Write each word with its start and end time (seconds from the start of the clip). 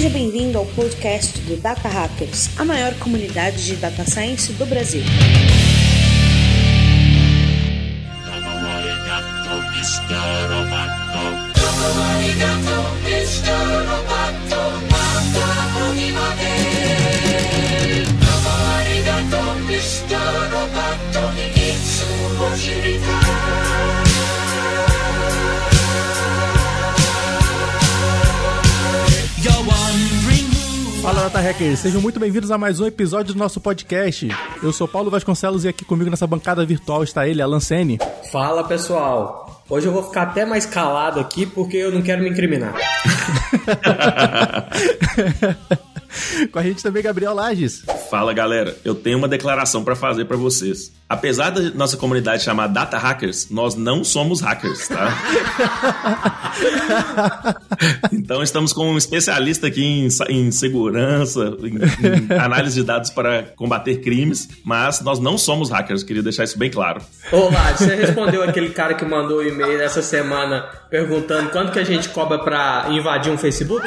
Seja 0.00 0.14
bem-vindo 0.14 0.56
ao 0.56 0.64
podcast 0.64 1.40
do 1.40 1.58
Data 1.58 1.86
Hackers, 1.86 2.58
a 2.58 2.64
maior 2.64 2.94
comunidade 2.94 3.66
de 3.66 3.76
data 3.76 4.02
science 4.06 4.50
do 4.54 4.64
Brasil. 4.64 5.02
Fala 31.02 31.22
Data 31.22 31.40
Hackers, 31.40 31.78
sejam 31.78 32.00
muito 32.02 32.20
bem-vindos 32.20 32.50
a 32.50 32.58
mais 32.58 32.78
um 32.78 32.86
episódio 32.86 33.32
do 33.32 33.38
nosso 33.38 33.58
podcast. 33.58 34.28
Eu 34.62 34.70
sou 34.70 34.86
Paulo 34.86 35.10
Vasconcelos 35.10 35.64
e 35.64 35.68
aqui 35.68 35.82
comigo 35.82 36.10
nessa 36.10 36.26
bancada 36.26 36.64
virtual 36.64 37.02
está 37.02 37.26
ele, 37.26 37.40
Alan 37.40 37.58
Sene. 37.58 37.98
Fala 38.30 38.62
pessoal, 38.64 39.64
hoje 39.68 39.86
eu 39.86 39.92
vou 39.92 40.02
ficar 40.02 40.22
até 40.24 40.44
mais 40.44 40.66
calado 40.66 41.18
aqui 41.18 41.46
porque 41.46 41.78
eu 41.78 41.90
não 41.90 42.02
quero 42.02 42.22
me 42.22 42.28
incriminar. 42.28 42.74
Com 46.52 46.58
a 46.58 46.62
gente 46.62 46.82
também 46.82 47.02
Gabriel 47.02 47.34
Lages. 47.34 47.84
Fala 48.10 48.32
galera, 48.32 48.76
eu 48.84 48.94
tenho 48.94 49.18
uma 49.18 49.28
declaração 49.28 49.84
para 49.84 49.94
fazer 49.94 50.24
para 50.24 50.36
vocês. 50.36 50.92
Apesar 51.10 51.50
da 51.50 51.60
nossa 51.70 51.96
comunidade 51.96 52.44
chamar 52.44 52.68
Data 52.68 52.96
Hackers, 52.96 53.48
nós 53.50 53.74
não 53.74 54.04
somos 54.04 54.40
hackers, 54.40 54.86
tá? 54.86 55.12
então 58.12 58.40
estamos 58.44 58.72
com 58.72 58.92
um 58.92 58.96
especialista 58.96 59.66
aqui 59.66 59.82
em, 59.82 60.08
em 60.28 60.52
segurança, 60.52 61.56
em, 61.64 61.74
em, 61.74 62.38
análise 62.38 62.76
de 62.76 62.86
dados 62.86 63.10
para 63.10 63.42
combater 63.56 63.96
crimes, 63.96 64.48
mas 64.64 65.00
nós 65.00 65.18
não 65.18 65.36
somos 65.36 65.68
hackers, 65.68 66.04
queria 66.04 66.22
deixar 66.22 66.44
isso 66.44 66.56
bem 66.56 66.70
claro. 66.70 67.02
Olá, 67.32 67.72
você 67.72 67.92
respondeu 67.96 68.44
aquele 68.44 68.70
cara 68.70 68.94
que 68.94 69.04
mandou 69.04 69.38
o 69.38 69.40
um 69.40 69.44
e-mail 69.44 69.80
essa 69.82 70.02
semana 70.02 70.64
perguntando 70.88 71.50
quanto 71.50 71.72
que 71.72 71.78
a 71.80 71.84
gente 71.84 72.08
cobra 72.10 72.38
para 72.38 72.86
invadir 72.90 73.32
um 73.32 73.38
Facebook? 73.38 73.84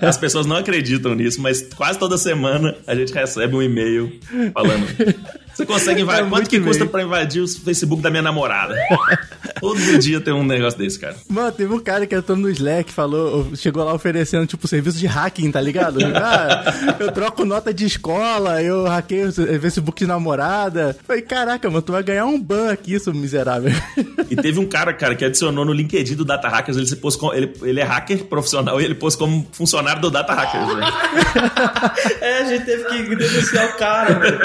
As 0.00 0.16
pessoas 0.16 0.46
não 0.46 0.56
acreditam 0.56 1.14
nisso, 1.14 1.40
mas 1.40 1.55
quase 1.62 1.98
toda 1.98 2.16
semana 2.18 2.76
a 2.86 2.94
gente 2.94 3.12
recebe 3.12 3.54
um 3.56 3.62
e-mail 3.62 4.18
falando 4.52 4.86
você 5.56 5.64
consegue 5.64 6.02
invadir. 6.02 6.26
É 6.26 6.28
Quanto 6.28 6.50
que 6.50 6.60
custa 6.60 6.84
pra 6.84 7.02
invadir 7.02 7.40
o 7.42 7.48
Facebook 7.48 8.02
da 8.02 8.10
minha 8.10 8.22
namorada? 8.22 8.76
Todo 9.58 9.98
dia 9.98 10.20
tem 10.20 10.34
um 10.34 10.44
negócio 10.44 10.78
desse, 10.78 10.98
cara. 10.98 11.16
Mano, 11.30 11.50
teve 11.50 11.72
um 11.72 11.78
cara 11.78 12.06
que 12.06 12.14
entrou 12.14 12.36
no 12.36 12.50
Slack, 12.50 12.92
falou, 12.92 13.48
chegou 13.56 13.82
lá 13.82 13.94
oferecendo, 13.94 14.46
tipo, 14.46 14.68
serviço 14.68 14.98
de 14.98 15.06
hacking, 15.06 15.50
tá 15.50 15.60
ligado? 15.60 15.98
ah, 16.14 16.96
eu 17.00 17.10
troco 17.10 17.46
nota 17.46 17.72
de 17.72 17.86
escola, 17.86 18.62
eu 18.62 18.84
hackeio 18.84 19.30
o 19.30 19.32
Facebook 19.32 19.98
de 19.98 20.06
namorada. 20.06 20.94
Falei, 21.06 21.22
caraca, 21.22 21.70
mano, 21.70 21.80
tu 21.80 21.92
vai 21.92 22.02
ganhar 22.02 22.26
um 22.26 22.38
ban 22.38 22.70
aqui, 22.70 22.98
seu 23.00 23.14
miserável. 23.14 23.72
E 24.28 24.36
teve 24.36 24.60
um 24.60 24.66
cara, 24.66 24.92
cara, 24.92 25.14
que 25.14 25.24
adicionou 25.24 25.64
no 25.64 25.72
LinkedIn 25.72 26.16
do 26.16 26.24
Data 26.24 26.48
Hackers, 26.48 26.76
ele 26.76 26.86
se 26.86 26.96
pôs 26.96 27.16
com, 27.16 27.32
ele, 27.32 27.50
ele 27.62 27.80
é 27.80 27.84
hacker 27.84 28.24
profissional 28.24 28.78
e 28.78 28.84
ele 28.84 28.94
pôs 28.94 29.16
como 29.16 29.46
funcionário 29.52 30.02
do 30.02 30.10
Data 30.10 30.34
Hackers, 30.34 30.76
né? 30.76 30.86
é, 32.20 32.38
a 32.40 32.44
gente 32.44 32.64
teve 32.66 32.84
que 32.84 33.16
denunciar 33.16 33.70
o 33.70 33.78
cara, 33.78 34.18
mano. 34.18 34.38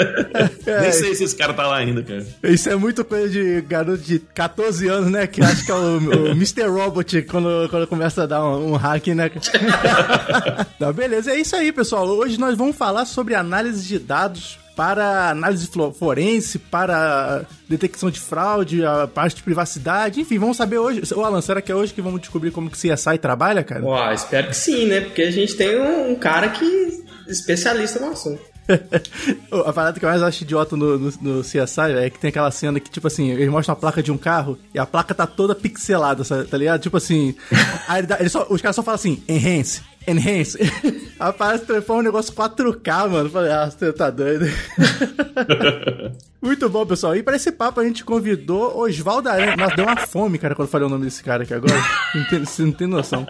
É, 0.64 0.80
Nem 0.80 0.92
sei 1.06 1.14
se 1.14 1.24
esse 1.24 1.36
cara 1.36 1.52
tá 1.52 1.66
lá 1.66 1.76
ainda, 1.76 2.02
cara. 2.02 2.26
Isso 2.44 2.68
é 2.68 2.76
muito 2.76 3.04
coisa 3.04 3.28
de 3.28 3.60
garoto 3.62 4.02
de 4.02 4.18
14 4.18 4.88
anos, 4.88 5.10
né? 5.10 5.26
Que 5.26 5.42
acho 5.42 5.64
que 5.64 5.70
é 5.70 5.74
o, 5.74 5.98
o 5.98 6.28
Mr. 6.32 6.66
Robot 6.68 7.22
quando, 7.22 7.68
quando 7.68 7.86
começa 7.86 8.22
a 8.22 8.26
dar 8.26 8.44
um, 8.44 8.72
um 8.72 8.76
hack, 8.76 9.08
né? 9.08 9.30
Não, 10.78 10.92
beleza, 10.92 11.32
é 11.32 11.40
isso 11.40 11.56
aí, 11.56 11.72
pessoal. 11.72 12.06
Hoje 12.06 12.38
nós 12.38 12.56
vamos 12.56 12.76
falar 12.76 13.04
sobre 13.04 13.34
análise 13.34 13.86
de 13.86 13.98
dados 13.98 14.58
para 14.74 15.30
análise 15.30 15.68
forense, 15.94 16.58
para 16.58 17.44
detecção 17.68 18.10
de 18.10 18.18
fraude, 18.18 18.84
a 18.84 19.06
parte 19.06 19.36
de 19.36 19.42
privacidade, 19.42 20.20
enfim, 20.20 20.38
vamos 20.38 20.56
saber 20.56 20.78
hoje. 20.78 21.02
Ô 21.14 21.24
Alan, 21.24 21.40
será 21.40 21.60
que 21.60 21.70
é 21.70 21.74
hoje 21.74 21.92
que 21.92 22.00
vamos 22.00 22.20
descobrir 22.20 22.50
como 22.50 22.70
que 22.70 22.76
CSI 22.76 23.18
trabalha, 23.18 23.62
cara? 23.62 23.84
Uau, 23.84 24.12
espero 24.12 24.48
que 24.48 24.56
sim, 24.56 24.86
né? 24.86 25.02
Porque 25.02 25.22
a 25.22 25.30
gente 25.30 25.54
tem 25.56 25.78
um, 25.78 26.12
um 26.12 26.14
cara 26.14 26.48
que 26.48 26.64
é 26.64 27.30
especialista 27.30 28.00
no 28.00 28.12
assunto. 28.12 28.51
a 29.66 29.72
parada 29.72 29.98
que 29.98 30.04
eu 30.04 30.08
mais 30.08 30.22
acho 30.22 30.42
idiota 30.42 30.76
no, 30.76 30.98
no, 30.98 31.12
no 31.20 31.40
CSI 31.42 31.92
é 31.96 32.10
que 32.10 32.18
tem 32.18 32.28
aquela 32.28 32.50
cena 32.50 32.80
que, 32.80 32.90
tipo 32.90 33.06
assim, 33.06 33.30
eles 33.30 33.48
mostram 33.48 33.74
a 33.74 33.76
placa 33.76 34.02
de 34.02 34.12
um 34.12 34.18
carro 34.18 34.58
e 34.74 34.78
a 34.78 34.86
placa 34.86 35.14
tá 35.14 35.26
toda 35.26 35.54
pixelada, 35.54 36.24
sabe, 36.24 36.44
tá 36.44 36.56
ligado? 36.56 36.80
Tipo 36.80 36.96
assim, 36.96 37.34
aí 37.88 38.04
ele 38.18 38.28
só, 38.28 38.46
os 38.48 38.60
caras 38.60 38.76
só 38.76 38.82
falam 38.82 38.96
assim, 38.96 39.22
enhance, 39.28 39.82
enhance. 40.06 40.58
A 41.18 41.32
parada 41.32 41.60
transforma 41.60 42.00
um 42.00 42.04
negócio 42.04 42.32
4K, 42.32 43.08
mano. 43.08 43.30
Falei, 43.30 43.52
ah, 43.52 43.70
você 43.70 43.92
tá 43.92 44.10
doido. 44.10 44.46
Muito 46.42 46.68
bom, 46.68 46.84
pessoal. 46.84 47.14
E 47.14 47.22
para 47.22 47.36
esse 47.36 47.52
papo 47.52 47.80
a 47.80 47.84
gente 47.84 48.04
convidou 48.04 48.76
Oswaldo 48.80 49.28
Aranha. 49.28 49.56
Nossa, 49.56 49.76
deu 49.76 49.84
uma 49.84 49.96
fome, 49.96 50.38
cara, 50.38 50.56
quando 50.56 50.66
eu 50.66 50.72
falei 50.72 50.86
o 50.88 50.90
nome 50.90 51.04
desse 51.04 51.22
cara 51.22 51.44
aqui 51.44 51.54
agora. 51.54 51.80
Não 52.14 52.24
tem, 52.24 52.38
você 52.40 52.62
não 52.62 52.72
tem 52.72 52.88
noção. 52.88 53.24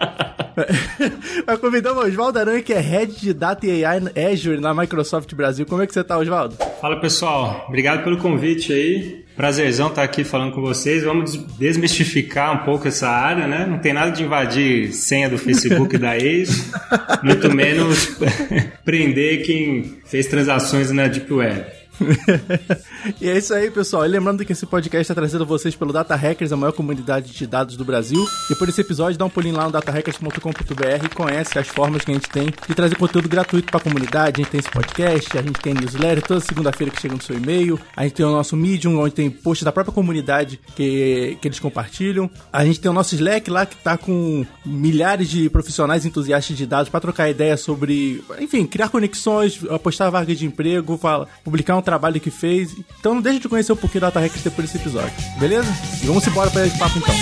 Mas 1.45 1.59
convidamos 1.59 2.03
o 2.03 2.07
Oswaldo 2.07 2.39
Aranha, 2.39 2.61
que 2.61 2.73
é 2.73 2.79
Head 2.79 3.19
de 3.19 3.33
Data 3.33 3.65
e 3.65 3.83
AI 3.83 4.01
Azure 4.31 4.59
na 4.59 4.73
Microsoft 4.73 5.33
Brasil. 5.33 5.65
Como 5.65 5.81
é 5.81 5.87
que 5.87 5.93
você 5.93 6.03
tá, 6.03 6.17
Oswaldo? 6.17 6.55
Fala, 6.79 6.99
pessoal. 6.99 7.65
Obrigado 7.67 8.03
pelo 8.03 8.17
convite 8.17 8.71
aí. 8.71 9.23
Prazerzão 9.35 9.87
estar 9.87 10.03
aqui 10.03 10.23
falando 10.23 10.53
com 10.53 10.61
vocês. 10.61 11.03
Vamos 11.03 11.35
desmistificar 11.57 12.53
um 12.53 12.65
pouco 12.65 12.87
essa 12.87 13.09
área, 13.09 13.47
né? 13.47 13.65
Não 13.67 13.79
tem 13.79 13.91
nada 13.91 14.11
de 14.11 14.23
invadir 14.23 14.93
senha 14.93 15.27
do 15.27 15.39
Facebook 15.39 15.97
da 15.97 16.15
ex, 16.17 16.71
muito 17.23 17.53
menos 17.53 18.15
prender 18.85 19.43
quem 19.43 19.97
fez 20.05 20.27
transações 20.27 20.91
na 20.91 21.07
Deep 21.07 21.33
Web. 21.33 21.82
e 23.21 23.29
é 23.29 23.37
isso 23.37 23.53
aí, 23.53 23.69
pessoal. 23.69 24.05
E 24.05 24.07
lembrando 24.07 24.43
que 24.43 24.51
esse 24.51 24.65
podcast 24.65 25.13
trazido 25.13 25.43
a 25.43 25.47
vocês 25.47 25.75
pelo 25.75 25.93
Data 25.93 26.15
Hackers, 26.15 26.51
a 26.51 26.57
maior 26.57 26.71
comunidade 26.71 27.31
de 27.31 27.47
dados 27.47 27.77
do 27.77 27.85
Brasil. 27.85 28.27
E 28.49 28.55
por 28.55 28.67
esse 28.67 28.81
episódio, 28.81 29.17
dá 29.17 29.25
um 29.25 29.29
pulinho 29.29 29.55
lá 29.55 29.65
no 29.65 29.71
datahackers.com.br 29.71 31.05
e 31.05 31.09
conhece 31.09 31.57
as 31.59 31.67
formas 31.67 32.03
que 32.03 32.11
a 32.11 32.13
gente 32.13 32.29
tem 32.29 32.45
de 32.67 32.75
trazer 32.75 32.95
conteúdo 32.95 33.29
gratuito 33.29 33.71
para 33.71 33.79
a 33.79 33.83
comunidade. 33.83 34.41
A 34.41 34.43
gente 34.43 34.51
tem 34.51 34.59
esse 34.59 34.69
podcast, 34.69 35.37
a 35.37 35.41
gente 35.41 35.59
tem 35.59 35.73
newsletter 35.73 36.23
toda 36.23 36.39
segunda-feira 36.39 36.91
que 36.91 37.01
chega 37.01 37.15
no 37.15 37.21
seu 37.21 37.37
e-mail. 37.37 37.79
A 37.95 38.03
gente 38.03 38.13
tem 38.13 38.25
o 38.25 38.31
nosso 38.31 38.55
Medium, 38.55 38.99
onde 38.99 39.13
tem 39.13 39.29
posts 39.29 39.63
da 39.63 39.71
própria 39.71 39.93
comunidade 39.93 40.59
que, 40.75 41.37
que 41.41 41.47
eles 41.47 41.59
compartilham. 41.59 42.29
A 42.51 42.65
gente 42.65 42.79
tem 42.79 42.89
o 42.89 42.93
nosso 42.93 43.13
Slack 43.15 43.49
lá 43.49 43.65
que 43.65 43.75
tá 43.75 43.97
com 43.97 44.45
milhares 44.65 45.29
de 45.29 45.49
profissionais 45.49 46.05
entusiastas 46.05 46.57
de 46.57 46.65
dados 46.65 46.89
para 46.89 46.99
trocar 46.99 47.29
ideias 47.29 47.61
sobre, 47.61 48.23
enfim, 48.39 48.65
criar 48.65 48.89
conexões, 48.89 49.59
apostar 49.69 50.09
vaga 50.09 50.33
de 50.33 50.45
emprego, 50.45 50.97
fala, 50.97 51.27
publicar 51.43 51.75
um 51.75 51.82
trabalho 51.83 52.19
que 52.19 52.31
fez. 52.31 52.75
Então 52.99 53.13
não 53.13 53.21
deixa 53.21 53.39
de 53.39 53.49
conhecer 53.49 53.73
um 53.73 53.75
pouquinho 53.75 54.01
da 54.01 54.07
Data 54.07 54.19
Hackers 54.19 54.43
depois 54.43 54.67
desse 54.67 54.81
episódio, 54.81 55.13
beleza? 55.39 55.71
E 56.01 56.05
vamos 56.05 56.25
embora 56.27 56.49
para 56.49 56.65
esse 56.65 56.77
papo 56.77 56.97
então. 56.97 57.15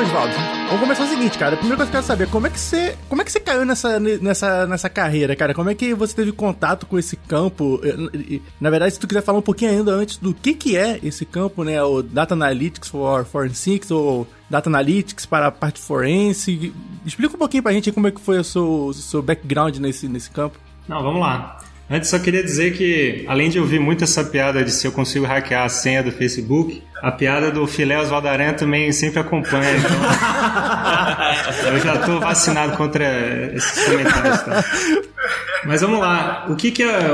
Oswaldo, 0.00 0.49
vamos 0.70 0.82
começar 0.82 1.04
o 1.04 1.08
seguinte, 1.08 1.36
cara. 1.36 1.56
Coisa 1.56 1.76
que 1.76 1.82
eu 1.82 1.86
quero 1.86 2.04
saber, 2.04 2.28
como 2.28 2.46
é 2.46 2.50
que 2.50 2.58
você, 2.58 2.96
como 3.08 3.20
é 3.20 3.24
que 3.24 3.32
você 3.32 3.40
caiu 3.40 3.64
nessa, 3.64 3.98
nessa, 3.98 4.66
nessa 4.66 4.88
carreira, 4.88 5.34
cara? 5.34 5.52
Como 5.52 5.68
é 5.68 5.74
que 5.74 5.92
você 5.94 6.14
teve 6.14 6.30
contato 6.30 6.86
com 6.86 6.98
esse 6.98 7.16
campo? 7.16 7.80
Na 8.60 8.70
verdade, 8.70 8.94
se 8.94 9.00
tu 9.00 9.08
quiser 9.08 9.22
falar 9.22 9.38
um 9.38 9.42
pouquinho 9.42 9.72
ainda 9.72 9.92
antes 9.92 10.16
do 10.18 10.32
que 10.32 10.54
que 10.54 10.76
é 10.76 11.00
esse 11.02 11.24
campo, 11.24 11.64
né? 11.64 11.82
O 11.82 12.02
Data 12.02 12.34
Analytics 12.34 12.88
for 12.88 13.24
Forensics 13.24 13.90
ou 13.90 14.26
Data 14.48 14.70
Analytics 14.70 15.26
para 15.26 15.48
a 15.48 15.50
parte 15.50 15.80
forense. 15.80 16.72
Explica 17.04 17.34
um 17.34 17.38
pouquinho 17.38 17.62
pra 17.62 17.72
gente 17.72 17.90
como 17.90 18.06
é 18.06 18.10
que 18.12 18.20
foi 18.20 18.38
o 18.38 18.44
seu, 18.44 18.92
seu 18.94 19.20
background 19.20 19.76
nesse, 19.78 20.08
nesse 20.08 20.30
campo. 20.30 20.56
Não, 20.86 21.02
vamos 21.02 21.20
lá. 21.20 21.59
Antes 21.90 22.08
só 22.08 22.20
queria 22.20 22.44
dizer 22.44 22.72
que, 22.74 23.24
além 23.26 23.50
de 23.50 23.58
ouvir 23.58 23.80
muito 23.80 24.04
essa 24.04 24.22
piada 24.22 24.62
de 24.64 24.70
se 24.70 24.86
eu 24.86 24.92
consigo 24.92 25.26
hackear 25.26 25.64
a 25.64 25.68
senha 25.68 26.04
do 26.04 26.12
Facebook, 26.12 26.80
a 27.02 27.10
piada 27.10 27.50
do 27.50 27.66
filé 27.66 27.98
Oswaldo 27.98 28.28
Aranha 28.28 28.52
também 28.52 28.92
sempre 28.92 29.18
acompanha. 29.18 29.76
Então, 29.76 29.90
eu 31.72 31.80
já 31.80 31.96
estou 31.96 32.20
vacinado 32.20 32.76
contra 32.76 33.52
esses 33.54 33.84
comentários. 33.86 34.40
Tá? 34.42 34.64
Mas 35.64 35.80
vamos 35.80 35.98
lá. 35.98 36.46
O 36.48 36.54
que, 36.54 36.70
que 36.70 36.84
é 36.84 37.10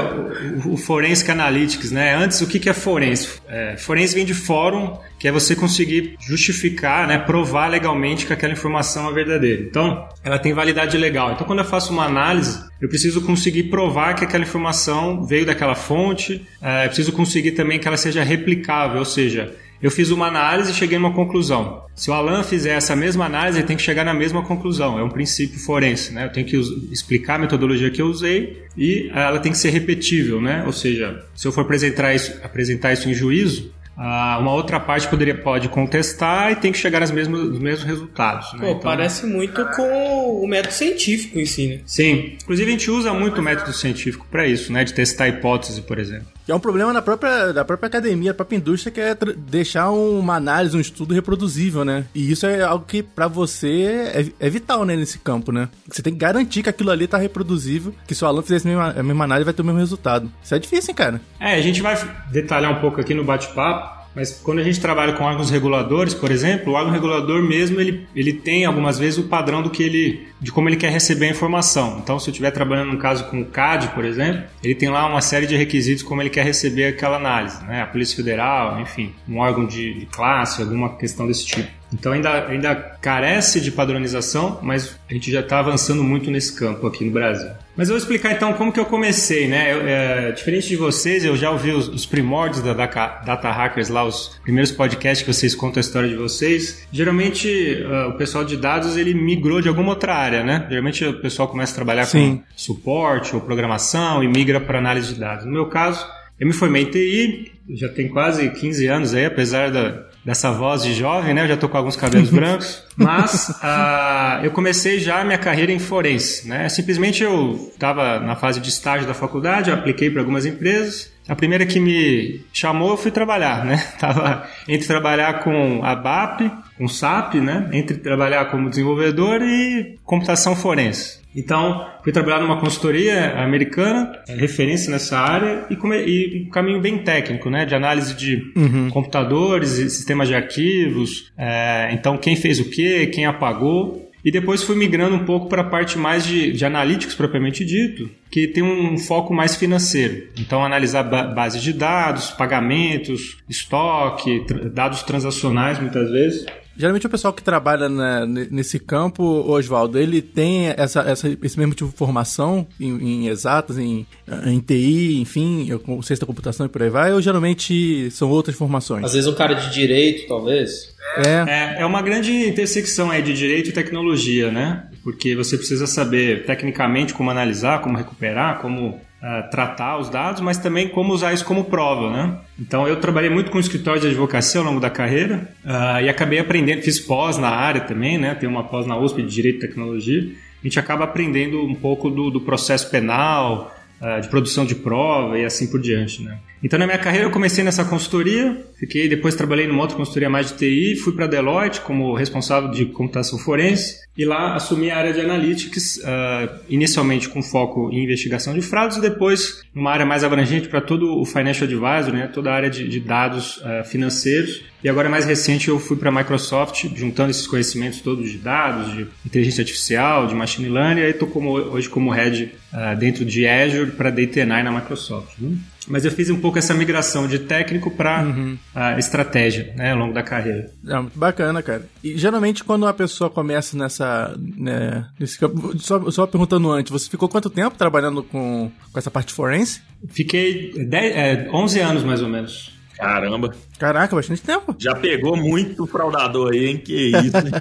o 0.67 0.77
Forensic 0.77 1.31
Analytics? 1.31 1.91
Né? 1.91 2.15
Antes, 2.15 2.43
o 2.43 2.47
que, 2.47 2.61
que 2.61 2.69
é 2.69 2.75
forense? 2.75 3.41
É, 3.49 3.79
forense 3.79 4.15
vem 4.15 4.27
de 4.27 4.35
fórum, 4.35 4.99
que 5.19 5.27
é 5.27 5.33
você 5.33 5.57
conseguir 5.57 6.17
justificar, 6.21 7.07
né, 7.07 7.19
provar 7.19 7.69
legalmente 7.69 8.27
que 8.27 8.33
aquela 8.33 8.53
informação 8.53 9.09
é 9.11 9.13
verdadeira. 9.13 9.63
Então, 9.63 10.09
ela 10.23 10.39
tem 10.39 10.53
validade 10.53 10.97
legal. 10.97 11.33
Então, 11.33 11.47
quando 11.47 11.61
eu 11.61 11.65
faço 11.65 11.93
uma 11.93 12.05
análise, 12.05 12.63
eu 12.81 12.89
preciso 12.89 13.23
conseguir 13.23 13.65
provar 13.65 14.15
que 14.15 14.25
aquela 14.25 14.45
informação 14.45 15.25
veio 15.25 15.47
daquela 15.47 15.75
fonte, 15.75 16.47
é, 16.61 16.87
preciso 16.87 17.13
conseguir 17.13 17.53
também 17.53 17.79
que 17.79 17.89
ela 17.89 17.97
seja 17.97 18.23
replicável, 18.23 18.99
ou 18.99 19.05
seja, 19.05 19.55
eu 19.83 19.91
fiz 19.91 20.11
uma 20.11 20.27
análise 20.27 20.71
e 20.71 20.75
cheguei 20.75 20.99
numa 20.99 21.13
conclusão. 21.13 21.85
Se 21.95 22.11
o 22.11 22.15
Alan 22.15 22.43
fizer 22.43 22.75
essa 22.77 22.97
mesma 22.97 23.27
análise, 23.27 23.59
ele 23.59 23.67
tem 23.67 23.77
que 23.77 23.83
chegar 23.83 24.05
na 24.05 24.15
mesma 24.15 24.43
conclusão. 24.43 24.99
É 24.99 25.03
um 25.03 25.09
princípio 25.09 25.59
forense, 25.59 26.13
né? 26.13 26.25
Eu 26.25 26.33
tenho 26.33 26.47
que 26.47 26.57
explicar 26.91 27.35
a 27.35 27.39
metodologia 27.39 27.91
que 27.91 28.01
eu 28.01 28.07
usei 28.07 28.65
e 28.77 29.11
ela 29.15 29.39
tem 29.39 29.53
que 29.53 29.59
ser 29.59 29.71
repetível, 29.71 30.41
né? 30.41 30.63
Ou 30.67 30.73
seja, 30.73 31.23
se 31.35 31.47
eu 31.47 31.53
for 31.53 31.61
apresentar 31.61 32.15
isso, 32.15 32.39
apresentar 32.43 32.93
isso 32.93 33.09
em 33.09 33.15
juízo, 33.15 33.71
ah, 33.97 34.37
uma 34.39 34.53
outra 34.53 34.79
parte 34.79 35.09
poderia, 35.09 35.35
pode 35.35 35.69
contestar 35.71 36.53
e 36.53 36.57
tem 36.57 36.71
que 36.71 36.79
chegar 36.79 37.01
aos 37.01 37.11
mesmos, 37.11 37.41
aos 37.41 37.59
mesmos 37.59 37.85
resultados. 37.85 38.53
Né? 38.53 38.61
Pô, 38.61 38.67
então, 38.67 38.81
parece 38.81 39.27
muito 39.27 39.65
com 39.75 40.43
o 40.43 40.47
método 40.47 40.75
científico 40.75 41.39
em 41.39 41.47
si, 41.47 41.69
né? 41.69 41.81
Sim. 41.87 42.37
Inclusive 42.43 42.69
a 42.69 42.73
gente 42.73 42.91
usa 42.91 43.15
muito 43.15 43.41
o 43.41 43.43
método 43.43 43.73
científico 43.73 44.27
para 44.31 44.47
isso, 44.47 44.71
né? 44.71 44.85
De 44.85 44.93
testar 44.93 45.29
hipótese, 45.29 45.81
por 45.81 45.99
exemplo. 45.99 46.36
Que 46.47 46.53
é 46.53 46.55
um 46.55 46.61
problema 46.61 46.93
na 46.93 47.03
própria, 47.03 47.53
da 47.53 47.65
própria 47.65 47.89
academia, 47.89 48.31
da 48.31 48.37
própria 48.37 48.57
indústria, 48.57 48.93
que 48.93 49.01
é 49.01 49.17
deixar 49.37 49.91
uma 49.91 50.37
análise, 50.37 50.77
um 50.77 50.81
estudo 50.81 51.13
reproduzível, 51.13 51.85
né? 51.85 52.05
E 52.15 52.31
isso 52.31 52.47
é 52.47 52.63
algo 52.63 52.85
que 52.87 53.03
para 53.03 53.27
você 53.27 54.13
é, 54.15 54.47
é, 54.47 54.49
vital, 54.49 54.85
né, 54.85 54.95
nesse 54.95 55.19
campo, 55.19 55.51
né? 55.51 55.69
Você 55.91 56.03
tem 56.03 56.13
que 56.13 56.21
garantir 56.21 56.63
que 56.63 56.69
aquilo 56.69 56.93
ali 56.93 57.09
tá 57.09 57.19
reproduzível, 57.19 57.93
que 58.07 58.15
se 58.15 58.23
o 58.25 58.29
aluno 58.29 58.45
fizer 58.45 58.63
a 58.71 59.03
mesma 59.03 59.25
análise 59.25 59.45
vai 59.45 59.55
ter 59.55 59.63
o 59.63 59.65
mesmo 59.65 59.81
resultado. 59.81 60.31
Isso 60.41 60.55
é 60.55 60.59
difícil, 60.61 60.93
hein, 60.93 60.95
cara? 60.95 61.21
É, 61.41 61.55
a 61.55 61.61
gente 61.61 61.83
vai 61.83 61.97
detalhar 62.31 62.71
um 62.71 62.81
pouco 62.81 63.01
aqui 63.01 63.13
no 63.13 63.25
bate-papo, 63.25 63.96
mas 64.17 64.41
quando 64.43 64.61
a 64.61 64.63
gente 64.63 64.81
trabalha 64.81 65.13
com 65.13 65.25
órgãos 65.25 65.51
reguladores, 65.51 66.15
por 66.15 66.31
exemplo, 66.31 66.73
o 66.73 66.75
órgão 66.75 66.91
regulador 66.91 67.43
mesmo 67.43 67.79
ele, 67.79 68.09
ele 68.17 68.33
tem 68.33 68.65
algumas 68.65 68.99
vezes 68.99 69.19
o 69.19 69.25
padrão 69.25 69.63
do 69.63 69.69
que 69.69 69.83
ele, 69.83 70.27
de 70.41 70.51
como 70.51 70.71
ele 70.71 70.77
quer 70.77 70.91
receber 70.91 71.27
a 71.27 71.31
informação. 71.31 71.99
Então, 72.03 72.19
se 72.19 72.31
eu 72.31 72.33
estiver 72.33 72.51
trabalhando 72.51 72.93
num 72.93 72.99
caso 72.99 73.25
com 73.25 73.43
o 73.43 73.45
CAD, 73.45 73.89
por 73.89 74.07
exemplo, 74.07 74.45
ele 74.65 74.75
tem 74.75 74.89
lá 74.89 75.07
uma 75.07 75.21
série 75.21 75.47
de 75.47 75.55
requisitos 75.55 76.03
como 76.03 76.23
ele 76.23 76.31
quer 76.31 76.47
receber 76.47 76.87
aquela 76.87 77.19
análise, 77.19 77.63
né? 77.67 77.83
A 77.83 77.87
Polícia 77.87 78.17
Federal, 78.17 78.81
enfim, 78.81 79.13
um 79.29 79.37
órgão 79.39 79.67
de, 79.67 79.93
de 80.01 80.07
classe, 80.07 80.63
alguma 80.63 80.97
questão 80.97 81.27
desse 81.27 81.45
tipo. 81.45 81.69
Então 81.99 82.13
ainda, 82.13 82.47
ainda 82.47 82.75
carece 82.75 83.61
de 83.61 83.73
padronização, 83.73 84.61
mas 84.63 84.99
a 85.09 85.13
gente 85.15 85.31
já 85.33 85.41
está 85.41 85.59
avançando 85.59 86.05
muito 86.05 86.31
nesse 86.31 86.55
campo 86.55 86.87
aqui 86.87 87.05
no 87.05 87.11
Brasil. 87.11 87.51
Mas 87.77 87.89
eu 87.89 87.95
vou 87.95 87.99
explicar 87.99 88.33
então 88.33 88.53
como 88.55 88.73
que 88.73 88.81
eu 88.81 88.87
comecei, 88.87 89.47
né? 89.47 89.73
Eu, 89.73 89.87
é, 89.87 90.33
diferente 90.33 90.69
de 90.69 90.77
vocês, 90.77 91.25
eu 91.25 91.37
já 91.37 91.51
ouvi 91.51 91.73
os, 91.73 91.89
os, 91.89 92.07
primórdios 92.07 92.63
da 92.63 92.73
Data 92.73 93.51
Hackers 93.51 93.89
lá, 93.91 94.05
os 94.05 94.39
primeiros 94.43 94.73
podcasts 94.73 95.27
que 95.27 95.33
vocês 95.33 95.55
contam 95.55 95.81
a 95.81 95.83
história 95.83 96.09
de 96.09 96.17
vocês. 96.17 96.87
Geralmente 96.91 97.49
uh, 97.49 98.11
o 98.11 98.13
pessoal 98.15 98.45
de 98.45 98.57
dados 98.57 98.97
ele 98.97 99.13
migrou 99.13 99.61
de 99.61 99.69
alguma 99.69 99.91
outra 99.91 100.15
área, 100.15 100.43
né? 100.43 100.67
Geralmente 100.71 101.05
o 101.05 101.21
pessoal 101.21 101.49
começa 101.49 101.73
a 101.73 101.75
trabalhar 101.75 102.07
Sim. 102.07 102.37
com 102.37 102.43
suporte 102.57 103.35
ou 103.35 103.43
programação 103.43 104.23
e 104.23 104.29
migra 104.29 104.59
para 104.61 104.79
análise 104.79 105.13
de 105.13 105.21
dados. 105.21 105.45
No 105.45 105.53
meu 105.53 105.67
caso, 105.67 106.07
eu 106.41 106.47
me 106.47 106.53
formei 106.53 106.83
em 106.83 106.91
TI, 106.91 107.53
já 107.71 107.89
tem 107.89 108.09
quase 108.09 108.49
15 108.51 108.87
anos 108.87 109.15
aí, 109.15 109.25
apesar 109.25 109.71
da, 109.71 110.06
dessa 110.27 110.51
voz 110.51 110.83
de 110.83 110.93
jovem, 110.93 111.33
né? 111.33 111.45
Eu 111.45 111.47
já 111.47 111.57
tô 111.57 111.69
com 111.69 111.77
alguns 111.77 111.95
cabelos 111.95 112.31
brancos, 112.35 112.83
mas 112.97 113.49
uh, 113.63 114.43
eu 114.45 114.51
comecei 114.51 114.99
já 114.99 115.21
a 115.21 115.25
minha 115.25 115.39
carreira 115.39 115.71
em 115.71 115.79
forense, 115.79 116.49
né? 116.49 116.69
Simplesmente 116.69 117.23
eu 117.23 117.71
estava 117.73 118.19
na 118.19 118.35
fase 118.35 118.59
de 118.59 118.69
estágio 118.69 119.07
da 119.07 119.15
faculdade, 119.15 119.71
apliquei 119.71 120.11
para 120.11 120.21
algumas 120.21 120.45
empresas. 120.45 121.15
A 121.29 121.37
primeira 121.37 121.65
que 121.65 121.79
me 121.79 122.45
chamou, 122.53 122.91
eu 122.91 122.97
fui 122.97 123.13
trabalhar, 123.13 123.65
né? 123.65 123.77
Tava 124.01 124.49
entre 124.67 124.89
trabalhar 124.89 125.45
com 125.45 125.81
a 125.85 125.95
BAP, 125.95 126.41
com 126.77 126.89
SAP, 126.89 127.35
né? 127.35 127.69
Entre 127.73 127.97
trabalhar 127.97 128.47
como 128.47 128.69
desenvolvedor 128.69 129.43
e 129.43 129.97
computação 130.05 130.57
forense. 130.57 131.21
Então, 131.37 131.87
fui 132.03 132.13
trabalhar 132.13 132.41
numa 132.41 132.59
consultoria 132.59 133.39
americana, 133.39 134.13
é 134.27 134.35
referência 134.35 134.91
nessa 134.91 135.19
área, 135.19 135.67
e, 135.69 135.77
come, 135.77 135.99
e 135.99 136.47
um 136.47 136.51
caminho 136.51 136.81
bem 136.81 136.99
técnico, 136.99 137.51
né? 137.51 137.67
De 137.67 137.75
análise 137.75 138.15
de 138.15 138.53
uhum. 138.57 138.89
computadores 138.89 139.79
e 139.79 139.91
sistemas 139.91 140.29
de 140.29 140.35
arquivos. 140.35 141.31
É, 141.37 141.91
então, 141.93 142.17
quem 142.17 142.35
fez 142.35 142.59
o 142.59 142.71
quê, 142.71 143.07
quem 143.07 143.27
apagou. 143.27 144.07
E 144.25 144.31
depois 144.33 144.65
fui 144.65 144.75
migrando 144.75 145.15
um 145.15 145.25
pouco 145.25 145.49
para 145.49 145.63
a 145.63 145.65
parte 145.65 145.97
mais 145.97 146.27
de, 146.27 146.51
de 146.51 146.65
analytics 146.65 147.15
propriamente 147.15 147.65
dito, 147.65 148.11
que 148.29 148.49
tem 148.49 148.61
um 148.61 148.99
foco 148.99 149.33
mais 149.33 149.55
financeiro. 149.55 150.27
Então, 150.37 150.65
analisar 150.65 151.05
ba 151.05 151.23
bases 151.29 151.63
de 151.63 151.73
dados, 151.73 152.31
pagamentos, 152.31 153.37
estoque, 153.49 154.45
tr 154.45 154.69
dados 154.71 155.05
transacionais 155.05 155.79
muitas 155.79 156.11
vezes. 156.11 156.45
Geralmente 156.77 157.07
o 157.07 157.11
pessoal 157.11 157.33
que 157.33 157.43
trabalha 157.43 157.89
né, 157.89 158.27
nesse 158.51 158.79
campo, 158.79 159.23
Oswaldo, 159.23 159.99
ele 159.99 160.21
tem 160.21 160.69
essa, 160.69 161.01
essa, 161.01 161.29
esse 161.43 161.59
mesmo 161.59 161.75
tipo 161.75 161.91
de 161.91 161.97
formação 161.97 162.67
em, 162.79 163.25
em 163.25 163.29
exatas, 163.29 163.79
em, 163.79 164.07
em 164.45 164.61
TI, 164.61 165.21
enfim, 165.21 165.69
ciência 166.03 166.21
da 166.21 166.27
computação 166.27 166.67
e 166.67 166.69
por 166.69 166.83
aí 166.83 166.91
vai, 166.91 167.13
ou 167.13 167.21
geralmente 167.21 168.11
são 168.11 168.31
outras 168.31 168.57
formações? 168.57 169.05
Às 169.05 169.15
vezes 169.15 169.29
um 169.29 169.35
cara 169.35 169.55
de 169.55 169.73
direito, 169.73 170.27
talvez. 170.29 170.95
É. 171.17 171.77
é, 171.79 171.83
é 171.83 171.87
uma 171.87 172.03
grande 172.03 172.31
intersecção 172.33 173.11
aí 173.11 173.23
de 173.23 173.33
direito 173.33 173.71
e 173.71 173.73
tecnologia, 173.73 174.51
né? 174.51 174.89
Porque 175.03 175.35
você 175.35 175.57
precisa 175.57 175.87
saber 175.87 176.45
tecnicamente 176.45 177.15
como 177.15 177.31
analisar, 177.31 177.81
como 177.81 177.97
recuperar, 177.97 178.61
como 178.61 179.01
uh, 179.23 179.51
tratar 179.51 179.99
os 179.99 180.09
dados, 180.09 180.41
mas 180.41 180.59
também 180.59 180.89
como 180.89 181.13
usar 181.13 181.33
isso 181.33 181.45
como 181.45 181.65
prova, 181.65 182.11
né? 182.11 182.39
Então 182.59 182.87
eu 182.87 182.97
trabalhei 183.01 183.31
muito 183.31 183.51
com 183.51 183.59
escritório 183.59 184.01
de 184.01 184.09
advocacia 184.09 184.61
ao 184.61 184.67
longo 184.67 184.81
da 184.81 184.91
carreira 184.91 185.49
uh, 185.65 186.01
e 186.03 186.09
acabei 186.09 186.39
aprendendo, 186.39 186.83
fiz 186.83 186.99
pós 186.99 187.39
na 187.39 187.49
área 187.49 187.81
também, 187.81 188.19
né? 188.19 188.35
Tenho 188.35 188.51
uma 188.51 188.65
pós 188.65 188.87
na 188.87 188.97
USP 188.99 189.23
de 189.23 189.29
Direito 189.29 189.59
e 189.59 189.69
Tecnologia. 189.69 190.23
A 190.63 190.67
gente 190.67 190.79
acaba 190.79 191.05
aprendendo 191.05 191.63
um 191.63 191.75
pouco 191.75 192.11
do, 192.11 192.31
do 192.31 192.41
processo 192.41 192.91
penal, 192.91 193.75
uh, 194.01 194.21
de 194.21 194.29
produção 194.29 194.65
de 194.65 194.75
prova 194.75 195.39
e 195.39 195.45
assim 195.45 195.71
por 195.71 195.81
diante, 195.81 196.23
né? 196.23 196.39
Então, 196.63 196.79
na 196.79 196.87
minha 196.87 196.99
carreira, 196.99 197.27
eu 197.27 197.31
comecei 197.31 197.63
nessa 197.63 197.85
consultoria, 197.85 198.65
fiquei 198.79 199.09
depois 199.09 199.35
trabalhei 199.35 199.67
numa 199.67 199.83
outra 199.83 199.97
consultoria 199.97 200.31
mais 200.31 200.51
de 200.51 200.59
TI, 200.59 200.97
fui 200.97 201.13
para 201.13 201.27
Deloitte 201.27 201.81
como 201.81 202.15
responsável 202.15 202.71
de 202.71 202.87
computação 202.87 203.39
forense 203.39 204.07
e 204.17 204.25
lá 204.25 204.55
assumi 204.55 204.91
a 204.91 204.97
área 204.97 205.13
de 205.13 205.21
analytics, 205.21 205.99
uh, 205.99 206.59
inicialmente 206.69 207.29
com 207.29 207.43
foco 207.43 207.91
em 207.93 208.05
investigação 208.05 208.55
de 208.55 208.63
fraudes 208.63 208.97
e 208.97 209.01
depois 209.03 209.63
numa 209.75 209.91
área 209.91 210.07
mais 210.07 210.25
abrangente 210.25 210.69
para 210.69 210.81
todo 210.81 211.21
o 211.21 211.27
financial 211.27 211.65
advisor, 211.65 212.15
né, 212.15 212.27
toda 212.33 212.51
a 212.51 212.55
área 212.55 212.71
de, 212.71 212.89
de 212.89 213.01
dados 213.01 213.59
uh, 213.59 213.85
financeiros. 213.85 214.65
E 214.83 214.89
agora, 214.89 215.09
mais 215.09 215.25
recente, 215.25 215.69
eu 215.69 215.79
fui 215.79 215.97
para 215.97 216.09
a 216.09 216.13
Microsoft, 216.13 216.87
juntando 216.95 217.31
esses 217.31 217.47
conhecimentos 217.47 218.01
todos 218.01 218.31
de 218.31 218.39
dados, 218.39 218.95
de 218.95 219.07
inteligência 219.27 219.63
artificial, 219.63 220.27
de 220.27 220.35
machine 220.35 220.69
learning, 220.69 221.01
e 221.01 221.11
estou 221.11 221.29
hoje 221.73 221.89
como 221.89 222.11
head 222.11 222.53
uh, 222.73 222.97
dentro 222.97 223.25
de 223.25 223.47
Azure 223.47 223.91
para 223.91 224.11
Data 224.11 224.41
AI 224.41 224.63
na 224.63 224.71
Microsoft. 224.71 225.39
Né? 225.39 225.57
Mas 225.87 226.05
eu 226.05 226.11
fiz 226.11 226.31
um 226.31 226.41
pouco 226.41 226.59
essa 226.59 226.75
migração 226.75 227.29
de 227.29 227.39
técnico 227.41 227.91
para 227.91 228.23
uhum. 228.23 228.59
a 228.75 228.99
estratégia, 228.99 229.73
né, 229.77 229.93
ao 229.93 229.99
longo 229.99 230.13
da 230.13 230.23
carreira. 230.23 230.71
É, 230.87 231.03
bacana, 231.15 231.63
cara. 231.63 231.87
E 232.03 232.17
geralmente 232.17 232.65
quando 232.65 232.87
a 232.87 232.93
pessoa 232.93 233.31
começa 233.31 233.77
nessa, 233.77 234.37
né, 234.39 235.07
nesse 235.19 235.39
campo, 235.39 235.79
só, 235.79 236.11
só 236.11 236.27
perguntando 236.27 236.71
antes, 236.71 236.91
você 236.91 237.09
ficou 237.09 237.29
quanto 237.29 237.49
tempo 237.49 237.77
trabalhando 237.77 238.23
com, 238.23 238.71
com 238.93 238.99
essa 238.99 239.11
parte 239.11 239.33
forense? 239.33 239.81
Fiquei 240.09 240.73
10, 240.73 241.17
é, 241.17 241.49
11 241.53 241.81
anos 241.81 242.05
mais 242.05 242.23
ou 242.23 242.29
menos. 242.29 242.76
Caramba. 242.97 243.55
Caraca, 243.79 244.17
bastante 244.17 244.41
tempo. 244.41 244.75
Já 244.79 244.95
pegou 244.95 245.37
muito 245.37 245.87
fraudador 245.87 246.53
aí, 246.53 246.67
hein? 246.67 246.79
Que 246.79 247.09
isso, 247.09 247.37
hein? 247.37 247.53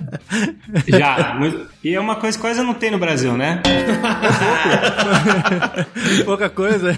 Já. 0.87 1.37
E 1.83 1.93
é 1.93 1.99
uma 1.99 2.15
coisa 2.15 2.37
que 2.37 2.41
quase 2.41 2.61
não 2.61 2.73
tem 2.73 2.89
no 2.89 2.97
Brasil, 2.97 3.33
né? 3.33 3.61
Pouca 6.23 6.49
coisa. 6.49 6.97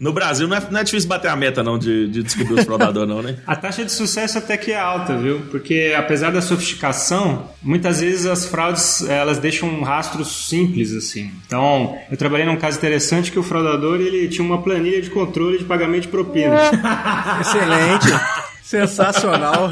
No 0.00 0.12
Brasil 0.12 0.48
não 0.48 0.56
é, 0.56 0.62
não 0.68 0.80
é, 0.80 0.84
difícil 0.84 1.08
bater 1.08 1.28
a 1.28 1.36
meta, 1.36 1.62
não, 1.62 1.78
de, 1.78 2.08
de 2.08 2.24
descobrir 2.24 2.54
os 2.54 2.64
fraudadores, 2.64 3.08
não, 3.08 3.22
né? 3.22 3.36
A 3.46 3.54
taxa 3.54 3.84
de 3.84 3.92
sucesso 3.92 4.38
até 4.38 4.56
que 4.56 4.72
é 4.72 4.78
alta, 4.78 5.16
viu? 5.16 5.42
Porque 5.50 5.94
apesar 5.96 6.32
da 6.32 6.42
sofisticação, 6.42 7.48
muitas 7.62 8.00
vezes 8.00 8.26
as 8.26 8.46
fraudes, 8.46 9.08
elas 9.08 9.38
deixam 9.38 9.68
um 9.68 9.82
rastro 9.82 10.24
simples, 10.24 10.92
assim. 10.92 11.30
Então, 11.46 11.96
eu 12.10 12.16
trabalhei 12.16 12.46
num 12.46 12.56
caso 12.56 12.78
interessante 12.78 13.30
que 13.30 13.38
o 13.38 13.44
fraudador, 13.44 14.00
ele 14.00 14.26
tinha 14.28 14.44
uma 14.44 14.60
planilha 14.60 15.00
de 15.00 15.10
controle 15.10 15.58
de 15.58 15.64
pagamento 15.64 16.02
de 16.02 16.08
propina. 16.08 16.56
Excelente. 17.46 18.08
Sensacional. 18.62 19.70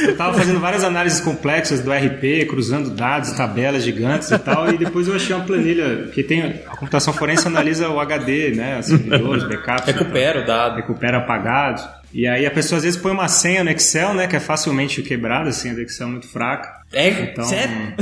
Eu 0.00 0.16
tava 0.16 0.38
fazendo 0.38 0.60
várias 0.60 0.84
análises 0.84 1.20
complexas 1.20 1.80
do 1.80 1.90
RP, 1.90 2.46
cruzando 2.48 2.90
dados, 2.90 3.32
tabelas 3.32 3.82
gigantes 3.82 4.30
e 4.30 4.38
tal, 4.38 4.72
e 4.72 4.76
depois 4.76 5.08
eu 5.08 5.16
achei 5.16 5.34
uma 5.34 5.44
planilha, 5.44 6.08
que 6.12 6.22
tem 6.22 6.62
a 6.66 6.76
computação 6.76 7.12
forense 7.12 7.46
analisa 7.46 7.88
o 7.88 7.98
HD, 7.98 8.50
né, 8.50 8.80
servidores, 8.82 9.44
backups. 9.44 9.86
Recupera 9.86 10.42
o 10.42 10.46
dado. 10.46 10.76
Recupera 10.76 11.18
apagados. 11.18 11.88
E 12.12 12.26
aí 12.26 12.46
a 12.46 12.50
pessoa 12.50 12.76
às 12.76 12.84
vezes 12.84 13.00
põe 13.00 13.12
uma 13.12 13.28
senha 13.28 13.64
no 13.64 13.70
Excel, 13.70 14.14
né, 14.14 14.26
que 14.26 14.36
é 14.36 14.40
facilmente 14.40 15.02
quebrada, 15.02 15.48
a 15.48 15.52
senha 15.52 15.74
do 15.74 15.80
Excel 15.80 16.06
é 16.06 16.10
muito 16.10 16.28
fraca. 16.28 16.78
É? 16.92 17.08
Então, 17.08 17.44
Sério? 17.44 17.94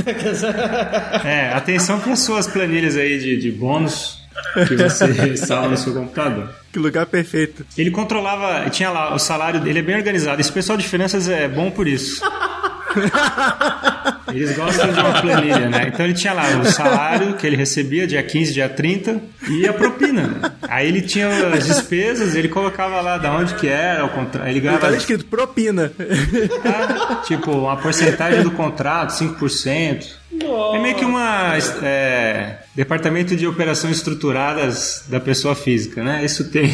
é, 1.25 1.53
atenção 1.53 1.99
para 1.99 2.13
as 2.13 2.19
suas 2.19 2.47
planilhas 2.47 2.95
aí 2.95 3.17
de, 3.19 3.37
de 3.37 3.51
bônus 3.51 4.26
que 4.67 4.75
você 4.75 5.37
salva 5.37 5.69
no 5.69 5.77
seu 5.77 5.93
computador. 5.93 6.49
Que 6.71 6.79
lugar 6.79 7.05
perfeito. 7.05 7.65
Ele 7.77 7.91
controlava, 7.91 8.69
tinha 8.69 8.89
lá 8.89 9.13
o 9.13 9.19
salário 9.19 9.59
dele, 9.59 9.79
é 9.79 9.81
bem 9.81 9.95
organizado. 9.95 10.39
Esse 10.39 10.51
pessoal 10.51 10.77
de 10.77 10.87
finanças 10.87 11.27
é 11.29 11.47
bom 11.47 11.71
por 11.71 11.87
isso. 11.87 12.21
Eles 14.33 14.55
gostam 14.55 14.91
de 14.91 14.99
uma 14.99 15.21
planilha, 15.21 15.69
né? 15.69 15.87
Então 15.87 16.05
ele 16.05 16.13
tinha 16.13 16.33
lá 16.33 16.43
o 16.59 16.65
salário 16.65 17.35
que 17.35 17.47
ele 17.47 17.55
recebia 17.55 18.05
dia 18.05 18.21
15, 18.21 18.53
dia 18.53 18.67
30 18.67 19.21
e 19.49 19.67
a 19.67 19.73
propina. 19.73 20.53
Aí 20.63 20.87
ele 20.87 21.01
tinha 21.01 21.29
as 21.47 21.65
despesas, 21.65 22.35
ele 22.35 22.49
colocava 22.49 22.99
lá 22.99 23.17
da 23.17 23.31
onde 23.31 23.55
que 23.55 23.67
era, 23.67 24.05
o 24.05 24.09
contrato. 24.09 24.47
Ele 24.47 24.59
ganhava. 24.59 24.81
Tava 24.81 24.97
escrito 24.97 25.25
propina. 25.25 25.91
É, 25.99 27.25
tipo, 27.25 27.51
uma 27.51 27.77
porcentagem 27.77 28.43
do 28.43 28.51
contrato, 28.51 29.11
5%. 29.11 30.05
É 30.73 30.79
meio 30.79 30.95
que 30.95 31.05
uma. 31.05 31.53
É, 31.81 32.57
departamento 32.77 33.35
de 33.35 33.47
operações 33.47 33.97
estruturadas 33.97 35.03
da 35.07 35.19
pessoa 35.19 35.55
física, 35.55 36.03
né? 36.03 36.23
Isso 36.23 36.51
tem. 36.51 36.69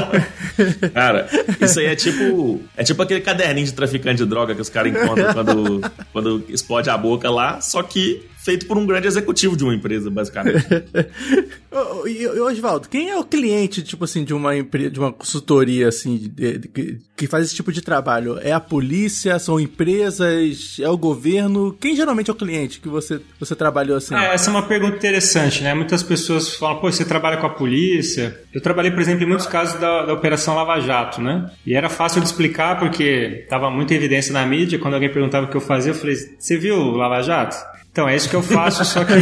Cara, 0.94 1.28
isso 1.60 1.78
aí 1.78 1.86
é 1.86 1.94
tipo. 1.94 2.58
É 2.74 2.82
tipo 2.82 3.02
aquele 3.02 3.20
caderninho 3.20 3.66
de 3.66 3.74
traficante 3.74 4.16
de 4.16 4.24
droga 4.24 4.54
que 4.54 4.62
os 4.62 4.70
caras 4.70 4.94
encontram 4.94 5.34
quando, 5.34 5.92
quando 6.10 6.44
explode 6.48 6.88
a 6.88 6.96
boca 6.96 7.30
lá, 7.30 7.60
só 7.60 7.82
que 7.82 8.26
feito 8.42 8.66
por 8.66 8.78
um 8.78 8.86
grande 8.86 9.06
executivo 9.06 9.56
de 9.56 9.62
uma 9.62 9.74
empresa, 9.74 10.10
basicamente. 10.10 10.66
e, 12.06 12.26
Oswaldo, 12.26 12.88
quem 12.88 13.10
é 13.10 13.16
o 13.16 13.24
cliente, 13.24 13.82
tipo 13.82 14.04
assim, 14.04 14.24
de 14.24 14.32
uma 14.32 14.56
empresa, 14.56 14.90
de 14.90 14.98
uma 14.98 15.12
consultoria, 15.12 15.88
assim, 15.88 16.16
de, 16.16 16.58
de, 16.58 17.00
que 17.16 17.26
faz 17.26 17.46
esse 17.46 17.54
tipo 17.54 17.70
de 17.70 17.82
trabalho? 17.82 18.38
É 18.42 18.52
a 18.52 18.60
polícia? 18.60 19.38
São 19.38 19.60
empresas? 19.60 20.78
É 20.80 20.88
o 20.88 20.96
governo? 20.96 21.76
Quem 21.78 21.94
geralmente 21.94 22.30
é 22.30 22.32
o 22.32 22.36
cliente 22.36 22.80
que 22.80 22.88
você, 22.88 23.20
você 23.38 23.54
trabalhou 23.54 23.98
assim? 23.98 24.14
Ah, 24.14 24.32
essa 24.32 24.50
é 24.50 24.52
uma 24.52 24.62
pergunta 24.62 24.96
interessante, 24.96 25.62
né? 25.62 25.74
Muitas 25.74 26.02
pessoas 26.02 26.54
falam, 26.54 26.80
pô, 26.80 26.90
você 26.90 27.04
trabalha 27.04 27.36
com 27.36 27.46
a 27.46 27.50
polícia? 27.50 28.40
Eu 28.54 28.62
trabalhei, 28.62 28.90
por 28.90 29.00
exemplo, 29.00 29.22
em 29.22 29.28
muitos 29.28 29.46
casos 29.46 29.78
da, 29.78 30.06
da 30.06 30.14
Operação 30.14 30.54
Lava 30.54 30.80
Jato, 30.80 31.20
né? 31.20 31.50
E 31.66 31.74
era 31.74 31.90
fácil 31.90 32.20
de 32.20 32.26
explicar 32.26 32.78
porque 32.78 33.42
estava 33.42 33.70
muita 33.70 33.94
evidência 33.94 34.32
na 34.32 34.46
mídia. 34.46 34.78
Quando 34.78 34.94
alguém 34.94 35.12
perguntava 35.12 35.46
o 35.46 35.50
que 35.50 35.56
eu 35.56 35.60
fazia, 35.60 35.92
eu 35.92 35.96
falei, 35.96 36.16
você 36.38 36.56
viu 36.56 36.76
o 36.76 36.96
Lava 36.96 37.22
Jato? 37.22 37.69
Então, 37.92 38.08
é 38.08 38.14
isso 38.14 38.28
que 38.28 38.36
eu 38.36 38.42
faço, 38.42 38.84
só 38.84 39.04
que 39.04 39.14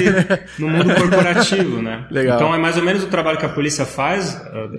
no 0.58 0.68
mundo 0.68 0.94
corporativo, 0.94 1.80
né? 1.80 2.06
Legal. 2.10 2.36
Então, 2.36 2.54
é 2.54 2.58
mais 2.58 2.76
ou 2.76 2.82
menos 2.82 3.02
o 3.02 3.06
trabalho 3.06 3.38
que 3.38 3.46
a 3.46 3.48
polícia 3.48 3.86
faz, 3.86 4.36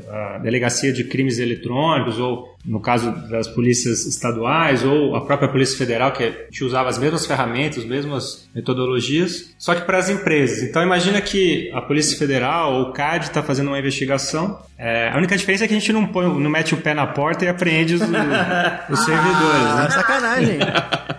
a, 0.09 0.35
a 0.35 0.37
Delegacia 0.37 0.93
de 0.93 1.03
Crimes 1.05 1.39
Eletrônicos, 1.39 2.19
ou 2.19 2.55
no 2.65 2.79
caso 2.79 3.11
das 3.29 3.47
polícias 3.47 4.05
estaduais, 4.05 4.83
ou 4.83 5.15
a 5.15 5.21
própria 5.21 5.49
Polícia 5.49 5.77
Federal, 5.77 6.11
que 6.11 6.23
a 6.23 6.29
gente 6.29 6.63
usava 6.63 6.89
as 6.89 6.97
mesmas 6.97 7.25
ferramentas, 7.25 7.79
as 7.79 7.85
mesmas 7.85 8.49
metodologias, 8.53 9.53
só 9.57 9.73
que 9.73 9.81
para 9.81 9.97
as 9.97 10.09
empresas. 10.09 10.63
Então, 10.63 10.83
imagina 10.83 11.21
que 11.21 11.71
a 11.73 11.81
Polícia 11.81 12.17
Federal 12.17 12.73
ou 12.73 12.81
o 12.89 12.93
CAD 12.93 13.25
está 13.25 13.41
fazendo 13.41 13.67
uma 13.67 13.79
investigação. 13.79 14.59
É, 14.77 15.09
a 15.09 15.17
única 15.17 15.35
diferença 15.37 15.65
é 15.65 15.67
que 15.67 15.73
a 15.73 15.79
gente 15.79 15.91
não, 15.91 16.05
põe, 16.05 16.25
não 16.25 16.49
mete 16.49 16.73
o 16.73 16.77
pé 16.77 16.93
na 16.93 17.05
porta 17.05 17.43
e 17.43 17.47
apreende 17.47 17.95
os, 17.95 18.01
os 18.89 18.99
servidores. 19.05 19.67
Ah, 19.67 19.83
né? 19.83 19.89
sacanagem. 19.89 20.59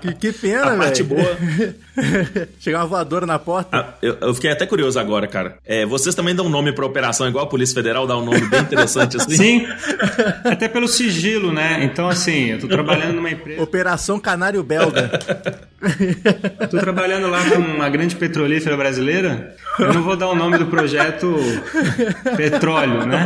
que, 0.01 0.15
que 0.15 0.33
pena, 0.33 0.71
velho. 0.71 0.75
A 0.75 0.85
parte 0.85 1.03
boa. 1.03 1.37
Chegar 2.59 2.79
uma 2.79 2.87
voadora 2.87 3.27
na 3.27 3.39
porta. 3.39 3.77
Ah, 3.77 3.95
eu, 4.01 4.17
eu, 4.21 4.35
fiquei 4.35 4.51
até 4.51 4.65
curioso 4.65 4.99
agora, 4.99 5.27
cara. 5.27 5.59
É, 5.67 5.85
vocês 5.85 6.15
também 6.15 6.35
dão 6.35 6.49
nome 6.49 6.73
pra 6.73 6.87
operação 6.87 7.29
igual 7.29 7.45
a 7.45 7.49
Polícia 7.49 7.75
Federal 7.75 8.07
dá 8.07 8.17
um 8.17 8.25
nome 8.25 8.41
bem 8.49 8.61
interessante 8.61 9.17
assim? 9.19 9.37
Sim. 9.37 9.67
Até 10.45 10.69
pelo 10.69 10.89
sigilo, 10.89 11.30
né? 11.39 11.81
Então, 11.85 12.09
assim, 12.09 12.51
eu 12.51 12.59
tô 12.59 12.69
trabalhando 12.69 13.15
numa 13.15 13.31
empresa. 13.31 13.63
Operação 13.63 14.19
Canário 14.19 14.63
Belga. 14.63 15.11
tô 16.71 16.79
trabalhando 16.79 17.29
lá 17.29 17.39
com 17.49 17.57
uma 17.57 17.89
grande 17.89 18.15
petrolífera 18.17 18.77
brasileira. 18.77 19.55
Eu 19.79 19.95
não 19.95 20.03
vou 20.03 20.17
dar 20.17 20.29
o 20.29 20.35
nome 20.35 20.59
do 20.59 20.67
projeto 20.67 21.35
Petróleo, 22.37 23.07
né? 23.07 23.25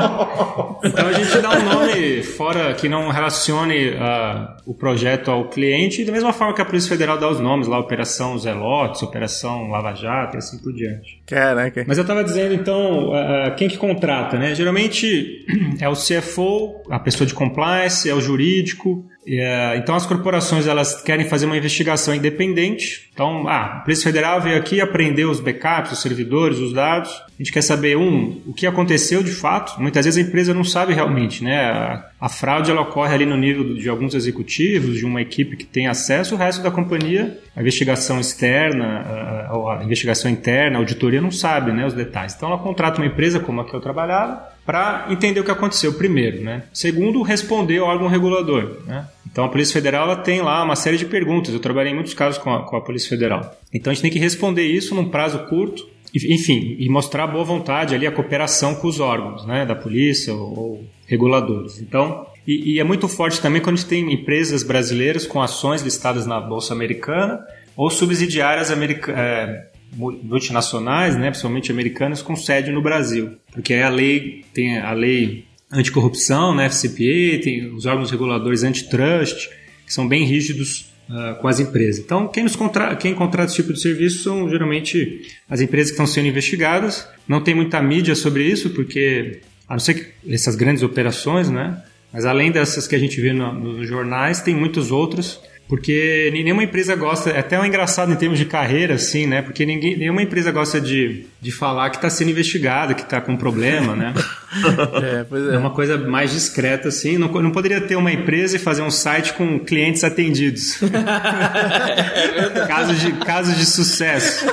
Então 0.84 1.08
a 1.08 1.12
gente 1.12 1.38
dá 1.38 1.50
um 1.50 1.62
nome 1.64 2.22
fora 2.22 2.72
que 2.74 2.88
não 2.88 3.08
relacione 3.08 3.90
uh, 3.90 4.54
o 4.64 4.74
projeto 4.74 5.30
ao 5.30 5.48
cliente, 5.48 6.04
da 6.04 6.12
mesma 6.12 6.32
forma 6.32 6.54
que 6.54 6.62
a 6.62 6.64
Polícia 6.64 6.88
Federal 6.88 7.18
dá 7.18 7.28
os 7.28 7.40
nomes 7.40 7.66
lá, 7.66 7.78
Operação 7.78 8.38
Zelotes, 8.38 9.02
Operação 9.02 9.68
Lava 9.70 9.94
Jato 9.94 10.36
e 10.36 10.38
assim 10.38 10.58
por 10.58 10.72
diante. 10.72 11.22
Caraca. 11.26 11.84
Mas 11.88 11.98
eu 11.98 12.02
estava 12.02 12.22
dizendo, 12.22 12.54
então, 12.54 13.10
uh, 13.10 13.54
quem 13.56 13.68
que 13.68 13.76
contrata, 13.76 14.38
né? 14.38 14.54
Geralmente 14.54 15.44
é 15.80 15.88
o 15.88 15.94
CFO, 15.94 16.82
a 16.90 16.98
pessoa 17.00 17.26
de 17.26 17.34
compliance, 17.34 17.93
é 18.04 18.14
o 18.14 18.20
jurídico, 18.20 19.04
é, 19.26 19.76
então 19.78 19.94
as 19.94 20.04
corporações 20.04 20.66
elas 20.66 21.00
querem 21.00 21.26
fazer 21.26 21.46
uma 21.46 21.56
investigação 21.56 22.14
independente. 22.14 23.08
Então, 23.12 23.48
ah, 23.48 23.78
a 23.78 23.80
Polícia 23.80 24.04
Federal 24.04 24.40
veio 24.40 24.58
aqui 24.58 24.80
aprender 24.80 25.24
os 25.24 25.40
backups, 25.40 25.92
os 25.92 26.02
servidores, 26.02 26.58
os 26.58 26.72
dados. 26.72 27.10
A 27.10 27.42
gente 27.42 27.52
quer 27.52 27.62
saber 27.62 27.96
um, 27.96 28.40
o 28.46 28.52
que 28.52 28.66
aconteceu 28.66 29.22
de 29.22 29.30
fato. 29.30 29.80
Muitas 29.80 30.04
vezes 30.04 30.22
a 30.22 30.28
empresa 30.28 30.52
não 30.52 30.64
sabe 30.64 30.92
realmente, 30.92 31.42
né? 31.42 31.64
A, 31.64 32.06
a 32.20 32.28
fraude 32.28 32.70
ela 32.70 32.82
ocorre 32.82 33.14
ali 33.14 33.24
no 33.24 33.36
nível 33.36 33.74
de 33.74 33.88
alguns 33.88 34.14
executivos, 34.14 34.96
de 34.96 35.06
uma 35.06 35.22
equipe 35.22 35.56
que 35.56 35.64
tem 35.64 35.86
acesso. 35.86 36.34
O 36.34 36.38
resto 36.38 36.62
da 36.62 36.70
companhia, 36.70 37.38
a 37.56 37.60
investigação 37.60 38.20
externa, 38.20 38.84
a, 38.84 39.78
a 39.80 39.84
investigação 39.84 40.30
interna, 40.30 40.76
a 40.76 40.80
auditoria 40.80 41.20
não 41.20 41.30
sabe, 41.30 41.72
né, 41.72 41.86
os 41.86 41.94
detalhes. 41.94 42.34
Então 42.34 42.50
ela 42.50 42.58
contrata 42.58 43.00
uma 43.00 43.06
empresa 43.06 43.40
como 43.40 43.60
a 43.60 43.64
que 43.64 43.74
eu 43.74 43.80
trabalhava 43.80 44.52
para 44.66 45.06
entender 45.10 45.40
o 45.40 45.44
que 45.44 45.50
aconteceu 45.50 45.92
primeiro, 45.94 46.42
né? 46.42 46.62
Segundo, 46.72 47.22
responder 47.22 47.78
ao 47.78 47.88
órgão 47.88 48.08
regulador, 48.08 48.78
né? 48.86 49.06
Então 49.34 49.46
a 49.46 49.48
Polícia 49.48 49.72
Federal 49.72 50.04
ela 50.04 50.14
tem 50.14 50.40
lá 50.40 50.62
uma 50.62 50.76
série 50.76 50.96
de 50.96 51.06
perguntas. 51.06 51.52
Eu 51.52 51.58
trabalhei 51.58 51.90
em 51.90 51.94
muitos 51.96 52.14
casos 52.14 52.38
com 52.38 52.54
a, 52.54 52.62
com 52.62 52.76
a 52.76 52.80
Polícia 52.80 53.08
Federal. 53.08 53.52
Então 53.72 53.90
a 53.90 53.94
gente 53.94 54.02
tem 54.02 54.10
que 54.12 54.18
responder 54.20 54.62
isso 54.62 54.94
num 54.94 55.08
prazo 55.08 55.40
curto, 55.48 55.84
enfim, 56.14 56.76
e 56.78 56.88
mostrar 56.88 57.26
boa 57.26 57.42
vontade 57.42 57.96
ali 57.96 58.06
a 58.06 58.12
cooperação 58.12 58.76
com 58.76 58.86
os 58.86 59.00
órgãos, 59.00 59.44
né, 59.44 59.66
da 59.66 59.74
polícia 59.74 60.32
ou, 60.32 60.56
ou 60.56 60.84
reguladores. 61.08 61.80
Então, 61.80 62.24
e, 62.46 62.74
e, 62.74 62.78
é 62.78 62.84
muito 62.84 63.08
forte 63.08 63.40
também 63.40 63.60
quando 63.60 63.74
a 63.74 63.80
gente 63.80 63.88
tem 63.88 64.12
empresas 64.12 64.62
brasileiras 64.62 65.26
com 65.26 65.42
ações 65.42 65.82
listadas 65.82 66.26
na 66.26 66.40
bolsa 66.40 66.72
americana 66.72 67.44
ou 67.76 67.90
subsidiárias 67.90 68.70
americanas. 68.70 69.18
É, 69.18 69.74
multinacionais, 69.96 71.16
né, 71.16 71.28
principalmente 71.28 71.70
americanas, 71.70 72.20
com 72.20 72.34
sede 72.34 72.72
no 72.72 72.82
Brasil, 72.82 73.36
porque 73.52 73.74
a 73.74 73.88
lei 73.88 74.44
tem 74.52 74.80
a 74.80 74.92
lei 74.92 75.44
anticorrupção, 75.74 76.54
né, 76.54 76.68
FCPA, 76.68 77.42
tem 77.42 77.74
os 77.74 77.86
órgãos 77.86 78.10
reguladores 78.10 78.62
antitrust, 78.62 79.48
que 79.84 79.92
são 79.92 80.06
bem 80.06 80.24
rígidos 80.24 80.92
uh, 81.08 81.40
com 81.40 81.48
as 81.48 81.60
empresas. 81.60 82.02
Então, 82.02 82.28
quem, 82.28 82.44
nos 82.44 82.56
contra 82.56 82.94
quem 82.96 83.14
contrata 83.14 83.50
esse 83.50 83.56
tipo 83.56 83.72
de 83.72 83.80
serviço 83.80 84.22
são 84.22 84.48
geralmente 84.48 85.22
as 85.48 85.60
empresas 85.60 85.90
que 85.90 85.94
estão 85.94 86.06
sendo 86.06 86.28
investigadas. 86.28 87.06
Não 87.26 87.40
tem 87.40 87.54
muita 87.54 87.82
mídia 87.82 88.14
sobre 88.14 88.44
isso, 88.44 88.70
porque, 88.70 89.40
a 89.68 89.74
não 89.74 89.80
ser 89.80 89.94
que 89.94 90.32
essas 90.32 90.56
grandes 90.56 90.82
operações, 90.82 91.50
né, 91.50 91.82
mas 92.12 92.24
além 92.24 92.50
dessas 92.50 92.86
que 92.86 92.94
a 92.94 92.98
gente 92.98 93.20
vê 93.20 93.32
no, 93.32 93.52
nos 93.52 93.88
jornais, 93.88 94.40
tem 94.40 94.54
muitas 94.54 94.90
outras 94.90 95.40
porque 95.68 96.30
nenhuma 96.32 96.62
empresa 96.62 96.94
gosta, 96.94 97.30
é 97.30 97.38
até 97.38 97.58
um 97.58 97.64
engraçado 97.64 98.12
em 98.12 98.16
termos 98.16 98.38
de 98.38 98.44
carreira, 98.44 98.94
assim, 98.94 99.26
né? 99.26 99.40
Porque 99.40 99.64
ninguém, 99.64 99.96
nenhuma 99.96 100.22
empresa 100.22 100.52
gosta 100.52 100.80
de, 100.80 101.26
de 101.44 101.52
falar 101.52 101.90
que 101.90 101.96
está 101.96 102.08
sendo 102.08 102.30
investigada, 102.30 102.94
que 102.94 103.02
está 103.02 103.20
com 103.20 103.36
problema, 103.36 103.94
né? 103.94 104.14
é, 105.02 105.24
pois 105.24 105.46
é. 105.46 105.54
é 105.56 105.58
uma 105.58 105.68
coisa 105.68 105.98
mais 105.98 106.30
discreta, 106.32 106.88
assim. 106.88 107.18
Não, 107.18 107.28
não 107.28 107.50
poderia 107.50 107.82
ter 107.82 107.96
uma 107.96 108.10
empresa 108.10 108.56
e 108.56 108.58
fazer 108.58 108.80
um 108.80 108.90
site 108.90 109.34
com 109.34 109.58
clientes 109.58 110.02
atendidos. 110.02 110.78
casos, 112.66 112.98
de, 112.98 113.12
casos 113.12 113.58
de 113.58 113.66
sucesso. 113.66 114.46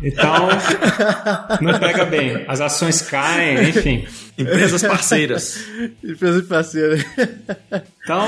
Então, 0.00 0.48
não 1.60 1.76
pega 1.80 2.04
bem. 2.04 2.44
As 2.46 2.60
ações 2.60 3.02
caem, 3.02 3.70
enfim. 3.70 4.06
Empresas 4.38 4.80
parceiras. 4.80 5.58
Empresas 6.04 6.46
parceiras. 6.46 7.04
Então, 8.04 8.24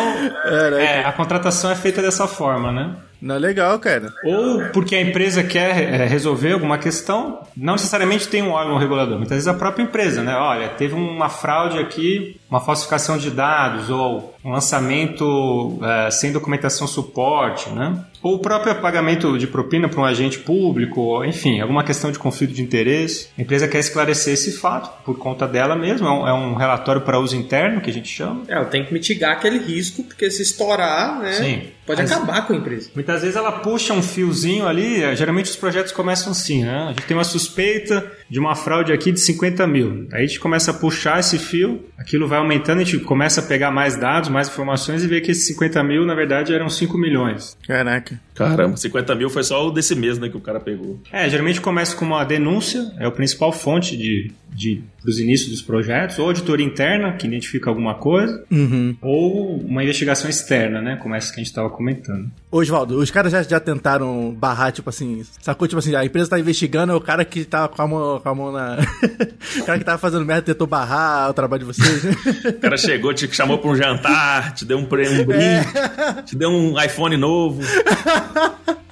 é, 0.80 1.04
a 1.04 1.12
contratação 1.12 1.70
é 1.70 1.76
feita 1.76 2.02
dessa 2.02 2.26
forma, 2.26 2.72
né? 2.72 2.96
Não 3.20 3.34
é 3.34 3.38
legal, 3.38 3.78
cara. 3.78 4.12
Ou 4.24 4.64
porque 4.72 4.94
a 4.94 5.00
empresa 5.00 5.42
quer 5.42 5.82
é, 5.82 6.06
resolver 6.06 6.52
alguma 6.52 6.78
questão, 6.78 7.40
não 7.56 7.74
necessariamente 7.74 8.28
tem 8.28 8.42
um 8.42 8.50
órgão 8.50 8.76
regulador, 8.76 9.16
muitas 9.16 9.36
vezes 9.36 9.48
a 9.48 9.54
própria 9.54 9.82
empresa, 9.82 10.22
né? 10.22 10.34
Olha, 10.36 10.68
teve 10.68 10.94
uma 10.94 11.28
fraude 11.28 11.78
aqui, 11.78 12.38
uma 12.50 12.60
falsificação 12.60 13.16
de 13.16 13.30
dados, 13.30 13.90
ou 13.90 14.34
um 14.44 14.52
lançamento 14.52 15.78
é, 15.82 16.10
sem 16.10 16.32
documentação 16.32 16.86
suporte, 16.86 17.70
né? 17.70 17.98
Ou 18.26 18.34
o 18.34 18.38
próprio 18.40 18.74
pagamento 18.74 19.38
de 19.38 19.46
propina 19.46 19.88
para 19.88 20.00
um 20.00 20.04
agente 20.04 20.40
público, 20.40 21.24
enfim, 21.24 21.60
alguma 21.60 21.84
questão 21.84 22.10
de 22.10 22.18
conflito 22.18 22.52
de 22.52 22.60
interesse. 22.60 23.28
A 23.38 23.42
empresa 23.42 23.68
quer 23.68 23.78
esclarecer 23.78 24.34
esse 24.34 24.58
fato 24.58 24.90
por 25.04 25.16
conta 25.16 25.46
dela 25.46 25.76
mesma, 25.76 26.08
é 26.08 26.10
um, 26.10 26.28
é 26.28 26.32
um 26.32 26.54
relatório 26.54 27.02
para 27.02 27.20
uso 27.20 27.36
interno 27.36 27.80
que 27.80 27.88
a 27.88 27.92
gente 27.92 28.08
chama. 28.08 28.42
É, 28.48 28.54
ela 28.54 28.64
tem 28.64 28.84
que 28.84 28.92
mitigar 28.92 29.30
aquele 29.30 29.60
risco, 29.60 30.02
porque 30.02 30.28
se 30.28 30.42
estourar, 30.42 31.20
né? 31.20 31.32
Sim. 31.34 31.62
Pode 31.86 32.02
Mas, 32.02 32.10
acabar 32.10 32.44
com 32.44 32.52
a 32.52 32.56
empresa. 32.56 32.90
Muitas 32.96 33.20
vezes 33.22 33.36
ela 33.36 33.52
puxa 33.52 33.94
um 33.94 34.02
fiozinho 34.02 34.66
ali, 34.66 35.04
é, 35.04 35.14
geralmente 35.14 35.46
os 35.46 35.54
projetos 35.54 35.92
começam 35.92 36.32
assim, 36.32 36.64
né? 36.64 36.86
A 36.86 36.88
gente 36.88 37.02
tem 37.02 37.16
uma 37.16 37.22
suspeita 37.22 38.10
de 38.28 38.40
uma 38.40 38.56
fraude 38.56 38.92
aqui 38.92 39.12
de 39.12 39.20
50 39.20 39.64
mil. 39.68 40.08
Aí 40.12 40.24
a 40.24 40.26
gente 40.26 40.40
começa 40.40 40.72
a 40.72 40.74
puxar 40.74 41.20
esse 41.20 41.38
fio, 41.38 41.84
aquilo 41.96 42.26
vai 42.26 42.38
aumentando, 42.38 42.80
a 42.80 42.84
gente 42.84 42.98
começa 42.98 43.40
a 43.40 43.44
pegar 43.44 43.70
mais 43.70 43.94
dados, 43.94 44.28
mais 44.28 44.48
informações 44.48 45.04
e 45.04 45.06
ver 45.06 45.20
que 45.20 45.30
esses 45.30 45.46
50 45.46 45.80
mil, 45.84 46.04
na 46.04 46.16
verdade, 46.16 46.52
eram 46.52 46.68
5 46.68 46.98
milhões. 46.98 47.56
Caraca. 47.64 48.15
Caramba, 48.34 48.76
50 48.76 49.14
mil 49.14 49.30
foi 49.30 49.42
só 49.42 49.66
o 49.66 49.70
desse 49.70 49.94
mês, 49.94 50.18
né, 50.18 50.28
que 50.28 50.36
o 50.36 50.40
cara 50.40 50.60
pegou. 50.60 51.00
É, 51.10 51.28
geralmente 51.28 51.60
começa 51.60 51.96
com 51.96 52.04
uma 52.04 52.24
denúncia, 52.24 52.92
é 52.98 53.06
a 53.06 53.10
principal 53.10 53.52
fonte 53.52 53.96
de, 53.96 54.30
de 54.48 54.82
dos 55.06 55.20
inícios 55.20 55.50
dos 55.50 55.62
projetos, 55.62 56.18
ou 56.18 56.26
auditoria 56.26 56.66
interna, 56.66 57.12
que 57.12 57.26
identifica 57.26 57.70
alguma 57.70 57.94
coisa, 57.94 58.44
uhum. 58.50 58.96
ou 59.00 59.56
uma 59.60 59.82
investigação 59.84 60.28
externa, 60.28 60.82
né, 60.82 60.96
como 61.00 61.14
essa 61.14 61.28
que 61.32 61.36
a 61.40 61.42
gente 61.42 61.46
estava 61.46 61.70
comentando. 61.70 62.28
Ô, 62.50 62.58
Osvaldo, 62.58 62.98
os 62.98 63.10
caras 63.10 63.30
já, 63.30 63.42
já 63.42 63.60
tentaram 63.60 64.34
barrar, 64.34 64.72
tipo 64.72 64.88
assim, 64.90 65.22
sacou? 65.40 65.68
Tipo 65.68 65.78
assim, 65.78 65.94
a 65.94 66.04
empresa 66.04 66.30
tá 66.30 66.38
investigando, 66.40 66.92
é 66.92 66.96
o 66.96 67.00
cara 67.00 67.24
que 67.24 67.44
tá 67.44 67.68
com 67.68 67.80
a 67.82 67.86
mão, 67.86 68.20
com 68.20 68.28
a 68.28 68.34
mão 68.34 68.50
na. 68.52 68.78
o 69.60 69.64
cara 69.64 69.78
que 69.78 69.84
tava 69.84 69.98
fazendo 69.98 70.24
merda 70.24 70.42
tentou 70.42 70.66
barrar 70.66 71.30
o 71.30 71.34
trabalho 71.34 71.60
de 71.60 71.66
vocês, 71.66 72.02
né? 72.02 72.12
O 72.56 72.60
cara 72.60 72.76
chegou, 72.76 73.14
te 73.14 73.32
chamou 73.34 73.58
pra 73.58 73.70
um 73.70 73.76
jantar, 73.76 74.54
te 74.54 74.64
deu 74.64 74.78
um, 74.78 74.84
pre- 74.86 75.08
um 75.08 75.24
brinde, 75.24 75.38
É. 75.44 76.22
te 76.22 76.34
deu 76.34 76.48
um 76.50 76.80
iPhone 76.82 77.16
novo. 77.16 77.60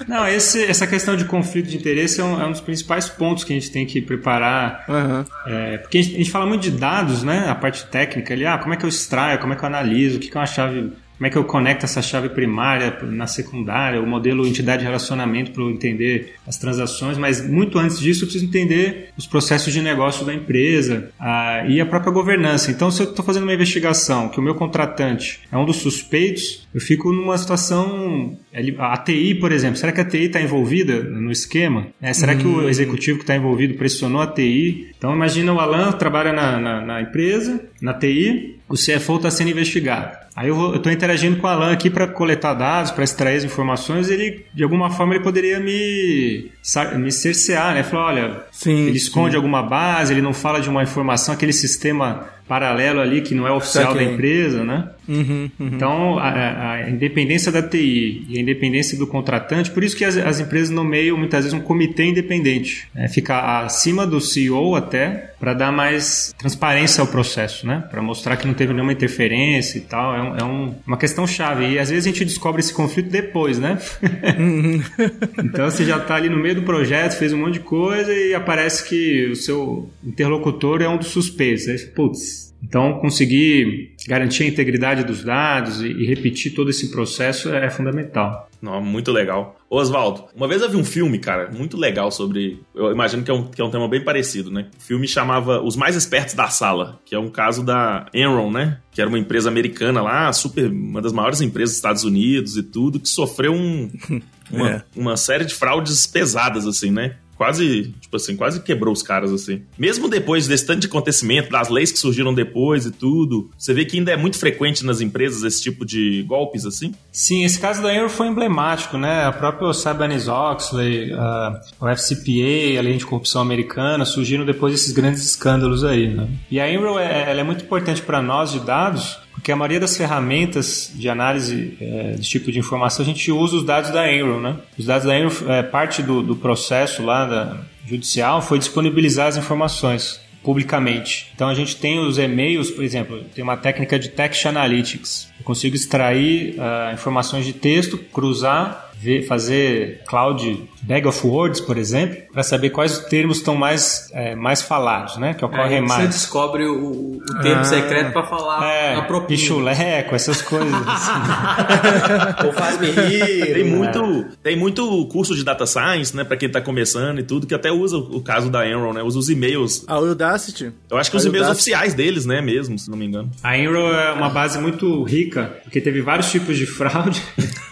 Não, 0.06 0.28
esse- 0.28 0.64
essa 0.64 0.87
questão 0.87 1.16
de 1.16 1.25
conflito 1.25 1.68
de 1.71 1.76
interesse 1.76 2.21
é 2.21 2.25
um, 2.25 2.40
é 2.40 2.47
um 2.47 2.50
dos 2.52 2.61
principais 2.61 3.09
pontos 3.09 3.42
que 3.44 3.52
a 3.52 3.56
gente 3.56 3.71
tem 3.71 3.87
que 3.87 4.02
preparar. 4.02 4.85
Aham. 4.88 5.25
É, 5.47 5.78
porque 5.78 5.99
a 5.99 6.02
gente, 6.05 6.15
a 6.15 6.19
gente 6.19 6.31
fala 6.31 6.47
muito 6.47 6.63
de 6.63 6.71
dados, 6.71 7.23
né? 7.23 7.49
A 7.49 7.55
parte 7.55 7.87
técnica 7.87 8.33
ali, 8.35 8.47
ah, 8.47 8.59
como 8.59 8.75
é 8.75 8.77
que 8.77 8.85
eu 8.85 8.89
extraio, 8.89 9.39
como 9.39 9.53
é 9.53 9.57
que 9.57 9.63
eu 9.63 9.67
analiso, 9.67 10.19
o 10.19 10.21
que, 10.21 10.31
que 10.31 10.37
é 10.37 10.41
uma 10.41 10.47
chave. 10.47 10.93
Como 11.16 11.26
é 11.26 11.30
que 11.30 11.38
eu 11.38 11.44
conecto 11.44 11.85
essa 11.85 12.02
chave 12.02 12.28
primária 12.28 12.99
na 13.02 13.26
secundária, 13.26 14.00
o 14.00 14.06
modelo 14.06 14.47
entidade 14.47 14.80
de 14.80 14.85
relacionamento 14.85 15.52
para 15.52 15.62
eu 15.62 15.71
entender 15.71 16.35
as 16.47 16.56
transações, 16.59 17.16
mas 17.16 17.47
muito 17.47 17.78
antes 17.78 17.99
disso 17.99 18.25
eu 18.25 18.26
preciso 18.26 18.44
entender 18.44 19.11
os 19.16 19.26
processos 19.26 19.73
de 19.73 19.80
negócio 19.80 20.25
da 20.26 20.35
empresa 20.35 21.11
ah, 21.18 21.64
e 21.68 21.80
a 21.80 21.87
própria 21.87 22.12
governança. 22.12 22.71
Então, 22.71 22.90
se 22.90 23.02
eu 23.02 23.11
estou 23.11 23.25
fazendo 23.25 23.44
uma 23.44 23.54
investigação 23.54 24.28
que 24.28 24.38
o 24.38 24.42
meu 24.42 24.54
contratante 24.54 25.40
é 25.50 25.56
um 25.56 25.64
dos 25.64 25.76
suspeitos, 25.76 26.66
eu 26.75 26.80
fico 26.80 27.12
numa 27.12 27.38
situação. 27.38 28.37
A 28.78 28.97
TI, 28.97 29.37
por 29.37 29.52
exemplo, 29.52 29.76
será 29.76 29.92
que 29.92 30.00
a 30.00 30.04
TI 30.04 30.25
está 30.25 30.40
envolvida 30.40 31.02
no 31.02 31.30
esquema? 31.30 31.87
É, 32.02 32.12
será 32.12 32.35
que 32.35 32.47
o 32.47 32.68
executivo 32.68 33.18
que 33.18 33.25
está 33.25 33.37
envolvido 33.37 33.75
pressionou 33.75 34.21
a 34.21 34.26
TI? 34.26 34.92
Então, 34.97 35.14
imagina 35.14 35.52
o 35.52 35.61
Alan 35.61 35.92
trabalha 35.92 36.33
na, 36.33 36.59
na, 36.59 36.80
na 36.80 37.02
empresa, 37.02 37.61
na 37.80 37.94
TI, 37.94 38.59
o 38.68 38.75
CFO 38.75 39.16
está 39.16 39.30
sendo 39.30 39.50
investigado. 39.50 40.24
Aí 40.37 40.49
eu 40.49 40.75
estou 40.75 40.91
interagindo 40.91 41.37
com 41.37 41.47
o 41.47 41.50
Alan 41.50 41.73
aqui 41.73 41.88
para 41.88 42.09
coletar 42.09 42.55
dados, 42.55 42.91
para 42.91 43.05
extrair 43.05 43.37
as 43.37 43.45
informações. 43.45 44.11
Ele, 44.11 44.45
de 44.53 44.64
alguma 44.64 44.91
forma, 44.91 45.14
ele 45.14 45.23
poderia 45.23 45.61
me, 45.61 46.50
me 46.97 47.12
cercear, 47.12 47.73
né? 47.73 47.85
Falar, 47.85 48.07
olha, 48.07 48.43
Sim, 48.50 48.87
ele 48.87 48.97
esconde 48.97 49.31
sim. 49.31 49.37
alguma 49.37 49.62
base, 49.62 50.12
ele 50.12 50.21
não 50.23 50.33
fala 50.35 50.61
de 50.61 50.69
uma 50.69 50.83
informação, 50.83 51.33
aquele 51.33 51.53
sistema 51.53 52.29
paralelo 52.47 53.01
ali 53.01 53.21
que 53.23 53.35
não 53.35 53.47
é 53.47 53.53
oficial 53.53 53.93
Saquei. 53.93 54.07
da 54.07 54.13
empresa, 54.13 54.65
né? 54.65 54.89
Uhum, 55.09 55.51
uhum. 55.61 55.69
Então, 55.73 56.19
a, 56.19 56.73
a- 56.73 56.91
independência 56.91 57.53
da 57.53 57.63
TI 57.63 58.25
e 58.29 58.39
a 58.39 58.41
independência 58.41 58.97
do 58.99 59.07
contratante, 59.07 59.71
por 59.71 59.85
isso 59.85 59.95
que 59.97 60.05
as, 60.05 60.17
as 60.17 60.41
empresas 60.41 60.71
nomeiam 60.71 61.17
muitas 61.17 61.45
vezes 61.45 61.59
um 61.59 61.61
comitê 61.63 62.05
independente, 62.05 62.89
né? 62.95 63.09
fica 63.09 63.61
acima 63.65 64.07
do 64.07 64.21
CEO 64.21 64.75
até, 64.75 65.31
para 65.39 65.53
dar 65.53 65.71
mais 65.71 66.35
transparência 66.39 67.03
ao 67.03 67.07
processo, 67.07 67.67
né? 67.67 67.85
Para 67.91 68.01
mostrar 68.01 68.37
que 68.39 68.47
não 68.47 68.55
teve 68.55 68.73
nenhuma 68.73 68.93
interferência 68.95 69.77
e 69.77 69.83
tal. 69.83 70.15
É, 70.17 70.23
um- 70.23 70.37
é 70.39 70.45
um- 70.45 70.75
uma 70.87 70.97
questão 70.97 71.27
chave. 71.27 71.67
E 71.69 71.79
às 71.79 71.91
vezes 71.91 72.07
a 72.07 72.09
gente 72.11 72.25
descobre 72.25 72.61
esse 72.61 72.73
conflito 72.73 73.11
depois, 73.11 73.59
né? 73.59 73.79
então 75.39 75.71
você 75.71 75.85
já 75.85 75.99
está 75.99 76.15
ali 76.17 76.29
no 76.29 76.39
meio 76.39 76.55
do 76.57 76.63
projeto, 76.63 77.13
fez 77.19 77.33
um 77.33 77.39
monte 77.39 77.55
de 77.55 77.61
coisa 77.61 78.13
e 78.13 78.35
aparece 78.35 78.89
que 78.89 79.27
o 79.31 79.37
seu 79.37 79.91
interlocutor 80.03 80.81
é 80.83 80.89
um 80.89 80.97
dos 80.97 81.09
suspeitos. 81.09 81.69
Aí, 81.69 81.79
putz, 81.95 82.34
então, 82.64 82.99
conseguir 82.99 83.94
garantir 84.09 84.44
a 84.44 84.47
integridade 84.47 85.04
dos 85.04 85.23
dados 85.23 85.83
e, 85.83 85.87
e 85.88 86.06
repetir 86.06 86.54
todo 86.54 86.71
esse 86.71 86.90
processo 86.90 87.54
é 87.54 87.68
fundamental. 87.68 88.49
Não, 88.61 88.80
muito 88.80 89.12
legal. 89.12 89.61
Ô, 89.68 89.76
Oswaldo, 89.76 90.25
uma 90.35 90.49
vez 90.49 90.62
eu 90.62 90.71
vi 90.71 90.76
um 90.76 90.85
filme, 90.85 91.18
cara, 91.18 91.50
muito 91.50 91.76
legal 91.76 92.11
sobre. 92.11 92.61
Eu 92.75 92.90
imagino 92.90 93.23
que 93.23 93.30
é, 93.30 93.35
um, 93.35 93.47
que 93.50 93.61
é 93.61 93.64
um 93.64 93.71
tema 93.71 93.87
bem 93.87 94.02
parecido, 94.02 94.50
né? 94.50 94.68
O 94.78 94.83
filme 94.83 95.06
chamava 95.06 95.61
Os 95.62 95.76
Mais 95.76 95.94
Espertos 95.94 96.35
da 96.35 96.49
Sala, 96.49 96.99
que 97.04 97.14
é 97.14 97.18
um 97.18 97.28
caso 97.28 97.62
da 97.62 98.06
Enron, 98.14 98.50
né? 98.50 98.78
Que 98.90 99.02
era 99.02 99.09
uma 99.09 99.18
empresa 99.18 99.50
americana 99.50 100.00
lá, 100.00 100.33
super. 100.33 100.71
uma 100.71 101.02
das 101.02 101.12
maiores 101.12 101.42
empresas 101.42 101.73
dos 101.73 101.76
Estados 101.76 102.04
Unidos 102.04 102.56
e 102.56 102.62
tudo, 102.62 102.99
que 102.99 103.09
sofreu 103.09 103.52
um, 103.52 103.90
uma, 104.50 104.71
É. 104.71 104.83
uma 104.97 105.16
série 105.18 105.44
de 105.44 105.54
fraudes 105.54 106.06
pesadas, 106.06 106.66
assim, 106.66 106.90
né? 106.90 107.16
Quase, 107.37 107.93
tipo 108.00 108.17
assim, 108.17 108.37
quase 108.37 108.61
quebrou 108.62 108.93
os 108.93 109.03
caras, 109.03 109.33
assim. 109.33 109.62
Mesmo 109.79 110.09
depois 110.09 110.47
desse 110.47 110.64
tanto 110.67 110.81
de 110.81 110.87
acontecimento, 110.87 111.50
das 111.50 111.69
leis 111.69 111.91
que 111.91 111.99
surgiram 111.99 112.33
depois 112.33 112.87
e 112.87 112.91
tudo, 112.93 113.50
você 113.59 113.75
vê 113.75 113.85
que 113.85 113.99
ainda 113.99 114.12
é 114.12 114.17
muito 114.17 114.38
frequente 114.38 114.85
nas 114.85 115.00
empresas 115.00 115.43
esse 115.43 115.62
tipo 115.62 115.85
de 115.85 116.23
golpes, 116.23 116.64
assim? 116.64 116.93
Sim, 117.11 117.45
esse 117.45 117.59
caso 117.59 117.83
da 117.83 117.95
Enron 117.95 118.09
foi 118.09 118.29
emblemático, 118.29 118.97
né? 118.97 119.25
A 119.25 119.33
própria 119.33 119.73
Sarbanes-Oxley, 119.73 121.12
a- 121.12 121.61
o 121.81 121.88
FCPA, 121.88 122.79
a 122.79 122.83
lei 122.83 122.97
de 122.97 123.05
corrupção 123.07 123.41
americana, 123.43 124.05
surgiram 124.05 124.45
depois 124.45 124.73
desses 124.73 124.92
grandes 124.92 125.25
escândalos 125.25 125.85
aí, 125.85 126.09
né? 126.14 126.29
E 126.51 126.59
a 126.61 126.70
Enron 126.70 126.99
é, 126.99 127.31
ela 127.31 127.40
é 127.40 127.44
muito 127.44 127.64
importante 127.64 128.03
para 128.03 128.23
nós 128.23 128.53
de 128.53 128.61
dados, 128.61 129.18
porque 129.35 129.53
a 129.53 129.57
maioria 129.57 129.81
das 129.81 129.97
ferramentas 129.97 130.90
de 130.94 131.09
análise 131.09 131.77
é, 131.81 132.12
desse 132.12 132.31
tipo 132.31 132.51
de 132.51 132.59
informação, 132.59 133.05
a 133.05 133.07
gente 133.07 133.31
usa 133.31 133.57
os 133.57 133.64
dados 133.64 133.90
da 133.90 134.11
Enron, 134.11 134.40
né? 134.40 134.57
Os 134.79 134.87
dados 134.87 135.07
da 135.07 135.18
Enron, 135.18 135.31
é, 135.49 135.62
parte 135.62 136.03
do, 136.03 136.23
do 136.23 136.37
processo 136.37 137.03
lá 137.03 137.27
da 137.27 137.61
judicial 137.87 138.40
foi 138.40 138.59
disponibilizar 138.59 139.27
as 139.27 139.37
informações 139.37 140.20
publicamente. 140.42 141.33
Então 141.35 141.49
a 141.49 141.55
gente 141.55 141.77
tem 141.77 141.99
os 141.99 142.18
e-mails, 142.18 142.70
por 142.70 142.85
exemplo, 142.85 143.25
tem 143.35 143.42
uma 143.42 143.57
técnica 143.57 143.99
de 143.99 144.11
text 144.11 144.44
analytics. 144.47 145.29
Eu 145.38 145.44
consigo 145.44 145.75
extrair 145.75 146.55
ah, 146.61 146.92
informações 146.92 147.47
de 147.47 147.55
texto, 147.55 147.99
cruzar, 147.99 148.92
ver, 149.05 149.23
fazer 149.27 150.01
cloud 150.07 150.69
bag 150.83 151.07
of 151.07 151.27
words, 151.27 151.61
por 151.61 151.77
exemplo, 151.79 152.17
para 152.33 152.43
saber 152.43 152.71
quais 152.71 152.99
termos 153.01 153.38
estão 153.38 153.55
mais, 153.55 154.09
eh, 154.12 154.35
mais 154.35 154.61
falados, 154.62 155.17
né? 155.19 155.35
Que 155.35 155.45
ocorrem 155.45 155.79
Aí 155.79 155.81
você 155.83 155.87
mais. 155.97 156.09
descobre 156.11 156.64
o, 156.67 157.17
o 157.19 157.40
termo 157.43 157.61
Ah. 157.61 157.64
secreto 157.64 158.12
pra 158.12 158.25
falar 158.25 158.64
É, 158.67 158.95
a 158.97 159.03
propina. 159.03 159.27
pichuleco, 159.38 160.14
essas 160.14 160.43
coisas. 160.43 160.73
assim. 160.87 162.47
Ou 162.47 162.53
faz-me 162.53 162.87
rir. 162.90 163.45
Tem 163.55 163.64
né? 163.64 163.71
muito, 163.77 164.27
tem 164.43 164.57
muito 164.57 165.07
curso 165.09 165.35
de 165.35 165.45
data 165.45 165.64
science, 165.67 166.14
né, 166.17 166.25
pra 166.25 166.37
quem 166.37 166.49
tá 166.51 166.61
começando 166.61 167.19
e 167.19 167.23
tudo, 167.23 167.47
que 167.47 167.55
até 167.55 167.71
usa 167.71 167.97
o 167.97 168.21
caso 168.23 168.51
da 168.51 168.67
Enron, 168.69 168.93
né? 168.93 169.03
Usa 169.03 169.19
os 169.19 169.29
e-mails. 169.31 169.85
A 169.87 169.99
Udacity. 169.99 170.73
Eu 170.90 170.97
acho 170.99 171.11
que 171.11 171.17
os 171.17 171.25
A 171.25 171.29
e-mails 171.29 171.47
Udacity- 171.47 171.71
oficiais 171.73 171.95
deles, 171.95 172.27
né, 172.27 172.40
mesmo, 172.40 172.79
se 172.79 172.90
não 172.90 172.97
me 172.99 173.07
engano. 173.07 173.31
A 173.43 173.57
Enron 173.57 173.93
é 173.93 174.12
uma 174.12 174.29
base 174.31 174.59
muito 174.59 175.03
rica, 175.05 175.57
porque 175.62 175.81
teve 175.81 176.01
vários 176.03 176.31
tipos 176.31 176.57
de 176.57 176.67
fraude. 176.67 177.23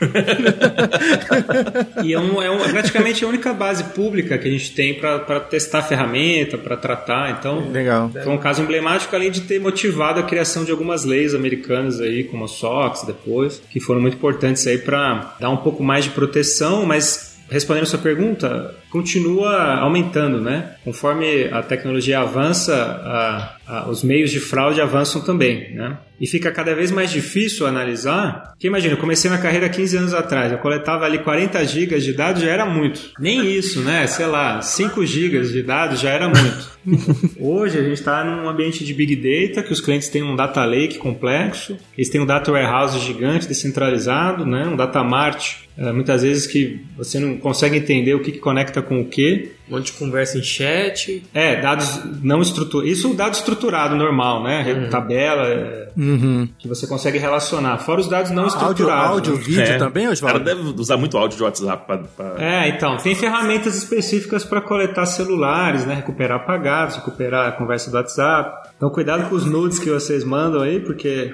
e 2.02 2.12
é, 2.12 2.18
um, 2.18 2.40
é, 2.42 2.50
um- 2.50 2.64
é 2.64 2.68
praticamente 2.70 3.24
a 3.24 3.28
única 3.28 3.52
base 3.52 3.85
pública 3.85 4.38
que 4.38 4.48
a 4.48 4.50
gente 4.50 4.72
tem 4.72 4.94
para 4.94 5.40
testar 5.40 5.80
a 5.80 5.82
ferramenta, 5.82 6.56
para 6.58 6.76
tratar. 6.76 7.30
Então, 7.38 7.70
Legal. 7.70 8.11
foi 8.11 8.32
um 8.32 8.38
caso 8.38 8.62
emblemático, 8.62 9.14
além 9.14 9.30
de 9.30 9.42
ter 9.42 9.61
motivado 9.61 10.20
a 10.20 10.22
criação 10.22 10.64
de 10.64 10.70
algumas 10.70 11.04
leis 11.04 11.35
americanas 11.35 12.00
aí, 12.00 12.24
como 12.24 12.44
a 12.44 12.48
SOX 12.48 13.02
depois, 13.04 13.62
que 13.70 13.80
foram 13.80 14.00
muito 14.00 14.14
importantes 14.16 14.66
aí 14.66 14.78
para 14.78 15.37
dar 15.40 15.50
um 15.50 15.56
pouco 15.58 15.82
mais 15.82 16.04
de 16.04 16.11
proteção, 16.11 16.85
mas 16.87 17.32
respondendo 17.50 17.82
a 17.82 17.87
sua 17.87 17.98
pergunta, 17.98 18.74
continua 18.90 19.74
aumentando, 19.80 20.40
né? 20.40 20.70
Conforme 20.85 21.48
a 21.52 21.61
tecnologia 21.62 22.20
avança, 22.20 22.74
a- 22.74 23.56
a- 23.66 23.88
os 23.88 24.03
meios 24.03 24.31
de 24.31 24.40
fraude 24.40 24.81
avançam 24.81 25.20
também, 25.22 25.75
né? 25.75 25.98
E 26.20 26.27
fica 26.27 26.53
cada 26.53 26.72
vez 26.72 26.92
mais 26.92 27.11
difícil 27.11 27.66
analisar. 27.66 28.53
Porque 28.53 28.68
imagina, 28.68 28.94
eu 28.94 28.98
comecei 28.98 29.29
minha 29.29 29.42
carreira 29.42 29.66
há 29.66 29.68
15 29.68 29.96
anos 29.96 30.14
atrás, 30.14 30.53
eu 30.53 30.59
coletava 30.59 31.05
ali 31.05 31.18
40 31.18 31.64
gigas 31.64 32.05
de 32.05 32.12
dados, 32.12 32.42
já 32.42 32.51
era 32.51 32.64
muito. 32.64 33.01
Nem 33.18 33.44
isso, 33.51 33.81
né? 33.81 34.07
Sei 34.07 34.27
lá, 34.27 34.62
5 34.62 35.05
gigas 35.05 35.51
de 35.51 35.62
dados 35.64 35.98
já 36.01 36.11
era 36.11 36.29
muito. 36.29 36.70
Hoje 37.40 37.79
a 37.79 37.83
gente 37.83 37.94
está 37.94 38.22
num 38.25 38.48
ambiente 38.48 38.85
de 38.85 38.94
big 38.94 39.16
data, 39.16 39.62
que 39.66 39.72
os 39.72 39.81
clientes 39.81 40.09
têm 40.09 40.22
um 40.22 40.37
data 40.37 40.64
lake 40.64 40.98
complexo, 40.98 41.77
eles 41.98 42.09
têm 42.09 42.20
um 42.20 42.27
data 42.27 42.53
warehouse 42.53 42.98
gigante, 43.01 43.48
descentralizado, 43.48 44.46
né? 44.46 44.64
um 44.66 44.77
data 44.77 45.03
mart, 45.03 45.55
eh, 45.77 45.92
muitas 45.92 46.22
vezes 46.22 46.46
que 46.46 46.81
você 46.96 47.18
não 47.18 47.37
consegue 47.38 47.77
entender 47.77 48.14
o 48.14 48.20
que, 48.20 48.31
que 48.33 48.38
conecta 48.38 48.81
com 48.81 49.01
o 49.01 49.05
que. 49.07 49.53
Um 49.72 49.76
monte 49.76 49.87
de 49.87 49.92
conversa 49.92 50.37
em 50.38 50.42
chat. 50.42 51.24
É, 51.32 51.61
dados 51.61 52.00
não 52.22 52.42
estruturados. 52.42 52.92
Isso 52.92 53.14
dado 53.14 53.32
estruturado, 53.35 53.96
normal, 53.96 54.42
né? 54.42 54.87
Tabela, 54.90 55.48
eh, 55.48 55.88
Uhum. 55.96 56.48
que 56.58 56.66
você 56.68 56.87
consegue 56.87 57.18
relacionar. 57.18 57.76
Fora 57.78 58.00
os 58.00 58.08
dados 58.08 58.30
não 58.30 58.44
Áudio, 58.44 58.64
áudio, 58.90 58.90
áudio, 58.90 59.32
né? 59.35 59.40
vídeo 59.40 59.62
É. 59.62 59.78
também, 59.78 60.08
O 60.08 60.20
cara 60.20 60.38
deve 60.40 60.62
usar 60.78 60.96
muito 60.96 61.16
áudio 61.18 61.37
de 61.38 61.42
WhatsApp 61.44 61.87
pra. 61.87 61.98
pra- 61.98 62.35
É, 62.42 62.68
então, 62.68 62.96
tem 62.96 63.14
ferramentas 63.14 63.76
específicas 63.76 64.44
para 64.44 64.61
coletar 64.61 65.04
celulares, 65.06 65.85
né? 65.87 65.94
Recuperar 65.94 66.38
apagados, 66.38 66.96
recuperar 66.96 67.48
a 67.48 67.52
conversa 67.52 67.90
do 67.90 67.96
WhatsApp. 67.96 68.68
Então, 68.76 68.90
cuidado 68.90 69.28
com 69.28 69.35
os 69.37 69.44
nudes 69.44 69.78
que 69.78 69.88
vocês 69.90 70.24
mandam 70.24 70.61
aí, 70.62 70.80
porque 70.80 71.32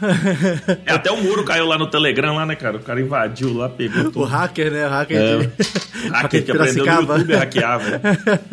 É, 0.86 0.92
até 0.92 1.10
o 1.10 1.16
muro 1.22 1.44
caiu 1.44 1.66
lá 1.66 1.78
no 1.78 1.86
Telegram, 1.86 2.34
lá, 2.34 2.44
né, 2.46 2.54
cara? 2.56 2.76
O 2.76 2.80
cara 2.80 3.00
invadiu 3.00 3.56
lá, 3.56 3.68
pegou 3.68 4.02
O 4.06 4.10
tudo. 4.10 4.24
hacker, 4.24 4.70
né? 4.72 4.86
O 4.86 4.90
hacker 4.90 5.16
É. 5.16 5.36
de... 5.38 5.50
Hacker 6.10 6.44
que 6.44 6.50
aprendeu 6.50 6.84
no. 6.84 7.00
YouTube 7.00 7.34
a 7.34 7.38
hackear, 7.38 7.79
velho. 7.80 8.00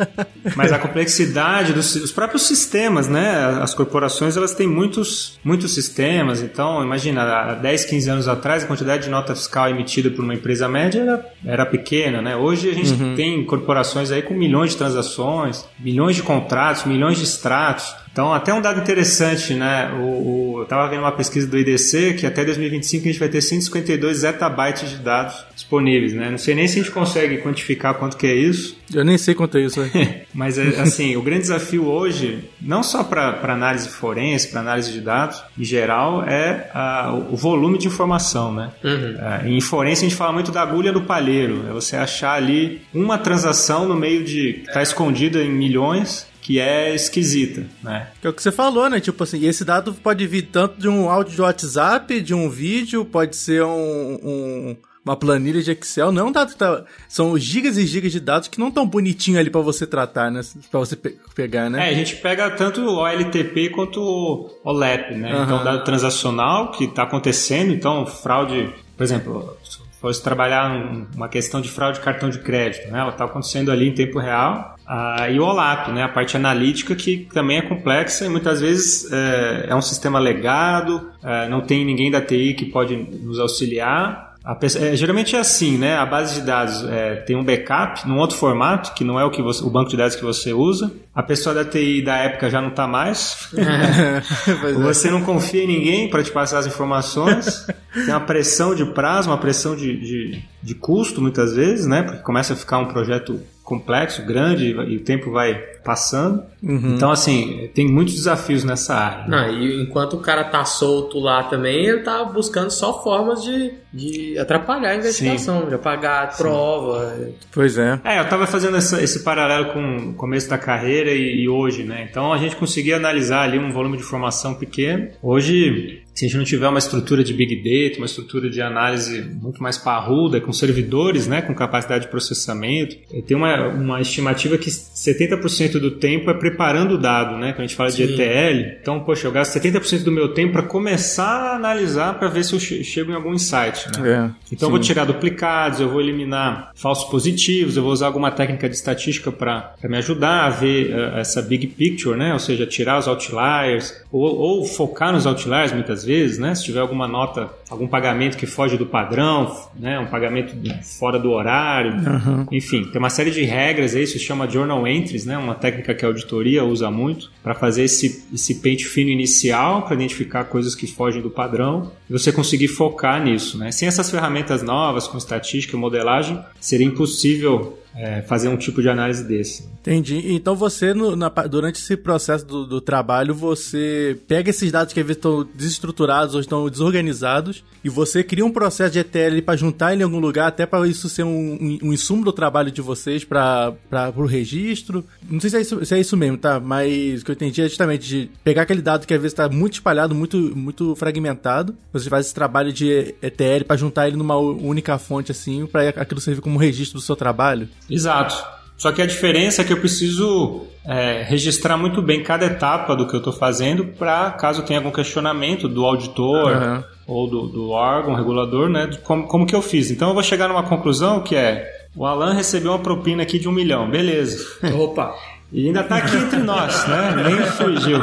Mas 0.56 0.72
a 0.72 0.78
complexidade 0.78 1.72
dos 1.72 1.94
os 1.96 2.12
próprios 2.12 2.46
sistemas, 2.46 3.08
né? 3.08 3.60
As 3.62 3.74
corporações 3.74 4.36
elas 4.36 4.54
têm 4.54 4.66
muitos, 4.66 5.38
muitos 5.44 5.74
sistemas. 5.74 6.42
Então, 6.42 6.82
imagina, 6.82 7.22
há 7.22 7.54
10, 7.54 7.84
15 7.84 8.10
anos 8.10 8.28
atrás, 8.28 8.64
a 8.64 8.66
quantidade 8.66 9.04
de 9.04 9.10
nota 9.10 9.34
fiscal 9.34 9.68
emitida 9.68 10.10
por 10.10 10.24
uma 10.24 10.34
empresa 10.34 10.68
média 10.68 11.00
era, 11.00 11.32
era 11.44 11.66
pequena, 11.66 12.22
né? 12.22 12.36
Hoje 12.36 12.70
a 12.70 12.74
gente 12.74 12.92
tem 13.16 13.44
corporações 13.44 14.10
aí 14.10 14.22
com 14.22 14.34
milhões 14.34 14.70
de 14.70 14.76
transações, 14.76 15.64
milhões 15.78 16.16
de 16.16 16.22
contratos, 16.22 16.84
milhões 16.84 17.18
de 17.18 17.24
extratos. 17.24 17.94
Então, 18.18 18.34
até 18.34 18.52
um 18.52 18.60
dado 18.60 18.80
interessante, 18.80 19.54
né? 19.54 19.92
O, 19.92 20.02
o, 20.02 20.54
eu 20.58 20.62
estava 20.64 20.88
vendo 20.90 21.02
uma 21.02 21.12
pesquisa 21.12 21.46
do 21.46 21.56
IDC 21.56 22.14
que 22.14 22.26
até 22.26 22.44
2025 22.44 23.04
a 23.04 23.12
gente 23.12 23.20
vai 23.20 23.28
ter 23.28 23.40
152 23.40 24.16
zettabytes 24.16 24.90
de 24.90 24.96
dados 24.96 25.46
disponíveis, 25.54 26.14
né? 26.14 26.28
Não 26.28 26.36
sei 26.36 26.56
nem 26.56 26.66
se 26.66 26.80
a 26.80 26.82
gente 26.82 26.92
consegue 26.92 27.38
quantificar 27.38 27.94
quanto 27.94 28.16
que 28.16 28.26
é 28.26 28.34
isso. 28.34 28.76
Eu 28.92 29.04
nem 29.04 29.16
sei 29.16 29.36
quanto 29.36 29.56
é 29.56 29.60
isso. 29.60 29.80
Né? 29.80 30.22
Mas, 30.34 30.58
é, 30.58 30.80
assim, 30.80 31.14
o 31.14 31.22
grande 31.22 31.42
desafio 31.42 31.86
hoje, 31.86 32.42
não 32.60 32.82
só 32.82 33.04
para 33.04 33.38
análise 33.52 33.88
forense, 33.88 34.48
para 34.48 34.62
análise 34.62 34.90
de 34.90 35.00
dados, 35.00 35.40
em 35.56 35.62
geral, 35.62 36.24
é 36.24 36.70
a, 36.74 37.12
o 37.30 37.36
volume 37.36 37.78
de 37.78 37.86
informação, 37.86 38.52
né? 38.52 38.72
Uhum. 38.82 39.16
É, 39.20 39.48
em 39.48 39.60
forense 39.60 40.04
a 40.04 40.08
gente 40.08 40.18
fala 40.18 40.32
muito 40.32 40.50
da 40.50 40.60
agulha 40.60 40.92
do 40.92 41.02
palheiro. 41.02 41.66
É 41.68 41.72
você 41.72 41.94
achar 41.94 42.32
ali 42.32 42.80
uma 42.92 43.16
transação 43.16 43.86
no 43.86 43.94
meio 43.94 44.24
de... 44.24 44.64
está 44.66 44.82
escondida 44.82 45.40
em 45.40 45.50
milhões 45.50 46.26
que 46.48 46.58
é 46.58 46.94
esquisita, 46.94 47.66
né? 47.82 48.08
Que 48.22 48.26
é 48.26 48.30
o 48.30 48.32
que 48.32 48.42
você 48.42 48.50
falou, 48.50 48.88
né? 48.88 48.98
Tipo 49.00 49.22
assim, 49.22 49.44
esse 49.44 49.66
dado 49.66 49.92
pode 49.92 50.26
vir 50.26 50.48
tanto 50.50 50.80
de 50.80 50.88
um 50.88 51.10
áudio 51.10 51.34
de 51.34 51.42
WhatsApp, 51.42 52.22
de 52.22 52.32
um 52.32 52.48
vídeo, 52.48 53.04
pode 53.04 53.36
ser 53.36 53.62
um, 53.62 54.18
um 54.24 54.76
uma 55.04 55.14
planilha 55.14 55.62
de 55.62 55.70
Excel, 55.70 56.10
não 56.10 56.22
é 56.22 56.28
um 56.28 56.32
dado 56.32 56.52
que 56.52 56.58
tá, 56.58 56.84
são 57.06 57.38
gigas 57.38 57.76
e 57.76 57.86
gigas 57.86 58.12
de 58.12 58.20
dados 58.20 58.48
que 58.48 58.58
não 58.58 58.70
tão 58.70 58.86
bonitinho 58.86 59.38
ali 59.38 59.50
para 59.50 59.60
você 59.60 59.86
tratar, 59.86 60.30
né? 60.30 60.40
Para 60.70 60.80
você 60.80 60.96
pe 60.96 61.18
pegar, 61.34 61.68
né? 61.68 61.86
É, 61.86 61.90
a 61.90 61.94
gente 61.94 62.16
pega 62.16 62.50
tanto 62.50 62.80
o 62.80 62.96
OLTP 62.96 63.68
quanto 63.68 64.00
o 64.00 64.50
OLEP, 64.64 65.16
né? 65.16 65.34
Uhum. 65.34 65.44
Então, 65.44 65.64
dado 65.64 65.84
transacional 65.84 66.70
que 66.70 66.84
está 66.84 67.02
acontecendo, 67.02 67.74
então 67.74 68.06
fraude, 68.06 68.72
por 68.96 69.04
exemplo, 69.04 69.54
fosse 70.00 70.22
trabalhar 70.22 70.70
uma 71.14 71.28
questão 71.28 71.60
de 71.60 71.68
fraude 71.68 71.98
de 71.98 72.04
cartão 72.04 72.30
de 72.30 72.38
crédito, 72.38 72.90
né? 72.90 73.00
Ela 73.00 73.10
está 73.10 73.24
acontecendo 73.24 73.70
ali 73.70 73.88
em 73.88 73.92
tempo 73.92 74.18
real. 74.18 74.77
Ah, 74.90 75.28
e 75.28 75.38
o 75.38 75.44
OLAP, 75.44 75.88
né? 75.88 76.02
A 76.02 76.08
parte 76.08 76.34
analítica 76.34 76.94
que 76.94 77.28
também 77.30 77.58
é 77.58 77.62
complexa 77.62 78.24
e 78.24 78.28
muitas 78.30 78.62
vezes 78.62 79.12
é, 79.12 79.66
é 79.68 79.74
um 79.74 79.82
sistema 79.82 80.18
legado, 80.18 81.10
é, 81.22 81.46
não 81.46 81.60
tem 81.60 81.84
ninguém 81.84 82.10
da 82.10 82.22
TI 82.22 82.54
que 82.54 82.64
pode 82.64 82.96
nos 82.96 83.38
auxiliar. 83.38 84.28
Pessoa, 84.58 84.86
é, 84.86 84.96
geralmente 84.96 85.36
é 85.36 85.38
assim, 85.38 85.76
né? 85.76 85.94
A 85.98 86.06
base 86.06 86.36
de 86.36 86.46
dados 86.46 86.82
é, 86.88 87.16
tem 87.16 87.36
um 87.36 87.44
backup 87.44 88.08
num 88.08 88.16
outro 88.16 88.38
formato, 88.38 88.94
que 88.94 89.04
não 89.04 89.20
é 89.20 89.24
o, 89.26 89.30
que 89.30 89.42
você, 89.42 89.62
o 89.62 89.68
banco 89.68 89.90
de 89.90 89.96
dados 89.98 90.16
que 90.16 90.24
você 90.24 90.54
usa. 90.54 90.90
A 91.14 91.22
pessoa 91.22 91.54
da 91.54 91.66
TI 91.66 92.00
da 92.00 92.16
época 92.16 92.48
já 92.48 92.62
não 92.62 92.70
está 92.70 92.86
mais. 92.86 93.50
É. 93.58 94.72
você 94.72 95.10
não 95.10 95.22
confia 95.22 95.64
em 95.64 95.66
ninguém 95.66 96.08
para 96.08 96.22
te 96.22 96.30
passar 96.30 96.58
as 96.58 96.66
informações. 96.66 97.66
tem 97.92 98.08
uma 98.08 98.20
pressão 98.20 98.74
de 98.74 98.84
prazo, 98.86 99.28
uma 99.28 99.36
pressão 99.36 99.76
de, 99.76 99.98
de, 99.98 100.42
de 100.62 100.74
custo, 100.74 101.20
muitas 101.20 101.54
vezes, 101.54 101.86
né? 101.86 102.02
Porque 102.02 102.22
começa 102.22 102.54
a 102.54 102.56
ficar 102.56 102.78
um 102.78 102.86
projeto 102.86 103.40
complexo, 103.68 104.22
grande, 104.22 104.70
e 104.70 104.96
o 104.96 105.00
tempo 105.00 105.30
vai 105.30 105.54
passando. 105.84 106.42
Uhum. 106.62 106.94
Então, 106.94 107.10
assim, 107.10 107.68
tem 107.74 107.86
muitos 107.86 108.14
desafios 108.14 108.64
nessa 108.64 108.94
área. 108.94 109.28
Né? 109.28 109.36
Não, 109.36 109.58
e 109.58 109.82
enquanto 109.82 110.14
o 110.14 110.20
cara 110.20 110.42
tá 110.44 110.64
solto 110.64 111.18
lá 111.18 111.44
também, 111.44 111.84
ele 111.84 112.00
tá 112.00 112.24
buscando 112.24 112.70
só 112.70 113.02
formas 113.02 113.42
de, 113.44 113.74
de 113.92 114.38
atrapalhar 114.38 114.90
a 114.90 114.96
investigação, 114.96 115.62
Sim. 115.62 115.68
de 115.68 115.74
apagar 115.74 116.24
a 116.24 116.26
prova. 116.28 117.16
Pois 117.52 117.78
é. 117.78 118.00
É, 118.04 118.20
eu 118.20 118.28
tava 118.28 118.46
fazendo 118.46 118.76
essa, 118.76 119.02
esse 119.02 119.24
paralelo 119.24 119.72
com 119.72 120.10
o 120.10 120.14
começo 120.14 120.48
da 120.48 120.58
carreira 120.58 121.10
e, 121.10 121.42
e 121.42 121.48
hoje, 121.48 121.84
né? 121.84 122.06
Então 122.10 122.32
a 122.32 122.38
gente 122.38 122.56
conseguia 122.56 122.96
analisar 122.96 123.42
ali 123.42 123.58
um 123.58 123.72
volume 123.72 123.96
de 123.96 124.02
informação 124.02 124.54
pequeno. 124.54 125.08
Hoje 125.22 126.02
se 126.18 126.24
a 126.24 126.28
gente 126.28 126.36
não 126.36 126.44
tiver 126.44 126.66
uma 126.66 126.80
estrutura 126.80 127.22
de 127.22 127.32
big 127.32 127.54
data, 127.54 127.98
uma 127.98 128.06
estrutura 128.06 128.50
de 128.50 128.60
análise 128.60 129.22
muito 129.40 129.62
mais 129.62 129.78
parruda, 129.78 130.40
com 130.40 130.52
servidores, 130.52 131.28
né, 131.28 131.40
com 131.40 131.54
capacidade 131.54 132.06
de 132.06 132.10
processamento, 132.10 132.96
tem 133.24 133.36
uma, 133.36 133.68
uma 133.68 134.00
estimativa 134.00 134.58
que 134.58 134.68
70% 134.68 135.78
do 135.78 135.92
tempo 135.92 136.28
é 136.28 136.34
preparando 136.34 136.96
o 136.96 136.98
dado, 136.98 137.36
né, 137.36 137.52
quando 137.52 137.60
a 137.60 137.66
gente 137.68 137.76
fala 137.76 137.90
Sim. 137.92 138.04
de 138.04 138.14
ETL. 138.14 138.78
Então, 138.80 138.98
poxa, 139.04 139.28
eu 139.28 139.32
gasto 139.32 139.54
70% 139.60 140.02
do 140.02 140.10
meu 140.10 140.34
tempo 140.34 140.54
para 140.54 140.64
começar 140.64 141.52
a 141.52 141.54
analisar 141.54 142.18
para 142.18 142.26
ver 142.26 142.44
se 142.44 142.52
eu 142.52 142.58
chego 142.58 143.12
em 143.12 143.14
algum 143.14 143.32
insight. 143.32 143.77
Né? 143.86 144.10
É. 144.10 144.30
Então, 144.52 144.68
eu 144.68 144.70
vou 144.70 144.80
tirar 144.80 145.04
duplicados, 145.04 145.80
eu 145.80 145.88
vou 145.88 146.00
eliminar 146.00 146.70
falsos 146.74 147.08
positivos, 147.10 147.76
eu 147.76 147.82
vou 147.82 147.92
usar 147.92 148.06
alguma 148.06 148.30
técnica 148.30 148.68
de 148.68 148.74
estatística 148.74 149.30
para 149.30 149.74
me 149.84 149.96
ajudar 149.98 150.46
a 150.46 150.50
ver 150.50 150.94
uh, 150.94 151.18
essa 151.18 151.42
big 151.42 151.66
picture, 151.66 152.16
né, 152.16 152.32
ou 152.32 152.38
seja, 152.38 152.66
tirar 152.66 152.98
os 152.98 153.06
outliers 153.06 154.02
ou, 154.10 154.22
ou 154.22 154.64
focar 154.64 155.12
nos 155.12 155.26
outliers 155.26 155.72
muitas 155.72 156.04
vezes, 156.04 156.38
né? 156.38 156.54
Se 156.54 156.64
tiver 156.64 156.80
alguma 156.80 157.06
nota, 157.06 157.50
algum 157.68 157.86
pagamento 157.86 158.36
que 158.36 158.46
foge 158.46 158.76
do 158.76 158.86
padrão, 158.86 159.54
né? 159.78 159.98
Um 159.98 160.06
pagamento 160.06 160.56
fora 160.82 161.18
do 161.18 161.30
horário, 161.30 161.92
uhum. 161.92 162.46
enfim, 162.50 162.84
tem 162.84 162.98
uma 162.98 163.10
série 163.10 163.30
de 163.30 163.42
regras 163.42 163.94
aí, 163.94 164.04
isso 164.04 164.14
se 164.14 164.18
chama 164.18 164.48
journal 164.48 164.86
entries, 164.86 165.24
né? 165.24 165.36
Uma 165.36 165.54
técnica 165.54 165.94
que 165.94 166.04
a 166.04 166.08
auditoria 166.08 166.64
usa 166.64 166.90
muito 166.90 167.30
para 167.42 167.54
fazer 167.54 167.84
esse, 167.84 168.24
esse 168.32 168.56
pente 168.56 168.86
fino 168.86 169.10
inicial 169.10 169.82
para 169.82 169.94
identificar 169.94 170.44
coisas 170.44 170.74
que 170.74 170.86
fogem 170.86 171.20
do 171.20 171.30
padrão 171.30 171.92
e 172.08 172.12
você 172.12 172.32
conseguir 172.32 172.68
focar 172.68 173.22
nisso, 173.22 173.58
né? 173.58 173.70
Sem 173.70 173.86
essas 173.86 174.10
ferramentas 174.10 174.62
novas, 174.62 175.06
com 175.06 175.18
estatística 175.18 175.76
e 175.76 175.78
modelagem, 175.78 176.38
seria 176.60 176.86
impossível 176.86 177.78
é, 177.94 178.22
fazer 178.22 178.48
um 178.48 178.56
tipo 178.56 178.80
de 178.80 178.88
análise 178.88 179.24
desse. 179.24 179.68
Entendi. 179.80 180.34
Então 180.34 180.54
você, 180.54 180.92
no, 180.92 181.16
na, 181.16 181.28
durante 181.28 181.76
esse 181.76 181.96
processo 181.96 182.44
do, 182.44 182.66
do, 182.66 182.80
trabalho, 182.80 183.34
você 183.34 184.18
pega 184.28 184.50
esses 184.50 184.70
dados 184.70 184.92
que 184.92 185.00
às 185.00 185.06
vezes 185.06 185.18
estão 185.18 185.48
desestruturados 185.54 186.34
ou 186.34 186.40
estão 186.40 186.68
desorganizados 186.68 187.64
e 187.82 187.88
você 187.88 188.22
cria 188.22 188.44
um 188.44 188.50
processo 188.50 188.92
de 188.92 188.98
ETL 188.98 189.40
para 189.44 189.56
juntar 189.56 189.92
ele 189.92 190.02
em 190.02 190.04
algum 190.04 190.18
lugar, 190.18 190.48
até 190.48 190.66
para 190.66 190.86
isso 190.86 191.08
ser 191.08 191.22
um, 191.22 191.28
um, 191.28 191.78
um, 191.84 191.92
insumo 191.92 192.24
do 192.24 192.32
trabalho 192.32 192.70
de 192.70 192.82
vocês 192.82 193.24
para 193.24 193.72
o 194.16 194.26
registro. 194.26 195.04
Não 195.28 195.40
sei 195.40 195.50
se 195.50 195.56
é, 195.56 195.60
isso, 195.60 195.84
se 195.84 195.94
é 195.94 196.00
isso 196.00 196.16
mesmo, 196.16 196.36
tá? 196.36 196.60
Mas 196.60 197.22
o 197.22 197.24
que 197.24 197.30
eu 197.30 197.34
entendi 197.34 197.62
é 197.62 197.68
justamente 197.68 198.06
de 198.06 198.30
pegar 198.44 198.62
aquele 198.62 198.82
dado 198.82 199.06
que 199.06 199.14
às 199.14 199.20
vezes 199.20 199.32
está 199.32 199.48
muito 199.48 199.74
espalhado, 199.74 200.14
muito, 200.14 200.36
muito 200.36 200.94
fragmentado. 200.96 201.74
Você 201.92 202.10
faz 202.10 202.26
esse 202.26 202.34
trabalho 202.34 202.72
de 202.72 203.14
ETL 203.22 203.64
para 203.66 203.76
juntar 203.76 204.06
ele 204.06 204.16
numa 204.16 204.36
única 204.36 204.98
fonte 204.98 205.32
assim, 205.32 205.66
para 205.66 205.88
aquilo 205.88 206.20
servir 206.20 206.42
como 206.42 206.58
registro 206.58 206.98
do 206.98 207.02
seu 207.02 207.16
trabalho. 207.16 207.68
Exato. 207.90 208.58
Só 208.76 208.92
que 208.92 209.02
a 209.02 209.06
diferença 209.06 209.62
é 209.62 209.64
que 209.64 209.72
eu 209.72 209.80
preciso 209.80 210.66
é, 210.86 211.22
registrar 211.24 211.76
muito 211.76 212.00
bem 212.00 212.22
cada 212.22 212.46
etapa 212.46 212.94
do 212.94 213.06
que 213.06 213.14
eu 213.14 213.18
estou 213.18 213.32
fazendo 213.32 213.86
para 213.86 214.30
caso 214.30 214.62
tenha 214.62 214.78
algum 214.78 214.92
questionamento 214.92 215.68
do 215.68 215.84
auditor 215.84 216.52
uhum. 216.52 216.84
ou 217.06 217.28
do, 217.28 217.48
do, 217.48 217.70
órgão 217.70 218.14
regulador, 218.14 218.68
né? 218.68 218.88
Como, 219.02 219.26
como 219.26 219.46
que 219.46 219.54
eu 219.54 219.60
fiz. 219.60 219.90
Então 219.90 220.08
eu 220.08 220.14
vou 220.14 220.22
chegar 220.22 220.48
numa 220.48 220.62
conclusão 220.62 221.20
que 221.20 221.34
é 221.34 221.68
o 221.96 222.06
Alan 222.06 222.32
recebeu 222.32 222.70
uma 222.70 222.78
propina 222.78 223.24
aqui 223.24 223.38
de 223.38 223.48
um 223.48 223.52
milhão, 223.52 223.90
beleza. 223.90 224.46
Opa! 224.78 225.14
E 225.50 225.66
ainda 225.66 225.82
tá 225.82 225.96
aqui 225.96 226.14
entre 226.16 226.40
nós, 226.40 226.86
né? 226.86 227.14
Nem 227.24 227.36
fugiu. 227.46 227.98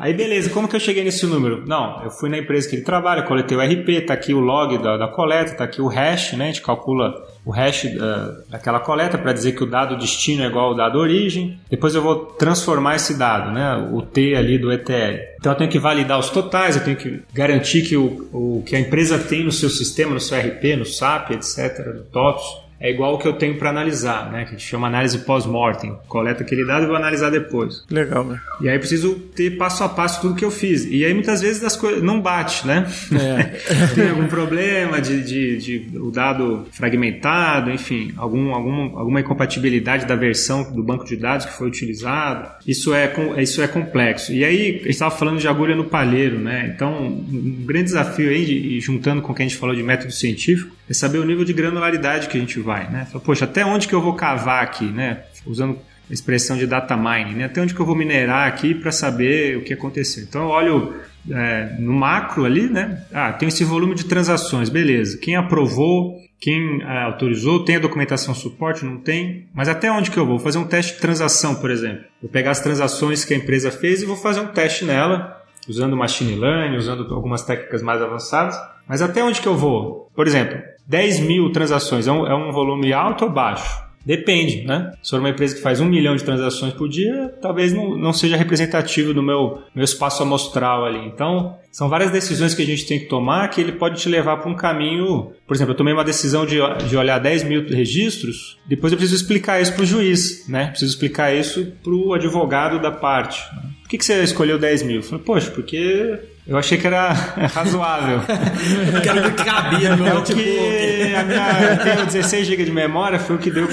Aí 0.00 0.14
beleza, 0.14 0.48
como 0.50 0.68
que 0.68 0.76
eu 0.76 0.80
cheguei 0.80 1.02
nesse 1.02 1.26
número? 1.26 1.64
Não, 1.66 2.04
eu 2.04 2.10
fui 2.10 2.30
na 2.30 2.38
empresa 2.38 2.68
que 2.68 2.76
ele 2.76 2.84
trabalha, 2.84 3.22
coletei 3.22 3.56
o 3.56 3.60
RP, 3.60 4.06
tá 4.06 4.14
aqui 4.14 4.32
o 4.32 4.38
log 4.38 4.78
da, 4.78 4.96
da 4.96 5.08
coleta, 5.08 5.56
tá 5.56 5.64
aqui 5.64 5.82
o 5.82 5.88
hash, 5.88 6.34
né? 6.34 6.44
A 6.44 6.46
gente 6.48 6.62
calcula 6.62 7.14
o 7.44 7.50
hash 7.50 7.84
uh, 7.84 8.48
daquela 8.48 8.78
coleta 8.78 9.18
para 9.18 9.32
dizer 9.32 9.52
que 9.52 9.64
o 9.64 9.66
dado 9.66 9.96
destino 9.96 10.44
é 10.44 10.46
igual 10.46 10.66
ao 10.66 10.76
dado 10.76 10.98
origem. 10.98 11.58
Depois 11.68 11.96
eu 11.96 12.02
vou 12.02 12.16
transformar 12.26 12.94
esse 12.94 13.18
dado, 13.18 13.50
né? 13.50 13.88
O 13.92 14.00
T 14.00 14.36
ali 14.36 14.56
do 14.56 14.72
ETL. 14.72 15.18
Então 15.38 15.52
eu 15.52 15.58
tenho 15.58 15.70
que 15.70 15.78
validar 15.80 16.18
os 16.18 16.30
totais, 16.30 16.76
eu 16.76 16.84
tenho 16.84 16.96
que 16.96 17.22
garantir 17.34 17.82
que 17.82 17.96
o, 17.96 18.28
o 18.32 18.62
que 18.64 18.76
a 18.76 18.80
empresa 18.80 19.18
tem 19.18 19.42
no 19.42 19.50
seu 19.50 19.68
sistema, 19.68 20.14
no 20.14 20.20
seu 20.20 20.38
RP, 20.38 20.76
no 20.76 20.84
SAP, 20.84 21.32
etc., 21.32 21.86
no 21.86 22.02
TOPS, 22.04 22.69
é 22.80 22.90
igual 22.90 23.14
o 23.14 23.18
que 23.18 23.28
eu 23.28 23.34
tenho 23.34 23.56
para 23.56 23.68
analisar, 23.68 24.32
né? 24.32 24.44
Que 24.44 24.48
a 24.48 24.52
gente 24.52 24.66
chama 24.66 24.86
análise 24.86 25.18
pós-mortem. 25.18 25.94
Coleta 26.08 26.42
aquele 26.42 26.64
dado 26.64 26.84
e 26.84 26.86
vou 26.86 26.96
analisar 26.96 27.30
depois. 27.30 27.84
Legal, 27.90 28.24
né? 28.24 28.40
E 28.58 28.70
aí 28.70 28.78
preciso 28.78 29.14
ter 29.36 29.58
passo 29.58 29.84
a 29.84 29.88
passo 29.88 30.22
tudo 30.22 30.34
que 30.34 30.44
eu 30.44 30.50
fiz. 30.50 30.86
E 30.86 31.04
aí 31.04 31.12
muitas 31.12 31.42
vezes 31.42 31.62
as 31.62 31.76
coisas 31.76 32.02
não 32.02 32.22
bate, 32.22 32.66
né? 32.66 32.86
É. 33.12 33.42
Tem 33.94 34.08
algum 34.08 34.26
problema 34.26 34.98
de, 34.98 35.22
de, 35.22 35.58
de, 35.58 35.98
o 35.98 36.10
dado 36.10 36.66
fragmentado, 36.72 37.70
enfim, 37.70 38.14
algum, 38.16 38.54
algum, 38.54 38.98
alguma 38.98 39.20
incompatibilidade 39.20 40.06
da 40.06 40.16
versão 40.16 40.72
do 40.72 40.82
banco 40.82 41.04
de 41.04 41.16
dados 41.16 41.44
que 41.44 41.52
foi 41.52 41.68
utilizado. 41.68 42.48
Isso 42.66 42.94
é, 42.94 43.12
isso 43.38 43.60
é 43.60 43.68
complexo. 43.68 44.32
E 44.32 44.42
aí, 44.42 44.60
a 44.60 44.72
gente 44.78 44.88
estava 44.88 45.10
falando 45.10 45.38
de 45.38 45.46
agulha 45.46 45.76
no 45.76 45.84
palheiro, 45.84 46.38
né? 46.38 46.72
Então, 46.74 47.08
um 47.08 47.64
grande 47.66 47.84
desafio 47.84 48.30
aí, 48.30 48.80
juntando 48.80 49.20
com 49.20 49.32
o 49.32 49.34
que 49.34 49.42
a 49.42 49.46
gente 49.46 49.58
falou 49.58 49.74
de 49.74 49.82
método 49.82 50.12
científico, 50.12 50.79
é 50.90 50.94
saber 50.94 51.18
o 51.18 51.24
nível 51.24 51.44
de 51.44 51.52
granularidade 51.52 52.26
que 52.26 52.36
a 52.36 52.40
gente 52.40 52.58
vai, 52.58 52.90
né? 52.90 53.06
Poxa, 53.24 53.44
até 53.44 53.64
onde 53.64 53.86
que 53.86 53.94
eu 53.94 54.02
vou 54.02 54.14
cavar 54.14 54.64
aqui, 54.64 54.86
né? 54.86 55.22
Usando 55.46 55.78
a 56.10 56.12
expressão 56.12 56.58
de 56.58 56.66
data 56.66 56.96
mining, 56.96 57.36
né? 57.36 57.44
Até 57.44 57.62
onde 57.62 57.72
que 57.72 57.80
eu 57.80 57.86
vou 57.86 57.94
minerar 57.94 58.48
aqui 58.48 58.74
para 58.74 58.90
saber 58.90 59.56
o 59.56 59.62
que 59.62 59.72
aconteceu. 59.72 60.24
Então 60.24 60.42
eu 60.42 60.48
olho 60.48 60.94
é, 61.30 61.76
no 61.78 61.92
macro 61.92 62.44
ali, 62.44 62.68
né? 62.68 63.04
Ah, 63.12 63.32
tem 63.32 63.48
esse 63.48 63.62
volume 63.62 63.94
de 63.94 64.06
transações, 64.06 64.68
beleza. 64.68 65.16
Quem 65.16 65.36
aprovou, 65.36 66.16
quem 66.40 66.82
ah, 66.82 67.04
autorizou, 67.04 67.64
tem 67.64 67.76
a 67.76 67.80
documentação 67.80 68.34
suporte, 68.34 68.84
não 68.84 68.96
tem. 68.96 69.46
Mas 69.54 69.68
até 69.68 69.92
onde 69.92 70.10
que 70.10 70.18
eu 70.18 70.26
vou? 70.26 70.38
Vou 70.38 70.44
fazer 70.44 70.58
um 70.58 70.66
teste 70.66 70.94
de 70.94 71.00
transação, 71.00 71.54
por 71.54 71.70
exemplo. 71.70 72.04
Vou 72.20 72.28
pegar 72.28 72.50
as 72.50 72.60
transações 72.60 73.24
que 73.24 73.32
a 73.32 73.36
empresa 73.36 73.70
fez 73.70 74.02
e 74.02 74.06
vou 74.06 74.16
fazer 74.16 74.40
um 74.40 74.48
teste 74.48 74.84
nela, 74.84 75.40
usando 75.68 75.96
machine 75.96 76.34
learning, 76.34 76.76
usando 76.76 77.14
algumas 77.14 77.44
técnicas 77.44 77.80
mais 77.80 78.02
avançadas. 78.02 78.58
Mas 78.88 79.00
até 79.00 79.22
onde 79.22 79.40
que 79.40 79.46
eu 79.46 79.56
vou? 79.56 80.10
Por 80.16 80.26
exemplo, 80.26 80.58
10 80.90 81.20
mil 81.20 81.52
transações 81.52 82.08
é 82.08 82.12
um, 82.12 82.26
é 82.26 82.34
um 82.34 82.50
volume 82.50 82.92
alto 82.92 83.24
ou 83.24 83.30
baixo? 83.30 83.80
Depende, 84.04 84.66
né? 84.66 84.90
Se 85.00 85.10
for 85.10 85.20
uma 85.20 85.28
empresa 85.28 85.54
que 85.54 85.62
faz 85.62 85.80
um 85.80 85.84
milhão 85.84 86.16
de 86.16 86.24
transações 86.24 86.72
por 86.72 86.88
dia, 86.88 87.32
talvez 87.40 87.72
não, 87.72 87.96
não 87.96 88.12
seja 88.12 88.36
representativo 88.36 89.14
do 89.14 89.22
meu, 89.22 89.62
meu 89.72 89.84
espaço 89.84 90.24
amostral 90.24 90.84
ali. 90.84 91.06
Então, 91.06 91.56
são 91.70 91.88
várias 91.88 92.10
decisões 92.10 92.54
que 92.54 92.62
a 92.62 92.66
gente 92.66 92.86
tem 92.86 92.98
que 92.98 93.06
tomar 93.06 93.48
que 93.48 93.60
ele 93.60 93.72
pode 93.72 94.00
te 94.00 94.08
levar 94.08 94.38
para 94.38 94.50
um 94.50 94.56
caminho. 94.56 95.32
Por 95.46 95.54
exemplo, 95.54 95.72
eu 95.72 95.76
tomei 95.76 95.94
uma 95.94 96.04
decisão 96.04 96.44
de, 96.44 96.56
de 96.88 96.96
olhar 96.96 97.18
10 97.18 97.44
mil 97.44 97.68
registros, 97.68 98.58
depois 98.66 98.92
eu 98.92 98.98
preciso 98.98 99.22
explicar 99.22 99.60
isso 99.60 99.72
para 99.72 99.82
o 99.82 99.86
juiz, 99.86 100.48
né? 100.48 100.66
Preciso 100.66 100.92
explicar 100.92 101.34
isso 101.34 101.72
para 101.82 101.92
o 101.92 102.12
advogado 102.12 102.80
da 102.80 102.90
parte. 102.90 103.42
Por 103.82 103.88
que, 103.90 103.98
que 103.98 104.04
você 104.04 104.22
escolheu 104.22 104.58
10 104.58 104.82
mil? 104.84 104.96
Eu 104.96 105.02
falei, 105.02 105.24
poxa, 105.24 105.50
porque 105.50 106.18
eu 106.46 106.56
achei 106.56 106.78
que 106.78 106.86
era 106.86 107.12
razoável. 107.54 108.20
Eu 108.94 109.00
quero 109.02 109.22
ver 109.22 109.34
que 109.34 109.44
cabia 109.44 109.96
no 109.96 110.04
meu 110.04 110.14
É 110.14 110.18
o 110.18 110.22
que 110.22 110.32
a 110.32 111.24
minha, 111.24 111.72
eu 111.72 111.78
tenho 111.78 112.06
16 112.06 112.46
GB 112.46 112.64
de 112.64 112.70
memória, 112.72 113.18
foi 113.18 113.36
o 113.36 113.38
que 113.38 113.50
deu 113.50 113.68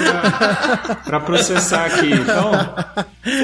pra 1.05 1.19
processar 1.19 1.85
aqui. 1.85 2.11
Então, 2.11 2.51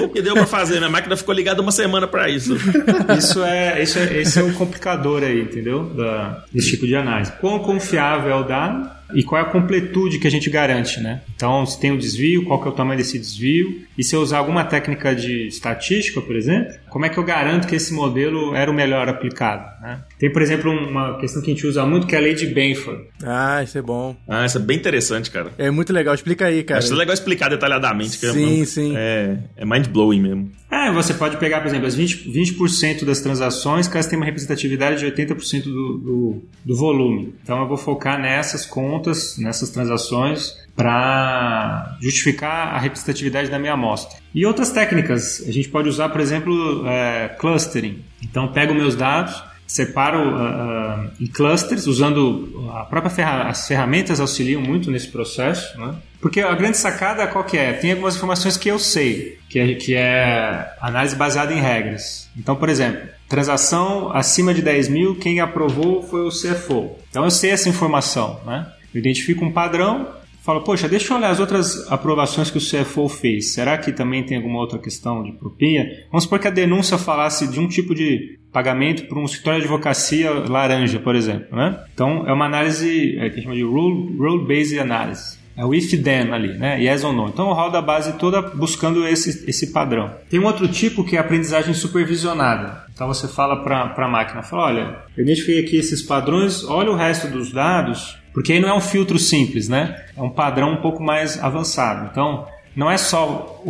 O 0.04 0.10
que 0.10 0.22
deu 0.22 0.34
pra 0.34 0.46
fazer? 0.46 0.78
Minha 0.78 0.90
máquina 0.90 1.16
ficou 1.18 1.34
ligada 1.34 1.62
uma 1.62 1.72
semana 1.72 2.08
pra 2.08 2.30
isso. 2.30 2.56
isso 3.18 3.44
é, 3.44 3.82
isso 3.82 4.00
é, 4.00 4.18
esse 4.22 4.40
é 4.40 4.43
o 4.50 4.54
complicador 4.54 5.24
aí, 5.24 5.42
entendeu? 5.42 5.86
Da, 5.86 6.44
desse 6.52 6.72
tipo 6.72 6.86
de 6.86 6.96
análise. 6.96 7.32
Quão 7.34 7.60
confiável 7.60 8.32
é 8.32 8.36
o 8.36 8.44
dado 8.44 8.90
e 9.14 9.24
qual 9.24 9.42
é 9.42 9.46
a 9.46 9.50
completude 9.50 10.20
que 10.20 10.28
a 10.28 10.32
gente 10.32 10.50
garante, 10.50 11.00
né? 11.00 11.22
Então, 11.36 11.66
se 11.66 11.80
tem 11.80 11.92
um 11.92 11.98
desvio, 11.98 12.46
qual 12.46 12.62
que 12.62 12.68
é 12.68 12.72
o 12.72 12.74
tamanho 12.74 12.98
desse 12.98 13.18
desvio? 13.18 13.84
E 13.98 14.04
se 14.04 14.16
eu 14.16 14.22
usar 14.22 14.40
alguma 14.40 14.64
técnica 14.64 15.16
de 15.16 15.48
estatística, 15.48 16.22
por 16.22 16.36
exemplo, 16.36 16.74
como 16.90 17.06
é 17.06 17.10
que 17.10 17.18
eu 17.18 17.24
garanto 17.24 17.68
que 17.68 17.76
esse 17.76 17.94
modelo 17.94 18.56
era 18.56 18.70
o 18.70 18.74
melhor 18.74 19.10
aplicado, 19.10 19.64
né? 19.82 20.02
Tem, 20.20 20.32
por 20.32 20.42
exemplo, 20.42 20.72
uma 20.72 21.18
questão 21.20 21.42
que 21.42 21.52
a 21.52 21.54
gente 21.54 21.68
usa 21.68 21.86
muito 21.86 22.08
que 22.08 22.16
é 22.16 22.18
a 22.18 22.22
lei 22.22 22.34
de 22.34 22.48
Benford. 22.48 23.04
Ah, 23.24 23.62
isso 23.64 23.78
é 23.78 23.82
bom. 23.82 24.16
Ah, 24.28 24.46
isso 24.46 24.58
é 24.58 24.62
bem 24.62 24.78
interessante, 24.78 25.30
cara. 25.30 25.52
É 25.58 25.70
muito 25.70 25.92
legal. 25.92 26.14
Explica 26.14 26.46
aí, 26.46 26.64
cara. 26.64 26.80
Acho 26.80 26.96
legal 26.96 27.14
explicar 27.14 27.50
detalhadamente. 27.50 28.18
Que 28.18 28.32
Sim, 28.32 28.62
é, 28.62 28.66
sim. 28.66 28.94
É, 28.96 29.38
é 29.58 29.66
mind-blowing 29.66 30.22
mesmo. 30.22 30.52
É, 30.72 30.92
você 30.92 31.14
pode 31.14 31.38
pegar, 31.38 31.62
por 31.62 31.68
exemplo, 31.68 31.88
as 31.88 31.96
20%, 31.96 32.32
20 32.32 33.06
das 33.06 33.22
transações, 33.22 33.88
que 33.88 33.96
elas 33.96 34.08
têm 34.08 34.18
uma 34.18 34.26
representatividade 34.26 35.00
de 35.00 35.06
80% 35.06 35.64
do, 35.64 35.98
do, 35.98 36.44
do 36.66 36.76
volume. 36.76 37.36
Então 37.44 37.62
eu 37.62 37.68
vou 37.68 37.78
focar 37.78 38.20
nessas 38.20 38.66
contas, 38.66 39.03
nessas 39.38 39.70
transações, 39.70 40.56
para 40.76 41.98
justificar 42.02 42.74
a 42.74 42.80
representatividade 42.80 43.50
da 43.50 43.60
minha 43.60 43.74
amostra. 43.74 44.18
E 44.34 44.46
outras 44.46 44.72
técnicas, 44.72 45.44
a 45.48 45.52
gente 45.52 45.70
pode 45.70 45.88
usar, 45.88 46.10
por 46.10 46.20
exemplo, 46.20 46.88
é, 46.88 47.30
clustering. 47.40 48.04
Então 48.24 48.48
pego 48.48 48.74
meus 48.74 48.96
dados, 48.96 49.44
separo 49.68 50.20
uh, 50.20 51.06
uh, 51.06 51.12
em 51.20 51.28
clusters, 51.28 51.88
usando 51.88 52.70
a 52.74 52.84
própria 52.84 53.10
ferra 53.10 53.50
as 53.50 53.68
ferramentas 53.68 54.20
auxiliam 54.20 54.62
muito 54.62 54.92
nesse 54.92 55.08
processo, 55.08 55.80
né? 55.80 55.96
Porque 56.22 56.42
a 56.42 56.54
grande 56.54 56.78
sacada 56.78 57.28
qual 57.28 57.44
que 57.44 57.58
é? 57.58 57.74
Tem 57.74 57.92
algumas 57.92 58.16
informações 58.16 58.56
que 58.56 58.70
eu 58.70 58.80
sei, 58.80 59.40
que 59.50 59.60
é, 59.60 59.74
que 59.76 59.96
é 59.96 60.74
análise 60.80 61.16
baseada 61.16 61.54
em 61.54 61.60
regras. 61.60 62.30
Então, 62.38 62.56
por 62.56 62.70
exemplo, 62.70 63.02
transação 63.28 64.12
acima 64.14 64.54
de 64.54 64.62
10 64.62 64.90
mil, 64.90 65.16
quem 65.16 65.40
aprovou 65.40 66.02
foi 66.04 66.22
o 66.22 66.30
CFO. 66.30 66.96
Então 67.10 67.24
eu 67.24 67.32
sei 67.32 67.52
essa 67.52 67.68
informação, 67.68 68.40
né? 68.46 68.68
Eu 68.94 69.00
identifico 69.00 69.44
um 69.44 69.52
padrão, 69.52 70.08
falo, 70.44 70.62
poxa, 70.62 70.88
deixa 70.88 71.14
eu 71.14 71.18
olhar 71.18 71.30
as 71.30 71.40
outras 71.40 71.90
aprovações 71.92 72.52
que 72.52 72.58
o 72.58 72.62
CFO 72.62 73.08
fez. 73.08 73.54
Será 73.54 73.78
que 73.78 73.92
também 73.92 74.24
tem 74.24 74.38
alguma 74.38 74.60
outra 74.60 74.78
questão 74.78 75.24
de 75.24 75.32
propinha? 75.32 75.90
Vamos 76.12 76.26
supor 76.26 76.40
que 76.40 76.48
a 76.48 76.52
denúncia 76.52 76.98
falasse 76.98 77.48
de 77.48 77.60
um 77.60 77.68
tipo 77.68 77.96
de 77.96 78.38
pagamento 78.52 79.08
para 79.08 79.18
um 79.18 79.26
escritório 79.26 79.60
de 79.60 79.66
advocacia 79.66 80.32
laranja, 80.32 81.00
por 81.00 81.16
exemplo. 81.16 81.56
Né? 81.56 81.80
Então, 81.94 82.28
é 82.28 82.34
uma 82.34 82.46
análise 82.46 83.18
é, 83.18 83.30
que 83.30 83.36
a 83.36 83.36
gente 83.36 83.44
chama 83.44 83.56
de 83.56 83.64
rule-based 83.64 84.78
rule 84.78 84.80
analysis. 84.80 85.44
É 85.56 85.64
o 85.64 85.74
if-then 85.74 86.32
ali, 86.32 86.58
né? 86.58 86.82
Yes 86.82 87.04
ou 87.04 87.14
no. 87.14 87.28
Então 87.28 87.50
eu 87.50 87.54
rodo 87.54 87.78
a 87.78 87.82
base 87.82 88.14
toda 88.14 88.42
buscando 88.42 89.08
esse, 89.08 89.48
esse 89.48 89.72
padrão. 89.72 90.12
Tem 90.30 90.40
um 90.40 90.46
outro 90.46 90.68
tipo 90.68 91.04
que 91.04 91.16
é 91.16 91.20
a 91.20 91.22
aprendizagem 91.22 91.76
supervisionada. 91.76 92.84
Então 92.92 93.08
você 93.08 93.28
fala 93.28 93.64
para 93.64 93.94
a 93.96 94.08
máquina, 94.08 94.42
fala, 94.42 94.64
olha, 94.64 94.98
eu 95.16 95.24
identifiquei 95.24 95.60
aqui 95.60 95.78
esses 95.78 96.02
padrões, 96.02 96.64
olha 96.64 96.90
o 96.90 96.96
resto 96.96 97.28
dos 97.28 97.52
dados, 97.52 98.18
porque 98.34 98.54
aí 98.54 98.60
não 98.60 98.70
é 98.70 98.74
um 98.74 98.82
filtro 98.82 99.20
simples, 99.20 99.70
né? 99.70 100.04
É 100.18 100.22
um 100.22 100.30
padrão 100.30 100.74
um 100.74 100.82
pouco 100.82 101.04
mais 101.04 101.42
avançado. 101.42 102.10
Então, 102.12 102.48
não 102.76 102.90
é 102.90 102.98
só 102.98 103.62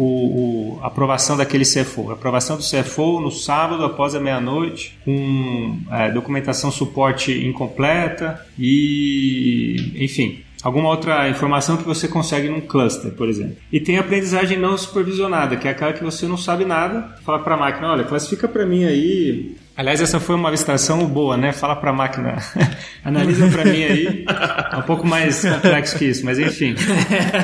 a 0.81 0.87
aprovação 0.87 1.35
daquele 1.35 1.65
CFO, 1.65 2.09
a 2.09 2.13
aprovação 2.13 2.55
do 2.55 2.63
CFO 2.63 3.19
no 3.19 3.31
sábado 3.31 3.83
após 3.83 4.15
a 4.15 4.19
meia-noite, 4.19 4.97
com 5.03 5.77
é, 5.91 6.09
documentação 6.09 6.71
suporte 6.71 7.45
incompleta 7.45 8.45
e, 8.57 9.91
enfim, 9.95 10.41
alguma 10.63 10.89
outra 10.89 11.29
informação 11.29 11.77
que 11.77 11.83
você 11.83 12.07
consegue 12.07 12.49
num 12.49 12.61
cluster, 12.61 13.11
por 13.11 13.27
exemplo. 13.27 13.57
E 13.71 13.79
tem 13.79 13.97
a 13.97 14.01
aprendizagem 14.01 14.57
não 14.57 14.77
supervisionada, 14.77 15.57
que 15.57 15.67
é 15.67 15.71
aquela 15.71 15.93
que 15.93 16.03
você 16.03 16.27
não 16.27 16.37
sabe 16.37 16.65
nada, 16.65 17.15
fala 17.23 17.39
para 17.39 17.55
a 17.55 17.57
máquina, 17.57 17.91
olha, 17.91 18.03
classifica 18.03 18.47
para 18.47 18.65
mim 18.65 18.85
aí 18.85 19.55
Aliás, 19.75 19.99
essa 19.99 20.19
foi 20.19 20.35
uma 20.35 20.51
licitação 20.51 21.03
boa, 21.07 21.35
né? 21.35 21.51
Fala 21.51 21.75
para 21.75 21.89
a 21.89 21.93
máquina, 21.93 22.37
analisa 23.03 23.47
para 23.47 23.65
mim 23.65 23.83
aí. 23.83 24.25
É 24.71 24.77
um 24.77 24.83
pouco 24.83 25.05
mais 25.05 25.43
complexo 25.43 25.97
que 25.97 26.05
isso, 26.05 26.23
mas 26.23 26.37
enfim. 26.37 26.75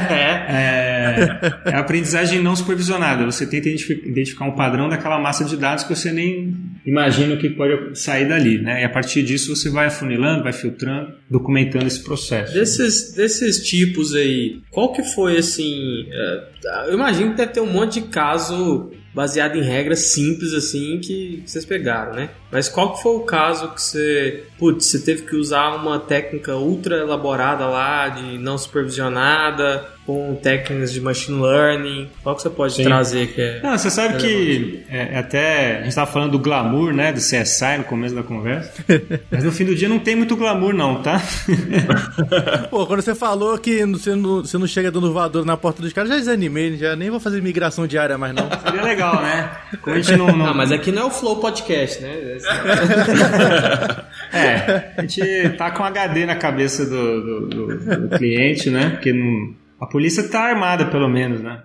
É, 0.09 1.39
é 1.65 1.75
a 1.75 1.79
aprendizagem 1.79 2.41
não 2.41 2.55
supervisionada. 2.55 3.25
Você 3.25 3.45
tenta 3.45 3.69
identificar 3.69 4.45
um 4.45 4.51
padrão 4.51 4.89
daquela 4.89 5.19
massa 5.19 5.43
de 5.43 5.55
dados 5.57 5.83
que 5.83 5.95
você 5.95 6.11
nem 6.11 6.55
imagina 6.85 7.35
o 7.35 7.37
que 7.37 7.49
pode 7.49 7.99
sair 7.99 8.27
dali, 8.27 8.59
né? 8.59 8.81
E 8.81 8.85
a 8.85 8.89
partir 8.89 9.23
disso 9.23 9.55
você 9.55 9.69
vai 9.69 9.87
afunilando, 9.87 10.43
vai 10.43 10.53
filtrando, 10.53 11.13
documentando 11.29 11.87
esse 11.87 12.03
processo. 12.03 12.53
Desses, 12.53 13.13
desses 13.13 13.63
tipos 13.67 14.13
aí, 14.15 14.61
qual 14.69 14.91
que 14.91 15.03
foi 15.03 15.37
assim? 15.37 16.05
Eu 16.87 16.93
imagino 16.93 17.31
que 17.31 17.37
deve 17.37 17.51
ter 17.51 17.61
um 17.61 17.71
monte 17.71 18.01
de 18.01 18.07
caso 18.07 18.91
baseado 19.13 19.57
em 19.57 19.63
regras 19.63 19.99
simples 19.99 20.53
assim 20.53 20.99
que 20.99 21.43
vocês 21.45 21.65
pegaram, 21.65 22.13
né? 22.13 22.29
Mas 22.51 22.67
qual 22.67 22.93
que 22.93 23.03
foi 23.03 23.15
o 23.15 23.19
caso 23.21 23.69
que 23.69 23.81
você, 23.81 24.43
putz, 24.57 24.85
você 24.85 24.99
teve 24.99 25.21
que 25.23 25.35
usar 25.35 25.75
uma 25.75 25.99
técnica 25.99 26.55
ultra 26.55 26.97
elaborada 26.97 27.67
lá 27.67 28.09
de 28.09 28.37
não 28.39 28.57
supervisionada 28.57 29.85
com 30.05 30.35
técnicas 30.41 30.91
de 30.91 30.99
machine 30.99 31.39
learning? 31.39 32.09
Qual 32.23 32.35
que 32.35 32.41
você 32.41 32.49
pode 32.49 32.73
Sim. 32.73 32.83
trazer 32.83 33.27
que 33.27 33.39
é? 33.39 33.61
Não, 33.61 33.77
você 33.77 33.91
sabe 33.91 34.17
que 34.17 34.83
é, 34.89 35.19
até 35.19 35.73
a 35.73 35.79
gente 35.81 35.89
estava 35.89 36.11
falando 36.11 36.31
do 36.31 36.39
glamour, 36.39 36.91
né, 36.91 37.13
do 37.13 37.19
CSI 37.19 37.77
no 37.77 37.83
começo 37.83 38.15
da 38.15 38.23
conversa. 38.23 38.73
Mas 39.29 39.43
no 39.43 39.51
fim 39.51 39.65
do 39.65 39.75
dia 39.75 39.87
não 39.87 39.99
tem 39.99 40.15
muito 40.15 40.35
glamour 40.35 40.73
não, 40.73 41.03
tá? 41.03 41.21
Pô, 42.71 42.87
quando 42.87 43.01
você 43.01 43.13
falou 43.13 43.55
que 43.59 43.85
você 43.85 44.15
não, 44.15 44.37
você 44.41 44.57
não 44.57 44.65
chega 44.65 44.89
dando 44.89 45.13
voador 45.13 45.45
na 45.45 45.55
porta 45.55 45.83
dos 45.83 45.93
caras, 45.93 46.09
já 46.09 46.17
desanimei, 46.17 46.75
já 46.77 46.95
nem 46.95 47.11
vou 47.11 47.19
fazer 47.19 47.39
migração 47.43 47.85
diária 47.85 48.17
mais 48.17 48.33
não. 48.33 48.49
Seria 48.63 48.81
legal, 48.81 49.21
né? 49.21 49.51
Como 49.81 49.95
a 49.95 50.01
gente 50.01 50.17
não, 50.17 50.35
não... 50.35 50.47
Ah, 50.47 50.53
mas 50.55 50.71
aqui 50.71 50.91
não 50.91 51.03
é 51.03 51.05
o 51.05 51.11
Flow 51.11 51.35
Podcast, 51.35 52.01
né? 52.01 52.38
é, 54.33 54.93
a 54.97 55.01
gente 55.01 55.49
tá 55.57 55.71
com 55.71 55.83
HD 55.83 56.25
na 56.25 56.35
cabeça 56.35 56.85
do, 56.85 57.21
do, 57.21 57.47
do, 57.47 58.07
do 58.07 58.17
cliente, 58.17 58.69
né? 58.69 58.91
Porque 58.91 59.13
não, 59.13 59.53
a 59.79 59.85
polícia 59.85 60.23
tá 60.27 60.41
armada, 60.41 60.85
pelo 60.85 61.07
menos, 61.09 61.41
né? 61.41 61.63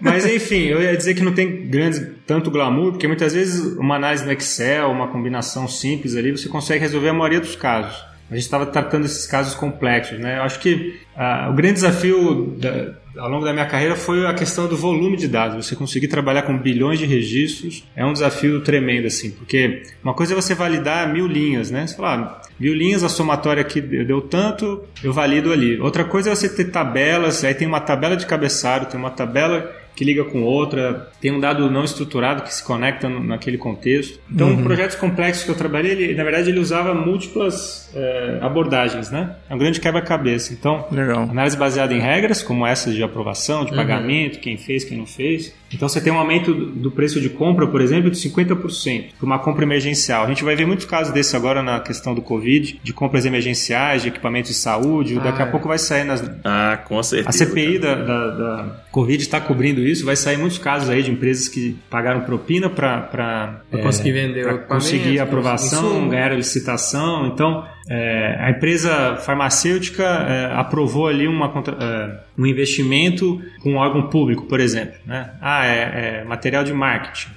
Mas 0.00 0.26
enfim, 0.26 0.64
eu 0.64 0.82
ia 0.82 0.96
dizer 0.96 1.14
que 1.14 1.22
não 1.22 1.32
tem 1.32 1.68
grande 1.68 2.00
tanto 2.26 2.50
glamour, 2.50 2.92
porque 2.92 3.06
muitas 3.08 3.32
vezes 3.32 3.76
uma 3.76 3.96
análise 3.96 4.24
no 4.24 4.32
Excel, 4.32 4.90
uma 4.90 5.08
combinação 5.08 5.66
simples 5.66 6.16
ali, 6.16 6.30
você 6.30 6.48
consegue 6.48 6.80
resolver 6.80 7.08
a 7.08 7.14
maioria 7.14 7.40
dos 7.40 7.56
casos. 7.56 8.11
A 8.32 8.34
gente 8.34 8.44
estava 8.44 8.64
tratando 8.64 9.04
esses 9.04 9.26
casos 9.26 9.54
complexos, 9.54 10.18
né? 10.18 10.38
Eu 10.38 10.42
acho 10.42 10.58
que 10.58 10.98
ah, 11.14 11.48
o 11.50 11.54
grande 11.54 11.74
desafio 11.74 12.56
da, 12.58 12.94
ao 13.18 13.28
longo 13.28 13.44
da 13.44 13.52
minha 13.52 13.66
carreira 13.66 13.94
foi 13.94 14.26
a 14.26 14.32
questão 14.32 14.66
do 14.66 14.74
volume 14.74 15.18
de 15.18 15.28
dados. 15.28 15.66
Você 15.66 15.76
conseguir 15.76 16.08
trabalhar 16.08 16.42
com 16.42 16.56
bilhões 16.56 16.98
de 16.98 17.04
registros 17.04 17.84
é 17.94 18.02
um 18.04 18.12
desafio 18.14 18.62
tremendo, 18.62 19.06
assim, 19.06 19.32
porque 19.32 19.82
uma 20.02 20.14
coisa 20.14 20.32
é 20.32 20.36
você 20.36 20.54
validar 20.54 21.12
mil 21.12 21.26
linhas, 21.26 21.70
né? 21.70 21.86
Você 21.86 21.94
fala, 21.94 22.40
ah, 22.42 22.48
mil 22.58 22.74
linhas, 22.74 23.04
a 23.04 23.10
somatória 23.10 23.60
aqui 23.60 23.82
deu 23.82 24.22
tanto, 24.22 24.82
eu 25.04 25.12
valido 25.12 25.52
ali. 25.52 25.78
Outra 25.78 26.02
coisa 26.02 26.30
é 26.30 26.34
você 26.34 26.48
ter 26.48 26.70
tabelas, 26.70 27.44
aí 27.44 27.52
tem 27.52 27.68
uma 27.68 27.80
tabela 27.80 28.16
de 28.16 28.24
cabeçalho, 28.24 28.86
tem 28.86 28.98
uma 28.98 29.10
tabela 29.10 29.70
que 29.94 30.04
liga 30.04 30.24
com 30.24 30.42
outra, 30.42 31.10
tem 31.20 31.30
um 31.30 31.40
dado 31.40 31.70
não 31.70 31.84
estruturado 31.84 32.42
que 32.42 32.54
se 32.54 32.64
conecta 32.64 33.08
no, 33.08 33.22
naquele 33.22 33.58
contexto. 33.58 34.18
Então, 34.30 34.48
uhum. 34.48 34.62
projetos 34.62 34.96
complexos 34.96 35.44
que 35.44 35.50
eu 35.50 35.54
trabalhei, 35.54 35.92
ele, 35.92 36.14
na 36.14 36.24
verdade, 36.24 36.50
ele 36.50 36.58
usava 36.58 36.94
múltiplas 36.94 37.90
é, 37.94 38.38
abordagens, 38.40 39.10
né? 39.10 39.36
É 39.48 39.54
um 39.54 39.58
grande 39.58 39.80
quebra-cabeça. 39.80 40.52
Então, 40.52 40.86
Legal. 40.90 41.22
análise 41.22 41.56
baseada 41.56 41.92
em 41.92 42.00
regras, 42.00 42.42
como 42.42 42.66
essas 42.66 42.94
de 42.94 43.02
aprovação, 43.02 43.64
de 43.64 43.70
uhum. 43.70 43.76
pagamento, 43.76 44.38
quem 44.40 44.56
fez, 44.56 44.84
quem 44.84 44.96
não 44.96 45.06
fez. 45.06 45.54
Então, 45.74 45.88
você 45.88 46.00
tem 46.00 46.12
um 46.12 46.18
aumento 46.18 46.52
do 46.54 46.90
preço 46.90 47.20
de 47.20 47.28
compra, 47.28 47.66
por 47.66 47.80
exemplo, 47.80 48.10
de 48.10 48.16
50% 48.18 49.04
para 49.18 49.26
uma 49.26 49.38
compra 49.38 49.64
emergencial. 49.64 50.24
A 50.24 50.28
gente 50.28 50.44
vai 50.44 50.54
ver 50.56 50.66
muitos 50.66 50.86
casos 50.86 51.12
desses 51.12 51.34
agora 51.34 51.62
na 51.62 51.80
questão 51.80 52.14
do 52.14 52.22
Covid, 52.22 52.80
de 52.82 52.92
compras 52.92 53.24
emergenciais, 53.24 54.02
de 54.02 54.08
equipamentos 54.08 54.50
de 54.50 54.56
saúde. 54.56 55.16
Ah, 55.18 55.24
Daqui 55.24 55.42
a 55.42 55.46
é. 55.46 55.50
pouco 55.50 55.68
vai 55.68 55.78
sair 55.78 56.04
nas... 56.04 56.22
Ah, 56.44 56.78
com 56.84 57.02
certeza. 57.02 57.28
A 57.28 57.32
CPI 57.32 57.78
da, 57.78 57.94
da, 57.94 58.26
da 58.30 58.76
Covid 58.90 59.22
está 59.22 59.40
cobrindo 59.40 59.80
isso. 59.80 60.04
Vai 60.04 60.16
sair 60.16 60.36
muitos 60.36 60.58
casos 60.58 60.88
aí 60.90 61.02
de 61.02 61.10
empresas 61.10 61.48
que 61.48 61.76
pagaram 61.90 62.20
propina 62.22 62.68
para 62.70 63.60
conseguir 63.82 64.12
vender 64.12 64.44
pra 64.44 64.58
conseguir 64.58 65.18
aprovação, 65.20 65.90
insumo. 65.92 66.10
ganharam 66.10 66.36
licitação. 66.36 67.26
Então, 67.28 67.64
é, 67.88 68.36
a 68.40 68.50
empresa 68.50 69.16
farmacêutica 69.16 70.02
é, 70.04 70.52
aprovou 70.54 71.08
ali 71.08 71.26
uma, 71.26 71.48
contra- 71.48 71.76
é, 71.80 72.20
um 72.36 72.46
investimento 72.46 73.40
com 73.60 73.72
um 73.72 73.76
órgão 73.76 74.08
público, 74.08 74.46
por 74.46 74.60
exemplo. 74.60 74.94
Né? 75.06 75.30
Ah, 75.40 75.66
é, 75.66 76.20
é 76.20 76.24
material 76.24 76.64
de 76.64 76.72
marketing. 76.72 77.30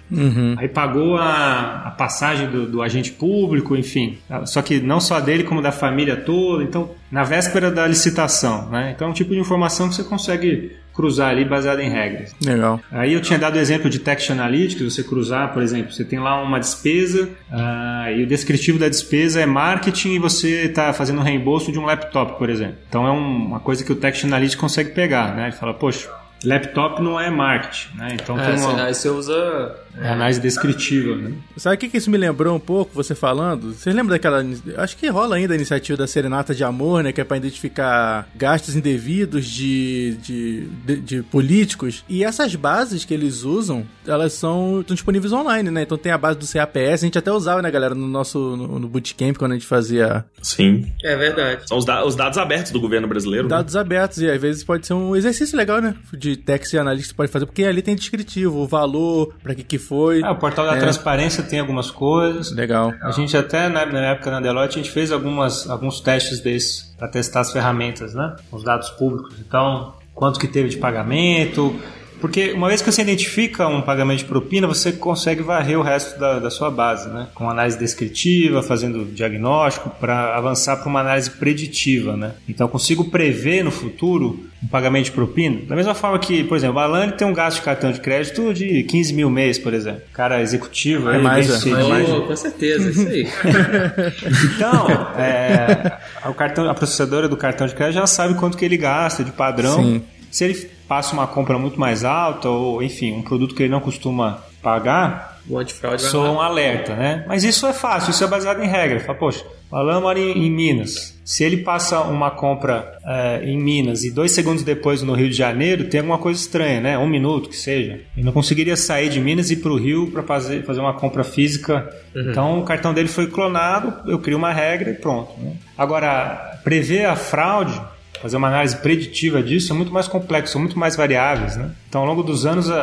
Aí 0.58 0.68
pagou 0.68 1.18
a, 1.18 1.84
a 1.86 1.92
passagem 1.92 2.50
do, 2.50 2.66
do 2.66 2.82
agente 2.82 3.12
público, 3.12 3.76
enfim. 3.76 4.18
Só 4.46 4.62
que 4.62 4.80
não 4.80 5.00
só 5.00 5.20
dele, 5.20 5.44
como 5.44 5.62
da 5.62 5.72
família 5.72 6.16
toda. 6.16 6.64
Então, 6.64 6.92
na 7.12 7.24
véspera 7.24 7.70
da 7.70 7.86
licitação. 7.86 8.70
Né? 8.70 8.94
Então, 8.96 9.08
é 9.08 9.12
um 9.12 9.14
tipo 9.14 9.34
de 9.34 9.40
informação 9.40 9.90
que 9.90 9.96
você 9.96 10.04
consegue 10.04 10.72
cruzar 10.96 11.30
ali 11.30 11.44
baseado 11.44 11.80
em 11.80 11.90
regras. 11.90 12.34
Legal. 12.44 12.80
Aí 12.92 13.14
eu 13.14 13.22
tinha 13.22 13.38
dado 13.38 13.56
o 13.56 13.60
exemplo 13.60 13.90
de 13.90 14.00
Text 14.00 14.30
Analytics, 14.30 14.94
você 14.94 15.04
cruzar, 15.04 15.54
por 15.54 15.62
exemplo, 15.62 15.92
você 15.92 16.06
tem 16.06 16.20
lá 16.20 16.42
uma 16.42 16.60
despesa 16.60 17.30
ah, 17.52 18.12
e 18.12 18.24
o 18.24 18.28
descritivo 18.28 18.80
da 18.80 18.88
despesa 18.88 19.42
é 19.42 19.46
marketing 19.46 20.14
e 20.14 20.20
você 20.20 20.64
está 20.66 20.94
fazendo 20.94 21.20
um 21.20 21.24
reembolso 21.24 21.72
de 21.72 21.78
um 21.80 21.86
laptop, 21.86 22.38
por 22.38 22.50
exemplo. 22.50 22.76
Então 22.88 23.06
é 23.06 23.12
um- 23.12 23.46
uma 23.48 23.60
coisa 23.60 23.84
que 23.84 23.92
o 23.92 23.96
Text 23.96 24.24
Analytics 24.24 24.56
consegue 24.60 24.92
pegar, 24.92 25.36
né? 25.36 25.44
Ele 25.44 25.52
fala, 25.52 25.74
poxa, 25.74 26.10
laptop 26.44 27.02
não 27.02 27.20
é 27.20 27.30
marketing, 27.30 27.98
né? 27.98 28.10
Então 28.14 28.40
É, 28.40 28.52
tem 28.52 28.60
uma 28.64 28.84
aí 28.86 28.94
você 28.94 29.10
usa. 29.10 29.76
É 30.02 30.10
análise 30.10 30.40
descritiva, 30.42 31.16
né? 31.16 31.32
Sabe 31.58 31.76
o 31.76 31.80
que, 31.80 31.90
que 31.90 31.98
isso 31.98 32.10
me 32.12 32.18
lembrou 32.18 32.56
um 32.56 32.60
pouco, 32.60 32.92
você 32.94 33.16
falando? 33.16 33.74
Vocês 33.74 33.96
lembram 33.96 34.16
daquela. 34.16 34.44
Acho 34.78 34.98
que 34.98 35.08
rola 35.08 35.36
ainda 35.36 35.54
a 35.54 35.56
iniciativa 35.56 35.98
da 35.98 36.08
Serenata 36.08 36.54
de 36.54 36.64
Amor, 36.64 37.04
né? 37.04 37.12
Que 37.12 37.22
é 37.22 37.24
pra 37.24 37.38
identificar 37.38 38.28
gastos 38.36 38.76
indevidos 38.76 39.46
de, 39.46 40.18
de, 40.22 40.68
de, 40.86 40.96
de 40.98 41.24
políticos. 41.24 42.04
E 42.10 42.24
essas 42.24 42.56
bases 42.56 43.06
que 43.06 43.14
eles 43.14 43.44
usam, 43.44 43.86
elas 44.06 44.34
são 44.34 44.82
estão 44.82 44.94
disponíveis 44.96 45.32
online, 45.34 45.72
né? 45.72 45.84
Então 45.84 45.98
tem 45.98 46.12
a 46.12 46.18
base 46.18 46.40
do 46.40 46.46
CAPS, 46.48 47.04
a 47.04 47.06
gente 47.06 47.18
até 47.18 47.32
usava, 47.32 47.62
né, 47.62 47.72
galera, 47.72 47.96
no 47.96 48.08
nosso 48.08 48.56
no, 48.56 48.80
no 48.80 48.88
bootcamp, 48.88 49.38
quando 49.38 49.52
a 49.52 49.56
gente 49.56 49.68
fazia 49.68 50.26
Sim. 50.42 50.92
É 51.04 51.16
verdade. 51.16 51.68
São 51.68 51.78
os, 51.78 51.86
da- 51.86 52.06
os 52.06 52.16
dados 52.16 52.38
abertos 52.38 52.72
do 52.72 52.80
governo 52.80 53.08
brasileiro. 53.08 53.44
né? 53.48 53.56
dados 53.56 53.76
abertos. 53.76 54.18
E 54.20 54.30
às 54.30 54.42
vezes 54.42 54.64
pode 54.64 54.86
ser 54.86 54.94
um 54.94 55.16
exercício 55.16 55.58
legal, 55.58 55.82
né? 55.82 55.96
De 56.14 56.36
text 56.36 56.74
e 56.74 56.78
analista 56.78 57.04
que 57.04 57.10
você 57.10 57.16
pode 57.16 57.32
fazer, 57.32 57.46
porque 57.46 57.64
ali 57.64 57.82
tem 57.82 57.96
descritivo, 57.96 58.60
o 58.60 58.68
valor, 58.68 59.34
pra 59.42 59.56
que 59.56 59.64
que 59.64 59.78
foi. 59.88 60.22
Ah, 60.24 60.32
o 60.32 60.36
portal 60.38 60.66
da 60.66 60.76
É. 60.76 60.80
transparência 60.80 61.44
tem 61.44 61.60
algumas 61.60 61.90
coisas. 61.92 62.52
Legal. 62.52 62.94
A 63.02 63.12
gente 63.12 63.36
até 63.38 63.68
na, 63.70 63.86
na 63.86 64.00
época 64.12 64.32
na 64.32 64.40
Deloitte 64.40 64.80
a 64.80 64.82
gente 64.84 64.92
fez 64.92 65.12
algumas, 65.12 65.70
alguns 65.70 66.00
testes 66.00 66.40
desses 66.42 66.94
para 66.98 67.08
testar 67.08 67.42
as 67.42 67.52
ferramentas, 67.52 68.14
né? 68.14 68.36
Os 68.52 68.64
dados 68.64 68.90
públicos. 68.92 69.36
Então, 69.46 69.94
quanto 70.14 70.40
que 70.40 70.48
teve 70.48 70.70
de 70.70 70.78
pagamento. 70.78 71.76
Porque 72.20 72.54
uma 72.54 72.68
vez 72.68 72.82
que 72.82 72.92
você 72.92 73.02
identifica 73.02 73.68
um 73.68 73.82
pagamento 73.82 74.20
de 74.20 74.26
propina, 74.26 74.68
você 74.68 74.92
consegue 74.92 75.42
varrer 75.42 75.80
o 75.80 75.82
resto 75.82 76.20
da, 76.20 76.40
da 76.40 76.50
sua 76.50 76.70
base, 76.72 77.10
né? 77.10 77.28
Com 77.34 77.50
análise 77.50 77.78
descritiva, 77.78 78.62
fazendo 78.64 79.06
diagnóstico, 79.06 79.90
para 80.00 80.36
avançar 80.36 80.78
para 80.78 80.88
uma 80.88 81.00
análise 81.00 81.30
preditiva, 81.30 82.16
né? 82.16 82.34
Então, 82.48 82.66
eu 82.66 82.72
consigo 82.72 83.06
prever 83.06 83.64
no 83.64 83.72
futuro 83.72 84.46
um 84.64 84.68
pagamento 84.68 85.06
de 85.06 85.12
propina. 85.12 85.62
Da 85.68 85.76
mesma 85.76 85.94
forma 85.94 86.18
que, 86.18 86.44
por 86.44 86.58
exemplo, 86.58 86.80
a 86.80 86.84
Alane 86.84 87.12
tem 87.12 87.28
um 87.28 87.34
gasto 87.34 87.58
de 87.58 87.64
cartão 87.64 87.92
de 87.92 88.00
crédito 88.00 88.54
de 88.54 88.84
15 88.84 89.14
mil 89.14 89.30
mês, 89.30 89.60
por 89.60 89.74
exemplo. 89.74 90.02
Cara 90.12 90.42
executivo, 90.42 91.10
É 91.10 91.18
aí, 91.18 91.22
mais, 91.22 91.64
bem 91.64 91.74
é. 91.74 91.84
mais. 91.88 92.10
Com 92.10 92.36
certeza, 92.36 92.90
isso 92.90 93.08
aí. 93.08 93.28
Então, 94.56 94.88
é, 95.18 95.98
o 96.28 96.34
cartão, 96.34 96.70
a 96.70 96.74
processadora 96.74 97.28
do 97.28 97.38
cartão 97.38 97.68
de 97.68 97.76
crédito 97.76 97.96
já 97.96 98.08
sabe 98.08 98.34
quanto 98.36 98.58
que 98.58 98.66
ele 98.66 98.78
gasta 98.78 99.24
de 99.24 99.32
padrão. 99.32 99.84
Sim. 99.84 100.02
Se 100.36 100.44
ele 100.44 100.70
passa 100.86 101.14
uma 101.14 101.26
compra 101.26 101.58
muito 101.58 101.80
mais 101.80 102.04
alta 102.04 102.50
ou, 102.50 102.84
enfim, 102.84 103.14
um 103.14 103.22
produto 103.22 103.56
que 103.56 103.64
ele 103.64 103.72
não 103.72 103.80
costuma 103.80 104.44
pagar, 104.62 105.40
o 105.50 105.58
antifraude 105.58 106.02
soa 106.02 106.30
um 106.30 106.42
alerta, 106.42 106.94
né? 106.94 107.24
Mas 107.26 107.46
isso 107.46 107.66
é 107.66 107.72
fácil, 107.72 108.12
isso 108.12 108.22
é 108.22 108.28
baseado 108.28 108.62
em 108.62 108.68
regra. 108.68 109.00
Fala, 109.00 109.18
poxa, 109.18 109.46
o 109.72 109.76
Alan 109.78 110.02
mora 110.02 110.20
em, 110.20 110.52
Minas. 110.52 111.18
Se 111.24 111.46
ele 111.46 111.58
passa 111.64 112.02
uma 112.02 112.32
compra 112.32 112.98
é, 113.06 113.46
em 113.46 113.58
Minas 113.58 114.04
e 114.04 114.12
dois 114.12 114.34
segundos 114.34 114.62
depois 114.62 115.02
no 115.02 115.14
Rio 115.14 115.30
de 115.30 115.38
Janeiro, 115.38 115.86
tem 115.86 116.02
alguma 116.02 116.18
coisa 116.18 116.38
estranha, 116.38 116.82
né? 116.82 116.98
Um 116.98 117.08
minuto 117.08 117.48
que 117.48 117.56
seja. 117.56 118.02
Ele 118.18 118.26
não 118.26 118.34
conseguiria 118.34 118.76
sair 118.76 119.08
de 119.08 119.22
Minas 119.22 119.50
e 119.50 119.54
ir 119.54 119.58
para 119.62 119.72
o 119.72 119.78
Rio 119.78 120.12
para 120.12 120.22
fazer, 120.22 120.66
fazer 120.66 120.82
uma 120.82 120.96
compra 120.96 121.24
física. 121.24 121.90
Então 122.14 122.60
o 122.60 122.64
cartão 122.66 122.94
dele 122.94 123.08
foi 123.08 123.28
clonado, 123.28 124.12
eu 124.12 124.20
crio 124.20 124.38
uma 124.38 124.52
regra 124.52 124.90
e 124.90 124.96
pronto. 124.96 125.32
né? 125.40 125.54
Agora, 125.78 126.60
prever 126.62 127.06
a 127.06 127.16
fraude 127.16 127.80
fazer 128.22 128.38
uma 128.38 128.48
análise 128.48 128.76
preditiva 128.78 129.42
disso 129.44 129.72
é 129.72 129.76
muito 129.76 129.92
mais 129.94 130.08
complexo, 130.08 130.54
são 130.54 130.62
muito 130.62 130.78
mais 130.78 130.96
variáveis, 130.96 131.56
né? 131.58 131.70
Então, 131.90 132.02
ao 132.02 132.08
longo 132.08 132.24
dos 132.24 132.46
anos, 132.46 132.70
a- 132.70 132.82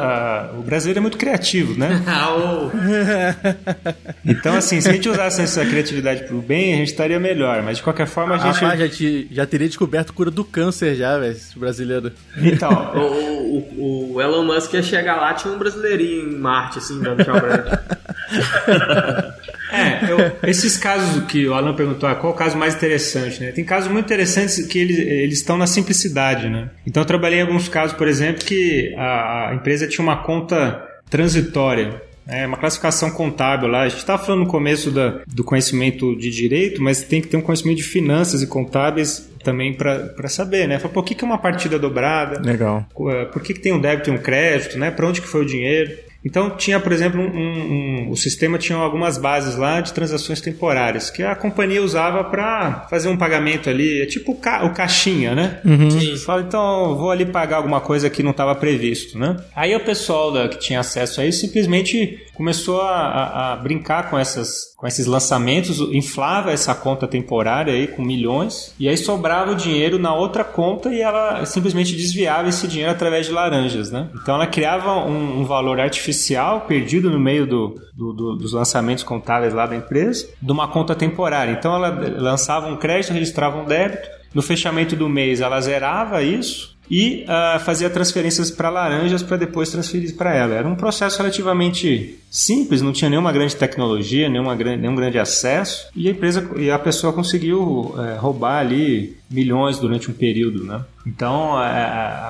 a- 0.52 0.58
o 0.58 0.62
brasileiro 0.62 0.98
é 0.98 1.02
muito 1.02 1.16
criativo, 1.18 1.78
né? 1.78 2.02
Ah. 2.06 2.32
Então, 4.24 4.54
assim, 4.56 4.80
se 4.80 4.88
a 4.88 4.92
gente 4.92 5.08
usasse 5.08 5.42
essa 5.42 5.64
criatividade 5.66 6.24
pro 6.24 6.40
bem, 6.40 6.74
a 6.74 6.76
gente 6.76 6.88
estaria 6.88 7.18
melhor. 7.18 7.62
Mas, 7.62 7.78
de 7.78 7.82
qualquer 7.82 8.06
forma, 8.06 8.34
a 8.36 8.38
gente... 8.38 8.60
Rapaz, 8.62 8.78
já, 8.80 8.88
te- 8.88 9.28
já 9.30 9.44
teria 9.46 9.66
descoberto 9.68 10.12
cura 10.12 10.30
do 10.30 10.44
câncer 10.44 10.94
já, 10.94 11.18
velho, 11.18 11.32
esse 11.32 11.58
brasileiro. 11.58 12.12
Então, 12.36 12.70
O, 12.94 13.58
o- 13.58 14.12
o 14.14 14.20
Elon 14.20 14.44
Musk 14.44 14.72
ia 14.74 14.82
chegar 14.82 15.16
lá, 15.16 15.34
tinha 15.34 15.52
um 15.52 15.58
brasileirinho 15.58 16.30
em 16.32 16.36
Marte, 16.38 16.78
assim, 16.78 17.00
dando 17.00 17.22
tchau 17.24 17.34
pra 17.40 17.54
ele. 17.54 19.32
É, 19.72 20.10
eu- 20.10 20.48
esses 20.48 20.76
casos 20.76 21.24
que 21.24 21.46
o 21.48 21.54
Alan 21.54 21.74
perguntou, 21.74 22.08
ah, 22.08 22.14
qual 22.14 22.32
o 22.32 22.36
caso 22.36 22.56
mais 22.56 22.74
interessante, 22.74 23.40
né? 23.40 23.52
Tem 23.52 23.64
casos 23.64 23.90
muito 23.90 24.04
interessantes 24.06 24.66
que 24.66 24.78
eles, 24.78 24.98
eles 24.98 25.38
estão 25.38 25.56
na 25.56 25.66
simplicidade, 25.66 26.48
né? 26.48 26.70
Então, 26.86 27.02
eu 27.02 27.06
trabalhei 27.06 27.38
em 27.38 27.42
alguns 27.42 27.68
casos, 27.68 27.96
por 27.96 28.06
exemplo, 28.08 28.44
que 28.44 28.94
a, 28.96 29.50
a 29.50 29.54
empresa 29.54 29.86
tinha 29.86 30.02
uma 30.04 30.22
conta 30.22 30.82
transitória. 31.10 32.00
É 32.26 32.46
uma 32.46 32.56
classificação 32.56 33.10
contábil 33.10 33.68
lá. 33.68 33.82
A 33.82 33.88
gente 33.88 33.98
estava 33.98 34.22
falando 34.24 34.42
no 34.42 34.46
começo 34.46 34.90
da, 34.92 35.20
do 35.26 35.42
conhecimento 35.42 36.16
de 36.16 36.30
direito, 36.30 36.80
mas 36.80 37.02
tem 37.02 37.20
que 37.20 37.26
ter 37.26 37.36
um 37.36 37.40
conhecimento 37.40 37.78
de 37.78 37.82
finanças 37.82 38.42
e 38.42 38.46
contábeis 38.46 39.28
também 39.42 39.74
para 39.74 40.28
saber, 40.28 40.68
né? 40.68 40.78
Fala, 40.78 40.94
por 40.94 41.04
que, 41.04 41.16
que 41.16 41.24
é 41.24 41.26
uma 41.26 41.38
partida 41.38 41.80
dobrada? 41.80 42.40
Legal. 42.40 42.86
Por 42.94 43.42
que, 43.42 43.54
que 43.54 43.60
tem 43.60 43.72
um 43.72 43.80
débito 43.80 44.08
e 44.08 44.12
um 44.12 44.18
crédito, 44.18 44.78
né? 44.78 44.90
Para 44.92 45.08
onde 45.08 45.20
que 45.20 45.26
foi 45.26 45.42
o 45.42 45.44
dinheiro? 45.46 45.90
Então 46.24 46.50
tinha, 46.56 46.78
por 46.78 46.92
exemplo, 46.92 47.20
um, 47.20 47.24
um- 47.26 48.06
um- 48.06 48.10
o 48.10 48.16
sistema 48.16 48.58
tinha 48.58 48.78
algumas 48.78 49.18
bases 49.18 49.56
lá 49.56 49.80
de 49.80 49.92
transações 49.92 50.40
temporárias 50.40 51.10
que 51.10 51.22
a 51.22 51.34
companhia 51.34 51.82
usava 51.82 52.22
para 52.24 52.86
fazer 52.88 53.08
um 53.08 53.16
pagamento 53.16 53.68
ali, 53.68 54.02
é 54.02 54.06
tipo 54.06 54.32
o, 54.32 54.36
ca- 54.36 54.64
o 54.64 54.72
caixinha, 54.72 55.34
né? 55.34 55.60
Você 55.90 56.16
fala, 56.24 56.42
então 56.42 56.96
vou 56.96 57.10
ali 57.10 57.24
pagar 57.26 57.56
alguma 57.56 57.80
coisa 57.80 58.08
que 58.08 58.22
não 58.22 58.30
estava 58.30 58.54
previsto, 58.54 59.18
né? 59.18 59.36
Aí 59.56 59.74
o 59.74 59.80
pessoal 59.80 60.32
da- 60.32 60.48
que 60.48 60.58
tinha 60.58 60.80
acesso 60.80 61.20
a 61.20 61.26
isso 61.26 61.40
simplesmente 61.40 62.18
começou 62.42 62.80
a, 62.82 63.52
a- 63.52 63.56
brincar 63.56 64.10
com 64.10 64.18
essas 64.18 64.72
com 64.76 64.84
esses 64.88 65.06
lançamentos, 65.06 65.78
inflava 65.92 66.50
essa 66.50 66.74
conta 66.74 67.06
temporária 67.06 67.72
aí 67.72 67.86
com 67.86 68.02
milhões 68.02 68.74
e 68.80 68.88
aí 68.88 68.96
sobrava 68.96 69.52
o 69.52 69.54
dinheiro 69.54 69.96
na 69.96 70.12
outra 70.12 70.42
conta 70.42 70.92
e 70.92 71.00
ela 71.00 71.46
simplesmente 71.46 71.94
desviava 71.94 72.48
esse 72.48 72.66
dinheiro 72.66 72.90
através 72.90 73.26
de 73.26 73.32
laranjas, 73.32 73.92
né? 73.92 74.08
Então 74.20 74.34
ela 74.34 74.46
criava 74.48 74.92
um, 75.06 75.40
um 75.40 75.44
valor 75.44 75.78
artificial 75.78 76.62
perdido 76.62 77.08
no 77.10 77.20
meio 77.20 77.46
do, 77.46 77.76
do- 77.94 78.12
do- 78.12 78.36
dos 78.36 78.52
lançamentos 78.52 79.04
contábeis 79.04 79.54
lá 79.54 79.66
da 79.66 79.76
empresa, 79.76 80.26
de 80.42 80.50
uma 80.50 80.66
conta 80.66 80.96
temporária. 80.96 81.52
Então 81.52 81.72
ela 81.76 81.90
lançava 82.18 82.66
um 82.66 82.76
crédito, 82.76 83.12
registrava 83.12 83.56
um 83.62 83.64
débito, 83.64 84.08
no 84.34 84.42
fechamento 84.42 84.96
do 84.96 85.08
mês 85.08 85.40
ela 85.40 85.60
zerava 85.60 86.24
isso 86.24 86.71
e 86.94 87.24
ah, 87.26 87.58
fazia 87.64 87.88
transferências 87.88 88.50
para 88.50 88.68
laranjas 88.68 89.22
para 89.22 89.38
depois 89.38 89.70
transferir 89.70 90.14
para 90.14 90.34
ela. 90.34 90.54
Era 90.54 90.68
um 90.68 90.74
processo 90.74 91.16
relativamente 91.16 92.18
simples, 92.30 92.82
não 92.82 92.92
tinha 92.92 93.08
nenhuma 93.08 93.32
grande 93.32 93.56
tecnologia, 93.56 94.28
nenhuma 94.28 94.54
nenhum 94.54 94.94
grande 94.94 95.18
acesso 95.18 95.88
e 95.96 96.06
a 96.06 96.10
empresa 96.10 96.46
e 96.56 96.70
a 96.70 96.78
pessoa 96.78 97.10
conseguiu 97.12 97.94
eh, 97.98 98.16
roubar 98.18 98.58
ali 98.60 99.16
milhões 99.30 99.78
durante 99.78 100.10
um 100.10 100.14
período, 100.14 100.64
né? 100.64 100.82
Então 101.06 101.56
a, 101.56 101.66
a, 101.66 102.28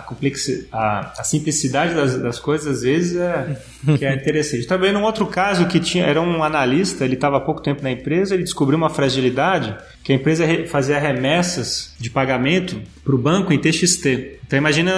a- 0.72 1.12
a 1.18 1.24
simplicidade 1.24 1.94
das, 1.94 2.16
das 2.22 2.38
coisas 2.38 2.76
às 2.76 2.82
vezes 2.82 3.16
é 3.16 3.60
que 3.98 4.04
é 4.04 4.14
interessante. 4.14 4.66
Também 4.66 4.92
num 4.92 5.02
outro 5.02 5.26
caso 5.26 5.66
que 5.66 5.80
tinha 5.80 6.04
era 6.04 6.20
um 6.20 6.42
analista, 6.44 7.04
ele 7.04 7.14
estava 7.14 7.38
há 7.38 7.40
pouco 7.40 7.60
tempo 7.60 7.82
na 7.82 7.90
empresa, 7.90 8.34
ele 8.34 8.44
descobriu 8.44 8.78
uma 8.78 8.90
fragilidade 8.90 9.74
que 10.02 10.12
a 10.12 10.14
empresa 10.16 10.44
re- 10.44 10.66
fazia 10.66 10.98
remessas 10.98 11.94
de 11.98 12.10
pagamento 12.10 12.80
para 13.04 13.14
o 13.14 13.18
banco 13.18 13.52
em 13.52 13.58
TXT. 13.58 14.38
Então 14.46 14.58
imagina, 14.58 14.92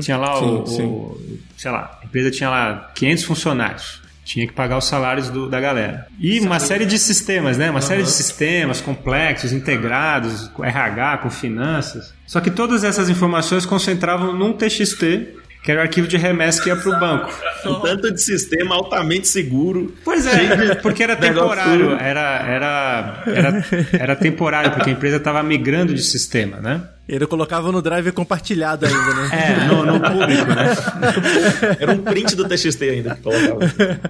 tinha 0.00 0.16
lá 0.16 0.38
o, 0.40 0.66
sim, 0.66 0.82
o- 0.82 1.20
sei 1.56 1.70
lá, 1.70 1.98
a 2.02 2.04
empresa 2.04 2.30
tinha 2.30 2.50
lá 2.50 2.90
500 2.94 3.24
funcionários. 3.24 4.02
Tinha 4.24 4.46
que 4.46 4.54
pagar 4.54 4.78
os 4.78 4.86
salários 4.86 5.28
do- 5.28 5.50
da 5.50 5.60
galera. 5.60 6.06
E 6.18 6.40
uma 6.40 6.58
série 6.58 6.86
de 6.86 6.98
sistemas, 6.98 7.58
né? 7.58 7.70
Uma 7.70 7.82
série 7.82 8.02
de 8.02 8.10
sistemas 8.10 8.80
complexos, 8.80 9.52
integrados, 9.52 10.48
com 10.48 10.64
RH, 10.64 11.18
com 11.18 11.30
finanças. 11.30 12.14
Só 12.26 12.40
que 12.40 12.50
todas 12.50 12.84
essas 12.84 13.10
informações 13.10 13.66
concentravam 13.66 14.32
num 14.32 14.54
TXT, 14.54 15.36
que 15.64 15.72
era 15.72 15.80
o 15.80 15.82
arquivo 15.82 16.06
de 16.06 16.18
remessa 16.18 16.62
que 16.62 16.68
ia 16.68 16.76
para 16.76 16.94
o 16.94 17.00
banco. 17.00 17.32
Um 17.64 17.80
tanto 17.80 18.12
de 18.12 18.20
sistema 18.20 18.74
altamente 18.74 19.26
seguro. 19.26 19.94
Pois 20.04 20.26
é, 20.26 20.74
porque 20.76 21.02
era 21.02 21.16
temporário, 21.16 21.92
era, 21.92 22.46
era, 22.46 23.22
era, 23.26 23.66
era 23.92 24.16
temporário, 24.16 24.72
porque 24.72 24.90
a 24.90 24.92
empresa 24.92 25.16
estava 25.16 25.42
migrando 25.42 25.94
de 25.94 26.02
sistema, 26.02 26.58
né? 26.60 26.82
Ele 27.06 27.26
colocava 27.26 27.70
no 27.70 27.82
drive 27.82 28.10
compartilhado 28.12 28.86
ainda, 28.86 29.14
né? 29.14 29.28
É, 29.30 29.66
no, 29.66 29.84
no 29.84 30.00
público, 30.00 30.46
né? 30.46 30.74
Era 31.78 31.92
um 31.92 31.98
print 31.98 32.34
do 32.34 32.48
TXT 32.48 32.82
ainda 32.82 33.14
que 33.14 33.20
colocava. 33.20 33.58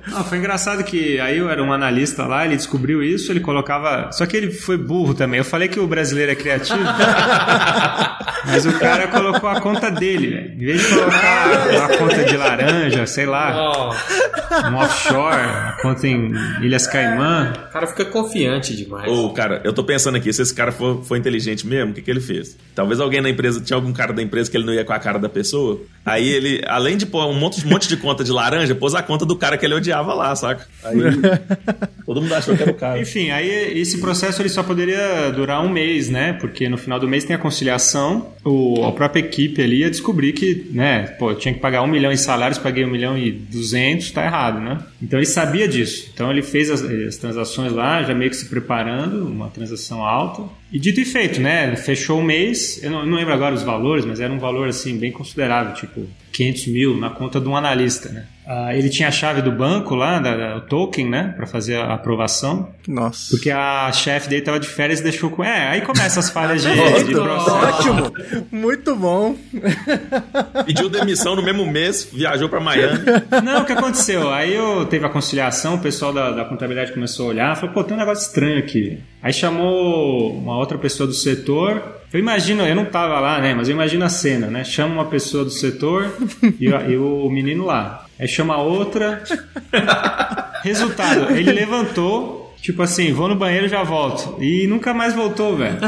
Não, 0.07 0.25
foi 0.25 0.39
engraçado 0.39 0.85
que 0.85 1.19
aí 1.19 1.39
eu 1.39 1.51
era 1.51 1.63
um 1.63 1.73
analista 1.73 2.25
lá, 2.25 2.45
ele 2.45 2.57
descobriu 2.57 3.03
isso, 3.03 3.33
ele 3.33 3.41
colocava. 3.41 4.13
Só 4.13 4.25
que 4.27 4.37
ele 4.37 4.53
foi 4.53 4.77
burro 4.77 5.13
também. 5.13 5.39
Eu 5.39 5.45
falei 5.45 5.67
que 5.67 5.81
o 5.81 5.87
brasileiro 5.89 6.31
é 6.31 6.35
criativo. 6.37 6.79
mas 8.47 8.65
o 8.65 8.79
cara 8.79 9.09
colocou 9.09 9.49
a 9.49 9.61
conta 9.61 9.91
dele, 9.91 10.31
velho. 10.31 10.55
Em 10.55 10.67
vez 10.67 10.81
de 10.83 10.89
colocar 10.95 11.69
uma 11.69 11.89
conta 11.99 12.25
de 12.25 12.37
laranja, 12.37 13.07
sei 13.07 13.27
lá, 13.27 13.55
Ó, 13.57 13.95
um 14.71 14.77
offshore, 14.77 15.47
uma 15.47 15.77
conta 15.83 16.07
em 16.07 16.33
Ilhas 16.63 16.87
Caimã. 16.87 17.53
o 17.69 17.73
cara 17.73 17.87
fica 17.89 18.05
confiante 18.05 18.77
demais. 18.77 19.11
Ô, 19.11 19.31
cara, 19.31 19.61
eu 19.65 19.73
tô 19.73 19.83
pensando 19.83 20.17
aqui, 20.17 20.33
se 20.33 20.43
esse 20.43 20.55
cara 20.55 20.71
for, 20.71 21.03
for 21.03 21.17
inteligente 21.17 21.67
mesmo, 21.67 21.91
o 21.91 21.95
que, 21.95 22.03
que 22.03 22.11
ele 22.11 22.21
fez? 22.21 22.57
Talvez 22.85 23.01
alguém 23.01 23.23
na 23.23 23.31
empresa, 23.31 23.63
tinha 23.63 23.79
algum 23.79 23.95
cara 23.95 24.13
da 24.13 24.23
empresa 24.23 24.51
que 24.51 24.59
ele 24.59 24.67
não 24.67 24.75
ia 24.75 24.85
com 24.85 24.93
a 24.93 24.99
cara 24.99 25.19
da 25.19 25.27
pessoa. 25.27 25.81
Aí 26.05 26.29
ele, 26.29 26.61
além 26.67 26.99
de 26.99 27.07
pôr 27.07 27.25
um 27.25 27.33
monte, 27.33 27.65
um 27.67 27.71
monte 27.71 27.89
de 27.89 27.97
conta 27.97 28.23
de 28.23 28.31
laranja, 28.31 28.75
pôs 28.75 28.95
a 28.95 29.03
conta 29.03 29.25
do 29.25 29.35
cara 29.37 29.57
que 29.57 29.65
ele 29.65 29.73
odiava 29.73 30.13
lá, 30.13 30.37
saca? 30.37 30.67
Aí 30.85 30.99
todo 32.05 32.21
mundo 32.21 32.35
achou 32.35 32.55
que 32.55 32.63
era 32.63 32.73
o 32.73 32.75
cara. 32.75 33.01
Enfim, 33.01 33.31
aí 33.31 33.49
esse 33.81 34.03
processo 34.03 34.43
ele 34.43 34.51
só 34.51 34.63
poderia 34.63 35.31
durar 35.31 35.65
um 35.65 35.71
mês, 35.71 36.11
né? 36.11 36.35
Porque 36.35 36.69
no 36.69 36.77
final 36.77 37.01
do 37.01 37.09
mês 37.09 37.25
tem 37.25 37.35
a 37.35 37.39
conciliação, 37.39 38.35
o, 38.45 38.85
a 38.85 38.93
própria 38.93 39.21
equipe 39.21 39.63
ali 39.63 39.79
ia 39.79 39.91
descobrir 39.91 40.35
que, 40.35 40.67
né, 40.71 41.07
pô, 41.19 41.31
eu 41.31 41.37
tinha 41.37 41.55
que 41.55 41.61
pagar 41.61 41.81
um 41.81 41.87
milhão 41.87 42.13
em 42.13 42.19
salários, 42.19 42.59
paguei 42.59 42.85
um 42.85 42.91
milhão 42.91 43.17
e 43.17 43.33
duzentos, 43.33 44.11
tá 44.11 44.27
errado, 44.27 44.61
né? 44.61 44.79
Então 45.03 45.19
ele 45.19 45.25
sabia 45.27 45.67
disso. 45.67 46.11
Então 46.13 46.31
ele 46.31 46.43
fez 46.43 46.69
as, 46.69 46.83
as 46.83 47.17
transações 47.17 47.73
lá, 47.73 48.03
já 48.03 48.15
meio 48.15 48.31
que 48.31 48.37
se 48.37 48.45
preparando, 48.45 49.27
uma 49.27 49.49
transação 49.49 50.05
alta. 50.05 50.43
E 50.73 50.79
dito 50.79 51.01
e 51.01 51.05
feito, 51.05 51.41
né? 51.41 51.77
Fechou 51.77 52.19
o 52.19 52.25
mês, 52.25 52.83
eu 52.83 52.91
não, 52.91 53.07
não 53.07 53.17
lembro 53.17 53.33
agora 53.33 53.55
os 53.55 53.63
valores, 53.63 54.05
mas 54.05 54.21
era 54.21 54.33
um 54.33 54.39
valor 54.39 54.69
assim 54.69 54.99
bem 54.99 55.13
considerável, 55.13 55.75
tipo 55.75 56.07
500 56.33 56.67
mil 56.69 56.97
na 56.99 57.11
conta 57.11 57.41
de 57.41 57.49
um 57.49 57.57
analista, 57.57 58.09
né? 58.09 58.27
Ah, 58.47 58.75
ele 58.77 58.91
tinha 58.91 59.09
a 59.09 59.11
chave 59.11 59.41
do 59.41 59.51
banco 59.51 59.95
lá, 59.95 60.19
da, 60.19 60.37
da- 60.37 60.57
o 60.57 60.61
token, 60.61 61.09
né? 61.09 61.33
Para 61.37 61.47
fazer 61.47 61.77
a 61.77 61.95
aprovação. 61.95 62.69
Nossa. 62.87 63.31
Porque 63.31 63.51
a 63.51 63.91
chefe 63.93 64.29
dele 64.29 64.43
tava 64.43 64.61
de 64.61 64.69
férias 64.69 65.01
e 65.01 65.03
deixou 65.03 65.31
com. 65.31 65.43
É, 65.43 65.69
aí 65.71 65.81
começam 65.81 66.21
as 66.21 66.29
falhas 66.29 66.63
de, 66.63 66.69
de 67.05 67.13
processo. 67.13 67.55
Ótimo! 67.55 68.13
Muito 68.53 68.95
bom. 68.97 69.35
Pediu 70.67 70.89
demissão 70.89 71.35
no 71.35 71.43
mesmo 71.43 71.67
mês, 71.67 72.09
viajou 72.13 72.49
pra 72.49 72.61
Miami. 72.61 72.99
Não, 73.43 73.63
o 73.63 73.65
que 73.65 73.73
aconteceu? 73.73 74.31
Aí 74.33 74.55
eu 74.55 74.85
teve 74.87 75.05
a 75.07 75.09
conciliação, 75.09 75.77
o 75.77 75.79
pessoal 75.81 76.13
da, 76.13 76.31
da 76.31 76.45
contabilidade 76.45 76.93
começou 76.93 77.27
a 77.27 77.29
olhar, 77.31 77.57
falou, 77.57 77.75
pô, 77.75 77.85
tem 77.85 77.97
um 77.97 78.01
negócio 78.01 78.27
estranho 78.27 78.59
aqui. 78.59 78.99
Aí 79.23 79.33
chamou 79.33 80.33
uma 80.37 80.59
outra 80.59 80.77
pessoa 80.79 81.07
do 81.07 81.15
setor. 81.15 81.83
Eu 82.13 82.21
imagino, 82.21 82.63
eu 82.65 82.77
não 82.77 82.85
tava 82.85 83.19
lá, 83.19 83.41
né? 83.41 83.55
Mas 83.55 83.69
eu 83.69 83.75
imagino 83.75 84.05
a 84.05 84.09
cena, 84.09 84.47
né? 84.49 84.63
Chama 84.65 84.95
uma 84.95 85.07
pessoa 85.07 85.45
do 85.45 85.51
setor 85.51 86.13
e, 86.61 86.67
e 86.67 86.97
o 86.97 87.29
menino 87.31 87.65
lá. 87.65 88.04
Aí 88.19 88.29
chama 88.29 88.57
outra. 88.59 89.23
Resultado, 90.63 91.37
ele 91.37 91.53
levantou, 91.53 92.55
tipo 92.63 92.83
assim, 92.83 93.13
vou 93.13 93.29
no 93.29 93.35
banheiro 93.35 93.67
e 93.67 93.69
já 93.69 93.83
volto. 93.83 94.41
E 94.43 94.67
nunca 94.67 94.95
mais 94.95 95.15
voltou, 95.15 95.57
velho. 95.57 95.77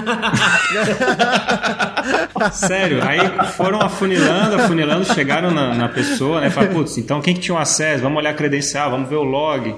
Sério, 2.52 3.02
aí 3.02 3.18
foram 3.52 3.80
afunilando, 3.80 4.56
afunilando, 4.56 5.04
chegaram 5.14 5.50
na, 5.50 5.74
na 5.74 5.88
pessoa, 5.88 6.40
né? 6.42 6.50
Falaram, 6.50 6.74
putz, 6.74 6.98
então 6.98 7.22
quem 7.22 7.32
que 7.32 7.40
tinha 7.40 7.54
o 7.54 7.58
acesso? 7.58 8.02
Vamos 8.02 8.18
olhar 8.18 8.30
a 8.30 8.34
credencial, 8.34 8.90
vamos 8.90 9.08
ver 9.08 9.16
o 9.16 9.22
log. 9.22 9.74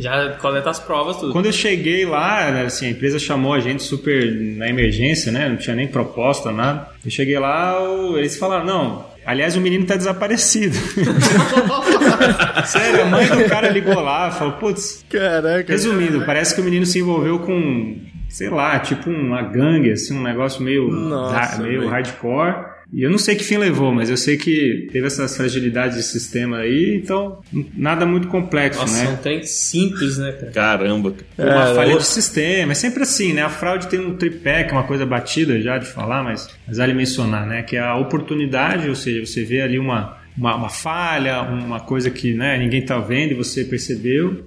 Já 0.00 0.30
coleta 0.40 0.70
as 0.70 0.80
provas, 0.80 1.18
tudo. 1.18 1.32
Quando 1.32 1.46
eu 1.46 1.52
cheguei 1.52 2.06
lá, 2.06 2.50
né, 2.50 2.64
assim, 2.64 2.86
a 2.86 2.90
empresa 2.90 3.18
chamou 3.18 3.52
a 3.52 3.60
gente 3.60 3.82
super 3.82 4.32
na 4.56 4.68
emergência, 4.68 5.30
né? 5.30 5.48
Não 5.48 5.56
tinha 5.56 5.76
nem 5.76 5.86
proposta, 5.86 6.50
nada. 6.50 6.88
Eu 7.04 7.10
cheguei 7.10 7.38
lá, 7.38 7.76
eles 8.16 8.38
falaram, 8.38 8.64
não, 8.64 9.04
aliás, 9.28 9.54
o 9.56 9.60
menino 9.60 9.84
tá 9.84 9.94
desaparecido. 9.94 10.74
Sério, 12.64 13.02
a 13.02 13.04
mãe 13.04 13.26
do 13.26 13.44
cara 13.46 13.68
ligou 13.68 14.00
lá, 14.00 14.30
falou, 14.30 14.54
putz, 14.54 15.04
Caraca. 15.10 15.70
resumindo, 15.70 16.24
parece 16.24 16.54
que 16.54 16.62
o 16.62 16.64
menino 16.64 16.86
se 16.86 16.98
envolveu 16.98 17.38
com, 17.40 18.00
sei 18.30 18.48
lá, 18.48 18.78
tipo 18.78 19.10
uma 19.10 19.42
gangue, 19.42 19.92
assim, 19.92 20.18
um 20.18 20.22
negócio 20.22 20.62
meio, 20.62 20.88
Nossa, 20.88 21.62
meio 21.62 21.86
hardcore. 21.88 22.67
E 22.92 23.02
eu 23.02 23.10
não 23.10 23.18
sei 23.18 23.34
que 23.36 23.44
fim 23.44 23.58
levou, 23.58 23.92
mas 23.92 24.08
eu 24.08 24.16
sei 24.16 24.36
que 24.38 24.88
teve 24.90 25.06
essas 25.06 25.36
fragilidades 25.36 25.96
de 25.98 26.02
sistema 26.02 26.58
aí, 26.58 26.96
então 27.02 27.40
nada 27.76 28.06
muito 28.06 28.28
complexo, 28.28 28.80
Nossa, 28.80 29.04
né? 29.04 29.10
um 29.10 29.16
trem 29.18 29.42
simples, 29.42 30.16
né, 30.16 30.32
cara? 30.32 30.52
Caramba. 30.52 31.14
cara. 31.36 31.50
uma 31.54 31.70
É, 31.70 31.74
falha 31.74 31.92
eu- 31.92 31.98
de 31.98 32.06
sistema. 32.06 32.72
É 32.72 32.74
sempre 32.74 33.02
assim, 33.02 33.32
né? 33.34 33.42
A 33.42 33.50
fraude 33.50 33.88
tem 33.88 34.00
um 34.00 34.16
tripé, 34.16 34.64
que 34.64 34.70
é 34.70 34.72
uma 34.72 34.84
coisa 34.84 35.04
batida 35.04 35.60
já 35.60 35.76
de 35.76 35.86
falar, 35.86 36.22
mas, 36.24 36.48
mas 36.66 36.78
vale 36.78 36.94
mencionar, 36.94 37.46
né? 37.46 37.62
Que 37.62 37.76
é 37.76 37.80
a 37.80 37.94
oportunidade, 37.96 38.88
ou 38.88 38.94
seja, 38.94 39.24
você 39.24 39.44
vê 39.44 39.60
ali 39.60 39.78
uma, 39.78 40.17
uma, 40.38 40.54
uma 40.54 40.68
falha, 40.68 41.42
uma 41.42 41.80
coisa 41.80 42.08
que 42.10 42.32
né, 42.34 42.56
ninguém 42.58 42.82
tá 42.84 42.98
vendo 42.98 43.32
e 43.32 43.34
você 43.34 43.64
percebeu. 43.64 44.46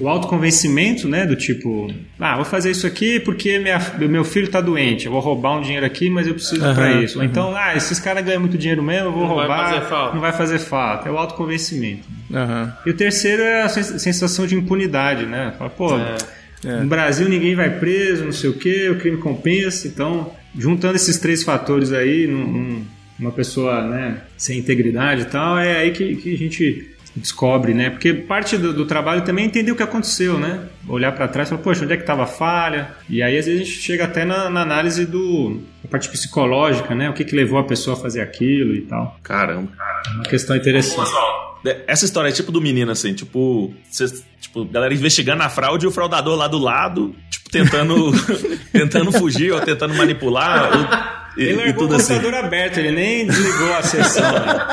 O 0.00 0.08
autoconvencimento, 0.08 1.08
né? 1.08 1.24
Do 1.24 1.34
tipo, 1.36 1.90
ah, 2.20 2.36
vou 2.36 2.44
fazer 2.44 2.70
isso 2.70 2.86
aqui 2.86 3.18
porque 3.18 3.58
minha, 3.58 3.80
meu 4.10 4.22
filho 4.22 4.48
tá 4.48 4.60
doente, 4.60 5.06
eu 5.06 5.12
vou 5.12 5.20
roubar 5.22 5.56
um 5.56 5.62
dinheiro 5.62 5.86
aqui, 5.86 6.10
mas 6.10 6.26
eu 6.26 6.34
preciso 6.34 6.62
Aham, 6.62 6.74
pra 6.74 6.92
isso. 7.00 7.18
Ou 7.18 7.24
então, 7.24 7.56
ah, 7.56 7.74
esses 7.74 7.98
caras 7.98 8.22
ganham 8.22 8.40
muito 8.40 8.58
dinheiro 8.58 8.82
mesmo, 8.82 9.08
eu 9.08 9.12
vou 9.12 9.22
Não 9.26 9.34
vai 9.36 9.46
roubar, 9.46 9.68
fazer 9.72 9.86
falta. 9.88 10.14
não 10.14 10.20
vai 10.20 10.32
fazer 10.32 10.58
falta. 10.58 11.08
É 11.08 11.12
o 11.12 11.16
autoconvencimento. 11.16 12.02
Aham. 12.32 12.76
E 12.84 12.90
o 12.90 12.94
terceiro 12.94 13.42
é 13.42 13.62
a 13.62 13.68
sens- 13.70 14.02
sensação 14.02 14.46
de 14.46 14.54
impunidade, 14.54 15.24
né? 15.24 15.54
Fala, 15.56 15.70
pô, 15.70 15.96
É. 15.96 16.80
no 16.82 16.86
Brasil 16.86 17.26
ninguém 17.28 17.54
vai 17.54 17.70
preso, 17.70 18.24
não 18.24 18.32
sei 18.32 18.50
o 18.50 18.54
quê, 18.58 18.90
o 18.90 18.98
crime 18.98 19.16
compensa. 19.16 19.88
Então, 19.88 20.30
juntando 20.58 20.96
esses 20.96 21.18
três 21.18 21.42
fatores 21.42 21.90
aí, 21.90 22.26
num, 22.26 22.46
num- 22.46 22.84
uma 23.18 23.30
pessoa 23.32 23.82
né, 23.82 24.22
sem 24.36 24.58
integridade 24.58 25.22
e 25.22 25.24
tal, 25.26 25.58
é 25.58 25.76
aí 25.78 25.90
que, 25.92 26.16
que 26.16 26.34
a 26.34 26.38
gente 26.38 26.90
descobre, 27.16 27.72
né? 27.74 27.90
Porque 27.90 28.12
parte 28.12 28.58
do, 28.58 28.72
do 28.72 28.86
trabalho 28.86 29.22
também 29.22 29.44
é 29.44 29.46
entender 29.46 29.70
o 29.70 29.76
que 29.76 29.82
aconteceu, 29.84 30.36
né? 30.38 30.64
Olhar 30.88 31.12
para 31.12 31.28
trás 31.28 31.46
e 31.48 31.50
falar, 31.50 31.62
poxa, 31.62 31.84
onde 31.84 31.92
é 31.92 31.96
que 31.96 32.02
estava 32.02 32.24
a 32.24 32.26
falha? 32.26 32.88
E 33.08 33.22
aí, 33.22 33.38
às 33.38 33.46
vezes, 33.46 33.60
a 33.60 33.64
gente 33.64 33.76
chega 33.78 34.04
até 34.04 34.24
na, 34.24 34.50
na 34.50 34.62
análise 34.62 35.06
do, 35.06 35.60
da 35.82 35.88
parte 35.88 36.08
psicológica, 36.08 36.92
né? 36.92 37.08
O 37.08 37.12
que, 37.12 37.24
que 37.24 37.36
levou 37.36 37.58
a 37.60 37.62
pessoa 37.64 37.96
a 37.96 38.00
fazer 38.00 38.20
aquilo 38.20 38.74
e 38.74 38.80
tal. 38.80 39.16
Caramba. 39.22 39.70
É 40.08 40.10
uma 40.16 40.24
questão 40.24 40.56
interessante. 40.56 41.08
Essa 41.86 42.04
história 42.04 42.28
é 42.28 42.32
tipo 42.32 42.50
do 42.50 42.60
menino, 42.60 42.90
assim, 42.90 43.14
tipo, 43.14 43.72
cês- 43.90 44.24
tipo, 44.40 44.64
galera 44.64 44.92
investigando 44.92 45.42
a 45.44 45.48
fraude 45.48 45.86
e 45.86 45.88
o 45.88 45.92
fraudador 45.92 46.36
lá 46.36 46.46
do 46.48 46.58
lado, 46.58 47.14
tipo, 47.30 47.48
tentando, 47.48 48.10
tentando 48.72 49.12
fugir 49.12 49.52
ou 49.52 49.60
tentando 49.60 49.94
manipular. 49.94 50.76
ou- 50.76 51.23
e, 51.36 51.42
Ele 51.44 51.54
largou 51.56 51.74
tudo 51.84 51.92
o 51.92 51.96
assim. 51.96 52.14
computador 52.14 52.44
aberto, 52.44 52.78
ele 52.78 52.92
nem 52.92 53.26
desligou 53.26 53.74
a 53.74 53.82
sessão. 53.82 54.22
né? 54.32 54.68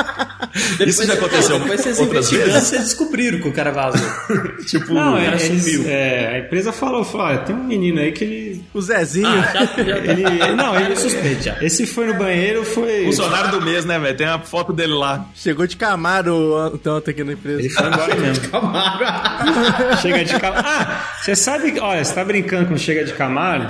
Isso 0.86 1.06
já 1.06 1.14
aconteceu 1.14 1.60
Depois 1.60 1.82
vocês 1.82 2.00
outras 2.00 2.26
investigando, 2.26 2.52
vezes? 2.54 2.68
vocês 2.68 2.84
descobriram 2.84 3.40
que 3.40 3.48
o 3.48 3.54
cara 3.54 3.72
vazou. 3.72 4.02
Tipo, 4.66 4.94
Não, 4.94 5.14
o 5.14 5.18
é, 5.18 5.26
cara 5.26 5.42
eles- 5.42 5.64
sumiu. 5.64 5.84
é, 5.88 6.28
a 6.36 6.40
empresa 6.40 6.72
falou, 6.72 7.04
falou, 7.04 7.28
olha, 7.28 7.38
tem 7.40 7.56
um 7.56 7.64
menino 7.64 8.00
aí 8.00 8.12
que 8.12 8.24
ele... 8.24 8.41
O 8.74 8.82
Zezinho. 8.82 9.28
Ah, 9.28 9.52
já, 9.54 9.84
já, 9.84 9.98
ele 9.98 10.56
não, 10.56 10.80
ele 10.80 10.96
suspeito 10.98 11.44
já. 11.44 11.58
Esse 11.62 11.86
foi 11.86 12.08
no 12.08 12.14
banheiro, 12.14 12.64
foi... 12.64 13.06
funcionário 13.06 13.52
do 13.52 13.62
mês, 13.62 13.84
né, 13.84 14.00
velho? 14.00 14.16
Tem 14.16 14.28
a 14.28 14.40
foto 14.40 14.72
dele 14.72 14.94
lá. 14.94 15.26
Chegou 15.36 15.68
de 15.68 15.76
Camaro 15.76 16.80
tanto 16.82 17.10
aqui 17.10 17.24
na 17.24 17.34
empresa. 17.34 17.60
Ele 17.60 17.70
foi 17.70 17.88
embora 17.88 18.16
mesmo. 18.16 18.46
Chega 20.02 20.24
de 20.24 20.40
Camaro. 20.40 20.66
Ah, 20.66 21.10
você 21.22 21.36
sabe, 21.36 21.80
olha, 21.80 22.04
você 22.04 22.14
tá 22.14 22.24
brincando 22.24 22.68
com 22.68 22.78
Chega 22.78 23.04
de 23.04 23.14
Camaro? 23.14 23.68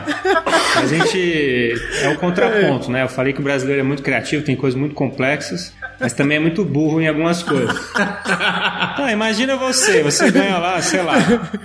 A 0.75 0.85
gente. 0.85 1.73
É 2.01 2.09
o 2.09 2.17
contraponto, 2.17 2.91
né? 2.91 3.03
Eu 3.03 3.09
falei 3.09 3.33
que 3.33 3.39
o 3.39 3.43
brasileiro 3.43 3.81
é 3.81 3.83
muito 3.83 4.03
criativo, 4.03 4.43
tem 4.43 4.55
coisas 4.55 4.79
muito 4.79 4.93
complexas, 4.93 5.73
mas 6.01 6.13
também 6.13 6.37
é 6.37 6.39
muito 6.39 6.65
burro 6.65 6.99
em 6.99 7.07
algumas 7.07 7.43
coisas. 7.43 7.75
Ah, 7.93 9.11
imagina 9.11 9.55
você, 9.55 10.03
você 10.03 10.29
ganha 10.29 10.57
lá, 10.57 10.81
sei 10.81 11.01
lá, 11.01 11.15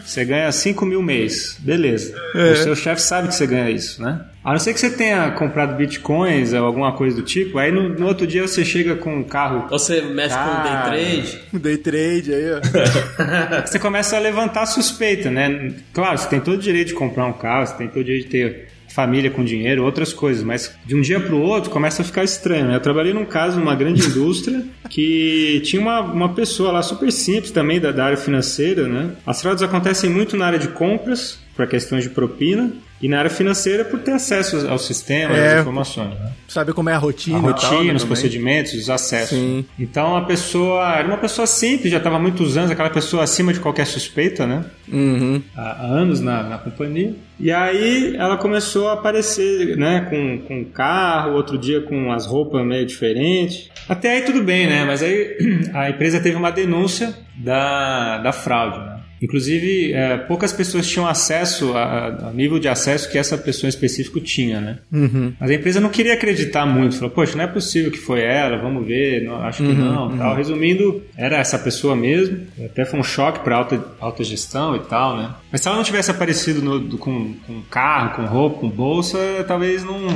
você 0.04 0.24
ganha 0.24 0.50
5 0.52 0.86
mil 0.86 1.02
mês, 1.02 1.56
beleza. 1.58 2.14
O 2.34 2.56
seu 2.56 2.76
chefe 2.76 3.02
sabe 3.02 3.28
que 3.28 3.34
você 3.34 3.46
ganha 3.46 3.70
isso, 3.70 4.02
né? 4.02 4.20
A 4.44 4.52
não 4.52 4.60
ser 4.60 4.72
que 4.72 4.78
você 4.78 4.90
tenha 4.90 5.30
comprado 5.32 5.74
bitcoins 5.76 6.52
ou 6.52 6.64
alguma 6.64 6.92
coisa 6.92 7.16
do 7.16 7.22
tipo, 7.22 7.58
aí 7.58 7.72
no, 7.72 7.88
no 7.88 8.06
outro 8.06 8.26
dia 8.26 8.46
você 8.46 8.64
chega 8.64 8.94
com 8.94 9.16
um 9.16 9.24
carro 9.24 9.66
Você 9.68 10.00
mexe 10.02 10.36
com 10.36 10.50
o 10.50 10.62
day 10.62 10.82
trade. 10.84 11.40
Day 11.52 11.76
trade 11.78 12.34
aí, 12.34 12.52
ó. 12.52 13.66
você 13.66 13.78
começa 13.78 14.16
a 14.16 14.20
levantar 14.20 14.62
a 14.62 14.66
suspeita, 14.66 15.30
né? 15.30 15.72
Claro, 15.92 16.16
você 16.16 16.28
tem 16.28 16.40
todo 16.40 16.54
o 16.54 16.62
direito 16.62 16.88
de 16.88 16.94
comprar 16.94 17.26
um 17.26 17.32
carro, 17.32 17.66
você 17.66 17.74
tem 17.74 17.88
todo 17.88 18.02
o 18.02 18.04
direito 18.04 18.26
de 18.26 18.30
ter 18.30 18.68
família 18.96 19.30
com 19.30 19.44
dinheiro, 19.44 19.84
outras 19.84 20.14
coisas, 20.14 20.42
mas 20.42 20.74
de 20.86 20.96
um 20.96 21.02
dia 21.02 21.20
para 21.20 21.34
o 21.34 21.40
outro 21.42 21.70
começa 21.70 22.00
a 22.00 22.04
ficar 22.04 22.24
estranho. 22.24 22.68
né? 22.68 22.76
Eu 22.76 22.80
trabalhei 22.80 23.12
num 23.12 23.26
caso 23.26 23.60
numa 23.60 23.74
grande 23.74 24.06
indústria 24.06 24.64
que 24.88 25.60
tinha 25.66 25.82
uma, 25.82 26.00
uma 26.00 26.28
pessoa 26.30 26.72
lá 26.72 26.82
super 26.82 27.12
simples 27.12 27.50
também 27.50 27.78
da, 27.78 27.92
da 27.92 28.06
área 28.06 28.16
financeira, 28.16 28.88
né? 28.88 29.10
As 29.26 29.42
fraudes 29.42 29.62
acontecem 29.62 30.08
muito 30.08 30.34
na 30.34 30.46
área 30.46 30.58
de 30.58 30.68
compras 30.68 31.38
por 31.56 31.66
questões 31.66 32.04
de 32.04 32.10
propina, 32.10 32.70
e 33.00 33.08
na 33.08 33.18
área 33.18 33.30
financeira 33.30 33.84
por 33.84 34.00
ter 34.00 34.12
acesso 34.12 34.66
ao 34.68 34.78
sistema, 34.78 35.36
É. 35.36 35.54
às 35.56 35.60
informações. 35.60 36.10
Né? 36.18 36.30
Sabe 36.48 36.72
como 36.72 36.88
é 36.88 36.94
a 36.94 36.98
rotina 36.98 37.36
A 37.36 37.40
e 37.40 37.42
tal, 37.42 37.52
rotina, 37.52 37.70
né, 37.70 37.92
os 37.94 38.02
também. 38.02 38.06
procedimentos, 38.06 38.72
os 38.72 38.88
acessos. 38.88 39.36
Sim. 39.38 39.66
Então 39.78 40.16
a 40.16 40.22
pessoa 40.24 40.94
era 40.96 41.06
uma 41.06 41.18
pessoa 41.18 41.46
simples, 41.46 41.90
já 41.90 41.98
estava 41.98 42.16
há 42.16 42.18
muitos 42.18 42.56
anos, 42.56 42.70
aquela 42.70 42.88
pessoa 42.88 43.22
acima 43.24 43.52
de 43.52 43.60
qualquer 43.60 43.86
suspeita, 43.86 44.46
né? 44.46 44.64
Uhum. 44.90 45.42
há 45.54 45.62
há 45.72 45.86
anos 45.86 46.20
na, 46.20 46.42
na 46.44 46.58
companhia. 46.58 47.14
E 47.38 47.52
aí 47.52 48.16
ela 48.16 48.38
começou 48.38 48.88
a 48.88 48.94
aparecer, 48.94 49.76
né, 49.76 50.06
com, 50.08 50.38
com 50.46 50.64
carro, 50.64 51.34
outro 51.34 51.58
dia 51.58 51.82
com 51.82 52.10
as 52.12 52.24
roupas 52.24 52.64
meio 52.64 52.86
diferentes. 52.86 53.68
Até 53.88 54.12
aí 54.12 54.22
tudo 54.22 54.42
bem, 54.42 54.66
né? 54.66 54.84
Mas 54.86 55.02
aí 55.02 55.36
a 55.74 55.90
empresa 55.90 56.18
teve 56.18 56.36
uma 56.36 56.50
denúncia 56.50 57.12
da, 57.36 58.18
da 58.18 58.32
fraude, 58.32 58.78
né? 58.78 58.95
Inclusive, 59.22 59.92
é, 59.92 60.16
poucas 60.16 60.52
pessoas 60.52 60.86
tinham 60.86 61.06
acesso 61.06 61.72
ao 61.76 62.32
nível 62.32 62.58
de 62.58 62.68
acesso 62.68 63.10
que 63.10 63.18
essa 63.18 63.36
pessoa 63.38 63.68
em 63.68 63.70
específico 63.70 64.20
tinha, 64.20 64.60
né? 64.60 64.78
Uhum. 64.92 65.32
Mas 65.38 65.50
a 65.50 65.54
empresa 65.54 65.80
não 65.80 65.88
queria 65.88 66.14
acreditar 66.14 66.66
muito. 66.66 66.96
Falou, 66.96 67.10
poxa, 67.10 67.36
não 67.36 67.44
é 67.44 67.46
possível 67.46 67.90
que 67.90 67.98
foi 67.98 68.22
ela, 68.22 68.56
vamos 68.58 68.86
ver, 68.86 69.24
não, 69.24 69.36
acho 69.42 69.62
que 69.62 69.72
não. 69.72 70.16
Tal. 70.16 70.34
Resumindo, 70.36 71.02
era 71.16 71.38
essa 71.38 71.58
pessoa 71.58 71.96
mesmo. 71.96 72.46
Até 72.64 72.84
foi 72.84 73.00
um 73.00 73.04
choque 73.04 73.40
para 73.40 73.56
alta, 73.56 73.84
alta 74.00 74.22
gestão 74.22 74.76
e 74.76 74.80
tal, 74.80 75.16
né? 75.16 75.34
Mas 75.56 75.62
se 75.62 75.68
ela 75.68 75.78
não 75.78 75.84
tivesse 75.84 76.10
aparecido 76.10 76.60
no- 76.60 76.78
do- 76.78 76.98
com, 76.98 77.32
com 77.46 77.62
carro, 77.70 78.16
com 78.16 78.26
roupa, 78.26 78.58
com 78.60 78.68
bolsa, 78.68 79.16
talvez 79.48 79.82
não, 79.82 80.06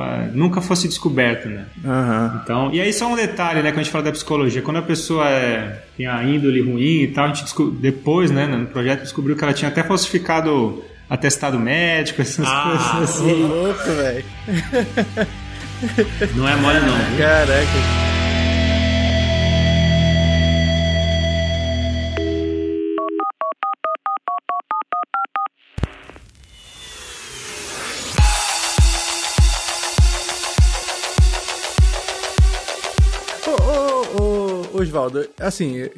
ah, 0.00 0.28
nunca 0.34 0.60
fosse 0.60 0.88
descoberta, 0.88 1.48
né? 1.48 1.66
Aham. 1.84 2.40
Então, 2.42 2.70
e 2.72 2.80
aí 2.80 2.92
só 2.92 3.06
um 3.06 3.14
detalhe, 3.14 3.62
né, 3.62 3.70
quando 3.70 3.78
a 3.78 3.82
gente 3.84 3.92
fala 3.92 4.02
da 4.02 4.10
psicologia, 4.10 4.60
quando 4.62 4.78
a 4.78 4.82
pessoa 4.82 5.28
é, 5.28 5.80
tem 5.96 6.06
a 6.08 6.24
índole 6.24 6.60
ruim 6.60 7.02
e 7.02 7.06
tal, 7.06 7.26
a 7.26 7.28
gente 7.32 7.44
depois, 7.80 8.32
né, 8.32 8.48
no 8.48 8.66
projeto 8.66 9.02
descobriu 9.02 9.36
que 9.36 9.44
ela 9.44 9.52
tinha 9.52 9.68
até 9.70 9.84
falsificado 9.84 10.82
atestado 11.08 11.56
médico, 11.56 12.20
essas 12.20 12.44
Ah, 12.48 12.62
coisas 12.98 13.10
assim. 13.20 13.42
louco, 13.46 13.84
velho. 13.84 14.24
Não 16.34 16.48
é 16.48 16.56
mole 16.56 16.80
não. 16.80 16.96
viu? 17.10 17.18
Caraca. 17.18 18.09
Ô, 34.94 35.00
Osvaldo, 35.00 35.26
assim, 35.38 35.88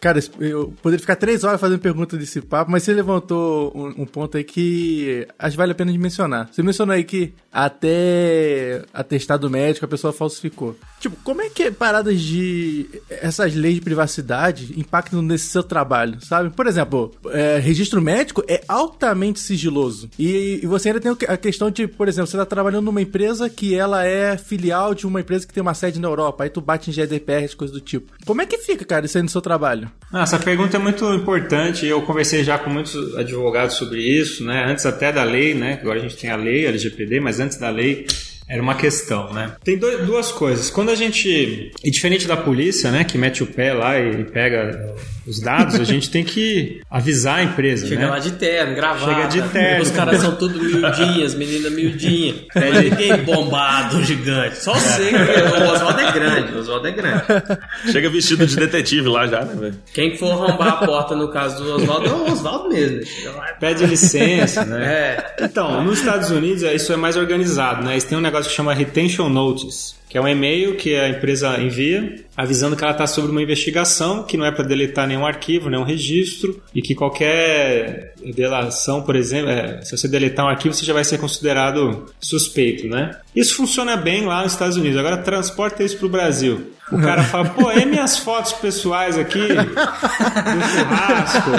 cara, 0.00 0.20
eu 0.38 0.72
poderia 0.82 1.00
ficar 1.00 1.16
três 1.16 1.44
horas 1.44 1.60
fazendo 1.60 1.78
pergunta 1.78 2.16
desse 2.16 2.40
papo, 2.40 2.70
mas 2.70 2.82
você 2.82 2.92
levantou 2.92 3.72
um, 3.74 4.02
um 4.02 4.06
ponto 4.06 4.36
aí 4.36 4.44
que 4.44 5.26
acho 5.38 5.52
que 5.52 5.56
vale 5.56 5.72
a 5.72 5.74
pena 5.74 5.92
de 5.92 5.98
mencionar. 5.98 6.48
Você 6.52 6.62
mencionou 6.62 6.94
aí 6.94 7.04
que 7.04 7.34
até 7.52 8.82
atestado 8.92 9.48
médico 9.48 9.84
a 9.84 9.88
pessoa 9.88 10.12
falsificou. 10.12 10.76
Tipo, 11.00 11.16
como 11.22 11.42
é 11.42 11.50
que 11.50 11.70
paradas 11.70 12.20
de. 12.20 12.86
essas 13.08 13.54
leis 13.54 13.76
de 13.76 13.80
privacidade 13.80 14.72
impactam 14.78 15.20
nesse 15.22 15.48
seu 15.48 15.62
trabalho, 15.62 16.18
sabe? 16.24 16.50
Por 16.50 16.66
exemplo, 16.66 17.14
é, 17.26 17.58
registro 17.58 18.00
médico 18.00 18.42
é 18.48 18.62
altamente 18.66 19.38
sigiloso. 19.38 20.08
E, 20.18 20.60
e 20.62 20.66
você 20.66 20.88
ainda 20.88 21.00
tem 21.00 21.12
a 21.28 21.36
questão 21.36 21.70
de, 21.70 21.86
por 21.86 22.08
exemplo, 22.08 22.26
você 22.26 22.36
tá 22.36 22.46
trabalhando 22.46 22.86
numa 22.86 23.02
empresa 23.02 23.48
que 23.50 23.74
ela 23.74 24.04
é 24.04 24.36
filial 24.36 24.94
de 24.94 25.06
uma 25.06 25.20
empresa 25.20 25.46
que 25.46 25.52
tem 25.52 25.60
uma 25.60 25.74
sede 25.74 26.00
na 26.00 26.08
Europa, 26.08 26.44
aí 26.44 26.50
tu 26.50 26.60
bate 26.60 26.90
em 26.90 26.92
GDPR, 26.92 27.54
coisas 27.54 27.74
do 27.74 27.80
tipo. 27.80 28.12
Como 28.26 28.40
é 28.40 28.46
que 28.46 28.58
fica, 28.58 28.84
cara, 28.84 29.04
isso 29.06 29.18
aí 29.18 29.22
no 29.22 29.28
seu 29.28 29.40
trabalho? 29.40 29.90
Ah, 30.12 30.22
essa 30.22 30.38
pergunta 30.38 30.76
é 30.76 30.80
muito 30.80 31.04
importante. 31.12 31.86
Eu 31.86 32.02
conversei 32.02 32.42
já 32.42 32.58
com 32.58 32.70
muitos 32.70 33.14
advogados 33.16 33.76
sobre 33.76 34.00
isso, 34.00 34.44
né? 34.44 34.64
Antes 34.66 34.86
até 34.86 35.12
da 35.12 35.22
lei, 35.24 35.54
né? 35.54 35.78
Agora 35.80 35.98
a 35.98 36.02
gente 36.02 36.16
tem 36.16 36.30
a 36.30 36.36
lei, 36.36 36.66
a 36.66 36.70
LGPD, 36.70 37.20
mas 37.20 37.38
antes 37.40 37.58
da 37.58 37.68
lei 37.70 38.06
era 38.48 38.60
uma 38.62 38.74
questão, 38.74 39.32
né? 39.32 39.52
Tem 39.64 39.76
dois- 39.78 40.04
duas 40.06 40.30
coisas. 40.32 40.70
Quando 40.70 40.90
a 40.90 40.94
gente, 40.94 41.72
e 41.82 41.90
diferente 41.90 42.26
da 42.26 42.36
polícia, 42.36 42.90
né, 42.90 43.04
que 43.04 43.16
mete 43.16 43.42
o 43.42 43.46
pé 43.46 43.72
lá 43.72 43.98
e 43.98 44.24
pega 44.24 44.94
os 45.26 45.40
dados, 45.40 45.80
a 45.80 45.84
gente 45.84 46.10
tem 46.10 46.22
que 46.22 46.82
avisar 46.90 47.38
a 47.38 47.42
empresa, 47.42 47.86
Chega 47.86 48.02
né? 48.02 48.06
lá 48.08 48.18
de 48.18 48.32
terno, 48.32 48.74
gravata. 48.76 49.14
Chega 49.14 49.26
de 49.28 49.48
terno. 49.48 49.82
Os 49.82 49.90
caras 49.90 50.20
são 50.20 50.36
tudo 50.36 50.62
miudinhas, 50.62 51.34
menina 51.34 51.70
miudinha. 51.70 52.34
É 52.54 52.70
ninguém 52.82 53.16
bombado, 53.24 54.04
gigante. 54.04 54.58
Só 54.62 54.74
você, 54.74 55.08
que 55.08 55.16
o 55.16 55.72
Oswaldo 55.72 56.00
é 56.00 56.12
grande. 56.12 56.52
O 56.52 56.58
Oswaldo 56.58 56.86
é 56.88 56.92
grande. 56.92 57.22
Chega 57.90 58.10
vestido 58.10 58.46
de 58.46 58.54
detetive 58.56 59.08
lá 59.08 59.26
já, 59.26 59.40
né, 59.46 59.54
velho? 59.58 59.74
Quem 59.94 60.16
for 60.18 60.32
arrombar 60.32 60.68
a 60.68 60.86
porta 60.86 61.16
no 61.16 61.28
caso 61.28 61.64
do 61.64 61.74
Oswaldo 61.76 62.06
é 62.06 62.12
o 62.12 62.30
Oswaldo 62.32 62.68
mesmo. 62.68 63.02
Chega 63.06 63.30
lá 63.32 63.46
Pede 63.58 63.86
licença, 63.86 64.64
né? 64.66 64.84
É. 64.84 65.44
Então, 65.44 65.82
nos 65.82 66.00
Estados 66.00 66.30
Unidos 66.30 66.62
é- 66.62 66.74
isso 66.74 66.92
é 66.92 66.96
mais 66.96 67.16
organizado, 67.16 67.82
né? 67.82 67.92
Eles 67.92 68.04
têm 68.04 68.18
um 68.18 68.20
negócio 68.20 68.33
que 68.42 68.54
chama 68.54 68.74
Retention 68.74 69.28
Notice, 69.28 69.94
que 70.14 70.18
é 70.18 70.20
um 70.20 70.28
e-mail 70.28 70.76
que 70.76 70.94
a 70.94 71.08
empresa 71.08 71.60
envia 71.60 72.24
avisando 72.36 72.76
que 72.76 72.82
ela 72.82 72.92
está 72.92 73.06
sobre 73.06 73.30
uma 73.30 73.42
investigação, 73.42 74.22
que 74.24 74.36
não 74.36 74.44
é 74.44 74.50
para 74.50 74.64
deletar 74.64 75.06
nenhum 75.06 75.24
arquivo, 75.24 75.70
nenhum 75.70 75.84
registro, 75.84 76.62
e 76.74 76.82
que 76.82 76.94
qualquer 76.94 78.12
delação, 78.34 79.02
por 79.02 79.14
exemplo, 79.16 79.50
é, 79.50 79.80
se 79.82 79.96
você 79.96 80.08
deletar 80.08 80.44
um 80.44 80.48
arquivo, 80.48 80.74
você 80.74 80.84
já 80.84 80.92
vai 80.92 81.04
ser 81.04 81.18
considerado 81.18 82.06
suspeito, 82.20 82.88
né? 82.88 83.10
Isso 83.34 83.56
funciona 83.56 83.96
bem 83.96 84.24
lá 84.24 84.42
nos 84.42 84.52
Estados 84.52 84.76
Unidos. 84.76 84.98
Agora 84.98 85.16
transporta 85.18 85.82
isso 85.82 85.96
para 85.96 86.06
o 86.06 86.10
Brasil. 86.10 86.72
O 86.92 87.00
cara 87.00 87.24
fala, 87.24 87.48
pô, 87.48 87.70
é 87.70 87.84
minhas 87.84 88.18
fotos 88.18 88.52
pessoais 88.52 89.16
aqui 89.16 89.40
do 89.48 90.64
churrasco. 90.68 91.50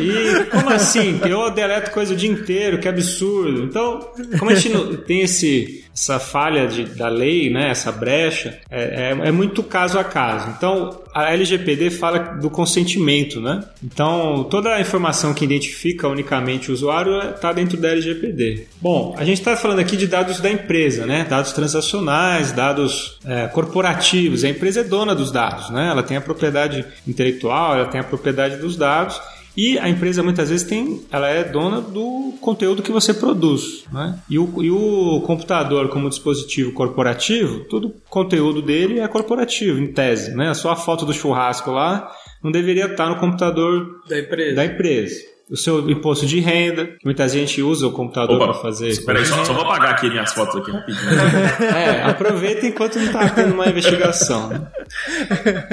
E 0.00 0.44
como 0.50 0.70
assim? 0.70 1.18
Que 1.18 1.30
eu 1.30 1.50
deleto 1.50 1.90
coisa 1.90 2.12
o 2.12 2.16
dia 2.16 2.30
inteiro, 2.30 2.78
que 2.78 2.86
absurdo. 2.86 3.64
Então, 3.64 4.10
como 4.38 4.50
a 4.50 4.54
gente 4.54 4.98
tem 4.98 5.22
esse, 5.22 5.84
essa 5.94 6.20
falha 6.20 6.66
de, 6.66 6.84
da 6.84 7.08
lei, 7.08 7.50
né, 7.50 7.70
essa 7.70 7.87
brecha, 7.92 8.58
é, 8.70 9.12
é, 9.12 9.28
é 9.28 9.32
muito 9.32 9.62
caso 9.62 9.98
a 9.98 10.04
caso. 10.04 10.48
Então, 10.56 11.00
a 11.14 11.32
LGPD 11.32 11.90
fala 11.90 12.18
do 12.18 12.48
consentimento, 12.50 13.40
né? 13.40 13.64
Então, 13.82 14.44
toda 14.44 14.74
a 14.74 14.80
informação 14.80 15.34
que 15.34 15.44
identifica 15.44 16.08
unicamente 16.08 16.70
o 16.70 16.74
usuário 16.74 17.18
está 17.30 17.52
dentro 17.52 17.76
da 17.76 17.88
LGPD. 17.88 18.66
Bom, 18.80 19.14
a 19.18 19.24
gente 19.24 19.38
está 19.38 19.56
falando 19.56 19.80
aqui 19.80 19.96
de 19.96 20.06
dados 20.06 20.40
da 20.40 20.50
empresa, 20.50 21.06
né? 21.06 21.26
Dados 21.28 21.52
transacionais, 21.52 22.52
dados 22.52 23.18
é, 23.24 23.46
corporativos. 23.48 24.44
A 24.44 24.48
empresa 24.48 24.80
é 24.80 24.84
dona 24.84 25.14
dos 25.14 25.30
dados, 25.32 25.70
né? 25.70 25.88
Ela 25.90 26.02
tem 26.02 26.16
a 26.16 26.20
propriedade 26.20 26.84
intelectual, 27.06 27.74
ela 27.74 27.86
tem 27.86 28.00
a 28.00 28.04
propriedade 28.04 28.56
dos 28.56 28.76
dados. 28.76 29.20
E 29.60 29.76
a 29.76 29.88
empresa 29.88 30.22
muitas 30.22 30.50
vezes 30.50 30.64
tem, 30.64 31.02
ela 31.10 31.28
é 31.28 31.42
dona 31.42 31.80
do 31.80 32.32
conteúdo 32.40 32.80
que 32.80 32.92
você 32.92 33.12
produz, 33.12 33.84
né? 33.92 34.16
E 34.30 34.38
o, 34.38 34.62
e 34.62 34.70
o 34.70 35.20
computador 35.26 35.88
como 35.88 36.08
dispositivo 36.08 36.70
corporativo, 36.70 37.64
todo 37.64 37.88
o 37.88 37.94
conteúdo 38.08 38.62
dele 38.62 39.00
é 39.00 39.08
corporativo, 39.08 39.80
em 39.80 39.88
tese, 39.92 40.32
né? 40.36 40.54
Só 40.54 40.70
a 40.70 40.76
foto 40.76 41.04
do 41.04 41.12
churrasco 41.12 41.72
lá 41.72 42.08
não 42.40 42.52
deveria 42.52 42.86
estar 42.86 43.08
no 43.08 43.16
computador 43.18 44.00
Da 44.08 44.20
empresa. 44.20 44.54
da 44.54 44.64
empresa. 44.64 45.16
O 45.50 45.56
seu 45.56 45.88
imposto 45.88 46.26
de 46.26 46.40
renda, 46.40 46.86
que 46.86 47.04
muita 47.04 47.26
gente 47.26 47.62
usa 47.62 47.86
o 47.86 47.92
computador 47.92 48.38
para 48.38 48.54
fazer. 48.54 48.88
Espera 48.88 49.18
aí, 49.18 49.24
só, 49.24 49.44
só 49.44 49.52
vou 49.52 49.64
apagar 49.64 49.92
aqui 49.92 50.10
minhas 50.10 50.32
fotos 50.32 50.56
aqui 50.56 50.70
rapidinho. 50.70 51.08
É, 51.78 52.02
aproveita 52.02 52.66
enquanto 52.66 52.96
não 52.96 53.06
está 53.06 53.28
tendo 53.30 53.54
uma 53.54 53.66
investigação. 53.66 54.68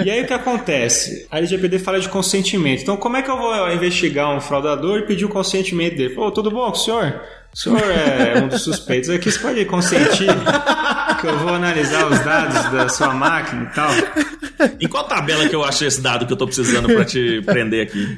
E 0.04 0.10
aí 0.10 0.24
o 0.24 0.28
que 0.28 0.34
acontece? 0.34 1.28
A 1.30 1.38
LGPD 1.38 1.80
fala 1.80 2.00
de 2.00 2.10
consentimento. 2.10 2.82
Então, 2.84 2.98
como 2.98 3.18
é 3.18 3.22
que 3.22 3.30
eu 3.30 3.38
vou 3.38 3.72
investigar 3.72 4.36
um 4.36 4.40
fraudador 4.40 5.00
e 5.00 5.02
pedir 5.04 5.26
o 5.26 5.30
consentimento 5.30 5.98
dele? 5.98 6.14
Pô, 6.14 6.32
tudo 6.32 6.52
bom 6.52 6.66
com 6.72 6.78
o 6.78 6.80
senhor? 6.80 7.22
O 7.54 7.58
senhor 7.58 7.80
é 7.80 8.42
um 8.42 8.48
dos 8.50 8.62
suspeitos 8.64 9.10
aqui, 9.10 9.32
você 9.32 9.40
pode 9.40 9.64
consentir 9.66 10.28
que 11.22 11.28
eu 11.28 11.40
vou 11.40 11.54
analisar 11.54 12.06
os 12.06 12.20
dados 12.20 12.72
da 12.72 12.90
sua 12.90 13.14
máquina 13.14 13.64
e 13.64 13.74
tal? 13.74 13.90
Em 14.80 14.88
qual 14.88 15.06
tabela 15.06 15.48
que 15.48 15.56
eu 15.56 15.64
achei 15.64 15.88
esse 15.88 16.02
dado 16.02 16.26
que 16.26 16.34
eu 16.34 16.38
tô 16.38 16.46
precisando 16.46 16.88
pra 16.88 17.06
te 17.06 17.42
prender 17.46 17.88
aqui? 17.88 18.18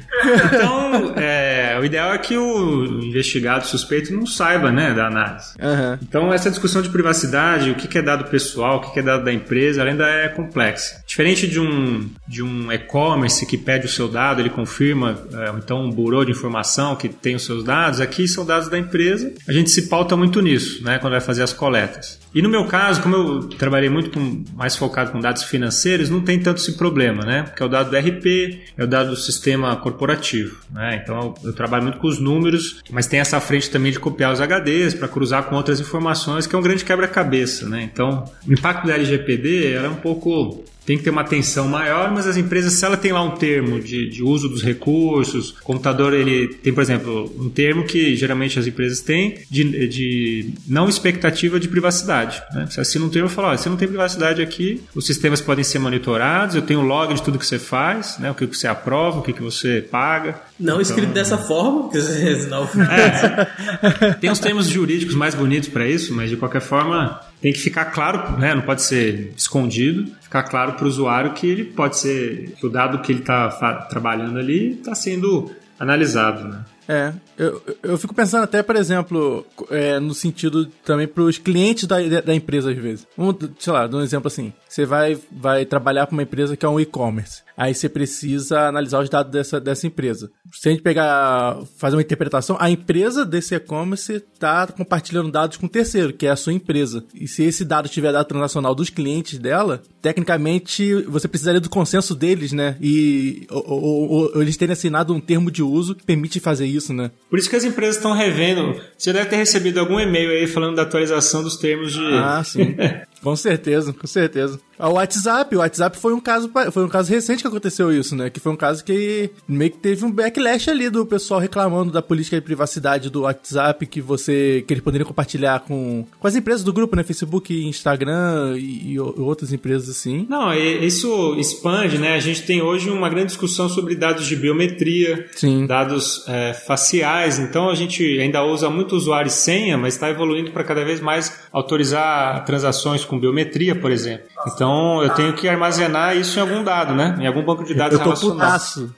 Então, 0.52 1.14
é, 1.16 1.47
o 1.78 1.84
ideal 1.84 2.12
é 2.12 2.18
que 2.18 2.36
o 2.36 3.02
investigado 3.02 3.66
suspeito 3.66 4.12
não 4.12 4.26
saiba 4.26 4.70
né, 4.70 4.92
da 4.94 5.06
análise. 5.06 5.54
Aham. 5.60 5.98
Então, 6.02 6.32
essa 6.32 6.50
discussão 6.50 6.82
de 6.82 6.88
privacidade, 6.88 7.70
o 7.70 7.74
que 7.74 7.98
é 7.98 8.02
dado 8.02 8.24
pessoal, 8.24 8.78
o 8.78 8.92
que 8.92 8.98
é 8.98 9.02
dado 9.02 9.24
da 9.24 9.32
empresa, 9.32 9.80
ela 9.80 9.90
ainda 9.90 10.08
é 10.08 10.28
complexa. 10.28 11.02
Diferente 11.06 11.46
de 11.46 11.60
um, 11.60 12.08
de 12.26 12.42
um 12.42 12.70
e-commerce 12.72 13.46
que 13.46 13.56
pede 13.56 13.86
o 13.86 13.88
seu 13.88 14.08
dado, 14.08 14.40
ele 14.40 14.50
confirma, 14.50 15.18
é, 15.32 15.50
então 15.58 15.84
um 15.84 15.90
bureau 15.90 16.24
de 16.24 16.32
informação 16.32 16.96
que 16.96 17.08
tem 17.08 17.34
os 17.34 17.44
seus 17.44 17.64
dados, 17.64 18.00
aqui 18.00 18.26
são 18.28 18.44
dados 18.44 18.68
da 18.68 18.78
empresa. 18.78 19.32
A 19.48 19.52
gente 19.52 19.70
se 19.70 19.88
pauta 19.88 20.16
muito 20.16 20.40
nisso, 20.40 20.82
né, 20.84 20.98
quando 20.98 21.12
vai 21.12 21.20
fazer 21.20 21.42
as 21.42 21.52
coletas. 21.52 22.18
E 22.34 22.42
no 22.42 22.48
meu 22.48 22.64
caso, 22.66 23.02
como 23.02 23.16
eu 23.16 23.40
trabalhei 23.48 23.88
muito 23.88 24.10
com, 24.10 24.44
mais 24.54 24.76
focado 24.76 25.10
com 25.10 25.20
dados 25.20 25.44
financeiros, 25.44 26.10
não 26.10 26.20
tem 26.20 26.38
tanto 26.38 26.60
esse 26.60 26.76
problema, 26.76 27.24
né? 27.24 27.42
Porque 27.42 27.62
é 27.62 27.66
o 27.66 27.68
dado 27.68 27.90
do 27.90 27.96
RP, 27.96 28.60
é 28.76 28.84
o 28.84 28.86
dado 28.86 29.10
do 29.10 29.16
sistema 29.16 29.74
corporativo, 29.76 30.58
né? 30.70 31.00
Então 31.02 31.34
eu, 31.42 31.48
eu 31.48 31.52
trabalho 31.52 31.84
muito 31.84 31.98
com 31.98 32.06
os 32.06 32.18
números, 32.18 32.82
mas 32.90 33.06
tem 33.06 33.20
essa 33.20 33.40
frente 33.40 33.70
também 33.70 33.92
de 33.92 33.98
copiar 33.98 34.32
os 34.32 34.40
HDs 34.40 34.94
para 34.94 35.08
cruzar 35.08 35.44
com 35.44 35.56
outras 35.56 35.80
informações, 35.80 36.46
que 36.46 36.54
é 36.54 36.58
um 36.58 36.62
grande 36.62 36.84
quebra-cabeça, 36.84 37.68
né? 37.68 37.82
Então, 37.82 38.24
o 38.46 38.52
impacto 38.52 38.86
da 38.86 38.94
LGPD 38.94 39.72
ela 39.72 39.86
é 39.86 39.90
um 39.90 39.96
pouco 39.96 40.64
tem 40.88 40.96
que 40.96 41.04
ter 41.04 41.10
uma 41.10 41.20
atenção 41.20 41.68
maior, 41.68 42.10
mas 42.10 42.26
as 42.26 42.38
empresas, 42.38 42.72
se 42.72 42.82
ela 42.82 42.96
tem 42.96 43.12
lá 43.12 43.22
um 43.22 43.32
termo 43.32 43.78
de, 43.78 44.08
de 44.08 44.22
uso 44.22 44.48
dos 44.48 44.62
recursos, 44.62 45.50
o 45.50 45.62
computador 45.62 46.14
ele 46.14 46.48
tem, 46.48 46.72
por 46.72 46.82
exemplo, 46.82 47.30
um 47.38 47.50
termo 47.50 47.84
que 47.84 48.16
geralmente 48.16 48.58
as 48.58 48.66
empresas 48.66 49.02
têm 49.02 49.34
de, 49.50 49.86
de 49.86 50.54
não 50.66 50.88
expectativa 50.88 51.60
de 51.60 51.68
privacidade. 51.68 52.42
Né? 52.54 52.66
Você 52.70 52.80
assina 52.80 53.04
um 53.04 53.10
termo 53.10 53.28
e 53.28 53.30
fala, 53.30 53.58
você 53.58 53.68
não 53.68 53.76
tem 53.76 53.86
privacidade 53.86 54.40
aqui, 54.40 54.80
os 54.94 55.04
sistemas 55.04 55.42
podem 55.42 55.62
ser 55.62 55.78
monitorados, 55.78 56.56
eu 56.56 56.62
tenho 56.62 56.80
log 56.80 57.12
de 57.12 57.22
tudo 57.22 57.38
que 57.38 57.44
você 57.44 57.58
faz, 57.58 58.16
né? 58.18 58.30
o 58.30 58.34
que 58.34 58.46
você 58.46 58.66
aprova, 58.66 59.18
o 59.18 59.22
que 59.22 59.42
você 59.42 59.82
paga. 59.82 60.40
Não 60.58 60.74
então, 60.74 60.80
escrito 60.80 61.12
dessa 61.12 61.38
forma, 61.38 61.82
porque 61.82 62.00
senão... 62.00 62.68
É, 62.88 64.14
tem 64.14 64.30
uns 64.30 64.38
termos 64.38 64.66
jurídicos 64.66 65.14
mais 65.14 65.34
bonitos 65.34 65.68
para 65.68 65.86
isso, 65.86 66.14
mas 66.14 66.30
de 66.30 66.36
qualquer 66.36 66.60
forma 66.60 67.20
tem 67.40 67.52
que 67.52 67.58
ficar 67.58 67.86
claro, 67.86 68.38
né? 68.38 68.54
não 68.54 68.62
pode 68.62 68.82
ser 68.82 69.32
escondido, 69.36 70.10
ficar 70.20 70.42
claro 70.44 70.72
para 70.72 70.84
o 70.84 70.88
usuário 70.88 71.32
que 71.32 71.46
ele 71.46 71.64
pode 71.64 71.98
ser, 71.98 72.54
que 72.58 72.66
o 72.66 72.70
dado 72.70 73.00
que 73.00 73.12
ele 73.12 73.20
está 73.20 73.48
trabalhando 73.88 74.38
ali 74.38 74.72
está 74.72 74.94
sendo 74.94 75.50
analisado. 75.78 76.48
Né? 76.48 76.64
É, 76.88 77.12
eu, 77.36 77.62
eu 77.82 77.98
fico 77.98 78.14
pensando 78.14 78.44
até, 78.44 78.62
por 78.62 78.74
exemplo, 78.74 79.46
é, 79.70 80.00
no 80.00 80.14
sentido 80.14 80.66
também 80.84 81.06
para 81.06 81.22
os 81.22 81.38
clientes 81.38 81.84
da, 81.84 81.96
da 82.22 82.34
empresa, 82.34 82.70
às 82.70 82.76
vezes. 82.78 83.06
Vamos, 83.16 83.36
sei 83.58 83.72
lá, 83.72 83.86
dar 83.86 83.98
um 83.98 84.02
exemplo 84.02 84.26
assim. 84.26 84.52
Você 84.66 84.86
vai, 84.86 85.18
vai 85.30 85.64
trabalhar 85.64 86.06
para 86.06 86.14
uma 86.14 86.22
empresa 86.22 86.56
que 86.56 86.64
é 86.64 86.68
um 86.68 86.80
e-commerce. 86.80 87.42
Aí 87.58 87.74
você 87.74 87.88
precisa 87.88 88.68
analisar 88.68 89.02
os 89.02 89.10
dados 89.10 89.32
dessa, 89.32 89.60
dessa 89.60 89.84
empresa. 89.84 90.30
Se 90.52 90.68
a 90.68 90.70
gente 90.70 90.82
pegar, 90.82 91.58
fazer 91.76 91.96
uma 91.96 92.02
interpretação, 92.02 92.56
a 92.60 92.70
empresa 92.70 93.26
desse 93.26 93.52
e-commerce 93.52 94.12
está 94.32 94.64
compartilhando 94.68 95.32
dados 95.32 95.56
com 95.56 95.66
o 95.66 95.68
terceiro, 95.68 96.12
que 96.12 96.24
é 96.24 96.30
a 96.30 96.36
sua 96.36 96.52
empresa. 96.52 97.04
E 97.12 97.26
se 97.26 97.42
esse 97.42 97.64
dado 97.64 97.88
tiver 97.88 98.12
dado 98.12 98.26
transacional 98.26 98.76
dos 98.76 98.90
clientes 98.90 99.40
dela, 99.40 99.82
tecnicamente 100.00 100.94
você 101.02 101.26
precisaria 101.26 101.60
do 101.60 101.68
consenso 101.68 102.14
deles, 102.14 102.52
né? 102.52 102.76
E 102.80 103.44
ou, 103.50 103.64
ou, 103.68 104.30
ou 104.34 104.42
eles 104.42 104.56
terem 104.56 104.74
assinado 104.74 105.12
um 105.12 105.20
termo 105.20 105.50
de 105.50 105.62
uso 105.62 105.96
que 105.96 106.04
permite 106.04 106.38
fazer 106.38 106.66
isso, 106.66 106.92
né? 106.92 107.10
Por 107.28 107.40
isso 107.40 107.50
que 107.50 107.56
as 107.56 107.64
empresas 107.64 107.96
estão 107.96 108.12
revendo. 108.12 108.80
Você 108.96 109.12
deve 109.12 109.28
ter 109.28 109.36
recebido 109.36 109.80
algum 109.80 109.98
e-mail 109.98 110.30
aí 110.30 110.46
falando 110.46 110.76
da 110.76 110.82
atualização 110.82 111.42
dos 111.42 111.56
termos 111.56 111.92
de. 111.92 112.04
Ah, 112.04 112.44
sim. 112.44 112.76
com 113.22 113.34
certeza, 113.36 113.92
com 113.92 114.06
certeza. 114.06 114.60
O 114.78 114.92
WhatsApp, 114.92 115.56
o 115.56 115.58
WhatsApp 115.58 115.98
foi 115.98 116.14
um 116.14 116.20
caso, 116.20 116.50
foi 116.70 116.84
um 116.84 116.88
caso 116.88 117.10
recente 117.10 117.42
que 117.42 117.48
aconteceu 117.48 117.92
isso, 117.92 118.14
né? 118.14 118.30
Que 118.30 118.38
foi 118.38 118.52
um 118.52 118.56
caso 118.56 118.84
que 118.84 119.30
meio 119.46 119.72
que 119.72 119.78
teve 119.78 120.04
um 120.04 120.10
backlash 120.10 120.70
ali 120.70 120.88
do 120.88 121.04
pessoal 121.04 121.40
reclamando 121.40 121.90
da 121.90 122.00
política 122.00 122.36
de 122.36 122.42
privacidade 122.42 123.10
do 123.10 123.22
WhatsApp 123.22 123.84
que 123.86 124.00
você 124.00 124.62
que 124.66 124.72
eles 124.72 124.84
poderiam 124.84 125.06
compartilhar 125.06 125.60
com, 125.60 126.06
com 126.18 126.26
as 126.26 126.36
empresas 126.36 126.62
do 126.62 126.72
grupo, 126.72 126.94
né? 126.94 127.02
Facebook, 127.02 127.52
Instagram 127.66 128.56
e, 128.56 128.92
e 128.92 129.00
outras 129.00 129.52
empresas 129.52 129.88
assim. 129.88 130.26
Não, 130.28 130.54
isso 130.54 131.34
expande, 131.38 131.98
né? 131.98 132.14
A 132.14 132.20
gente 132.20 132.42
tem 132.42 132.62
hoje 132.62 132.88
uma 132.88 133.08
grande 133.08 133.28
discussão 133.28 133.68
sobre 133.68 133.96
dados 133.96 134.26
de 134.26 134.36
biometria, 134.36 135.28
Sim. 135.34 135.66
dados 135.66 136.24
é, 136.28 136.54
faciais. 136.54 137.40
Então 137.40 137.68
a 137.68 137.74
gente 137.74 138.04
ainda 138.20 138.44
usa 138.44 138.70
muito 138.70 138.94
usuário 138.94 139.28
e 139.28 139.32
senha, 139.32 139.76
mas 139.76 139.94
está 139.94 140.08
evoluindo 140.08 140.52
para 140.52 140.62
cada 140.62 140.84
vez 140.84 141.00
mais 141.00 141.36
autorizar 141.52 142.44
transações 142.44 143.04
com 143.08 143.18
biometria, 143.18 143.74
por 143.74 143.90
exemplo. 143.90 144.26
Então 144.46 145.02
eu 145.02 145.10
tenho 145.10 145.32
que 145.32 145.48
armazenar 145.48 146.16
isso 146.16 146.38
em 146.38 146.42
algum 146.42 146.62
dado, 146.62 146.94
né? 146.94 147.16
Em 147.20 147.26
algum 147.26 147.42
banco 147.42 147.64
de 147.64 147.74
dados 147.74 147.98
eu 147.98 148.04
tô 148.04 148.14
putaço. 148.14 148.94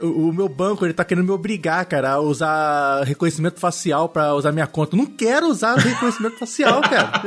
O 0.00 0.32
meu 0.32 0.48
banco, 0.48 0.86
ele 0.86 0.92
tá 0.92 1.04
querendo 1.04 1.24
me 1.24 1.32
obrigar, 1.32 1.84
cara, 1.84 2.12
a 2.12 2.20
usar 2.20 3.02
reconhecimento 3.02 3.58
facial 3.58 4.08
pra 4.08 4.32
usar 4.34 4.52
minha 4.52 4.68
conta. 4.68 4.96
Não 4.96 5.04
quero 5.04 5.48
usar 5.48 5.74
reconhecimento 5.78 6.38
facial, 6.38 6.80
cara. 6.80 7.22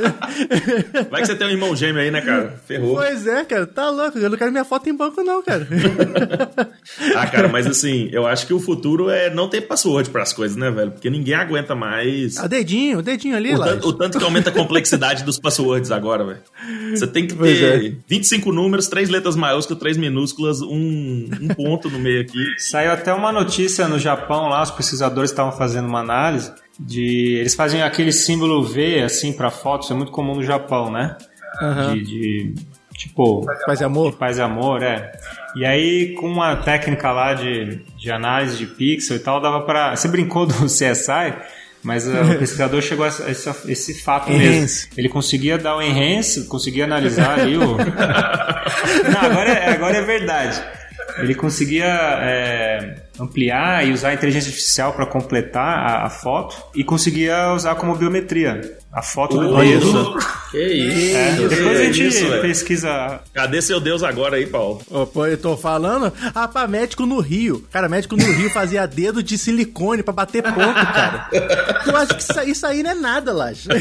Vai 1.10 1.20
que 1.20 1.26
você 1.26 1.34
tem 1.34 1.46
um 1.46 1.50
irmão 1.50 1.76
gêmeo 1.76 2.00
aí, 2.00 2.10
né, 2.10 2.22
cara? 2.22 2.58
Ferrou. 2.66 2.96
Pois 2.96 3.26
é, 3.26 3.44
cara. 3.44 3.66
Tá 3.66 3.90
louco. 3.90 4.18
Eu 4.18 4.30
não 4.30 4.38
quero 4.38 4.50
minha 4.50 4.64
foto 4.64 4.88
em 4.88 4.96
banco, 4.96 5.22
não, 5.22 5.42
cara. 5.42 5.68
ah, 7.16 7.26
cara, 7.26 7.48
mas 7.48 7.66
assim, 7.66 8.08
eu 8.12 8.26
acho 8.26 8.46
que 8.46 8.54
o 8.54 8.60
futuro 8.60 9.10
é 9.10 9.28
não 9.28 9.46
ter 9.46 9.60
password 9.60 10.08
pras 10.08 10.32
coisas, 10.32 10.56
né, 10.56 10.70
velho? 10.70 10.92
Porque 10.92 11.10
ninguém 11.10 11.34
aguenta 11.34 11.74
mais. 11.74 12.38
A 12.38 12.46
dedinho, 12.46 13.00
o 13.00 13.02
dedinho 13.02 13.36
ali, 13.36 13.54
lá. 13.54 13.74
o 13.74 13.92
tanto 13.92 14.18
que 14.18 14.24
aumenta 14.24 14.48
a 14.48 14.52
complexidade 14.52 15.22
dos 15.22 15.38
passwords 15.38 15.90
agora, 15.90 16.24
velho. 16.24 16.40
Você 16.96 17.06
tem 17.06 17.26
que 17.26 17.34
ter 17.34 17.86
é. 17.86 17.92
25 18.08 18.50
números, 18.52 18.88
três 18.88 19.10
letras 19.10 19.36
maiúsculas, 19.36 19.78
três 19.78 19.98
minúsculas, 19.98 20.62
um, 20.62 21.28
um 21.40 21.48
ponto 21.48 21.90
no 21.90 21.98
meio 21.98 22.21
aqui. 22.22 22.54
Saiu 22.58 22.92
até 22.92 23.12
uma 23.12 23.30
notícia 23.30 23.86
no 23.86 23.98
Japão 23.98 24.48
lá, 24.48 24.62
os 24.62 24.70
pesquisadores 24.70 25.30
estavam 25.30 25.52
fazendo 25.52 25.86
uma 25.86 26.00
análise 26.00 26.52
de. 26.78 27.36
Eles 27.40 27.54
fazem 27.54 27.82
aquele 27.82 28.12
símbolo 28.12 28.62
V 28.62 29.02
assim 29.02 29.32
para 29.32 29.50
fotos, 29.50 29.90
é 29.90 29.94
muito 29.94 30.12
comum 30.12 30.36
no 30.36 30.42
Japão, 30.42 30.90
né? 30.90 31.16
Uhum. 31.60 31.94
De, 31.94 32.02
de, 32.02 32.54
tipo. 32.94 33.44
Paz 33.66 33.80
e 33.80 33.84
amor? 33.84 34.12
Paz 34.16 34.38
e 34.38 34.42
amor, 34.42 34.82
é. 34.82 35.12
E 35.54 35.64
aí, 35.64 36.14
com 36.14 36.26
uma 36.26 36.56
técnica 36.56 37.12
lá 37.12 37.34
de, 37.34 37.84
de 37.96 38.10
análise 38.10 38.56
de 38.56 38.66
pixel 38.66 39.16
e 39.16 39.20
tal, 39.20 39.40
dava 39.40 39.62
para. 39.62 39.94
Você 39.94 40.08
brincou 40.08 40.46
do 40.46 40.64
CSI? 40.66 41.34
Mas 41.82 42.06
o 42.06 42.12
pesquisador 42.38 42.80
chegou 42.80 43.04
a 43.04 43.08
esse, 43.08 43.50
esse 43.70 44.02
fato 44.02 44.30
mesmo. 44.30 44.88
Ele 44.96 45.08
conseguia 45.08 45.58
dar 45.58 45.76
o 45.76 45.82
enhance, 45.82 46.46
conseguia 46.46 46.84
analisar 46.84 47.40
ali 47.40 47.56
o. 47.56 47.76
Não, 49.10 49.20
agora 49.20 49.50
é, 49.50 49.70
agora 49.70 49.96
é 49.96 50.02
verdade. 50.02 50.62
Ele 51.18 51.34
conseguia 51.34 51.84
é, 51.86 52.96
ampliar 53.18 53.86
e 53.86 53.92
usar 53.92 54.08
a 54.08 54.14
inteligência 54.14 54.48
artificial 54.48 54.92
para 54.92 55.06
completar 55.06 55.78
a, 55.78 56.06
a, 56.06 56.10
foto 56.10 56.56
e 56.74 56.82
conseguia 56.82 57.52
usar 57.52 57.74
como 57.74 57.94
biometria 57.94 58.78
a 58.92 59.02
foto 59.02 59.36
uh, 59.36 59.40
do 59.40 59.64
isso. 59.64 60.16
Que 60.50 60.66
isso. 60.66 61.16
É, 61.16 61.48
depois 61.48 61.80
a 61.80 61.84
gente 61.84 62.06
isso, 62.06 62.26
pesquisa. 62.40 63.20
Cadê 63.32 63.62
seu 63.62 63.80
Deus 63.80 64.02
agora 64.02 64.36
aí, 64.36 64.46
Paulo? 64.46 64.80
Oh, 64.90 65.06
pô, 65.06 65.26
eu 65.26 65.38
tô 65.38 65.56
falando. 65.56 66.12
Ah, 66.34 66.48
pra 66.48 66.66
médico 66.66 67.06
no 67.06 67.20
Rio. 67.20 67.66
Cara, 67.70 67.88
médico 67.88 68.16
no 68.16 68.24
Rio 68.24 68.50
fazia 68.50 68.86
dedo 68.86 69.22
de 69.22 69.38
silicone 69.38 70.02
para 70.02 70.12
bater 70.12 70.42
ponto, 70.42 70.56
cara. 70.56 71.28
Eu 71.86 71.96
acho 71.96 72.14
que 72.14 72.22
isso, 72.22 72.40
isso 72.42 72.66
aí 72.66 72.82
não 72.82 72.90
é 72.90 72.94
nada, 72.94 73.32
Laje. 73.32 73.68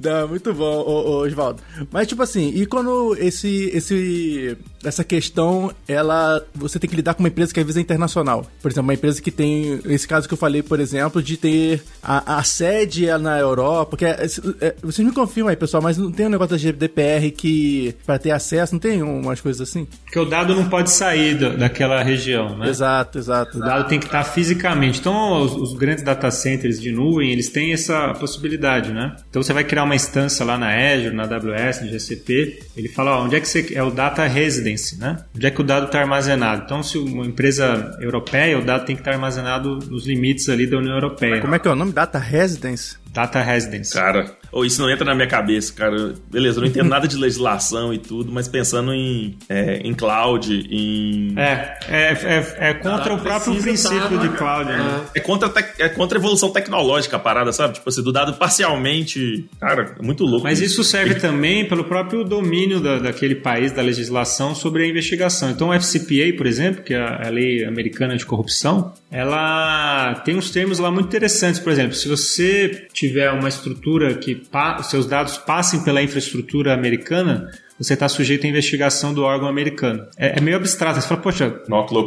Não, 0.00 0.28
muito 0.28 0.54
bom, 0.54 0.84
Oswaldo. 1.24 1.60
Mas, 1.90 2.06
tipo 2.06 2.22
assim, 2.22 2.52
e 2.54 2.64
quando 2.66 3.16
esse, 3.18 3.68
esse, 3.74 4.56
essa 4.84 5.04
questão, 5.04 5.72
ela, 5.86 6.42
você 6.54 6.78
tem 6.78 6.88
que 6.88 6.96
lidar 6.96 7.14
com 7.14 7.22
uma 7.22 7.28
empresa 7.28 7.52
que 7.52 7.60
às 7.60 7.66
vezes 7.66 7.78
é 7.78 7.80
internacional. 7.80 8.46
Por 8.62 8.70
exemplo, 8.70 8.88
uma 8.88 8.94
empresa 8.94 9.20
que 9.20 9.30
tem, 9.30 9.80
esse 9.86 10.06
caso 10.06 10.28
que 10.28 10.34
eu 10.34 10.38
falei, 10.38 10.62
por 10.62 10.80
exemplo, 10.80 11.22
de 11.22 11.36
ter 11.36 11.82
a, 12.02 12.38
a 12.38 12.42
sede 12.42 13.06
na 13.18 13.38
Europa, 13.38 13.90
porque 13.90 14.04
é, 14.04 14.26
é, 14.60 14.74
vocês 14.82 15.06
me 15.06 15.12
confirmam 15.12 15.50
aí, 15.50 15.56
pessoal, 15.56 15.82
mas 15.82 15.96
não 15.96 16.12
tem 16.12 16.26
um 16.26 16.30
negócio 16.30 16.56
da 16.56 16.58
GDPR 16.58 17.30
que, 17.30 17.94
para 18.06 18.18
ter 18.18 18.30
acesso, 18.30 18.74
não 18.74 18.80
tem 18.80 19.02
umas 19.02 19.40
coisas 19.40 19.68
assim? 19.68 19.86
Porque 20.04 20.18
o 20.18 20.24
dado 20.24 20.54
não 20.54 20.68
pode 20.68 20.90
sair 20.90 21.34
do, 21.34 21.56
daquela 21.56 22.02
região, 22.02 22.56
né? 22.56 22.68
Exato, 22.68 23.18
exato. 23.18 23.58
O 23.58 23.60
dado 23.60 23.88
tem 23.88 23.98
que 23.98 24.06
estar 24.06 24.24
fisicamente. 24.24 25.00
Então, 25.00 25.42
os, 25.42 25.52
os 25.54 25.74
grandes 25.74 26.04
data 26.04 26.30
centers 26.30 26.80
de 26.80 26.92
nuvem, 26.92 27.30
eles 27.30 27.48
têm 27.48 27.72
essa 27.72 28.14
possibilidade, 28.14 28.92
né? 28.92 29.16
Então, 29.28 29.42
você 29.42 29.52
vai 29.52 29.64
criar 29.64 29.84
uma 29.84 29.96
instância 29.96 30.44
lá 30.44 30.56
na 30.56 30.68
Azure, 30.68 31.14
na 31.14 31.24
AWS, 31.24 31.82
no 31.82 31.88
GCP, 31.88 32.62
ele 32.76 32.88
fala 32.88 33.18
ó, 33.18 33.24
onde 33.24 33.36
é 33.36 33.40
que 33.40 33.48
você 33.48 33.72
é 33.74 33.82
o 33.82 33.90
data 33.90 34.26
residence, 34.68 34.98
né? 34.98 35.24
Onde 35.34 35.46
é 35.46 35.50
que 35.50 35.60
o 35.60 35.64
dado 35.64 35.86
está 35.86 36.00
armazenado? 36.00 36.62
Então, 36.64 36.82
se 36.82 36.98
uma 36.98 37.26
empresa 37.26 37.96
europeia, 38.00 38.58
o 38.58 38.64
dado 38.64 38.84
tem 38.84 38.94
que 38.94 39.00
estar 39.00 39.12
armazenado 39.12 39.78
nos 39.88 40.06
limites 40.06 40.48
ali 40.48 40.66
da 40.66 40.78
União 40.78 40.94
Europeia. 40.94 41.40
Como 41.40 41.54
é 41.54 41.58
que 41.58 41.68
é 41.68 41.70
o 41.70 41.76
nome? 41.76 41.92
Data 41.92 42.18
residence? 42.18 42.96
Data 43.12 43.40
residence. 43.40 43.92
Cara, 43.92 44.36
ou 44.50 44.64
isso 44.64 44.80
não 44.80 44.90
entra 44.90 45.04
na 45.04 45.14
minha 45.14 45.26
cabeça, 45.26 45.72
cara. 45.72 46.14
Beleza, 46.30 46.58
eu 46.58 46.62
não 46.62 46.68
entendo 46.68 46.88
nada 46.88 47.06
de 47.06 47.16
legislação 47.16 47.92
e 47.92 47.98
tudo, 47.98 48.32
mas 48.32 48.48
pensando 48.48 48.92
em, 48.92 49.36
é, 49.48 49.78
em 49.78 49.94
cloud, 49.94 50.52
em. 50.70 51.34
É, 51.38 51.78
é, 51.88 52.12
é, 52.12 52.70
é 52.70 52.74
contra 52.74 53.14
o 53.14 53.18
próprio 53.18 53.60
princípio 53.60 54.18
de 54.18 54.28
cloud, 54.30 54.70
né? 54.70 55.00
É 55.14 55.20
contra, 55.20 55.52
é 55.78 55.88
contra 55.88 56.18
a 56.18 56.20
evolução 56.20 56.50
tecnológica 56.50 57.16
a 57.16 57.20
parada, 57.20 57.52
sabe? 57.52 57.74
Tipo 57.74 57.88
assim, 57.88 58.02
do 58.02 58.12
dado 58.12 58.34
parcialmente. 58.34 59.48
Cara, 59.60 59.96
é 59.98 60.02
muito 60.02 60.24
louco. 60.24 60.44
Mas 60.44 60.60
isso 60.60 60.82
serve 60.82 61.16
também 61.16 61.66
pelo 61.66 61.84
próprio 61.84 62.24
domínio 62.24 62.80
da, 62.80 62.98
daquele 62.98 63.34
país, 63.34 63.72
da 63.72 63.82
legislação 63.82 64.54
sobre 64.54 64.84
a 64.84 64.88
investigação. 64.88 65.50
Então, 65.50 65.68
o 65.68 65.74
FCPA, 65.74 66.36
por 66.36 66.46
exemplo, 66.46 66.82
que 66.82 66.94
é 66.94 67.26
a 67.26 67.28
lei 67.30 67.64
americana 67.64 68.16
de 68.16 68.24
corrupção, 68.24 68.92
ela 69.10 70.16
tem 70.24 70.36
uns 70.36 70.50
termos 70.50 70.78
lá 70.78 70.90
muito 70.90 71.06
interessantes. 71.06 71.60
Por 71.60 71.72
exemplo, 71.72 71.94
se 71.94 72.08
você 72.08 72.86
tiver 72.92 73.30
uma 73.30 73.48
estrutura 73.48 74.14
que 74.14 74.42
seus 74.84 75.06
dados 75.06 75.38
passem 75.38 75.82
pela 75.82 76.02
infraestrutura 76.02 76.74
americana, 76.74 77.50
você 77.78 77.94
está 77.94 78.08
sujeito 78.08 78.46
à 78.46 78.50
investigação 78.50 79.14
do 79.14 79.22
órgão 79.22 79.48
americano. 79.48 80.06
É, 80.16 80.38
é 80.38 80.40
meio 80.40 80.56
abstrato. 80.56 81.00
Você 81.00 81.08
fala, 81.08 81.20
poxa, 81.20 81.50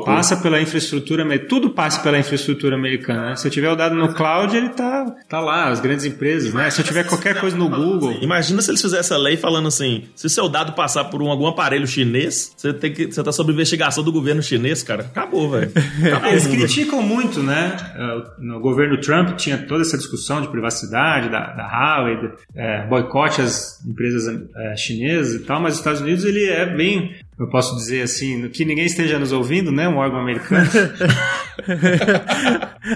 passa 0.05 0.35
pela 0.37 0.61
infraestrutura, 0.61 1.25
tudo 1.39 1.69
passa 1.69 2.01
pela 2.01 2.19
infraestrutura 2.19 2.75
americana. 2.75 3.29
Né? 3.29 3.35
Se 3.35 3.47
eu 3.47 3.51
tiver 3.51 3.69
o 3.69 3.75
dado 3.75 3.95
no 3.95 4.13
cloud, 4.13 4.55
ele 4.55 4.69
tá, 4.69 5.05
tá 5.29 5.39
lá, 5.39 5.69
as 5.69 5.79
grandes 5.79 6.05
empresas. 6.05 6.53
Né? 6.53 6.69
Se 6.69 6.81
eu 6.81 6.85
tiver 6.85 7.05
qualquer 7.05 7.39
coisa 7.39 7.55
no 7.55 7.69
Google. 7.69 8.17
Imagina 8.21 8.61
se 8.61 8.69
eles 8.69 8.81
fizessem 8.81 8.99
essa 8.99 9.17
lei 9.17 9.37
falando 9.37 9.67
assim: 9.67 10.03
se 10.15 10.27
o 10.27 10.29
seu 10.29 10.49
dado 10.49 10.73
passar 10.73 11.05
por 11.05 11.21
um, 11.21 11.29
algum 11.29 11.47
aparelho 11.47 11.87
chinês, 11.87 12.53
você 12.55 12.73
tem 12.73 12.91
que. 12.93 13.05
Você 13.05 13.23
tá 13.23 13.31
sob 13.31 13.51
investigação 13.51 14.03
do 14.03 14.11
governo 14.11 14.43
chinês, 14.43 14.83
cara. 14.83 15.03
Acabou, 15.03 15.49
velho. 15.49 15.71
Eles 16.29 16.47
criticam 16.47 17.01
muito, 17.01 17.41
né? 17.41 17.77
É, 17.95 18.23
no 18.39 18.59
governo 18.59 18.99
Trump 18.99 19.35
tinha 19.37 19.57
toda 19.57 19.81
essa 19.81 19.97
discussão 19.97 20.41
de 20.41 20.49
privacidade 20.49 21.29
da, 21.29 21.53
da 21.53 21.63
Huawei, 21.63 22.17
é, 22.55 22.85
boicote 22.87 23.41
às 23.41 23.83
empresas 23.85 24.27
é, 24.55 24.75
chinesas 24.75 25.41
e 25.41 25.45
tal 25.45 25.60
mas 25.61 25.73
os 25.73 25.79
Estados 25.79 26.01
Unidos 26.01 26.25
ele 26.25 26.43
é 26.45 26.65
bem, 26.65 27.15
eu 27.39 27.47
posso 27.47 27.75
dizer 27.75 28.01
assim, 28.01 28.49
que 28.49 28.65
ninguém 28.65 28.85
esteja 28.85 29.17
nos 29.17 29.31
ouvindo, 29.31 29.71
né? 29.71 29.87
Um 29.87 29.97
órgão 29.97 30.19
americano. 30.19 30.69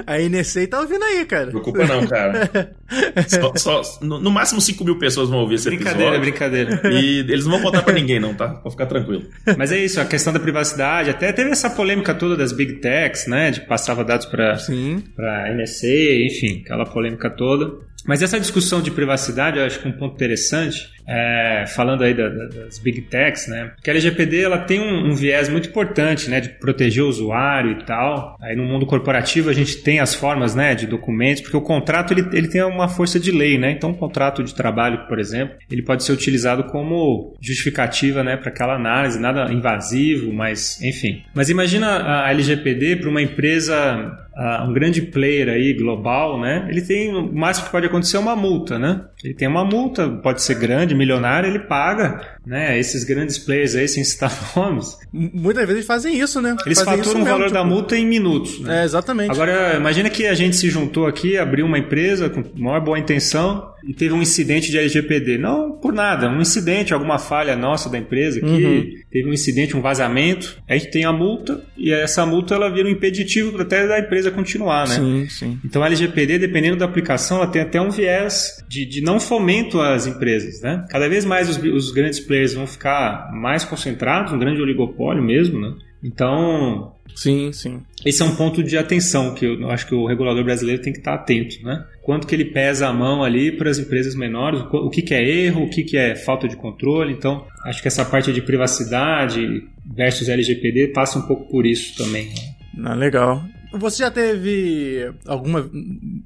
a 0.06 0.18
NSA 0.20 0.68
tá 0.68 0.80
ouvindo 0.80 1.04
aí, 1.04 1.26
cara. 1.26 1.46
Não 1.46 1.52
preocupa 1.52 1.86
não, 1.86 2.06
cara. 2.08 2.76
Só, 3.28 3.82
só, 3.82 3.82
no, 4.02 4.20
no, 4.20 4.30
máximo 4.30 4.62
5 4.62 4.84
mil 4.86 5.00
pessoas 5.00 5.28
vão 5.30 5.40
ouvir 5.40 5.56
esse 5.56 5.68
brincadeira, 5.68 6.16
episódio. 6.16 6.22
Brincadeira, 6.22 6.70
brincadeira. 6.70 7.02
E 7.02 7.20
eles 7.20 7.46
não 7.46 7.54
vão 7.54 7.62
contar 7.64 7.82
pra 7.82 7.94
ninguém, 7.94 8.20
não, 8.20 8.36
tá? 8.36 8.50
Pode 8.50 8.76
ficar 8.76 8.86
tranquilo. 8.86 9.24
Mas 9.58 9.72
é 9.72 9.80
isso, 9.80 10.00
a 10.00 10.06
questão 10.06 10.32
da 10.32 10.40
privacidade. 10.40 11.10
Até 11.10 11.34
teve 11.34 11.50
essa 11.50 11.70
polêmica 11.70 12.14
toda 12.14 12.38
das 12.38 12.52
Big 12.52 12.76
Techs, 12.76 13.26
né? 13.26 13.50
De 13.50 13.62
passava 13.62 14.04
dados 14.04 14.28
pra, 14.28 14.56
Sim. 14.58 15.04
pra 15.16 15.52
NSA, 15.56 15.88
enfim, 15.88 16.62
aquela 16.64 16.86
polêmica 16.86 17.30
toda. 17.30 17.74
Mas 18.06 18.22
essa 18.22 18.40
discussão 18.40 18.82
de 18.82 18.92
privacidade, 18.92 19.58
eu 19.58 19.66
acho 19.66 19.80
que 19.80 19.88
é 19.88 19.92
um 19.92 19.98
ponto 19.98 20.14
interessante, 20.14 20.92
é, 21.08 21.66
falando 21.68 22.04
aí 22.04 22.14
da, 22.14 22.28
da, 22.30 22.46
das 22.46 22.80
big 22.80 23.02
techs, 23.02 23.48
né? 23.48 23.72
Porque 23.76 23.90
a 23.90 23.94
LGPD 23.94 24.44
ela 24.44 24.58
tem 24.58 24.80
um, 24.80 25.12
um, 25.12 25.16
viés 25.16 25.50
muito 25.50 25.70
importante, 25.70 26.30
né, 26.30 26.40
de 26.42 26.50
proteger 26.50 27.04
o 27.04 27.08
usuário 27.08 27.72
e 27.72 27.84
tal. 27.86 28.38
Aí 28.42 28.56
no 28.56 28.64
mundo 28.64 28.86
corporativo 28.86 29.50
a 29.50 29.54
gente 29.54 29.78
tem 29.78 30.00
as 30.00 30.16
formas, 30.16 30.56
né, 30.56 30.74
de 30.74 30.88
documentos, 30.88 31.42
porque 31.42 31.58
o 31.58 31.62
contrato 31.62 32.12
ele, 32.14 32.28
ele 32.34 32.48
tem 32.48 32.64
uma 32.64 32.88
força 32.88 33.20
de 33.20 33.32
lei, 33.32 33.58
né? 33.58 33.72
Então 33.72 33.92
um 33.92 33.96
contrato 33.96 34.44
de 34.44 34.54
trabalho, 34.54 35.08
por 35.08 35.20
exemplo, 35.20 35.56
ele 35.70 35.82
pode 35.82 36.04
ser 36.04 36.12
utilizado 36.12 36.64
como 36.66 37.36
justificativa, 37.40 38.24
né, 38.24 38.36
para 38.38 38.50
aquela 38.50 38.76
análise, 38.76 39.20
nada 39.20 39.52
invasivo, 39.54 40.34
mas 40.34 40.82
enfim. 40.82 41.24
Mas 41.34 41.50
imagina 41.50 42.24
a 42.26 42.32
LGPD 42.32 42.98
para 42.98 43.10
uma 43.10 43.22
empresa 43.22 44.26
um 44.68 44.74
grande 44.74 45.02
player 45.02 45.48
aí 45.50 45.74
global, 45.74 46.40
né? 46.40 46.68
Ele 46.70 46.82
tem 46.82 47.14
o 47.14 47.34
máximo 47.34 47.68
que 47.68 47.72
pode 47.72 47.86
acontecer 47.86 48.18
é 48.18 48.20
uma 48.20 48.36
multa, 48.36 48.78
né? 48.78 49.06
Ele 49.24 49.34
tem 49.34 49.48
uma 49.48 49.64
multa, 49.64 50.10
pode 50.10 50.42
ser 50.42 50.56
grande, 50.56 50.94
milionária, 50.96 51.48
ele 51.48 51.60
paga, 51.60 52.22
né? 52.46 52.78
Esses 52.80 53.04
grandes 53.04 53.38
players 53.38 53.76
aí, 53.76 53.88
sem 53.88 54.04
citar 54.04 54.32
nomes. 54.56 54.98
Muitas 55.12 55.64
vezes 55.64 55.76
eles 55.76 55.86
fazem 55.86 56.20
isso, 56.20 56.42
né? 56.42 56.56
Eles 56.66 56.82
fazem 56.82 57.04
faturam 57.04 57.22
o 57.22 57.26
valor 57.26 57.48
tipo... 57.48 57.54
da 57.54 57.64
multa 57.64 57.98
em 57.98 58.06
minutos. 58.06 58.60
Né? 58.60 58.82
É, 58.82 58.86
exatamente. 58.86 59.32
Agora, 59.32 59.76
imagina 59.76 60.10
que 60.10 60.26
a 60.28 60.34
gente 60.34 60.56
se 60.56 60.70
juntou 60.70 61.08
aqui, 61.08 61.38
abriu 61.38 61.66
uma 61.66 61.78
empresa 61.78 62.30
com 62.30 62.44
maior 62.56 62.82
boa 62.82 63.00
intenção 63.00 63.74
e 63.88 63.94
teve 63.94 64.14
um 64.14 64.22
incidente 64.22 64.72
de 64.72 64.78
LGPD. 64.78 65.38
Não 65.38 65.72
por 65.72 65.94
nada, 65.94 66.30
um 66.30 66.42
incidente, 66.42 66.94
alguma 66.94 67.20
falha 67.20 67.56
nossa 67.56 67.90
da 67.90 67.98
empresa 67.98 68.40
que 68.40 68.46
uhum. 68.46 68.94
teve 69.12 69.30
um 69.30 69.34
incidente, 69.34 69.78
um 69.78 69.82
vazamento. 69.82 70.58
A 70.68 70.74
gente 70.74 70.90
tem 70.90 71.06
a 71.06 71.12
multa 71.12 71.64
e 71.78 71.92
essa 71.92 72.26
multa 72.26 72.56
ela 72.56 72.70
vira 72.70 72.88
um 72.88 72.92
impeditivo 72.92 73.62
até 73.62 73.88
da 73.88 74.00
empresa 74.00 74.32
continuar, 74.32 74.88
né? 74.88 74.96
Sim, 74.96 75.28
sim. 75.30 75.60
Então 75.64 75.84
a 75.84 75.88
LGPD, 75.88 76.40
dependendo 76.40 76.78
da 76.78 76.86
aplicação, 76.86 77.38
ela 77.38 77.48
tem 77.48 77.62
até 77.62 77.80
um 77.80 77.90
viés 77.90 78.64
de, 78.68 78.86
de 78.86 79.02
não 79.02 79.20
fomento 79.20 79.80
às 79.80 80.08
empresas, 80.08 80.62
né? 80.62 80.85
Cada 80.90 81.08
vez 81.08 81.26
mais 81.26 81.50
os, 81.50 81.58
os 81.58 81.92
grandes 81.92 82.20
players 82.20 82.54
vão 82.54 82.68
ficar 82.68 83.32
mais 83.34 83.66
concentrados, 83.66 84.34
um 84.34 84.40
grande 84.40 84.62
oligopólio 84.62 85.24
mesmo, 85.24 85.60
né? 85.60 85.74
Então, 86.04 86.94
Sim, 87.16 87.52
sim. 87.54 87.82
Esse 88.06 88.22
é 88.22 88.26
um 88.26 88.36
ponto 88.36 88.62
de 88.62 88.78
atenção 88.78 89.34
que 89.34 89.46
eu 89.46 89.70
acho 89.72 89.88
que 89.88 89.96
o 89.96 90.06
regulador 90.06 90.44
brasileiro 90.44 90.82
tem 90.82 90.92
que 90.92 91.00
estar 91.00 91.14
atento, 91.14 91.64
né? 91.64 91.86
Quanto 92.04 92.28
que 92.28 92.36
ele 92.36 92.46
pesa 92.46 92.88
a 92.88 92.94
mão 92.94 93.24
ali 93.24 93.52
para 93.52 93.70
as 93.70 93.80
empresas 93.80 94.14
menores, 94.16 94.62
o 94.62 94.90
que, 94.90 95.02
que 95.02 95.14
é 95.14 95.28
erro, 95.28 95.64
o 95.64 95.70
que, 95.70 95.84
que 95.84 95.98
é 95.98 96.16
falta 96.16 96.48
de 96.48 96.56
controle. 96.56 97.14
Então, 97.14 97.46
acho 97.64 97.82
que 97.82 97.88
essa 97.88 98.04
parte 98.04 98.34
de 98.34 98.42
privacidade 98.42 99.64
versus 99.86 100.28
LGPD 100.28 100.90
passa 100.90 101.18
um 101.18 101.24
pouco 101.24 101.50
por 101.50 101.66
isso 101.66 101.96
também. 101.98 102.26
Né? 102.74 102.90
Ah, 102.90 102.94
legal. 102.94 103.44
Você 103.78 104.04
já 104.04 104.12
teve 104.12 105.12
alguma, 105.26 105.70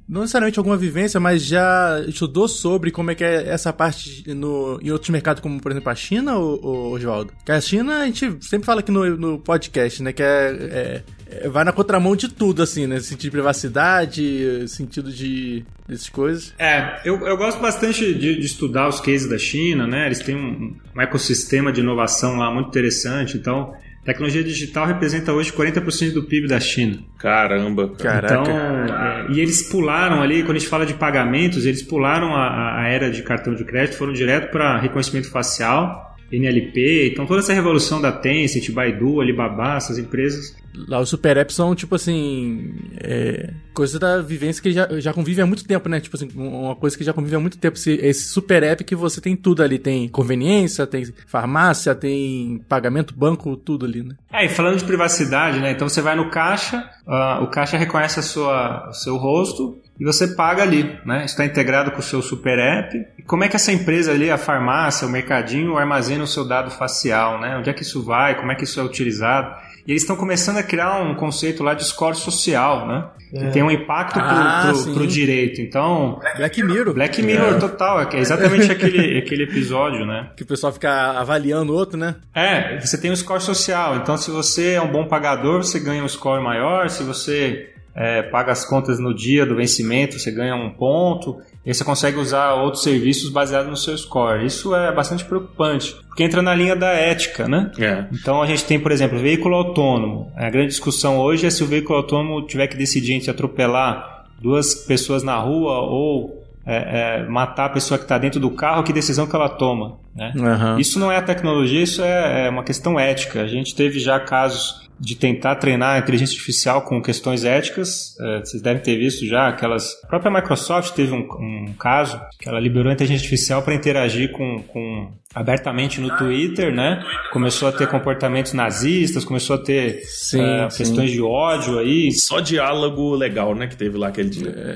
não 0.08 0.22
necessariamente 0.22 0.58
alguma 0.58 0.76
vivência, 0.76 1.18
mas 1.18 1.44
já 1.44 2.02
estudou 2.06 2.48
sobre 2.48 2.90
como 2.90 3.10
é 3.10 3.14
que 3.14 3.24
é 3.24 3.48
essa 3.48 3.72
parte 3.72 4.24
no, 4.34 4.78
em 4.82 4.90
outros 4.90 5.10
mercados, 5.10 5.42
como 5.42 5.60
por 5.60 5.72
exemplo 5.72 5.90
a 5.90 5.94
China, 5.94 6.38
Oswaldo? 6.38 7.32
Que 7.44 7.52
a 7.52 7.60
China, 7.60 7.98
a 7.98 8.06
gente 8.06 8.38
sempre 8.40 8.66
fala 8.66 8.80
aqui 8.80 8.90
no, 8.90 9.16
no 9.16 9.38
podcast, 9.38 10.02
né, 10.02 10.12
que 10.12 10.22
é, 10.22 10.24
é, 10.26 11.02
é, 11.26 11.48
vai 11.48 11.64
na 11.64 11.72
contramão 11.72 12.14
de 12.14 12.28
tudo, 12.28 12.62
assim, 12.62 12.86
né, 12.86 13.00
sentido 13.00 13.22
de 13.22 13.30
privacidade, 13.30 14.68
sentido 14.68 15.12
de 15.12 15.64
dessas 15.86 16.08
coisas. 16.08 16.54
É, 16.58 17.00
eu, 17.04 17.26
eu 17.26 17.36
gosto 17.36 17.60
bastante 17.60 18.14
de, 18.14 18.36
de 18.38 18.46
estudar 18.46 18.88
os 18.88 19.00
cases 19.00 19.28
da 19.28 19.38
China, 19.38 19.86
né, 19.86 20.06
eles 20.06 20.20
têm 20.20 20.36
um, 20.36 20.76
um 20.94 21.00
ecossistema 21.00 21.72
de 21.72 21.80
inovação 21.80 22.36
lá 22.36 22.52
muito 22.52 22.68
interessante, 22.68 23.36
então 23.36 23.74
Tecnologia 24.10 24.42
digital 24.42 24.86
representa 24.86 25.32
hoje 25.32 25.52
40% 25.52 26.12
do 26.12 26.24
PIB 26.24 26.48
da 26.48 26.58
China. 26.58 26.98
Caramba. 27.16 27.90
Caraca. 27.90 28.40
Então, 28.40 28.56
é, 28.56 29.26
e 29.30 29.38
eles 29.38 29.62
pularam 29.62 30.20
ali, 30.20 30.42
quando 30.42 30.56
a 30.56 30.58
gente 30.58 30.68
fala 30.68 30.84
de 30.84 30.94
pagamentos, 30.94 31.64
eles 31.64 31.80
pularam 31.80 32.34
a, 32.34 32.80
a 32.80 32.88
era 32.88 33.08
de 33.08 33.22
cartão 33.22 33.54
de 33.54 33.64
crédito, 33.64 33.96
foram 33.96 34.12
direto 34.12 34.50
para 34.50 34.80
reconhecimento 34.80 35.30
facial 35.30 36.09
NLP, 36.32 37.10
então 37.12 37.26
toda 37.26 37.40
essa 37.40 37.52
revolução 37.52 38.00
da 38.00 38.12
Tencent, 38.12 38.70
Baidu, 38.70 39.20
Alibaba, 39.20 39.76
essas 39.76 39.98
empresas. 39.98 40.56
Lá 40.86 41.00
os 41.00 41.08
super 41.08 41.36
apps 41.36 41.56
são, 41.56 41.74
tipo 41.74 41.94
assim, 41.96 42.72
é, 43.02 43.50
coisa 43.74 43.98
da 43.98 44.22
vivência 44.22 44.62
que 44.62 44.70
já, 44.70 44.88
já 45.00 45.12
convive 45.12 45.42
há 45.42 45.46
muito 45.46 45.64
tempo, 45.64 45.88
né? 45.88 45.98
Tipo 45.98 46.16
assim, 46.16 46.28
uma 46.34 46.76
coisa 46.76 46.96
que 46.96 47.02
já 47.02 47.12
convive 47.12 47.34
há 47.34 47.40
muito 47.40 47.58
tempo. 47.58 47.76
Esse, 47.76 47.94
esse 47.94 48.28
super 48.28 48.62
app 48.62 48.84
que 48.84 48.94
você 48.94 49.20
tem 49.20 49.34
tudo 49.34 49.64
ali. 49.64 49.80
Tem 49.80 50.08
conveniência, 50.08 50.86
tem 50.86 51.04
farmácia, 51.26 51.92
tem 51.94 52.64
pagamento, 52.68 53.14
banco, 53.14 53.56
tudo 53.56 53.84
ali, 53.84 54.04
né? 54.04 54.14
É, 54.32 54.44
e 54.44 54.48
falando 54.48 54.78
de 54.78 54.84
privacidade, 54.84 55.58
né? 55.58 55.72
Então 55.72 55.88
você 55.88 56.00
vai 56.00 56.14
no 56.14 56.30
caixa, 56.30 56.88
uh, 57.04 57.42
o 57.42 57.48
caixa 57.48 57.76
reconhece 57.76 58.20
a 58.20 58.22
sua, 58.22 58.88
o 58.90 58.92
seu 58.92 59.16
rosto, 59.16 59.76
e 60.00 60.04
você 60.04 60.28
paga 60.28 60.62
ali, 60.62 60.98
né? 61.04 61.26
Está 61.26 61.44
integrado 61.44 61.90
com 61.90 61.98
o 61.98 62.02
seu 62.02 62.22
super 62.22 62.58
app. 62.58 62.96
E 63.18 63.22
como 63.22 63.44
é 63.44 63.48
que 63.48 63.56
essa 63.56 63.70
empresa 63.70 64.12
ali, 64.12 64.30
a 64.30 64.38
farmácia, 64.38 65.06
o 65.06 65.10
mercadinho, 65.10 65.76
armazena 65.76 66.24
o 66.24 66.26
seu 66.26 66.42
dado 66.42 66.70
facial, 66.70 67.38
né? 67.38 67.58
Onde 67.58 67.68
é 67.68 67.72
que 67.74 67.82
isso 67.82 68.02
vai? 68.02 68.34
Como 68.34 68.50
é 68.50 68.54
que 68.54 68.64
isso 68.64 68.80
é 68.80 68.82
utilizado? 68.82 69.54
E 69.86 69.92
eles 69.92 70.02
estão 70.02 70.16
começando 70.16 70.56
a 70.56 70.62
criar 70.62 71.02
um 71.02 71.14
conceito 71.14 71.62
lá 71.62 71.74
de 71.74 71.84
score 71.84 72.16
social, 72.16 72.88
né? 72.88 73.08
É. 73.34 73.46
Que 73.46 73.52
tem 73.52 73.62
um 73.62 73.70
impacto 73.70 74.18
ah, 74.18 74.62
pro, 74.72 74.84
pro, 74.84 74.94
pro, 74.94 75.06
direito. 75.06 75.60
Então. 75.60 76.18
Black 76.36 76.62
Mirror. 76.62 76.94
Black 76.94 77.22
Mirror, 77.22 77.56
é. 77.56 77.58
total. 77.58 78.00
É 78.00 78.18
exatamente 78.18 78.70
aquele, 78.72 79.18
aquele 79.18 79.42
episódio, 79.44 80.06
né? 80.06 80.30
Que 80.34 80.44
o 80.44 80.46
pessoal 80.46 80.72
fica 80.72 81.18
avaliando 81.18 81.72
o 81.72 81.76
outro, 81.76 81.98
né? 81.98 82.16
É, 82.34 82.80
você 82.80 82.98
tem 82.98 83.10
um 83.10 83.16
score 83.16 83.42
social. 83.42 83.96
Então, 83.96 84.16
se 84.16 84.30
você 84.30 84.72
é 84.72 84.80
um 84.80 84.90
bom 84.90 85.06
pagador, 85.06 85.62
você 85.62 85.78
ganha 85.78 86.02
um 86.02 86.08
score 86.08 86.42
maior. 86.42 86.88
Se 86.88 87.02
você 87.02 87.70
é, 88.00 88.22
paga 88.22 88.50
as 88.50 88.64
contas 88.64 88.98
no 88.98 89.14
dia 89.14 89.44
do 89.44 89.54
vencimento, 89.54 90.18
você 90.18 90.30
ganha 90.30 90.56
um 90.56 90.70
ponto, 90.70 91.36
e 91.66 91.74
você 91.74 91.84
consegue 91.84 92.16
usar 92.16 92.54
outros 92.54 92.82
serviços 92.82 93.28
baseados 93.28 93.68
no 93.68 93.76
seu 93.76 93.96
score. 93.98 94.46
Isso 94.46 94.74
é 94.74 94.90
bastante 94.90 95.22
preocupante, 95.22 95.94
porque 96.08 96.24
entra 96.24 96.40
na 96.40 96.54
linha 96.54 96.74
da 96.74 96.88
ética, 96.88 97.46
né? 97.46 97.70
É. 97.78 98.06
Então 98.10 98.40
a 98.40 98.46
gente 98.46 98.64
tem, 98.64 98.80
por 98.80 98.90
exemplo, 98.90 99.18
veículo 99.18 99.54
autônomo. 99.54 100.32
A 100.34 100.48
grande 100.48 100.68
discussão 100.68 101.18
hoje 101.18 101.46
é 101.46 101.50
se 101.50 101.62
o 101.62 101.66
veículo 101.66 101.98
autônomo 101.98 102.46
tiver 102.46 102.68
que 102.68 102.76
decidir 102.76 103.12
entre 103.12 103.30
atropelar 103.30 104.24
duas 104.40 104.74
pessoas 104.74 105.22
na 105.22 105.36
rua 105.36 105.80
ou 105.80 106.42
é, 106.64 107.20
é, 107.20 107.28
matar 107.28 107.66
a 107.66 107.70
pessoa 107.70 107.98
que 107.98 108.04
está 108.04 108.16
dentro 108.16 108.40
do 108.40 108.50
carro, 108.50 108.82
que 108.82 108.94
decisão 108.94 109.26
que 109.26 109.36
ela 109.36 109.48
toma. 109.50 109.98
Né? 110.14 110.32
Uhum. 110.34 110.78
Isso 110.78 110.98
não 110.98 111.10
é 111.10 111.16
a 111.16 111.22
tecnologia, 111.22 111.82
isso 111.82 112.02
é, 112.02 112.46
é 112.46 112.50
uma 112.50 112.64
questão 112.64 112.98
ética. 112.98 113.42
A 113.42 113.46
gente 113.46 113.74
teve 113.74 113.98
já 113.98 114.18
casos 114.18 114.90
de 115.00 115.16
tentar 115.16 115.56
treinar 115.56 115.96
a 115.96 115.98
inteligência 115.98 116.34
artificial 116.34 116.82
com 116.82 117.00
questões 117.00 117.44
éticas. 117.44 118.14
É, 118.20 118.40
vocês 118.40 118.62
devem 118.62 118.82
ter 118.82 118.98
visto 118.98 119.24
já 119.24 119.48
aquelas. 119.48 119.98
A 120.04 120.06
própria 120.06 120.30
Microsoft 120.30 120.94
teve 120.94 121.12
um, 121.12 121.26
um 121.40 121.72
caso 121.78 122.20
que 122.38 122.46
ela 122.46 122.60
liberou 122.60 122.90
a 122.90 122.92
inteligência 122.92 123.24
artificial 123.24 123.62
para 123.62 123.74
interagir 123.74 124.30
com, 124.30 124.62
com 124.64 125.10
abertamente 125.34 126.00
no 126.00 126.14
Twitter, 126.16 126.74
né? 126.74 127.02
Começou 127.32 127.68
a 127.68 127.72
ter 127.72 127.88
comportamentos 127.88 128.52
nazistas, 128.52 129.24
começou 129.24 129.56
a 129.56 129.58
ter 129.58 130.02
sim, 130.04 130.42
uh, 130.42 130.68
questões 130.76 131.10
de 131.10 131.22
ódio 131.22 131.78
aí. 131.78 132.12
Só 132.12 132.40
diálogo 132.40 133.14
legal, 133.14 133.54
né? 133.54 133.68
Que 133.68 133.76
teve 133.76 133.96
lá 133.96 134.08
aquele 134.08 134.28
dia. 134.28 134.50
É, 134.50 134.74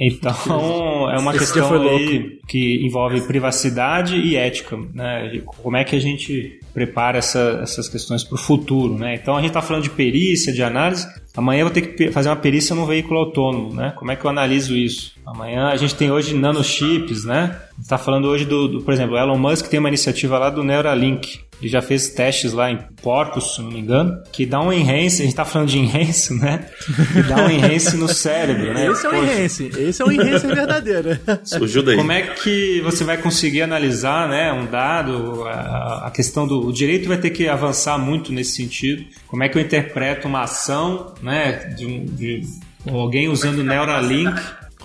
então 0.00 1.10
é 1.12 1.18
uma 1.18 1.32
questão 1.32 1.80
aí 1.80 2.40
que 2.48 2.84
envolve 2.84 3.20
privacidade 3.22 4.16
e 4.22 4.36
ética, 4.36 4.78
né? 4.94 5.40
Como 5.44 5.76
é 5.76 5.84
que 5.84 5.96
a 5.96 6.00
gente 6.00 6.60
prepara 6.72 7.18
essa, 7.18 7.60
essas 7.62 7.88
questões 7.88 8.24
para 8.24 8.34
o 8.34 8.38
futuro, 8.38 8.98
né? 8.98 9.14
Então 9.14 9.36
a 9.36 9.40
gente 9.40 9.50
está 9.50 9.62
falando 9.62 9.82
de 9.82 9.90
perícia, 9.90 10.52
de 10.52 10.62
análise. 10.62 11.06
Amanhã 11.36 11.60
eu 11.60 11.66
vou 11.66 11.74
ter 11.74 11.82
que 11.82 12.10
fazer 12.10 12.28
uma 12.28 12.36
perícia 12.36 12.74
num 12.74 12.86
veículo 12.86 13.20
autônomo, 13.20 13.74
né? 13.74 13.92
Como 13.96 14.10
é 14.10 14.16
que 14.16 14.24
eu 14.24 14.30
analiso 14.30 14.76
isso? 14.76 15.12
Amanhã 15.26 15.68
a 15.68 15.76
gente 15.76 15.94
tem 15.94 16.10
hoje 16.10 16.34
nanochips, 16.34 17.24
né? 17.24 17.58
Está 17.80 17.98
falando 17.98 18.26
hoje 18.26 18.44
do, 18.44 18.68
do, 18.68 18.82
por 18.82 18.92
exemplo, 18.92 19.16
Elon 19.16 19.38
Musk 19.38 19.66
tem 19.68 19.80
uma 19.80 19.88
iniciativa 19.88 20.38
lá 20.38 20.50
do 20.50 20.62
Neuralink. 20.62 21.40
Ele 21.62 21.70
já 21.70 21.80
fez 21.80 22.08
testes 22.08 22.52
lá 22.52 22.72
em 22.72 22.78
porcos, 23.00 23.54
se 23.54 23.62
não 23.62 23.70
me 23.70 23.78
engano, 23.78 24.20
que 24.32 24.44
dá 24.44 24.60
um 24.60 24.72
enhance, 24.72 25.22
a 25.22 25.24
gente 25.24 25.34
tá 25.34 25.44
falando 25.44 25.68
de 25.68 25.78
enhance, 25.78 26.34
né? 26.34 26.66
Que 27.12 27.22
dá 27.22 27.36
um 27.36 27.48
enhance 27.48 27.96
no 27.96 28.08
cérebro, 28.08 28.74
né? 28.74 28.88
Esse 28.88 29.06
é 29.06 29.08
o 29.08 29.24
enhance, 29.24 29.70
esse 29.78 30.02
é 30.02 30.04
o 30.04 30.10
enhance 30.10 30.44
verdadeiro. 30.44 31.18
Surgiu 31.44 31.84
daí. 31.84 31.96
Como 31.96 32.10
é 32.10 32.22
que 32.22 32.80
você 32.80 33.04
vai 33.04 33.16
conseguir 33.16 33.62
analisar, 33.62 34.28
né, 34.28 34.52
um 34.52 34.66
dado, 34.66 35.44
a, 35.44 36.08
a 36.08 36.10
questão 36.10 36.48
do 36.48 36.66
o 36.66 36.72
direito 36.72 37.08
vai 37.08 37.16
ter 37.16 37.30
que 37.30 37.48
avançar 37.48 37.96
muito 37.96 38.32
nesse 38.32 38.56
sentido. 38.56 39.04
Como 39.28 39.44
é 39.44 39.48
que 39.48 39.56
eu 39.56 39.62
interpreto 39.62 40.26
uma 40.26 40.42
ação, 40.42 41.14
né, 41.22 41.74
de, 41.76 42.00
de 42.00 42.42
alguém 42.90 43.28
usando 43.28 43.62
Neuralink 43.62 44.34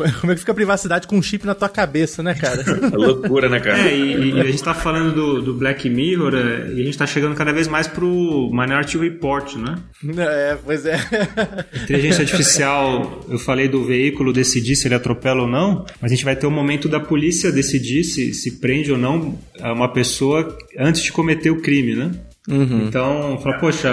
Como 0.22 0.32
é 0.32 0.36
que 0.36 0.40
fica 0.40 0.52
a 0.52 0.56
privacidade 0.56 1.08
com 1.08 1.18
um 1.18 1.22
chip 1.22 1.46
na 1.46 1.56
tua 1.56 1.70
cabeça, 1.70 2.22
né, 2.22 2.34
cara? 2.34 2.64
É 2.88 2.96
loucura, 2.96 3.50
né, 3.50 3.60
cara? 3.60 3.80
É, 3.80 3.96
e, 3.96 4.32
e 4.32 4.40
a 4.40 4.44
gente 4.46 4.64
tá 4.64 4.74
falando 4.74 5.14
do, 5.14 5.42
do 5.42 5.54
Black 5.54 5.90
Mirror 5.90 6.36
é, 6.36 6.74
e 6.74 6.82
a 6.82 6.86
gente 6.86 6.98
tá 6.98 7.06
chegando 7.06 7.36
cada 7.36 7.52
vez 7.52 7.68
mais 7.68 7.88
pro 7.88 8.50
Minority 8.52 8.98
Report, 8.98 9.56
né? 9.56 9.76
É, 10.18 10.58
pois 10.64 10.86
é. 10.86 11.00
Inteligência 11.84 12.22
artificial, 12.22 13.26
eu 13.30 13.40
falei 13.40 13.68
do 13.68 13.84
veículo 13.84 14.32
decidir 14.32 14.76
se 14.76 14.88
ele 14.88 14.96
atropela 14.96 15.42
ou 15.42 15.48
não, 15.48 15.86
mas 16.02 16.12
a 16.12 16.16
gente 16.16 16.26
vai 16.26 16.36
ter 16.36 16.48
o 16.48 16.52
momento 16.52 16.88
da 16.88 17.00
polícia 17.00 17.52
decidir 17.52 18.04
se, 18.04 18.34
se 18.34 18.60
prende 18.60 18.92
ou 18.92 18.98
não 18.98 19.38
uma 19.62 19.92
pessoa 19.92 20.58
antes 20.78 21.02
de 21.02 21.12
cometer 21.12 21.50
o 21.50 21.62
crime, 21.62 21.96
né? 21.96 22.12
Uhum. 22.48 22.88
Então, 22.88 23.38
fala, 23.44 23.58
poxa, 23.58 23.90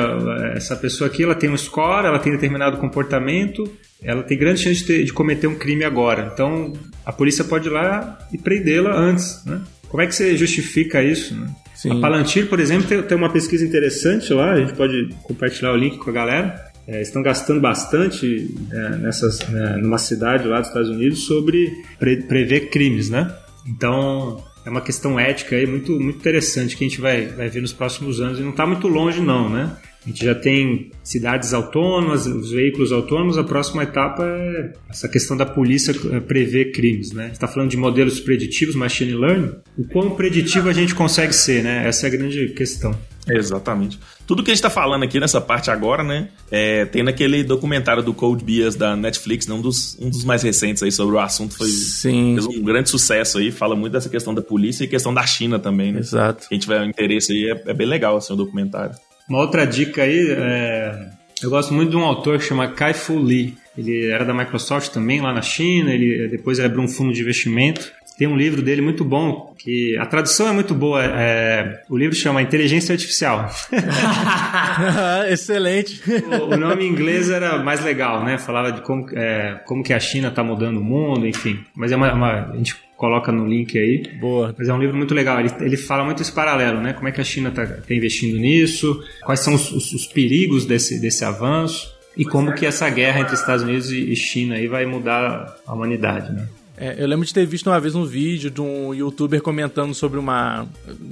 essa 0.54 0.76
pessoa 0.76 1.10
aqui 1.10 1.24
ela 1.24 1.34
tem 1.34 1.50
um 1.50 1.56
score, 1.56 2.06
ela 2.06 2.20
tem 2.20 2.32
determinado 2.32 2.76
comportamento, 2.76 3.68
ela 4.04 4.22
tem 4.22 4.38
grande 4.38 4.60
chance 4.60 4.80
de, 4.80 4.86
ter, 4.86 5.04
de 5.04 5.12
cometer 5.12 5.46
um 5.46 5.54
crime 5.54 5.84
agora. 5.84 6.30
Então, 6.32 6.72
a 7.04 7.12
polícia 7.12 7.42
pode 7.42 7.68
ir 7.68 7.72
lá 7.72 8.18
e 8.32 8.38
prendê-la 8.38 8.94
antes, 8.94 9.42
né? 9.44 9.62
Como 9.88 10.02
é 10.02 10.06
que 10.06 10.14
você 10.14 10.36
justifica 10.36 11.02
isso, 11.02 11.34
né? 11.34 11.48
A 11.90 12.00
Palantir, 12.00 12.48
por 12.48 12.60
exemplo, 12.60 12.88
tem, 12.88 13.02
tem, 13.02 13.16
uma 13.16 13.30
pesquisa 13.30 13.64
interessante 13.64 14.32
lá, 14.32 14.52
a 14.52 14.60
gente 14.60 14.72
pode 14.74 15.08
compartilhar 15.22 15.72
o 15.72 15.76
link 15.76 15.98
com 15.98 16.10
a 16.10 16.12
galera. 16.12 16.72
É, 16.86 17.00
estão 17.00 17.22
gastando 17.22 17.60
bastante 17.60 18.54
é, 18.70 18.88
nessas, 18.96 19.38
né, 19.48 19.78
numa 19.78 19.96
cidade 19.96 20.46
lá 20.46 20.58
dos 20.58 20.68
Estados 20.68 20.90
Unidos 20.90 21.20
sobre 21.20 21.72
pre 21.98 22.22
prever 22.24 22.68
crimes, 22.68 23.08
né? 23.08 23.34
Então, 23.66 24.44
é 24.66 24.70
uma 24.70 24.82
questão 24.82 25.18
ética 25.18 25.56
aí 25.56 25.66
muito, 25.66 25.92
muito 25.92 26.18
interessante 26.18 26.76
que 26.76 26.84
a 26.84 26.88
gente 26.88 27.00
vai, 27.00 27.26
vai 27.26 27.48
ver 27.48 27.62
nos 27.62 27.72
próximos 27.72 28.20
anos 28.20 28.38
e 28.38 28.42
não 28.42 28.50
está 28.50 28.66
muito 28.66 28.86
longe 28.86 29.20
não, 29.20 29.48
né? 29.48 29.74
A 30.04 30.08
gente 30.08 30.24
já 30.24 30.34
tem 30.34 30.90
cidades 31.02 31.54
autônomas, 31.54 32.26
os 32.26 32.50
veículos 32.50 32.92
autônomos. 32.92 33.38
A 33.38 33.44
próxima 33.44 33.82
etapa 33.82 34.22
é 34.22 34.72
essa 34.90 35.08
questão 35.08 35.36
da 35.36 35.46
polícia 35.46 35.94
eh, 36.12 36.20
prever 36.20 36.72
crimes. 36.72 37.12
Né? 37.12 37.30
está 37.32 37.48
falando 37.48 37.70
de 37.70 37.76
modelos 37.76 38.20
preditivos, 38.20 38.74
machine 38.74 39.14
learning. 39.14 39.52
O 39.78 39.84
quão 39.84 40.10
preditivo 40.10 40.68
a 40.68 40.72
gente 40.72 40.94
consegue 40.94 41.32
ser, 41.32 41.62
né? 41.62 41.88
Essa 41.88 42.06
é 42.06 42.08
a 42.08 42.10
grande 42.10 42.48
questão. 42.48 42.94
Exatamente. 43.26 43.98
Tudo 44.26 44.42
que 44.42 44.50
a 44.50 44.54
gente 44.54 44.58
está 44.58 44.70
falando 44.70 45.02
aqui 45.02 45.18
nessa 45.18 45.40
parte 45.40 45.70
agora, 45.70 46.02
né? 46.02 46.28
É, 46.50 46.84
tem 46.84 47.02
naquele 47.02 47.42
documentário 47.42 48.02
do 48.02 48.12
Code 48.12 48.44
Bias 48.44 48.76
da 48.76 48.94
Netflix, 48.94 49.46
né, 49.46 49.54
um, 49.54 49.60
dos, 49.60 49.96
um 49.98 50.10
dos 50.10 50.24
mais 50.24 50.42
recentes 50.42 50.82
aí 50.82 50.92
sobre 50.92 51.16
o 51.16 51.18
assunto. 51.18 51.56
Foi, 51.56 51.68
Sim. 51.68 52.34
Fez 52.34 52.46
um 52.46 52.62
grande 52.62 52.90
sucesso 52.90 53.38
aí, 53.38 53.50
fala 53.50 53.74
muito 53.74 53.92
dessa 53.92 54.08
questão 54.08 54.34
da 54.34 54.42
polícia 54.42 54.84
e 54.84 54.88
questão 54.88 55.12
da 55.12 55.26
China 55.26 55.58
também, 55.58 55.92
né? 55.92 56.00
Exato. 56.00 56.46
Quem 56.48 56.58
tiver 56.58 56.84
interesse 56.84 57.32
aí, 57.32 57.50
é, 57.50 57.70
é 57.70 57.74
bem 57.74 57.86
legal 57.86 58.16
assim, 58.16 58.32
o 58.34 58.36
documentário. 58.36 58.94
Uma 59.28 59.38
outra 59.38 59.66
dica 59.66 60.02
aí, 60.02 60.30
é... 60.30 61.08
eu 61.42 61.50
gosto 61.50 61.72
muito 61.72 61.90
de 61.90 61.96
um 61.96 62.04
autor 62.04 62.38
que 62.38 62.44
chama 62.44 62.68
Kai-Fu 62.68 63.18
Lee. 63.18 63.56
Ele 63.76 64.06
era 64.06 64.24
da 64.24 64.32
Microsoft 64.32 64.92
também, 64.92 65.20
lá 65.20 65.32
na 65.32 65.42
China, 65.42 65.92
ele 65.92 66.28
depois 66.28 66.58
ele 66.58 66.66
abriu 66.66 66.82
um 66.82 66.88
fundo 66.88 67.12
de 67.12 67.20
investimento. 67.20 67.92
Tem 68.16 68.28
um 68.28 68.36
livro 68.36 68.62
dele 68.62 68.80
muito 68.80 69.04
bom, 69.04 69.52
que 69.58 69.96
a 69.98 70.06
tradução 70.06 70.46
é 70.46 70.52
muito 70.52 70.72
boa. 70.72 71.02
É, 71.02 71.82
o 71.90 71.96
livro 71.96 72.14
chama 72.14 72.40
Inteligência 72.40 72.92
Artificial. 72.92 73.50
Excelente. 75.28 76.00
O, 76.40 76.54
o, 76.54 76.56
nome 76.56 76.84
em 76.84 76.88
inglês 76.88 77.28
era 77.28 77.58
mais 77.58 77.82
legal, 77.82 78.22
né? 78.22 78.38
Falava 78.38 78.70
de 78.70 78.82
como, 78.82 79.06
é, 79.18 79.60
como 79.66 79.82
que 79.82 79.92
a 79.92 79.98
China 79.98 80.28
está 80.28 80.44
mudando 80.44 80.76
o 80.76 80.84
mundo, 80.84 81.26
enfim. 81.26 81.58
Mas 81.74 81.90
é 81.90 81.96
uma, 81.96 82.12
uma, 82.12 82.52
a 82.52 82.56
gente 82.56 82.76
coloca 82.96 83.32
no 83.32 83.46
link 83.46 83.78
aí. 83.78 84.02
Boa. 84.20 84.54
Mas 84.56 84.68
é 84.68 84.74
um 84.74 84.78
livro 84.78 84.96
muito 84.96 85.14
legal. 85.14 85.40
Ele, 85.40 85.50
ele 85.60 85.76
fala 85.76 86.04
muito 86.04 86.22
esse 86.22 86.32
paralelo, 86.32 86.80
né? 86.80 86.92
Como 86.92 87.08
é 87.08 87.12
que 87.12 87.20
a 87.20 87.24
China 87.24 87.48
está 87.48 87.66
tá 87.66 87.94
investindo 87.94 88.38
nisso, 88.38 89.02
quais 89.24 89.40
são 89.40 89.54
os, 89.54 89.70
os, 89.70 89.92
os 89.92 90.06
perigos 90.06 90.64
desse, 90.64 91.00
desse 91.00 91.24
avanço 91.24 91.94
e 92.16 92.24
como 92.24 92.54
que 92.54 92.64
essa 92.64 92.88
guerra 92.88 93.20
entre 93.20 93.34
Estados 93.34 93.64
Unidos 93.64 93.90
e 93.90 94.14
China 94.14 94.54
aí 94.54 94.68
vai 94.68 94.86
mudar 94.86 95.56
a 95.66 95.74
humanidade, 95.74 96.32
né? 96.32 96.46
É, 96.76 96.96
eu 96.98 97.06
lembro 97.06 97.24
de 97.24 97.32
ter 97.32 97.46
visto 97.46 97.68
uma 97.68 97.78
vez 97.78 97.94
um 97.94 98.04
vídeo 98.04 98.50
de 98.50 98.60
um 98.60 98.92
youtuber 98.92 99.40
comentando 99.40 99.94
sobre 99.94 100.18
uma 100.18 100.66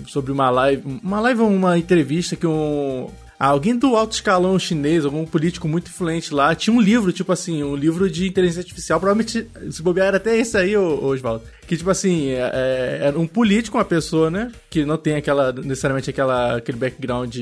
sobre 0.09 0.33
uma 0.33 0.51
live, 0.51 0.83
uma 1.03 1.21
live 1.21 1.41
uma 1.41 1.79
entrevista 1.79 2.35
que 2.35 2.47
um 2.47 3.09
alguém 3.49 3.77
do 3.77 3.97
alto 3.97 4.13
escalão 4.13 4.59
chinês, 4.59 5.05
algum 5.05 5.25
político 5.25 5.67
muito 5.67 5.89
influente 5.89 6.33
lá, 6.33 6.55
tinha 6.55 6.75
um 6.75 6.81
livro, 6.81 7.13
tipo 7.13 7.33
assim, 7.33 7.63
um 7.63 7.75
livro 7.75 8.09
de 8.11 8.29
inteligência 8.29 8.61
artificial, 8.61 9.01
provavelmente, 9.01 9.47
se 9.71 9.83
bobear, 9.83 10.09
era 10.09 10.17
até 10.19 10.37
esse 10.37 10.57
aí, 10.57 10.77
Oswaldo. 10.77 11.43
Que, 11.67 11.77
tipo 11.77 11.91
assim, 11.91 12.31
é, 12.31 12.51
é, 12.53 12.99
era 13.07 13.19
um 13.19 13.27
político, 13.27 13.79
uma 13.79 13.85
pessoa, 13.85 14.31
né? 14.31 14.53
Que 14.71 14.85
não 14.85 14.97
tem 14.97 15.17
aquela, 15.17 15.53
necessariamente 15.53 16.11
aquela, 16.11 16.57
aquele 16.57 16.79
background 16.79 17.37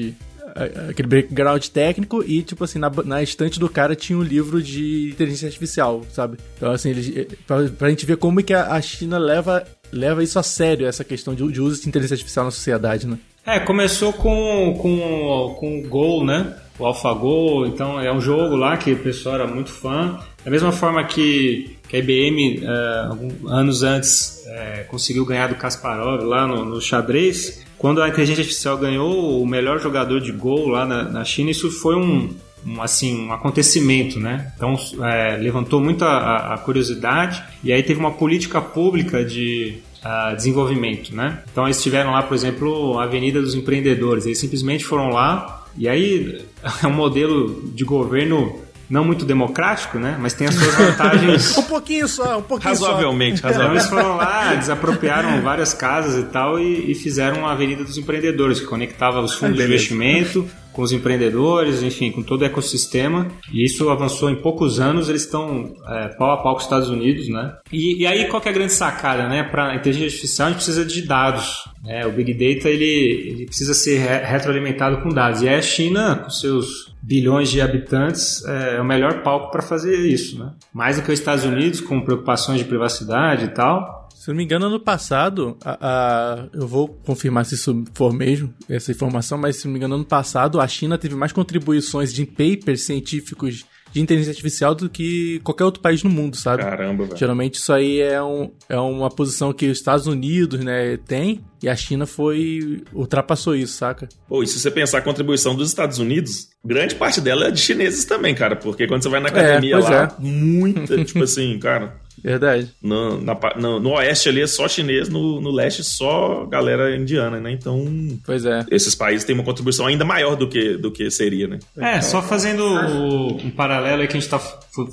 aquele 0.89 1.09
background 1.09 1.65
técnico 1.69 2.25
e, 2.27 2.43
tipo 2.43 2.65
assim, 2.65 2.79
na, 2.79 2.91
na 3.05 3.23
estante 3.23 3.61
do 3.61 3.69
cara 3.69 3.95
tinha 3.95 4.19
um 4.19 4.23
livro 4.23 4.63
de 4.63 5.11
inteligência 5.11 5.47
artificial, 5.47 6.05
sabe? 6.13 6.39
Então, 6.57 6.73
assim, 6.73 6.91
ele, 6.91 7.29
pra, 7.47 7.69
pra 7.69 7.91
gente 7.91 8.07
ver 8.07 8.17
como 8.17 8.43
que 8.43 8.53
a 8.53 8.81
China 8.81 9.19
leva, 9.19 9.65
leva 9.93 10.23
isso 10.23 10.39
a 10.39 10.43
sério, 10.43 10.87
essa 10.87 11.05
questão 11.05 11.35
de, 11.35 11.47
de 11.53 11.61
uso 11.61 11.83
de 11.83 11.89
inteligência 11.89 12.15
artificial 12.15 12.45
na 12.45 12.51
sociedade, 12.51 13.07
né? 13.07 13.19
É, 13.47 13.59
começou 13.59 14.13
com, 14.13 14.79
com, 14.81 15.57
com 15.59 15.79
o 15.79 15.89
Go, 15.89 16.25
né? 16.25 16.57
O 16.79 16.87
AlphaGo, 16.87 17.67
então 17.67 18.01
é 18.01 18.13
um 18.13 18.21
jogo 18.21 18.57
lá 18.57 18.77
que 18.77 18.93
o 18.93 18.99
pessoal 18.99 19.35
era 19.35 19.47
muito 19.47 19.71
fã. 19.71 20.19
Da 20.45 20.51
mesma 20.51 20.73
forma 20.73 21.05
que, 21.05 21.77
que 21.89 21.97
a 21.97 21.99
IBM, 21.99 22.65
é, 22.65 23.07
alguns 23.09 23.51
anos 23.51 23.83
antes, 23.83 24.43
é, 24.47 24.85
conseguiu 24.89 25.27
ganhar 25.27 25.49
do 25.49 25.57
Kasparov 25.57 26.23
lá 26.25 26.47
no, 26.47 26.65
no 26.65 26.81
xadrez, 26.81 27.65
quando 27.77 28.03
a 28.03 28.09
inteligência 28.09 28.43
artificial 28.43 28.77
ganhou 28.77 29.43
o 29.43 29.47
melhor 29.47 29.79
jogador 29.79 30.21
de 30.21 30.33
gol 30.33 30.69
lá 30.69 30.85
na, 30.85 31.03
na 31.05 31.25
China, 31.25 31.51
isso 31.51 31.71
foi 31.71 31.97
um, 31.97 32.35
um, 32.67 32.83
assim, 32.83 33.27
um 33.27 33.33
acontecimento, 33.33 34.21
né? 34.21 34.53
Então 34.57 34.75
é, 35.03 35.37
levantou 35.37 35.81
muito 35.81 36.05
a, 36.05 36.55
a, 36.55 36.59
curiosidade 36.59 37.43
e 37.65 37.73
aí 37.73 37.83
teve 37.83 37.99
uma 37.99 38.13
política 38.13 38.61
pública 38.61 39.25
de 39.25 39.79
uh, 40.05 40.37
desenvolvimento, 40.37 41.15
né? 41.15 41.43
Então 41.51 41.65
eles 41.65 41.83
tiveram 41.83 42.11
lá, 42.13 42.23
por 42.23 42.35
exemplo, 42.35 42.99
a 42.99 43.05
Avenida 43.05 43.41
dos 43.41 43.55
Empreendedores. 43.55 44.27
Eles 44.27 44.39
simplesmente 44.39 44.85
foram 44.85 45.11
lá 45.11 45.65
e 45.77 45.89
aí 45.89 46.45
é 46.83 46.87
um 46.87 46.93
modelo 46.93 47.71
de 47.75 47.85
governo 47.85 48.61
não 48.89 49.05
muito 49.05 49.25
democrático, 49.25 50.01
né? 50.01 50.19
Mas 50.21 50.35
tem 50.35 50.49
as 50.49 50.55
suas 50.55 50.75
vantagens. 50.75 51.57
um 51.57 51.63
pouquinho 51.63 52.09
só, 52.09 52.39
um 52.39 52.43
pouquinho 52.43 52.71
razoavelmente, 52.71 53.41
só. 53.41 53.47
Razoavelmente, 53.47 53.85
Eles 53.85 53.89
foram 53.89 54.17
lá, 54.17 54.55
desapropriaram 54.55 55.41
várias 55.43 55.73
casas 55.73 56.21
e 56.21 56.27
tal 56.27 56.59
e, 56.59 56.91
e 56.91 56.95
fizeram 56.97 57.47
a 57.47 57.53
Avenida 57.53 57.85
dos 57.85 57.97
Empreendedores, 57.97 58.59
que 58.59 58.67
conectava 58.67 59.21
os 59.21 59.35
fundos 59.35 59.57
de 59.57 59.63
investimento 59.63 60.51
com 60.73 60.83
os 60.83 60.93
empreendedores, 60.93 61.83
enfim, 61.83 62.11
com 62.11 62.23
todo 62.23 62.43
o 62.43 62.45
ecossistema. 62.45 63.29
E 63.53 63.65
isso 63.65 63.89
avançou 63.91 64.31
em 64.31 64.37
poucos 64.37 64.81
anos, 64.81 65.09
eles 65.09 65.25
estão 65.25 65.75
é, 65.87 66.09
pau 66.09 66.31
a 66.31 66.37
pau 66.37 66.53
com 66.53 66.59
os 66.59 66.65
Estados 66.65 66.89
Unidos, 66.89 67.29
né? 67.29 67.55
E, 67.73 68.03
e 68.03 68.07
aí 68.07 68.27
qual 68.29 68.43
é 68.45 68.49
a 68.49 68.53
grande 68.53 68.73
sacada, 68.73 69.29
né? 69.29 69.43
Para 69.43 69.75
inteligência 69.75 70.07
artificial 70.07 70.49
a 70.49 70.51
gente 70.51 70.59
precisa 70.59 70.85
de 70.85 71.03
dados. 71.03 71.65
Né? 71.85 72.07
O 72.07 72.13
Big 72.13 72.33
Data 72.35 72.69
ele, 72.69 72.85
ele 72.85 73.47
precisa 73.47 73.75
ser 73.75 73.99
re 73.99 74.19
retroalimentado 74.31 75.03
com 75.03 75.09
dados. 75.09 75.43
E 75.43 75.49
a 75.49 75.61
China, 75.63 76.17
com 76.17 76.31
seus 76.31 76.95
bilhões 77.03 77.51
de 77.51 77.61
habitantes, 77.61 78.45
é, 78.45 78.77
é 78.77 78.81
o 78.81 78.85
melhor 78.85 79.23
palco 79.23 79.51
para 79.51 79.63
fazer 79.63 79.97
isso, 79.97 80.39
né? 80.39 80.53
Mais 80.73 80.97
do 80.97 81.03
que 81.03 81.13
os 81.13 81.19
Estados 81.19 81.45
Unidos, 81.45 81.81
com 81.81 82.01
preocupações 82.01 82.59
de 82.59 82.65
privacidade 82.65 83.47
e 83.47 83.49
tal. 83.49 84.00
Se 84.21 84.29
não 84.29 84.37
me 84.37 84.45
engano, 84.45 84.67
ano 84.67 84.79
passado, 84.79 85.57
a, 85.65 85.79
a, 85.81 86.49
eu 86.53 86.69
vou 86.69 86.89
confirmar 86.89 87.47
se 87.47 87.55
isso 87.55 87.83
for 87.95 88.13
mesmo, 88.13 88.53
essa 88.69 88.93
informação, 88.93 89.39
mas 89.39 89.57
se 89.57 89.65
não 89.65 89.73
me 89.73 89.79
engano, 89.79 89.95
ano 89.95 90.05
passado, 90.05 90.61
a 90.61 90.69
China 90.69 90.99
teve 90.99 91.15
mais 91.15 91.33
contribuições 91.33 92.13
de 92.13 92.27
papers 92.27 92.83
científicos 92.83 93.65
de 93.91 93.99
inteligência 93.99 94.33
artificial 94.33 94.75
do 94.75 94.91
que 94.91 95.41
qualquer 95.43 95.65
outro 95.65 95.81
país 95.81 96.03
no 96.03 96.11
mundo, 96.11 96.37
sabe? 96.37 96.63
Caramba, 96.63 97.05
velho. 97.07 97.17
Geralmente 97.17 97.55
isso 97.55 97.73
aí 97.73 97.99
é, 97.99 98.23
um, 98.23 98.51
é 98.69 98.79
uma 98.79 99.09
posição 99.09 99.55
que 99.55 99.71
os 99.71 99.79
Estados 99.79 100.07
Unidos, 100.07 100.61
né, 100.61 100.99
tem, 100.99 101.41
e 101.63 101.69
a 101.69 101.75
China 101.75 102.05
foi. 102.05 102.83
ultrapassou 102.93 103.57
isso, 103.57 103.73
saca? 103.73 104.07
Pô, 104.29 104.43
e 104.43 104.47
se 104.47 104.61
você 104.61 104.71
pensar 104.71 104.99
a 104.99 105.03
contribuição 105.03 105.55
dos 105.55 105.69
Estados 105.69 105.99
Unidos, 105.99 106.51
grande 106.63 106.95
parte 106.95 107.23
dela 107.23 107.47
é 107.47 107.51
de 107.51 107.59
chineses 107.59 108.05
também, 108.05 108.35
cara. 108.35 108.55
Porque 108.55 108.87
quando 108.87 109.03
você 109.03 109.09
vai 109.09 109.21
na 109.21 109.31
academia 109.31 109.77
é, 109.77 109.79
lá, 109.79 110.05
é. 110.05 110.23
muita, 110.23 111.03
tipo 111.05 111.23
assim, 111.23 111.59
cara. 111.59 111.99
Verdade. 112.23 112.71
No, 112.83 113.21
na, 113.21 113.39
no, 113.57 113.81
no, 113.81 113.91
oeste 113.93 114.29
ali 114.29 114.43
é 114.43 114.47
só 114.47 114.69
chinês, 114.69 115.09
no, 115.09 115.41
no 115.41 115.51
leste 115.51 115.83
só 115.83 116.47
galera 116.47 116.97
indiana, 116.97 117.41
né? 117.41 117.53
Então. 117.53 117.85
Pois 118.25 118.45
é. 118.45 118.65
Esses 118.71 118.95
países 118.95 119.25
têm 119.25 119.35
uma 119.35 119.45
contribuição 119.45 119.87
ainda 119.87 120.05
maior 120.05 120.37
do 120.37 120.49
que, 120.49 120.77
do 120.77 120.91
que 120.91 121.11
seria, 121.11 121.49
né? 121.49 121.59
É, 121.79 122.01
só 122.01 122.23
fazendo 122.23 122.65
um 122.65 123.51
paralelo 123.51 124.03
aí 124.03 124.09
que 124.09 124.17
a 124.17 124.21
gente 124.21 124.31
tá 124.31 124.39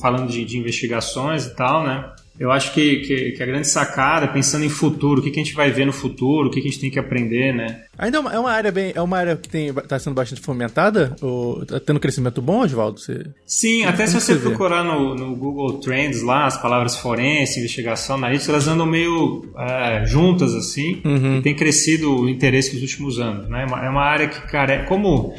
falando 0.02 0.30
de, 0.30 0.44
de 0.46 0.58
investigações 0.58 1.46
e 1.46 1.56
tal, 1.56 1.84
né? 1.84 2.12
Eu 2.40 2.52
acho 2.52 2.72
que, 2.74 2.98
que, 2.98 3.32
que, 3.32 3.44
a 3.44 3.46
grande 3.46 3.68
sacada, 3.68 4.28
pensando 4.28 4.64
em 4.64 4.70
futuro, 4.70 5.20
o 5.22 5.24
que, 5.24 5.32
que 5.32 5.40
a 5.40 5.44
gente 5.44 5.56
vai 5.56 5.72
ver 5.72 5.86
no 5.86 5.94
futuro, 5.94 6.48
o 6.48 6.52
que, 6.52 6.62
que 6.62 6.68
a 6.68 6.72
gente 6.72 6.82
tem 6.82 6.92
que 6.92 7.00
aprender, 7.00 7.54
né? 7.54 7.84
Ainda 7.98 8.18
é 8.18 8.20
uma, 8.20 8.52
é 8.52 8.56
área 8.56 8.72
bem. 8.72 8.92
É 8.94 9.02
uma 9.02 9.18
área 9.18 9.36
que 9.36 9.58
está 9.58 9.98
sendo 9.98 10.14
bastante 10.14 10.40
fomentada? 10.42 11.16
Ou 11.20 11.66
tá 11.66 11.80
tendo 11.80 12.00
crescimento 12.00 12.40
bom, 12.42 12.62
Oswaldo? 12.62 13.00
Você... 13.00 13.26
Sim, 13.46 13.86
até 13.86 14.06
se 14.06 14.14
você, 14.14 14.36
você 14.36 14.40
procurar 14.40 14.84
no, 14.84 15.16
no, 15.16 15.36
Google 15.36 15.80
Trends 15.80 16.22
lá, 16.22 16.46
as 16.46 16.62
palavras 16.62 16.96
forense, 16.96 17.60
investigação, 17.60 18.18
analítica, 18.18 18.52
elas 18.52 18.68
andam 18.68 18.86
meio 18.86 19.44
é, 19.58 20.06
juntas 20.06 20.54
assim, 20.54 21.02
uhum. 21.04 21.38
e 21.38 21.42
tem 21.42 21.56
crescido 21.56 22.22
o 22.22 22.30
interesse 22.30 22.74
nos 22.74 22.84
últimos 22.84 23.20
anos. 23.20 23.50
Né? 23.50 23.64
É 23.64 23.66
uma, 23.66 23.86
é 23.86 23.90
uma 23.90 24.04
área 24.04 24.28
que, 24.28 24.40
cara, 24.48 24.74
é 24.76 24.84
como. 24.84 25.34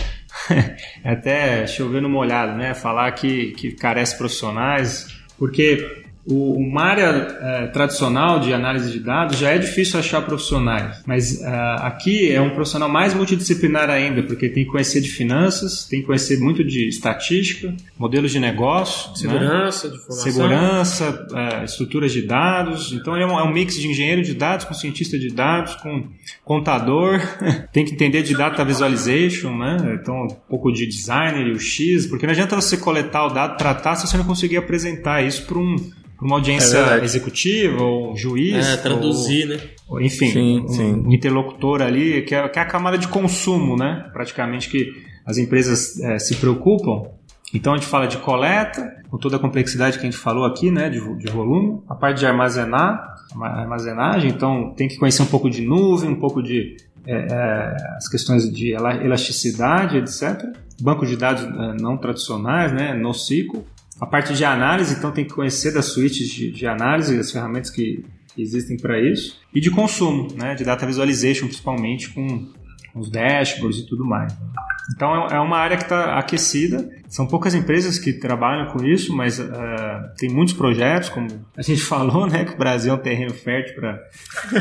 até 1.05 1.67
chover 1.67 2.03
no 2.03 2.09
molhado, 2.09 2.57
né? 2.57 2.75
Falar 2.75 3.11
que, 3.13 3.53
que 3.53 3.73
carece 3.73 4.17
profissionais, 4.17 5.07
porque 5.39 6.07
o, 6.31 6.53
uma 6.55 6.83
área 6.83 7.39
é, 7.41 7.67
tradicional 7.69 8.39
de 8.39 8.53
análise 8.53 8.93
de 8.93 9.01
dados 9.01 9.39
já 9.39 9.51
é 9.51 9.59
difícil 9.59 9.99
achar 9.99 10.21
profissionais, 10.23 11.03
mas 11.07 11.41
é, 11.41 11.49
aqui 11.81 12.31
é 12.31 12.41
um 12.41 12.51
profissional 12.51 12.89
mais 12.89 13.15
multidisciplinar 13.15 13.89
ainda, 13.89 14.23
porque 14.23 14.49
tem 14.49 14.65
que 14.65 14.71
conhecer 14.71 15.01
de 15.01 15.09
finanças, 15.09 15.87
tem 15.87 16.01
que 16.01 16.07
conhecer 16.07 16.39
muito 16.39 16.63
de 16.63 16.87
estatística, 16.87 17.75
modelos 17.99 18.31
de 18.31 18.39
negócio, 18.39 19.17
segurança, 19.17 19.89
né? 19.89 19.93
de 19.95 19.99
informação. 20.01 20.33
segurança, 20.33 21.27
é, 21.35 21.65
estruturas 21.65 22.13
de 22.13 22.23
dados. 22.23 22.93
Então 22.93 23.17
é 23.17 23.27
um, 23.27 23.39
é 23.39 23.43
um 23.43 23.53
mix 23.53 23.77
de 23.81 23.89
engenheiro 23.89 24.23
de 24.23 24.35
dados 24.35 24.67
com 24.67 24.75
cientista 24.75 25.19
de 25.19 25.31
dados, 25.31 25.77
com 25.77 26.09
contador, 26.45 27.21
tem 27.73 27.87
que 27.87 27.95
entender 27.95 28.23
de 28.23 28.35
data 28.35 28.63
visualization, 28.65 29.57
né? 29.57 29.99
Então 29.99 30.25
um 30.25 30.29
pouco 30.49 30.71
de 30.71 30.87
designer 30.87 31.47
e 31.47 31.53
o 31.53 31.59
X, 31.59 32.07
porque 32.07 32.27
não 32.27 32.33
adianta 32.33 32.55
você 32.55 32.77
coletar 32.77 33.25
o 33.25 33.31
dado, 33.31 33.57
tratar 33.57 33.97
se 33.97 34.07
você 34.07 34.17
não 34.19 34.25
conseguir 34.25 34.59
apresentar 34.59 35.23
isso 35.23 35.47
para 35.47 35.59
um 35.59 35.77
uma 36.21 36.37
audiência 36.37 36.77
É 36.79 37.05
executiva 37.05 37.83
ou 37.83 38.17
juiz. 38.17 38.67
É, 38.67 38.77
traduzir, 38.77 39.45
ou, 39.51 39.57
né? 39.57 39.61
ou, 39.89 40.01
enfim, 40.01 40.31
Sim, 40.33 40.61
um, 40.61 40.69
sim. 40.69 40.95
um 41.07 41.13
interlocutor 41.13 41.83
ali, 41.83 42.23
que 42.23 42.35
é, 42.35 42.49
que 42.49 42.59
é 42.59 42.63
a 42.63 42.67
camada 42.67 42.99
de 42.99 43.09
consumo, 43.09 43.77
né? 43.77 44.09
Praticamente 44.13 44.69
que 44.69 44.93
as 45.27 45.39
empresas 45.39 45.99
é, 46.01 46.19
se 46.19 46.37
preocupam. 46.37 47.11
Então 47.55 47.73
a 47.73 47.77
gente 47.77 47.87
fala 47.87 48.07
de 48.07 48.19
coleta, 48.19 48.93
com 49.11 49.17
toda 49.17 49.37
a 49.37 49.39
complexidade 49.39 49.99
que 49.99 50.07
a 50.07 50.11
gente 50.11 50.19
falou 50.21 50.45
aqui, 50.45 50.71
né? 50.71 50.91
De, 50.91 51.01
de 51.19 51.31
volume. 51.33 51.81
A 51.89 51.95
parte 51.95 52.19
de 52.19 52.27
armazenar, 52.27 53.15
arma- 53.33 53.49
armazenagem, 53.61 54.31
então 54.31 54.75
tem 54.77 54.87
que 54.89 54.97
conhecer 54.99 55.23
um 55.23 55.27
pouco 55.27 55.49
de 55.49 55.63
nuvem, 55.63 56.11
um 56.11 56.19
pouco 56.21 56.43
de 56.43 56.77
é, 57.07 57.15
é, 57.31 57.77
as 57.97 58.07
questões 58.09 58.51
de 58.53 58.75
ela- 58.75 59.03
elasticidade, 59.03 59.97
etc. 59.97 60.43
Banco 60.81 61.07
de 61.07 61.17
dados 61.17 61.43
é, 61.45 61.81
não 61.81 61.97
tradicionais, 61.97 62.73
né? 62.73 62.93
NoSQL. 62.95 63.65
A 64.01 64.07
parte 64.07 64.35
de 64.35 64.45
análise, 64.45 64.95
então 64.95 65.11
tem 65.11 65.25
que 65.25 65.35
conhecer 65.35 65.73
das 65.73 65.87
suítes 65.87 66.29
de, 66.29 66.51
de 66.51 66.67
análise, 66.67 67.19
as 67.19 67.31
ferramentas 67.31 67.71
que, 67.71 68.05
existem 68.37 68.77
para 68.77 69.01
isso. 69.01 69.37
E 69.53 69.61
de 69.61 69.71
consumo, 69.71 70.29
né? 70.37 70.55
De 70.55 70.65
data 70.65 70.87
visualization, 70.87 71.47
principalmente 71.47 72.11
com 72.11 72.49
os 72.95 73.11
dashboards 73.11 73.81
e 73.81 73.87
tudo 73.87 74.05
mais. 74.05 74.33
Então 74.95 75.27
é 75.29 75.35
é 75.35 75.41
uma 75.41 75.59
área 75.59 75.77
que 75.77 75.83
está 75.83 76.19
aquecida. 76.19 76.89
São 77.09 77.27
poucas 77.27 77.55
empresas 77.55 77.99
que 77.99 78.13
trabalham 78.13 78.73
com 78.73 78.85
isso, 78.85 79.15
mas 79.15 79.41
ah, 79.41 80.13
tem 80.17 80.31
muitos 80.31 80.55
projetos, 80.55 81.09
como 81.09 81.27
a 81.57 81.63
gente 81.63 81.83
falou, 81.85 82.27
né? 82.27 82.45
Que 82.45 82.55
o 82.55 82.59
Brasil 82.59 82.93
é 82.93 82.97
um 82.97 83.01
terreno 83.01 83.35
fértil 83.35 83.75
para 83.75 83.99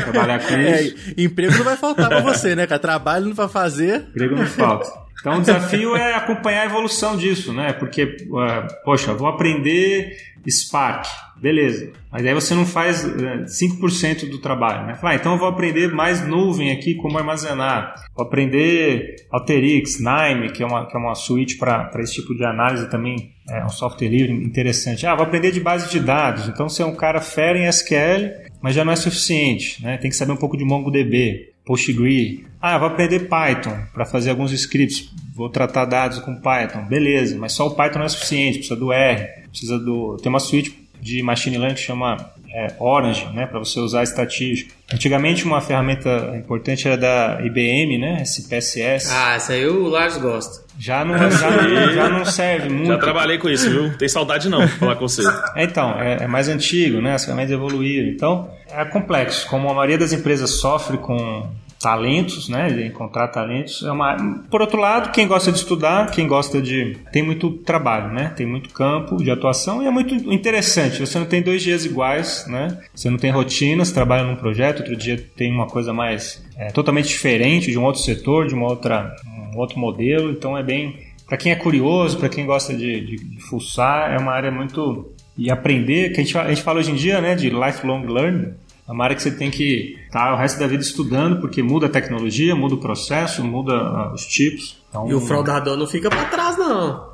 trabalhar 0.00 0.40
com 0.40 0.54
É, 0.58 0.82
isso. 0.82 1.14
emprego 1.16 1.56
não 1.56 1.64
vai 1.64 1.76
faltar 1.76 2.08
pra 2.08 2.20
você, 2.20 2.54
né, 2.54 2.66
cara? 2.66 2.80
Trabalho 2.80 3.26
não 3.26 3.34
vai 3.34 3.48
fazer. 3.48 4.06
Emprego 4.10 4.34
não 4.36 4.46
falta. 4.46 4.90
Então 5.20 5.38
o 5.38 5.40
desafio 5.40 5.96
é 5.96 6.14
acompanhar 6.14 6.62
a 6.62 6.66
evolução 6.66 7.16
disso, 7.16 7.52
né? 7.52 7.72
Porque, 7.72 8.16
ah, 8.36 8.66
poxa, 8.84 9.12
vou 9.14 9.28
aprender 9.28 10.16
Spark, 10.50 11.06
beleza. 11.40 11.92
Mas 12.10 12.24
aí 12.24 12.32
você 12.32 12.54
não 12.54 12.64
faz 12.64 13.04
eh, 13.04 13.44
5% 13.44 14.28
do 14.30 14.38
trabalho, 14.38 14.86
né? 14.86 14.98
Ah, 15.02 15.14
então 15.14 15.32
eu 15.32 15.38
vou 15.38 15.48
aprender 15.48 15.92
mais 15.92 16.26
nuvem 16.26 16.70
aqui, 16.70 16.94
como 16.94 17.18
armazenar. 17.18 17.94
Vou 18.16 18.26
aprender 18.26 19.16
Alteryx, 19.30 19.98
Nime, 19.98 20.50
que 20.50 20.62
é 20.62 20.66
uma, 20.66 20.86
que 20.86 20.96
é 20.96 21.00
uma 21.00 21.14
suíte 21.14 21.56
para 21.58 21.90
esse 21.98 22.14
tipo 22.14 22.34
de 22.34 22.44
análise 22.44 22.88
também, 22.88 23.32
é 23.50 23.64
um 23.64 23.68
software 23.68 24.08
livre 24.08 24.32
interessante. 24.32 25.06
Ah, 25.06 25.14
vou 25.14 25.24
aprender 25.24 25.50
de 25.50 25.60
base 25.60 25.90
de 25.90 26.00
dados. 26.00 26.48
Então 26.48 26.68
você 26.68 26.82
é 26.82 26.86
um 26.86 26.94
cara 26.94 27.20
fera 27.20 27.58
em 27.58 27.66
SQL, 27.66 28.30
mas 28.62 28.74
já 28.74 28.84
não 28.84 28.92
é 28.92 28.96
suficiente, 28.96 29.82
né? 29.82 29.98
Tem 29.98 30.10
que 30.10 30.16
saber 30.16 30.32
um 30.32 30.36
pouco 30.36 30.56
de 30.56 30.64
MongoDB. 30.64 31.48
Postgre. 31.68 32.46
Ah, 32.58 32.78
vou 32.78 32.88
aprender 32.88 33.28
Python 33.28 33.78
para 33.92 34.06
fazer 34.06 34.30
alguns 34.30 34.52
scripts. 34.52 35.10
Vou 35.34 35.50
tratar 35.50 35.84
dados 35.84 36.18
com 36.20 36.34
Python. 36.34 36.86
Beleza, 36.88 37.36
mas 37.38 37.52
só 37.52 37.66
o 37.66 37.74
Python 37.74 37.98
não 37.98 38.06
é 38.06 38.08
suficiente. 38.08 38.60
Precisa 38.60 38.74
do 38.74 38.90
R. 38.90 39.26
Precisa 39.50 39.78
do. 39.78 40.16
Tem 40.16 40.30
uma 40.30 40.40
suite 40.40 40.88
de 40.98 41.22
machine 41.22 41.58
learning 41.58 41.74
que 41.74 41.82
chama 41.82 42.16
é, 42.52 42.74
Orange, 42.78 43.26
né, 43.34 43.46
para 43.46 43.58
você 43.58 43.78
usar 43.78 44.02
estatística. 44.02 44.74
Antigamente 44.92 45.44
uma 45.44 45.60
ferramenta 45.60 46.34
importante 46.36 46.86
era 46.86 46.96
da 46.96 47.40
IBM, 47.42 47.98
né, 47.98 48.22
SPSS. 48.22 49.10
Ah, 49.12 49.34
essa 49.34 49.52
aí 49.52 49.66
o 49.66 49.88
Lars 49.88 50.16
gosta. 50.16 50.66
Já 50.78 51.04
não, 51.04 51.18
já, 51.30 51.50
não, 51.50 51.92
já 51.92 52.08
não 52.08 52.24
serve 52.24 52.68
muito. 52.68 52.88
Já 52.88 52.98
trabalhei 52.98 53.38
com 53.38 53.48
isso, 53.48 53.68
viu? 53.68 53.96
Tem 53.98 54.08
saudade 54.08 54.48
não, 54.48 54.60
pra 54.60 54.68
falar 54.68 54.96
com 54.96 55.08
você. 55.08 55.22
É, 55.56 55.64
então, 55.64 56.00
é, 56.00 56.24
é 56.24 56.26
mais 56.26 56.48
antigo, 56.48 57.00
né? 57.00 57.14
As 57.14 57.24
ferramentas 57.24 57.52
evoluíram. 57.52 58.08
Então, 58.08 58.48
é 58.70 58.84
complexo. 58.84 59.46
Como 59.48 59.68
a 59.68 59.74
maioria 59.74 59.98
das 59.98 60.12
empresas 60.12 60.50
sofre 60.60 60.96
com 60.98 61.50
talentos, 61.78 62.48
né? 62.48 62.86
Encontrar 62.86 63.28
talentos. 63.28 63.82
É 63.82 63.92
uma... 63.92 64.16
Por 64.50 64.60
outro 64.60 64.80
lado, 64.80 65.12
quem 65.12 65.26
gosta 65.26 65.52
de 65.52 65.58
estudar, 65.58 66.10
quem 66.10 66.26
gosta 66.26 66.60
de. 66.60 66.96
Tem 67.12 67.22
muito 67.22 67.50
trabalho, 67.50 68.12
né? 68.12 68.32
Tem 68.36 68.46
muito 68.46 68.70
campo 68.70 69.16
de 69.16 69.30
atuação 69.30 69.82
e 69.82 69.86
é 69.86 69.90
muito 69.90 70.14
interessante. 70.32 71.00
Você 71.00 71.18
não 71.18 71.26
tem 71.26 71.42
dois 71.42 71.62
dias 71.62 71.84
iguais, 71.84 72.46
né? 72.48 72.78
Você 72.94 73.08
não 73.08 73.18
tem 73.18 73.30
rotina, 73.30 73.84
você 73.84 73.94
trabalha 73.94 74.24
num 74.24 74.36
projeto, 74.36 74.80
outro 74.80 74.96
dia 74.96 75.16
tem 75.36 75.52
uma 75.52 75.66
coisa 75.66 75.92
mais 75.92 76.44
é, 76.56 76.68
totalmente 76.68 77.08
diferente, 77.08 77.70
de 77.70 77.78
um 77.78 77.84
outro 77.84 78.00
setor, 78.00 78.46
de 78.46 78.54
uma 78.54 78.66
outra, 78.66 79.14
um 79.54 79.58
outro 79.58 79.78
modelo. 79.78 80.30
Então 80.30 80.56
é 80.56 80.62
bem. 80.62 81.06
Para 81.26 81.36
quem 81.36 81.52
é 81.52 81.56
curioso, 81.56 82.18
para 82.18 82.30
quem 82.30 82.46
gosta 82.46 82.74
de, 82.74 83.00
de, 83.02 83.16
de 83.16 83.40
fuçar, 83.42 84.12
é 84.12 84.18
uma 84.18 84.32
área 84.32 84.50
muito. 84.50 85.12
E 85.36 85.52
aprender, 85.52 86.10
que 86.10 86.20
a 86.20 86.24
gente, 86.24 86.36
a 86.36 86.48
gente 86.48 86.62
fala 86.62 86.80
hoje 86.80 86.90
em 86.90 86.96
dia, 86.96 87.20
né, 87.20 87.36
de 87.36 87.48
lifelong 87.48 88.04
learning, 88.06 88.54
é 88.88 88.92
uma 88.92 89.04
área 89.04 89.14
que 89.14 89.22
você 89.22 89.30
tem 89.30 89.50
que 89.50 89.98
estar 90.06 90.32
o 90.32 90.36
resto 90.36 90.58
da 90.58 90.66
vida 90.66 90.82
estudando, 90.82 91.40
porque 91.40 91.62
muda 91.62 91.86
a 91.86 91.90
tecnologia, 91.90 92.56
muda 92.56 92.74
o 92.74 92.80
processo, 92.80 93.44
muda 93.44 93.74
ah, 93.74 94.12
os 94.14 94.24
tipos. 94.24 94.82
Então, 94.88 95.06
E 95.10 95.14
o 95.14 95.20
fraudador 95.20 95.76
não 95.76 95.86
fica 95.86 96.08
pra 96.08 96.24
trás, 96.24 96.56
não. 96.56 97.08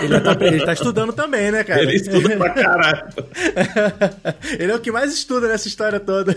Ele 0.00 0.20
tá, 0.20 0.36
ele 0.40 0.64
tá 0.66 0.72
estudando 0.72 1.12
também, 1.12 1.52
né, 1.52 1.62
cara? 1.62 1.82
Ele 1.82 1.94
estuda 1.94 2.36
pra 2.36 2.50
caralho. 2.50 3.04
ele 4.58 4.72
é 4.72 4.74
o 4.74 4.80
que 4.80 4.90
mais 4.90 5.14
estuda 5.14 5.46
nessa 5.46 5.68
história 5.68 6.00
toda. 6.00 6.34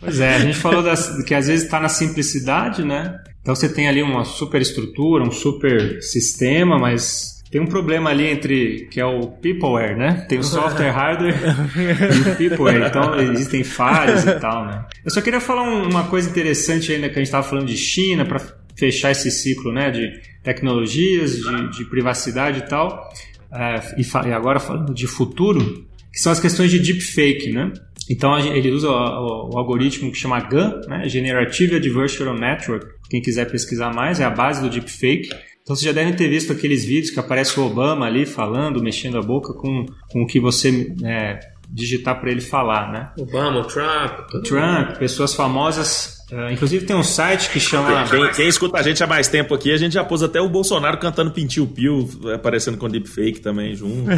Pois 0.00 0.18
é, 0.18 0.36
a 0.36 0.38
gente 0.38 0.56
falou 0.56 0.82
das, 0.82 1.22
que 1.24 1.34
às 1.34 1.48
vezes 1.48 1.66
está 1.66 1.78
na 1.78 1.90
simplicidade, 1.90 2.82
né? 2.82 3.20
Então 3.42 3.54
você 3.54 3.68
tem 3.68 3.86
ali 3.86 4.02
uma 4.02 4.24
super 4.24 4.62
estrutura, 4.62 5.22
um 5.22 5.30
super 5.30 6.02
sistema, 6.02 6.78
mas 6.78 7.35
tem 7.56 7.60
um 7.64 7.66
problema 7.66 8.10
ali 8.10 8.26
entre 8.26 8.86
que 8.90 9.00
é 9.00 9.06
o 9.06 9.28
peopleware, 9.28 9.96
né? 9.96 10.26
Tem 10.28 10.38
o 10.38 10.42
software, 10.44 10.90
hardware 10.90 11.34
e 12.26 12.30
o 12.30 12.36
peopleware. 12.36 12.86
Então 12.86 13.18
existem 13.20 13.64
falhas 13.64 14.24
e 14.26 14.34
tal, 14.38 14.66
né? 14.66 14.84
Eu 15.02 15.10
só 15.10 15.22
queria 15.22 15.40
falar 15.40 15.62
um- 15.62 15.88
uma 15.88 16.04
coisa 16.04 16.28
interessante 16.28 16.92
ainda 16.92 17.08
que 17.08 17.14
a 17.14 17.18
gente 17.18 17.28
estava 17.28 17.46
falando 17.48 17.66
de 17.66 17.76
China 17.78 18.26
para 18.26 18.40
fechar 18.78 19.10
esse 19.10 19.30
ciclo, 19.30 19.72
né? 19.72 19.90
De 19.90 20.06
tecnologias, 20.42 21.36
de, 21.38 21.70
de 21.78 21.84
privacidade 21.86 22.58
e 22.58 22.68
tal. 22.68 23.08
É, 23.50 23.80
e, 23.96 24.28
e 24.28 24.32
agora 24.32 24.60
falando 24.60 24.92
de 24.92 25.06
futuro, 25.06 25.86
que 26.12 26.18
são 26.20 26.30
as 26.32 26.38
questões 26.40 26.70
de 26.70 26.78
deepfake, 26.78 27.52
né? 27.52 27.72
Então 28.10 28.38
ele 28.38 28.70
usa 28.70 28.88
o, 28.88 28.92
o- 28.92 29.54
o 29.54 29.58
algoritmo 29.58 30.12
que 30.12 30.18
chama 30.18 30.40
GAN, 30.40 30.78
né? 30.88 31.08
Generative 31.08 31.76
Adversarial 31.76 32.36
Network. 32.38 32.86
Quem 33.08 33.22
quiser 33.22 33.50
pesquisar 33.50 33.94
mais, 33.94 34.20
é 34.20 34.24
a 34.24 34.30
base 34.30 34.60
do 34.60 34.68
deepfake. 34.68 35.30
Então 35.66 35.74
vocês 35.74 35.84
já 35.84 35.92
devem 35.92 36.14
ter 36.14 36.28
visto 36.28 36.52
aqueles 36.52 36.84
vídeos 36.84 37.10
que 37.10 37.18
aparece 37.18 37.58
o 37.58 37.66
Obama 37.66 38.06
ali 38.06 38.24
falando, 38.24 38.80
mexendo 38.80 39.18
a 39.18 39.20
boca 39.20 39.52
com, 39.52 39.84
com 40.08 40.22
o 40.22 40.26
que 40.26 40.38
você 40.38 40.94
é, 41.02 41.40
digitar 41.68 42.20
para 42.20 42.30
ele 42.30 42.40
falar, 42.40 42.90
né? 42.92 43.10
Obama, 43.18 43.64
Trump, 43.64 44.30
Trump, 44.44 44.96
pessoas 44.98 45.34
famosas. 45.34 46.16
eh, 46.32 46.52
inclusive 46.52 46.84
tem 46.86 46.96
um 46.96 47.02
site 47.04 47.50
que 47.50 47.60
chama. 47.60 48.04
Quem, 48.08 48.30
quem 48.32 48.48
escuta 48.48 48.78
a 48.78 48.82
gente 48.82 49.02
há 49.02 49.06
mais 49.06 49.28
tempo 49.28 49.54
aqui, 49.54 49.72
a 49.72 49.76
gente 49.76 49.92
já 49.92 50.02
pôs 50.04 50.22
até 50.22 50.40
o 50.40 50.48
Bolsonaro 50.48 50.98
cantando 50.98 51.30
Pintil 51.30 51.66
Pio, 51.68 52.08
aparecendo 52.34 52.76
com 52.78 52.88
deepfake 52.88 53.40
também 53.40 53.74
junto. 53.74 54.10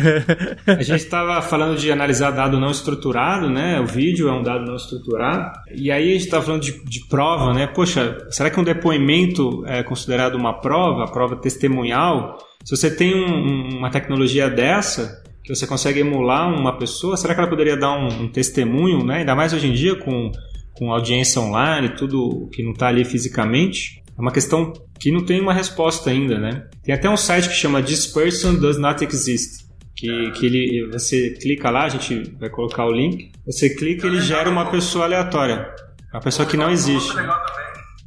A 0.66 0.82
gente 0.82 1.02
estava 1.04 1.40
falando 1.42 1.76
de 1.78 1.90
analisar 1.92 2.30
dado 2.30 2.58
não 2.58 2.70
estruturado, 2.70 3.48
né? 3.50 3.78
O 3.80 3.86
vídeo 3.86 4.28
é 4.28 4.32
um 4.32 4.42
dado 4.42 4.64
não 4.64 4.76
estruturado. 4.76 5.50
E 5.74 5.90
aí 5.90 6.08
a 6.10 6.12
gente 6.12 6.24
estava 6.24 6.44
falando 6.44 6.62
de, 6.62 6.82
de 6.84 7.06
prova, 7.08 7.52
né? 7.52 7.66
Poxa, 7.66 8.16
será 8.30 8.48
que 8.50 8.58
um 8.58 8.64
depoimento 8.64 9.64
é 9.66 9.82
considerado 9.82 10.34
uma 10.34 10.60
prova, 10.60 11.04
a 11.04 11.10
prova 11.10 11.36
testemunhal? 11.36 12.38
Se 12.64 12.76
você 12.76 12.90
tem 12.94 13.14
um- 13.14 13.78
uma 13.78 13.90
tecnologia 13.90 14.48
dessa, 14.50 15.22
que 15.48 15.56
você 15.56 15.66
consegue 15.66 16.00
emular 16.00 16.48
uma 16.48 16.76
pessoa, 16.76 17.16
será 17.16 17.34
que 17.34 17.40
ela 17.40 17.48
poderia 17.48 17.76
dar 17.76 17.92
um, 17.92 18.24
um 18.24 18.28
testemunho, 18.28 19.04
né? 19.04 19.18
Ainda 19.18 19.34
mais 19.34 19.52
hoje 19.52 19.66
em 19.66 19.72
dia 19.72 19.96
com, 19.96 20.30
com 20.74 20.92
audiência 20.92 21.40
online, 21.40 21.88
tudo 21.90 22.48
que 22.52 22.62
não 22.62 22.72
está 22.72 22.88
ali 22.88 23.04
fisicamente. 23.04 24.02
É 24.16 24.20
uma 24.20 24.32
questão 24.32 24.72
que 25.00 25.10
não 25.10 25.24
tem 25.24 25.40
uma 25.40 25.52
resposta 25.52 26.10
ainda, 26.10 26.38
né? 26.38 26.66
Tem 26.82 26.94
até 26.94 27.08
um 27.08 27.16
site 27.16 27.48
que 27.48 27.54
chama 27.54 27.82
This 27.82 28.06
Person 28.06 28.54
Does 28.54 28.78
Not 28.78 29.04
Exist 29.04 29.68
que, 29.98 30.30
que 30.30 30.46
ele, 30.46 30.88
você 30.92 31.30
clica 31.30 31.70
lá, 31.70 31.84
a 31.84 31.88
gente 31.88 32.36
vai 32.38 32.48
colocar 32.48 32.86
o 32.86 32.92
link, 32.92 33.32
você 33.44 33.68
clica 33.68 34.06
e 34.06 34.10
ele 34.10 34.20
gera 34.20 34.48
uma 34.48 34.70
pessoa 34.70 35.04
aleatória. 35.04 35.68
Uma 36.12 36.20
pessoa 36.20 36.46
que 36.46 36.56
não 36.56 36.70
existe. 36.70 37.12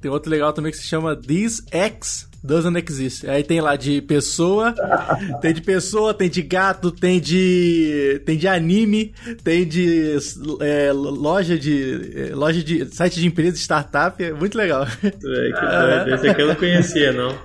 Tem 0.01 0.09
outro 0.09 0.31
legal 0.31 0.51
também 0.51 0.71
que 0.71 0.77
se 0.77 0.87
chama 0.87 1.15
This 1.15 1.63
X 1.71 2.27
Doesn't 2.43 2.75
Exist. 2.89 3.29
Aí 3.29 3.43
tem 3.43 3.61
lá 3.61 3.75
de 3.75 4.01
pessoa, 4.01 4.73
tem 5.41 5.53
de 5.53 5.61
pessoa, 5.61 6.13
tem 6.13 6.29
de 6.29 6.41
gato, 6.41 6.91
tem 6.91 7.19
de 7.19 8.21
tem 8.25 8.37
de 8.37 8.47
anime, 8.47 9.13
tem 9.43 9.67
de 9.67 10.17
é, 10.59 10.91
loja 10.91 11.57
de 11.57 12.29
é, 12.31 12.35
loja 12.35 12.63
de 12.63 12.85
site 12.93 13.19
de 13.19 13.27
empresa, 13.27 13.55
startup, 13.57 14.21
é 14.23 14.33
muito 14.33 14.57
legal. 14.57 14.87
É, 15.03 16.05
que. 16.05 16.13
Esse 16.15 16.29
aqui 16.29 16.41
eu 16.41 16.47
não 16.47 16.55
conhecia, 16.55 17.13
não. 17.13 17.37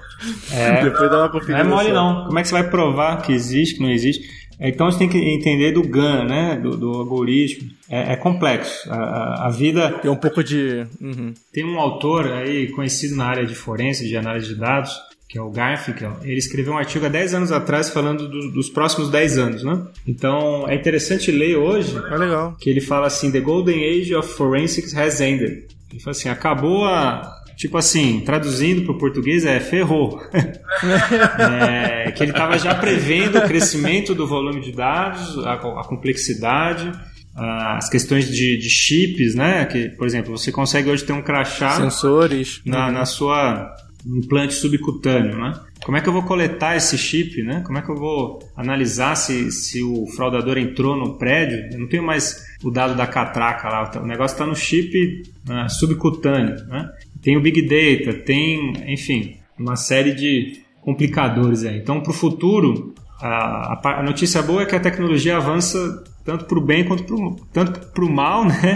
É, 0.50 0.82
Depois 0.82 1.10
dá 1.10 1.18
uma 1.18 1.24
não 1.24 1.30
conferida. 1.30 1.58
é 1.58 1.64
mole 1.64 1.92
não. 1.92 2.24
Como 2.24 2.38
é 2.38 2.42
que 2.42 2.48
você 2.48 2.54
vai 2.54 2.70
provar 2.70 3.20
que 3.20 3.32
existe, 3.32 3.76
que 3.76 3.82
não 3.82 3.90
existe? 3.90 4.26
Então 4.58 4.86
a 4.86 4.90
gente 4.90 4.98
tem 4.98 5.08
que 5.08 5.18
entender 5.18 5.72
do 5.72 5.82
GAN, 5.82 6.24
né? 6.24 6.56
Do, 6.56 6.76
do 6.76 6.90
algoritmo. 6.90 7.70
É, 7.88 8.12
é 8.12 8.16
complexo. 8.16 8.90
A, 8.90 8.96
a, 8.96 9.46
a, 9.46 9.50
vida. 9.50 9.90
Tem 10.00 10.10
um 10.10 10.16
pouco 10.16 10.42
de. 10.42 10.86
Uhum. 11.00 11.34
Tem 11.52 11.64
um 11.64 11.78
autor 11.78 12.32
aí 12.32 12.68
conhecido 12.68 13.16
na 13.16 13.26
área 13.26 13.46
de 13.46 13.54
forense, 13.54 14.08
de 14.08 14.16
análise 14.16 14.48
de 14.48 14.54
dados, 14.54 14.92
que 15.28 15.38
é 15.38 15.42
o 15.42 15.50
Garfinkel, 15.50 16.16
ele 16.22 16.38
escreveu 16.38 16.72
um 16.72 16.78
artigo 16.78 17.04
há 17.04 17.08
10 17.08 17.34
anos 17.34 17.52
atrás 17.52 17.90
falando 17.90 18.28
do, 18.28 18.52
dos 18.52 18.70
próximos 18.70 19.10
10 19.10 19.38
anos, 19.38 19.64
né? 19.64 19.82
Então 20.06 20.68
é 20.68 20.74
interessante 20.74 21.32
ler 21.32 21.56
hoje 21.56 21.96
é 21.96 22.16
legal. 22.16 22.56
que 22.60 22.70
ele 22.70 22.80
fala 22.80 23.08
assim: 23.08 23.30
The 23.30 23.40
Golden 23.40 23.84
Age 23.84 24.14
of 24.14 24.28
Forensics 24.34 24.94
has 24.96 25.20
ended. 25.20 25.66
Ele 25.90 26.00
fala 26.00 26.16
assim: 26.16 26.28
acabou 26.28 26.84
a. 26.84 27.34
Tipo 27.56 27.78
assim, 27.78 28.20
traduzindo 28.20 28.82
para 28.82 28.92
o 28.92 28.98
português 28.98 29.46
é 29.46 29.58
ferrou. 29.58 30.20
é, 30.34 32.12
que 32.12 32.22
ele 32.22 32.32
estava 32.32 32.58
já 32.58 32.74
prevendo 32.74 33.38
o 33.38 33.42
crescimento 33.42 34.14
do 34.14 34.26
volume 34.26 34.60
de 34.60 34.72
dados, 34.72 35.38
a, 35.38 35.54
a 35.54 35.84
complexidade, 35.84 36.92
as 37.34 37.88
questões 37.88 38.28
de, 38.28 38.58
de, 38.58 38.68
chips, 38.68 39.34
né? 39.34 39.64
Que, 39.64 39.88
por 39.88 40.06
exemplo, 40.06 40.36
você 40.36 40.52
consegue 40.52 40.90
hoje 40.90 41.04
ter 41.04 41.14
um 41.14 41.22
crachá. 41.22 41.70
Sensores. 41.70 42.60
Na, 42.64 42.90
na 42.90 43.06
sua 43.06 43.74
implante 44.06 44.54
subcutâneo, 44.54 45.36
né? 45.38 45.52
Como 45.84 45.96
é 45.96 46.00
que 46.00 46.08
eu 46.08 46.12
vou 46.12 46.22
coletar 46.22 46.76
esse 46.76 46.96
chip, 46.96 47.42
né? 47.42 47.62
Como 47.64 47.78
é 47.78 47.82
que 47.82 47.90
eu 47.90 47.96
vou 47.96 48.38
analisar 48.56 49.14
se, 49.16 49.50
se 49.50 49.82
o 49.82 50.06
fraudador 50.14 50.58
entrou 50.58 50.96
no 50.96 51.18
prédio? 51.18 51.68
Eu 51.72 51.80
não 51.80 51.88
tenho 51.88 52.02
mais 52.02 52.44
o 52.62 52.70
dado 52.70 52.94
da 52.94 53.06
catraca 53.06 53.68
lá, 53.68 53.90
o 53.96 54.06
negócio 54.06 54.34
está 54.34 54.46
no 54.46 54.56
chip 54.56 55.22
né, 55.46 55.68
subcutâneo, 55.68 56.64
né? 56.66 56.90
Tem 57.26 57.36
o 57.36 57.40
Big 57.40 57.60
Data, 57.62 58.16
tem, 58.20 58.72
enfim, 58.86 59.34
uma 59.58 59.74
série 59.74 60.14
de 60.14 60.60
complicadores 60.80 61.64
aí. 61.64 61.76
Então, 61.76 62.00
para 62.00 62.12
o 62.12 62.14
futuro, 62.14 62.94
a, 63.20 63.80
a, 63.98 64.02
notícia 64.04 64.40
boa 64.40 64.62
é 64.62 64.64
que 64.64 64.76
a 64.76 64.78
tecnologia 64.78 65.36
avança 65.36 66.04
tanto 66.24 66.44
para 66.44 66.56
o 66.56 66.60
bem 66.64 66.84
quanto 66.84 67.02
para 67.02 67.16
o 67.16 67.34
tanto 67.52 67.80
para 67.88 68.04
o 68.04 68.08
mal, 68.08 68.44
né? 68.46 68.74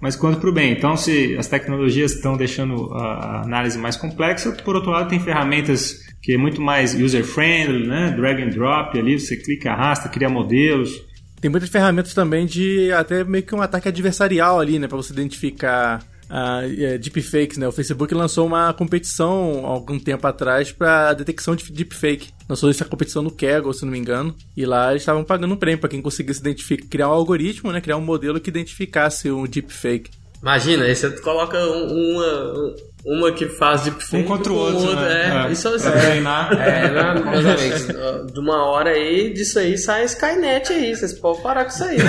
mas 0.00 0.16
quanto 0.16 0.40
para 0.40 0.50
o 0.50 0.52
bem. 0.52 0.72
Então, 0.72 0.96
se 0.96 1.36
as 1.38 1.46
tecnologias 1.46 2.10
estão 2.10 2.36
deixando 2.36 2.92
a 2.92 3.42
análise 3.42 3.78
mais 3.78 3.94
complexa, 3.94 4.50
por 4.50 4.74
outro 4.74 4.90
lado, 4.90 5.08
tem 5.08 5.20
ferramentas 5.20 6.04
que 6.20 6.32
é 6.32 6.36
muito 6.36 6.60
mais 6.60 7.00
user-friendly, 7.00 7.86
né? 7.86 8.10
drag 8.16 8.42
and 8.42 8.48
drop, 8.48 8.98
ali 8.98 9.20
você 9.20 9.36
clica, 9.36 9.70
arrasta, 9.70 10.08
cria 10.08 10.28
modelos. 10.28 10.90
Tem 11.40 11.48
muitas 11.48 11.70
ferramentas 11.70 12.12
também 12.14 12.46
de 12.46 12.90
até 12.90 13.22
meio 13.22 13.44
que 13.44 13.54
um 13.54 13.62
ataque 13.62 13.86
adversarial 13.86 14.58
ali, 14.58 14.80
né? 14.80 14.88
Para 14.88 14.96
você 14.96 15.12
identificar 15.12 16.00
uh, 16.32 16.98
deepfakes, 16.98 17.58
né? 17.58 17.68
O 17.68 17.72
Facebook 17.72 18.14
lançou 18.14 18.46
uma 18.46 18.72
competição 18.72 19.66
algum 19.66 19.98
tempo 19.98 20.26
atrás 20.26 20.72
para 20.72 21.12
detecção 21.12 21.54
de 21.54 21.70
deepfake. 21.70 22.30
Lançou 22.48 22.70
essa 22.70 22.84
competição 22.84 23.22
no 23.22 23.30
Kaggle, 23.30 23.74
se 23.74 23.84
não 23.84 23.92
me 23.92 23.98
engano. 23.98 24.34
E 24.56 24.64
lá 24.64 24.90
eles 24.90 25.02
estavam 25.02 25.22
pagando 25.22 25.54
um 25.54 25.56
prêmio 25.56 25.78
para 25.78 25.90
quem 25.90 26.00
conseguisse 26.00 26.40
identificar, 26.40 26.88
criar 26.88 27.08
um 27.08 27.12
algoritmo, 27.12 27.70
né? 27.70 27.80
Criar 27.80 27.98
um 27.98 28.04
modelo 28.04 28.40
que 28.40 28.50
identificasse 28.50 29.30
um 29.30 29.46
deepfake. 29.46 30.10
Imagina, 30.40 30.84
aí 30.86 30.96
você 30.96 31.08
coloca 31.20 31.56
uma, 31.56 32.74
uma 33.04 33.32
que 33.32 33.46
faz 33.46 33.82
deepfake 33.82 34.24
um 34.24 34.26
contra 34.26 34.52
o 34.52 34.56
outro, 34.56 34.80
outro 34.80 34.96
né? 34.96 35.44
é, 35.44 35.48
é, 35.48 35.52
isso 35.52 35.68
é, 35.68 35.78
treinar. 35.78 36.52
É, 36.52 36.90
né, 36.90 37.14
meus 37.30 37.46
amigos, 37.46 38.32
de 38.32 38.38
uma 38.38 38.64
hora 38.64 38.90
aí, 38.90 39.32
disso 39.32 39.58
aí 39.58 39.76
sai 39.76 40.04
Skynet 40.04 40.72
aí, 40.72 40.94
vocês 40.94 41.12
podem 41.12 41.42
parar 41.42 41.64
com 41.64 41.70
isso 41.70 41.84
aí, 41.84 41.98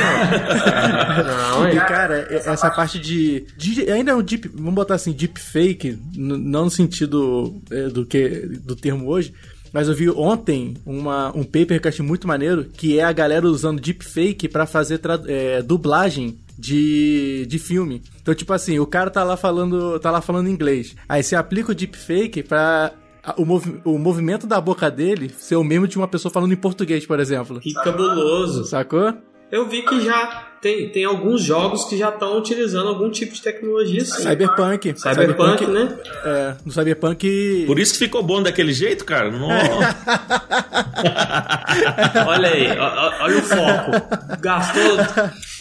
Não, 1.54 1.70
e, 1.70 1.76
cara, 1.88 2.28
essa 2.30 2.70
parte 2.70 3.00
de, 3.00 3.46
de, 3.58 3.90
ainda 3.92 4.12
é 4.12 4.16
um 4.16 4.22
deep, 4.22 4.50
vamos 4.54 4.74
botar 4.74 4.96
assim, 4.96 5.12
deepfake, 5.12 5.98
não 6.16 6.66
no 6.66 6.72
sentido 6.72 7.60
é, 7.72 7.88
do 7.88 8.06
que 8.06 8.30
do 8.64 8.76
termo 8.76 9.10
hoje, 9.10 9.34
mas 9.74 9.88
eu 9.88 9.96
vi 9.96 10.08
ontem 10.08 10.76
uma, 10.86 11.36
um 11.36 11.44
paper 11.44 11.82
que 11.82 11.88
eu 11.88 11.90
achei 11.90 12.06
muito 12.06 12.28
maneiro, 12.28 12.66
que 12.66 13.00
é 13.00 13.04
a 13.04 13.12
galera 13.12 13.48
usando 13.48 13.82
deepfake 13.82 14.48
para 14.48 14.68
fazer 14.68 15.02
é, 15.28 15.64
dublagem 15.64 16.38
de, 16.58 17.46
de 17.48 17.60
filme. 17.60 18.02
Então, 18.22 18.34
tipo 18.34 18.54
assim, 18.54 18.80
o 18.80 18.86
cara 18.86 19.10
tá 19.10 19.24
lá 19.24 19.38
falando, 19.38 20.00
tá 20.00 20.12
lá 20.12 20.22
falando 20.22 20.50
inglês. 20.50 20.96
Aí 21.08 21.24
você 21.24 21.36
aplica 21.36 21.72
o 21.72 21.76
deepfake 21.76 22.44
pra 22.44 22.94
o, 23.38 23.46
movi 23.46 23.82
o 23.86 23.98
movimento 23.98 24.46
da 24.46 24.60
boca 24.60 24.92
dele 24.92 25.30
ser 25.30 25.56
o 25.56 25.64
mesmo 25.64 25.88
de 25.88 25.98
uma 25.98 26.08
pessoa 26.08 26.32
falando 26.32 26.54
em 26.54 26.58
português, 26.58 27.06
por 27.06 27.20
exemplo. 27.20 27.60
Que 27.60 27.74
cabuloso. 27.74 28.66
Sacou? 28.66 29.14
Eu 29.54 29.70
vi 29.70 29.84
que 29.84 30.02
já 30.02 30.48
tem, 30.60 30.90
tem 30.90 31.06
alguns 31.06 31.44
jogos 31.44 31.86
que 31.86 31.96
já 31.96 32.10
estão 32.10 32.40
utilizando 32.40 32.90
algum 32.90 33.12
tipo 33.12 33.36
de 33.36 33.42
tecnologia 33.44 34.02
assim. 34.02 34.24
Cyberpunk. 34.24 35.00
Cyberpunk, 35.00 35.60
Cyberpunk 35.60 35.68
né? 35.68 35.96
É, 36.26 36.56
no 36.66 36.72
Cyberpunk. 36.72 37.64
Por 37.68 37.78
isso 37.78 37.94
que 37.94 38.00
ficou 38.00 38.24
bom 38.24 38.42
daquele 38.42 38.74
jeito, 38.74 39.06
cara. 39.06 39.30
olha 42.28 42.50
aí, 42.50 42.66
olha 43.22 43.38
o 43.38 43.42
foco. 43.44 43.92
Gastou 44.42 44.98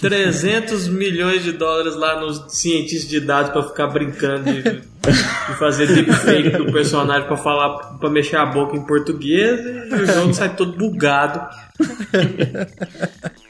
300 0.01 0.89
milhões 0.89 1.45
de 1.45 1.53
dólares 1.53 1.95
lá 1.95 2.19
nos 2.19 2.47
cientistas 2.49 3.11
de 3.11 3.21
dados 3.21 3.53
para 3.53 3.63
ficar 3.65 3.89
brincando 3.89 4.45
de, 4.45 4.63
de 4.63 5.59
fazer 5.59 5.87
deepfake 5.87 6.49
do 6.57 6.73
personagem 6.73 7.27
para 7.27 7.37
falar, 7.37 7.99
para 7.99 8.09
mexer 8.09 8.37
a 8.37 8.47
boca 8.47 8.75
em 8.75 8.87
português 8.87 9.61
e 9.61 9.95
o 9.95 10.07
jogo 10.07 10.33
sai 10.33 10.57
todo 10.57 10.79
bugado. 10.79 11.47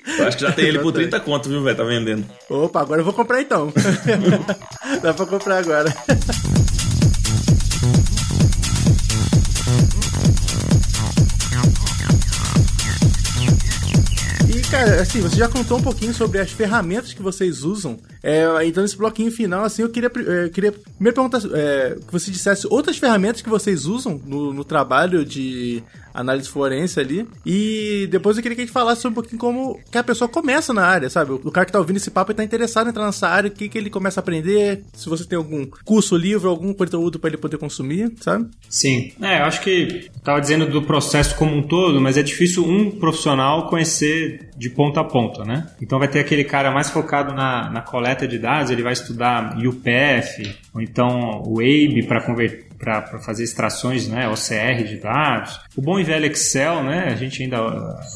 Eu 0.07 0.27
acho 0.27 0.37
que 0.37 0.43
já 0.43 0.53
tem 0.53 0.67
ele 0.67 0.79
por 0.79 0.93
30 0.93 1.21
conto, 1.21 1.49
viu, 1.49 1.63
velho? 1.63 1.77
Tá 1.77 1.85
vendendo. 1.85 2.25
Opa, 2.49 2.81
agora 2.81 3.01
eu 3.01 3.05
vou 3.05 3.15
comprar 3.15 3.41
então. 3.41 3.73
Dá 5.03 5.15
pra 5.15 5.27
comprar 5.27 5.59
agora. 5.59 5.93
cara, 14.73 15.03
assim, 15.03 15.21
você 15.21 15.37
já 15.37 15.49
contou 15.49 15.77
um 15.77 15.83
pouquinho 15.83 16.15
sobre 16.15 16.39
as 16.39 16.51
ferramentas 16.51 17.13
que 17.13 17.21
vocês 17.21 17.63
usam. 17.63 17.99
É, 18.23 18.47
então, 18.65 18.83
nesse 18.83 18.97
bloquinho 18.97 19.31
final, 19.31 19.65
assim, 19.65 19.83
eu 19.83 19.91
queria, 19.91 20.11
é, 20.27 20.49
queria 20.49 20.73
me 20.99 21.13
perguntar 21.13 21.43
é, 21.53 21.99
que 22.07 22.11
você 22.11 22.31
dissesse 22.31 22.67
outras 22.71 22.97
ferramentas 22.97 23.43
que 23.43 23.51
vocês 23.51 23.85
usam 23.85 24.19
no, 24.25 24.51
no 24.51 24.65
trabalho 24.65 25.27
de 25.27 25.83
análise 26.13 26.49
forense 26.49 26.99
ali. 27.01 27.27
E 27.45 28.09
depois 28.11 28.37
eu 28.37 28.43
queria 28.43 28.57
que 28.57 28.63
a 28.63 28.65
gente 28.65 28.73
falasse 28.73 29.07
um 29.07 29.13
pouquinho 29.13 29.39
como 29.39 29.81
que 29.91 29.99
a 29.99 30.05
pessoa 30.05 30.29
começa 30.29 30.73
na 30.73 30.85
área, 30.85 31.09
sabe? 31.09 31.33
O 31.33 31.51
cara 31.51 31.67
que 31.67 31.73
tá 31.73 31.79
ouvindo 31.79 31.97
esse 31.97 32.11
papo 32.11 32.33
e 32.33 32.35
tá 32.35 32.45
interessado 32.45 32.87
em 32.87 32.91
entrar 32.91 33.07
nessa 33.07 33.29
área, 33.29 33.49
o 33.49 33.53
que, 33.53 33.69
que 33.69 33.79
ele 33.79 33.91
começa 33.91 34.21
a 34.21 34.23
aprender, 34.23 34.85
se 34.93 35.09
você 35.09 35.25
tem 35.25 35.37
algum 35.37 35.67
curso, 35.85 36.17
livro, 36.17 36.49
algum 36.49 36.73
conteúdo 36.73 37.19
para 37.19 37.31
ele 37.31 37.37
poder 37.37 37.59
consumir, 37.59 38.13
sabe? 38.21 38.49
Sim. 38.69 39.13
É, 39.21 39.41
eu 39.41 39.45
acho 39.45 39.61
que 39.61 40.11
tava 40.23 40.41
dizendo 40.41 40.67
do 40.67 40.83
processo 40.83 41.35
como 41.37 41.57
um 41.57 41.63
todo, 41.63 42.01
mas 42.01 42.17
é 42.17 42.23
difícil 42.23 42.65
um 42.65 42.91
profissional 42.91 43.69
conhecer 43.69 44.51
de 44.57 44.71
ponta 44.71 45.01
a 45.01 45.05
ponta, 45.05 45.45
né? 45.45 45.67
Então 45.81 45.99
vai 45.99 46.09
ter 46.09 46.21
aquele 46.21 46.45
cara 46.45 46.71
mais 46.71 46.91
focado 46.91 47.35
na, 47.35 47.71
na 47.71 47.81
coleta 47.81 48.27
de 48.27 48.39
dados, 48.39 48.71
ele 48.71 48.83
vai 48.83 48.93
estudar 48.93 49.57
UPF, 49.59 50.55
ou 50.75 50.81
então 50.81 51.43
o 51.47 51.61
ABE 51.61 52.05
para 52.07 52.21
converter 52.21 52.72
para 52.83 53.21
fazer 53.21 53.45
extrações, 53.45 54.09
né, 54.09 54.29
OCR 54.29 54.83
de 54.83 54.97
dados. 54.97 55.61
O 55.77 55.81
bom 55.81 56.01
e 56.01 56.03
velho 56.03 56.27
Excel, 56.27 56.83
né, 56.83 57.11
a 57.13 57.15
gente 57.15 57.41
ainda 57.41 57.61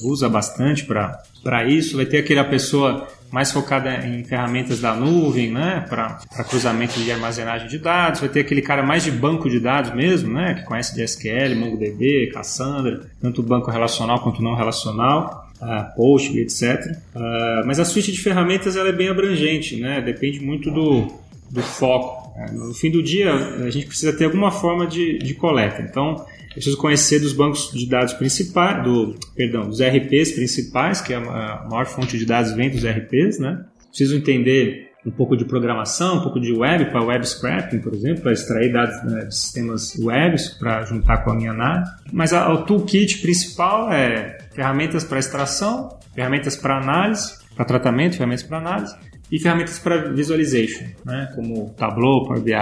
usa 0.02 0.28
bastante 0.28 0.84
para 0.84 1.64
isso. 1.64 1.96
Vai 1.96 2.04
ter 2.04 2.18
aquela 2.18 2.42
pessoa 2.42 3.06
mais 3.30 3.52
focada 3.52 4.04
em 4.04 4.24
ferramentas 4.24 4.80
da 4.80 4.92
nuvem, 4.92 5.52
né, 5.52 5.84
para 5.88 6.18
cruzamento 6.48 6.98
de 6.98 7.12
armazenagem 7.12 7.68
de 7.68 7.78
dados. 7.78 8.18
Vai 8.18 8.28
ter 8.28 8.40
aquele 8.40 8.60
cara 8.60 8.82
mais 8.82 9.04
de 9.04 9.12
banco 9.12 9.48
de 9.48 9.60
dados 9.60 9.94
mesmo, 9.94 10.34
né, 10.34 10.54
que 10.54 10.64
conhece 10.64 10.96
de 10.96 11.02
SQL, 11.02 11.54
MongoDB, 11.54 12.30
Cassandra, 12.32 13.02
tanto 13.22 13.44
banco 13.44 13.70
relacional 13.70 14.18
quanto 14.20 14.42
não 14.42 14.56
relacional. 14.56 15.44
Uh, 15.56 15.96
Post, 15.96 16.38
etc. 16.38 16.84
Uh, 17.14 17.66
mas 17.66 17.80
a 17.80 17.84
suíte 17.86 18.12
de 18.12 18.20
ferramentas 18.20 18.76
ela 18.76 18.90
é 18.90 18.92
bem 18.92 19.08
abrangente, 19.08 19.80
né? 19.80 20.02
depende 20.02 20.38
muito 20.38 20.70
do, 20.70 21.06
do 21.50 21.62
foco. 21.62 22.25
É, 22.37 22.53
no 22.53 22.74
fim 22.74 22.91
do 22.91 23.03
dia, 23.03 23.32
a 23.32 23.70
gente 23.70 23.87
precisa 23.87 24.12
ter 24.12 24.26
alguma 24.26 24.51
forma 24.51 24.87
de, 24.87 25.18
de 25.18 25.34
coleta. 25.34 25.80
Então, 25.80 26.26
eu 26.49 26.55
preciso 26.55 26.76
conhecer 26.76 27.18
dos 27.18 27.32
bancos 27.32 27.70
de 27.72 27.89
dados 27.89 28.12
principais, 28.12 28.84
do, 28.84 29.14
perdão, 29.34 29.68
dos 29.68 29.80
RPs 29.80 30.32
principais, 30.32 31.01
que 31.01 31.14
é 31.14 31.16
a 31.16 31.66
maior 31.68 31.87
fonte 31.87 32.18
de 32.18 32.26
dados 32.26 32.53
vem 32.53 32.70
dos 32.70 32.84
RPs, 32.84 33.39
né? 33.39 33.64
Preciso 33.89 34.16
entender 34.16 34.91
um 35.05 35.11
pouco 35.11 35.37
de 35.37 35.45
programação, 35.45 36.18
um 36.18 36.22
pouco 36.22 36.41
de 36.41 36.53
web, 36.53 36.87
para 36.87 37.03
web 37.03 37.26
scraping, 37.26 37.78
por 37.78 37.95
exemplo, 37.95 38.22
para 38.22 38.32
extrair 38.32 38.72
dados 38.72 39.03
né, 39.05 39.24
de 39.24 39.34
sistemas 39.34 39.97
web 39.99 40.37
para 40.59 40.84
juntar 40.84 41.18
com 41.18 41.30
a 41.30 41.34
minha 41.34 41.53
análise. 41.53 41.91
Mas 42.12 42.32
a, 42.32 42.53
o 42.53 42.64
toolkit 42.64 43.18
principal 43.18 43.93
é 43.93 44.37
ferramentas 44.53 45.05
para 45.05 45.20
extração, 45.20 45.97
ferramentas 46.12 46.57
para 46.57 46.78
análise, 46.78 47.34
para 47.55 47.64
tratamento, 47.64 48.16
ferramentas 48.16 48.43
para 48.43 48.59
análise 48.59 48.95
e 49.30 49.38
ferramentas 49.38 49.78
para 49.78 50.12
visualization, 50.12 50.84
né, 51.04 51.30
como 51.34 51.70
Tableau, 51.76 52.24
Power 52.24 52.40
BI. 52.40 52.52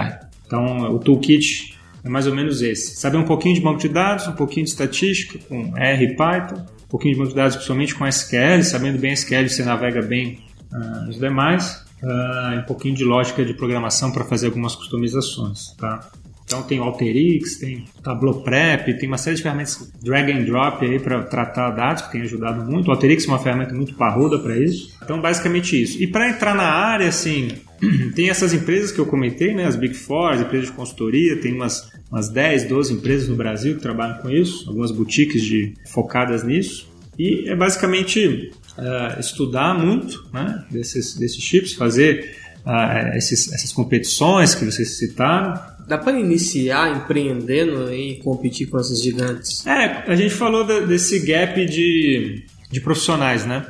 Então, 0.45 0.91
o 0.91 0.99
toolkit 0.99 1.75
é 2.03 2.09
mais 2.09 2.27
ou 2.27 2.35
menos 2.35 2.61
esse. 2.61 2.95
Saber 2.95 3.17
um 3.17 3.25
pouquinho 3.25 3.55
de 3.55 3.61
banco 3.61 3.79
de 3.79 3.89
dados, 3.89 4.27
um 4.27 4.33
pouquinho 4.33 4.65
de 4.65 4.71
estatística 4.71 5.39
com 5.47 5.75
R 5.75 6.03
e 6.05 6.15
Python, 6.15 6.65
um 6.85 6.87
pouquinho 6.87 7.13
de 7.13 7.19
banco 7.19 7.29
de 7.31 7.35
dados 7.35 7.55
principalmente 7.55 7.95
com 7.95 8.05
SQL, 8.05 8.63
sabendo 8.63 8.99
bem 8.99 9.13
SQL 9.13 9.49
você 9.49 9.63
navega 9.63 10.01
bem 10.01 10.39
uh, 10.71 11.09
os 11.09 11.19
demais, 11.19 11.83
uh, 12.03 12.59
um 12.59 12.63
pouquinho 12.63 12.95
de 12.95 13.03
lógica 13.03 13.43
de 13.43 13.53
programação 13.53 14.11
para 14.11 14.23
fazer 14.23 14.47
algumas 14.47 14.75
customizações. 14.75 15.73
Tá? 15.77 16.07
Então 16.45 16.61
tem 16.61 16.79
o 16.79 16.83
Alteryx, 16.83 17.57
tem 17.57 17.85
o 17.97 18.01
Tableau 18.03 18.41
Prep, 18.41 18.93
tem 18.99 19.07
uma 19.07 19.17
série 19.17 19.35
de 19.35 19.41
ferramentas 19.41 19.91
drag 20.01 20.31
and 20.31 20.43
drop 20.43 20.85
aí 20.85 20.99
para 20.99 21.23
tratar 21.23 21.71
dados 21.71 22.03
que 22.03 22.11
tem 22.11 22.21
ajudado 22.21 22.63
muito. 22.63 22.87
O 22.87 22.91
Alteryx 22.91 23.25
é 23.25 23.27
uma 23.27 23.39
ferramenta 23.39 23.73
muito 23.73 23.95
parruda 23.95 24.37
para 24.37 24.55
isso. 24.55 24.95
Então 25.03 25.19
basicamente 25.19 25.81
isso. 25.81 26.01
E 26.01 26.05
para 26.05 26.29
entrar 26.29 26.53
na 26.53 26.63
área, 26.63 27.07
assim, 27.07 27.47
tem 28.15 28.29
essas 28.29 28.53
empresas 28.53 28.91
que 28.91 28.99
eu 28.99 29.07
comentei, 29.07 29.55
né, 29.55 29.65
as 29.65 29.75
Big 29.75 29.95
Four, 29.95 30.33
as 30.33 30.41
empresas 30.41 30.67
de 30.67 30.75
consultoria, 30.75 31.35
tem 31.37 31.53
umas, 31.53 31.89
umas 32.11 32.29
10, 32.29 32.65
12 32.65 32.93
empresas 32.93 33.27
no 33.27 33.35
Brasil 33.35 33.75
que 33.75 33.81
trabalham 33.81 34.19
com 34.19 34.29
isso, 34.29 34.69
algumas 34.69 34.91
boutiques 34.91 35.41
de, 35.41 35.73
focadas 35.87 36.43
nisso. 36.43 36.87
E 37.17 37.49
é 37.49 37.55
basicamente 37.55 38.51
uh, 38.77 39.19
estudar 39.19 39.73
muito 39.73 40.27
né, 40.31 40.63
desses, 40.69 41.15
desses 41.15 41.41
chips, 41.41 41.73
fazer 41.73 42.35
uh, 42.65 43.15
esses, 43.17 43.51
essas 43.51 43.71
competições 43.71 44.53
que 44.53 44.65
vocês 44.65 44.97
citaram, 44.97 45.59
Dá 45.87 45.97
para 45.97 46.19
iniciar 46.19 46.95
empreendendo 46.95 47.93
e 47.93 48.17
competir 48.23 48.67
com 48.67 48.79
esses 48.79 49.01
gigantes? 49.01 49.65
É, 49.65 50.03
a 50.07 50.15
gente 50.15 50.33
falou 50.33 50.65
desse 50.85 51.25
gap 51.25 51.65
de, 51.65 52.43
de 52.71 52.81
profissionais, 52.81 53.45
né? 53.45 53.65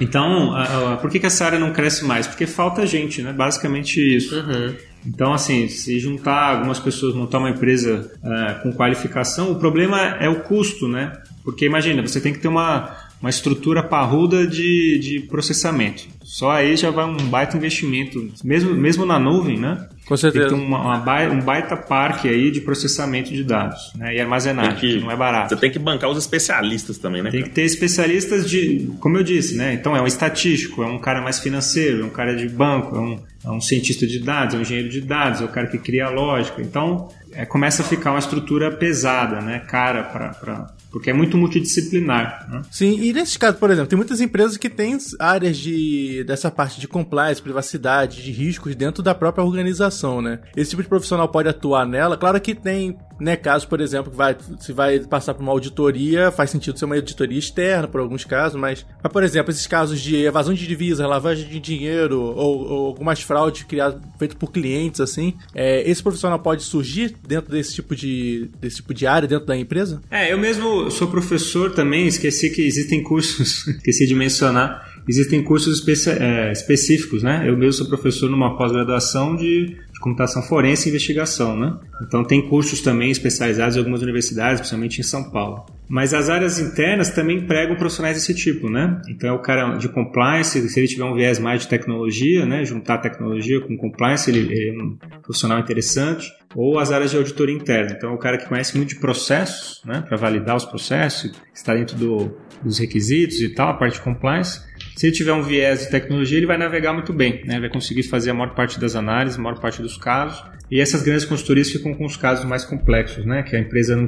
Então, 0.00 0.52
uh, 0.52 0.98
por 1.00 1.10
que, 1.10 1.18
que 1.18 1.26
essa 1.26 1.44
área 1.44 1.58
não 1.58 1.72
cresce 1.72 2.04
mais? 2.04 2.26
Porque 2.26 2.46
falta 2.46 2.86
gente, 2.86 3.22
né? 3.22 3.32
Basicamente 3.32 3.98
isso. 3.98 4.36
Uhum. 4.36 4.74
Então, 5.06 5.32
assim, 5.32 5.68
se 5.68 5.98
juntar 5.98 6.56
algumas 6.56 6.78
pessoas, 6.78 7.14
montar 7.14 7.38
uma 7.38 7.50
empresa 7.50 8.10
uh, 8.22 8.62
com 8.62 8.72
qualificação, 8.72 9.50
o 9.50 9.56
problema 9.56 9.98
é 10.20 10.28
o 10.28 10.40
custo, 10.40 10.86
né? 10.86 11.12
Porque 11.42 11.64
imagina, 11.64 12.02
você 12.02 12.20
tem 12.20 12.32
que 12.32 12.38
ter 12.38 12.48
uma, 12.48 12.94
uma 13.20 13.30
estrutura 13.30 13.82
parruda 13.82 14.46
de, 14.46 14.98
de 14.98 15.20
processamento. 15.20 16.08
Só 16.24 16.50
aí 16.52 16.76
já 16.76 16.90
vai 16.90 17.04
um 17.04 17.16
baita 17.16 17.56
investimento, 17.56 18.32
mesmo, 18.42 18.72
mesmo 18.72 19.04
na 19.04 19.18
nuvem, 19.18 19.58
né? 19.58 19.88
Com 20.06 20.16
certeza. 20.16 20.48
Tem 20.48 20.58
que 20.58 20.64
ter 20.64 20.68
uma, 20.68 20.80
uma 20.80 20.98
baita, 20.98 21.34
um 21.34 21.40
baita 21.40 21.76
parque 21.76 22.28
aí 22.28 22.50
de 22.50 22.60
processamento 22.60 23.30
de 23.30 23.44
dados 23.44 23.92
né? 23.96 24.14
e 24.14 24.20
armazenagem, 24.20 24.76
que, 24.76 24.98
que, 24.98 25.00
não 25.00 25.10
é 25.10 25.16
barato. 25.16 25.50
Você 25.50 25.60
tem 25.60 25.70
que 25.70 25.78
bancar 25.78 26.08
os 26.08 26.16
especialistas 26.16 26.98
também, 26.98 27.22
né? 27.22 27.30
Tem 27.30 27.42
que 27.42 27.50
ter 27.50 27.62
especialistas 27.62 28.48
de, 28.48 28.90
como 29.00 29.18
eu 29.18 29.22
disse, 29.22 29.56
né? 29.56 29.74
Então 29.74 29.94
é 29.96 30.00
um 30.00 30.06
estatístico, 30.06 30.82
é 30.82 30.86
um 30.86 30.98
cara 30.98 31.20
mais 31.20 31.38
financeiro, 31.38 32.02
é 32.02 32.04
um 32.04 32.10
cara 32.10 32.34
de 32.34 32.48
banco, 32.48 32.96
é 32.96 33.00
um, 33.00 33.20
é 33.44 33.50
um 33.50 33.60
cientista 33.60 34.06
de 34.06 34.20
dados, 34.20 34.54
é 34.54 34.58
um 34.58 34.62
engenheiro 34.62 34.88
de 34.88 35.00
dados, 35.00 35.40
é 35.40 35.44
o 35.44 35.48
cara 35.48 35.66
que 35.66 35.78
cria 35.78 36.06
a 36.06 36.10
lógica. 36.10 36.62
Então 36.62 37.08
é, 37.32 37.44
começa 37.44 37.82
a 37.82 37.84
ficar 37.84 38.10
uma 38.10 38.18
estrutura 38.18 38.70
pesada, 38.70 39.40
né? 39.40 39.60
Cara 39.66 40.04
para 40.04 40.74
porque 40.90 41.10
é 41.10 41.12
muito 41.12 41.36
multidisciplinar. 41.36 42.48
Né? 42.50 42.62
Sim, 42.70 43.00
e 43.00 43.12
nesse 43.12 43.38
caso, 43.38 43.56
por 43.58 43.70
exemplo, 43.70 43.88
tem 43.88 43.96
muitas 43.96 44.20
empresas 44.20 44.56
que 44.56 44.68
têm 44.68 44.98
áreas 45.18 45.56
de 45.56 46.24
dessa 46.24 46.50
parte 46.50 46.80
de 46.80 46.88
compliance, 46.88 47.40
privacidade, 47.40 48.22
de 48.22 48.30
riscos 48.30 48.74
dentro 48.74 49.02
da 49.02 49.14
própria 49.14 49.44
organização, 49.44 50.20
né? 50.20 50.40
Esse 50.56 50.70
tipo 50.70 50.82
de 50.82 50.88
profissional 50.88 51.28
pode 51.28 51.48
atuar 51.48 51.86
nela. 51.86 52.16
Claro 52.16 52.40
que 52.40 52.54
tem 52.54 52.98
né, 53.20 53.36
casos, 53.36 53.66
por 53.66 53.80
exemplo, 53.80 54.10
que 54.10 54.16
vai, 54.16 54.36
se 54.58 54.72
vai 54.72 54.98
passar 55.00 55.34
por 55.34 55.42
uma 55.42 55.52
auditoria, 55.52 56.30
faz 56.30 56.50
sentido 56.50 56.78
ser 56.78 56.86
uma 56.86 56.96
auditoria 56.96 57.38
externa, 57.38 57.86
por 57.86 58.00
alguns 58.00 58.24
casos, 58.24 58.58
mas, 58.58 58.86
mas 59.02 59.12
por 59.12 59.22
exemplo, 59.22 59.50
esses 59.50 59.66
casos 59.66 60.00
de 60.00 60.16
evasão 60.16 60.54
de 60.54 60.66
divisa, 60.66 61.06
lavagem 61.06 61.48
de 61.48 61.60
dinheiro 61.60 62.20
ou, 62.20 62.68
ou 62.68 62.86
algumas 62.86 63.20
fraudes 63.22 63.64
criadas 63.64 64.00
feitas 64.18 64.36
por 64.38 64.50
clientes, 64.50 65.00
assim, 65.00 65.34
é, 65.54 65.88
esse 65.88 66.02
profissional 66.02 66.38
pode 66.38 66.62
surgir 66.62 67.14
dentro 67.26 67.52
desse 67.52 67.74
tipo 67.74 67.94
de 67.94 68.50
desse 68.60 68.76
tipo 68.76 68.94
de 68.94 69.06
área 69.06 69.28
dentro 69.28 69.46
da 69.46 69.56
empresa? 69.56 70.00
É, 70.10 70.32
eu 70.32 70.38
mesmo 70.38 70.90
sou 70.90 71.08
professor 71.08 71.72
também, 71.72 72.06
esqueci 72.06 72.50
que 72.50 72.62
existem 72.62 73.02
cursos, 73.02 73.66
esqueci 73.78 74.06
de 74.06 74.14
mencionar 74.14 74.90
existem 75.08 75.42
cursos 75.42 75.82
é, 76.06 76.52
específicos, 76.52 77.22
né? 77.22 77.44
Eu 77.46 77.56
mesmo 77.56 77.72
sou 77.72 77.86
professor 77.88 78.30
numa 78.30 78.56
pós-graduação 78.56 79.34
de 79.34 79.76
computação 80.00 80.42
forense 80.42 80.88
e 80.88 80.90
investigação, 80.90 81.56
né? 81.56 81.78
Então 82.02 82.24
tem 82.24 82.48
cursos 82.48 82.80
também 82.80 83.10
especializados 83.10 83.76
em 83.76 83.78
algumas 83.78 84.02
universidades, 84.02 84.60
principalmente 84.60 85.00
em 85.00 85.04
São 85.04 85.30
Paulo. 85.30 85.66
Mas 85.88 86.14
as 86.14 86.30
áreas 86.30 86.58
internas 86.58 87.10
também 87.10 87.38
empregam 87.38 87.76
profissionais 87.76 88.16
desse 88.16 88.34
tipo, 88.34 88.70
né? 88.70 89.00
Então 89.08 89.28
é 89.28 89.32
o 89.32 89.42
cara 89.42 89.76
de 89.76 89.88
compliance, 89.88 90.68
se 90.68 90.80
ele 90.80 90.86
tiver 90.86 91.04
um 91.04 91.14
viés 91.14 91.38
mais 91.38 91.62
de 91.62 91.68
tecnologia, 91.68 92.46
né? 92.46 92.64
Juntar 92.64 92.98
tecnologia 92.98 93.60
com 93.60 93.76
compliance, 93.76 94.30
ele, 94.30 94.52
ele 94.52 94.70
é 94.70 94.82
um 94.82 94.96
profissional 95.20 95.58
interessante. 95.58 96.30
Ou 96.54 96.78
as 96.78 96.90
áreas 96.90 97.10
de 97.10 97.16
auditoria 97.16 97.54
interna. 97.54 97.94
Então 97.96 98.10
é 98.10 98.14
o 98.14 98.18
cara 98.18 98.38
que 98.38 98.48
conhece 98.48 98.76
muito 98.76 98.90
de 98.90 99.00
processos, 99.00 99.82
né? 99.84 100.02
Para 100.06 100.16
validar 100.16 100.56
os 100.56 100.64
processos, 100.64 101.32
está 101.52 101.74
dentro 101.74 101.96
do, 101.96 102.36
dos 102.62 102.78
requisitos 102.78 103.40
e 103.40 103.48
tal, 103.50 103.68
a 103.70 103.74
parte 103.74 103.94
de 103.94 104.00
compliance. 104.00 104.69
Se 105.00 105.06
ele 105.06 105.14
tiver 105.14 105.32
um 105.32 105.42
viés 105.42 105.80
de 105.80 105.88
tecnologia, 105.88 106.36
ele 106.36 106.44
vai 106.44 106.58
navegar 106.58 106.92
muito 106.92 107.10
bem, 107.10 107.40
né? 107.46 107.58
vai 107.58 107.70
conseguir 107.70 108.02
fazer 108.02 108.32
a 108.32 108.34
maior 108.34 108.54
parte 108.54 108.78
das 108.78 108.94
análises, 108.94 109.38
a 109.38 109.42
maior 109.42 109.58
parte 109.58 109.80
dos 109.80 109.96
casos. 109.96 110.44
E 110.70 110.78
essas 110.78 111.02
grandes 111.02 111.24
consultorias 111.24 111.70
ficam 111.70 111.94
com 111.94 112.04
os 112.04 112.18
casos 112.18 112.44
mais 112.44 112.66
complexos, 112.66 113.24
né? 113.24 113.42
que 113.42 113.56
a 113.56 113.58
empresa 113.58 113.96
não, 113.96 114.06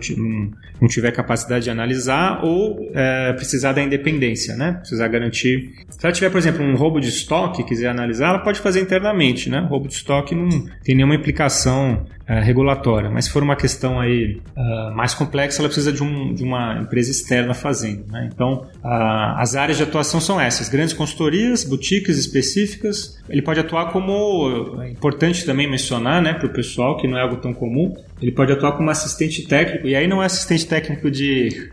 não, 0.79 0.89
tiver 0.89 1.11
capacidade 1.11 1.65
de 1.65 1.71
analisar 1.71 2.45
ou 2.45 2.91
é, 2.93 3.33
precisar 3.33 3.73
da 3.73 3.83
independência, 3.83 4.55
né? 4.55 4.75
precisar 4.81 5.09
garantir. 5.09 5.73
Se 5.89 6.05
ela 6.05 6.13
tiver, 6.13 6.29
por 6.29 6.37
exemplo, 6.37 6.63
um 6.63 6.77
roubo 6.77 7.01
de 7.01 7.09
estoque 7.09 7.65
quiser 7.65 7.89
analisar, 7.89 8.29
ela 8.29 8.41
pode 8.41 8.61
fazer 8.61 8.83
internamente. 8.83 9.49
Né? 9.49 9.63
O 9.63 9.69
roubo 9.69 9.89
de 9.89 9.95
estoque 9.95 10.35
não 10.35 10.51
tem 10.85 10.95
nenhuma 10.95 11.15
implicação 11.15 12.05
é, 12.27 12.41
regulatória, 12.41 13.11
mas 13.11 13.25
se 13.25 13.33
for 13.33 13.43
uma 13.43 13.57
questão 13.57 13.99
aí 13.99 14.41
uh, 14.57 14.95
mais 14.95 15.13
complexa, 15.13 15.61
ela 15.61 15.69
precisa 15.69 15.93
de, 15.93 16.03
um, 16.03 16.33
de 16.33 16.45
uma 16.45 16.79
empresa 16.79 17.11
externa 17.11 17.53
fazendo. 17.53 18.05
Né? 18.11 18.31
Então, 18.33 18.67
uh, 18.77 19.37
as 19.37 19.57
áreas 19.57 19.77
de 19.77 19.83
atuação 19.83 20.21
são 20.21 20.41
essas: 20.41 20.69
grandes 20.69 20.95
consultorias, 20.95 21.65
boutiques 21.65 22.17
específicas. 22.19 23.21
Ele 23.29 23.43
pode 23.43 23.59
atuar 23.59 23.91
como, 23.91 24.81
é 24.83 24.91
importante 24.91 25.45
também 25.45 25.69
mencionar 25.69 26.23
né, 26.23 26.33
para 26.33 26.47
o 26.47 26.53
pessoal, 26.53 26.97
que 26.97 27.09
não 27.09 27.19
é 27.19 27.23
algo 27.23 27.37
tão 27.37 27.53
comum, 27.53 27.93
ele 28.21 28.31
pode 28.31 28.53
atuar 28.53 28.73
como 28.73 28.89
assistente 28.89 29.43
técnico, 29.43 29.89
e 29.89 29.97
aí 29.97 30.07
não 30.07 30.23
é 30.23 30.27
assistente 30.27 30.67
técnico 30.67 31.11
de. 31.11 31.71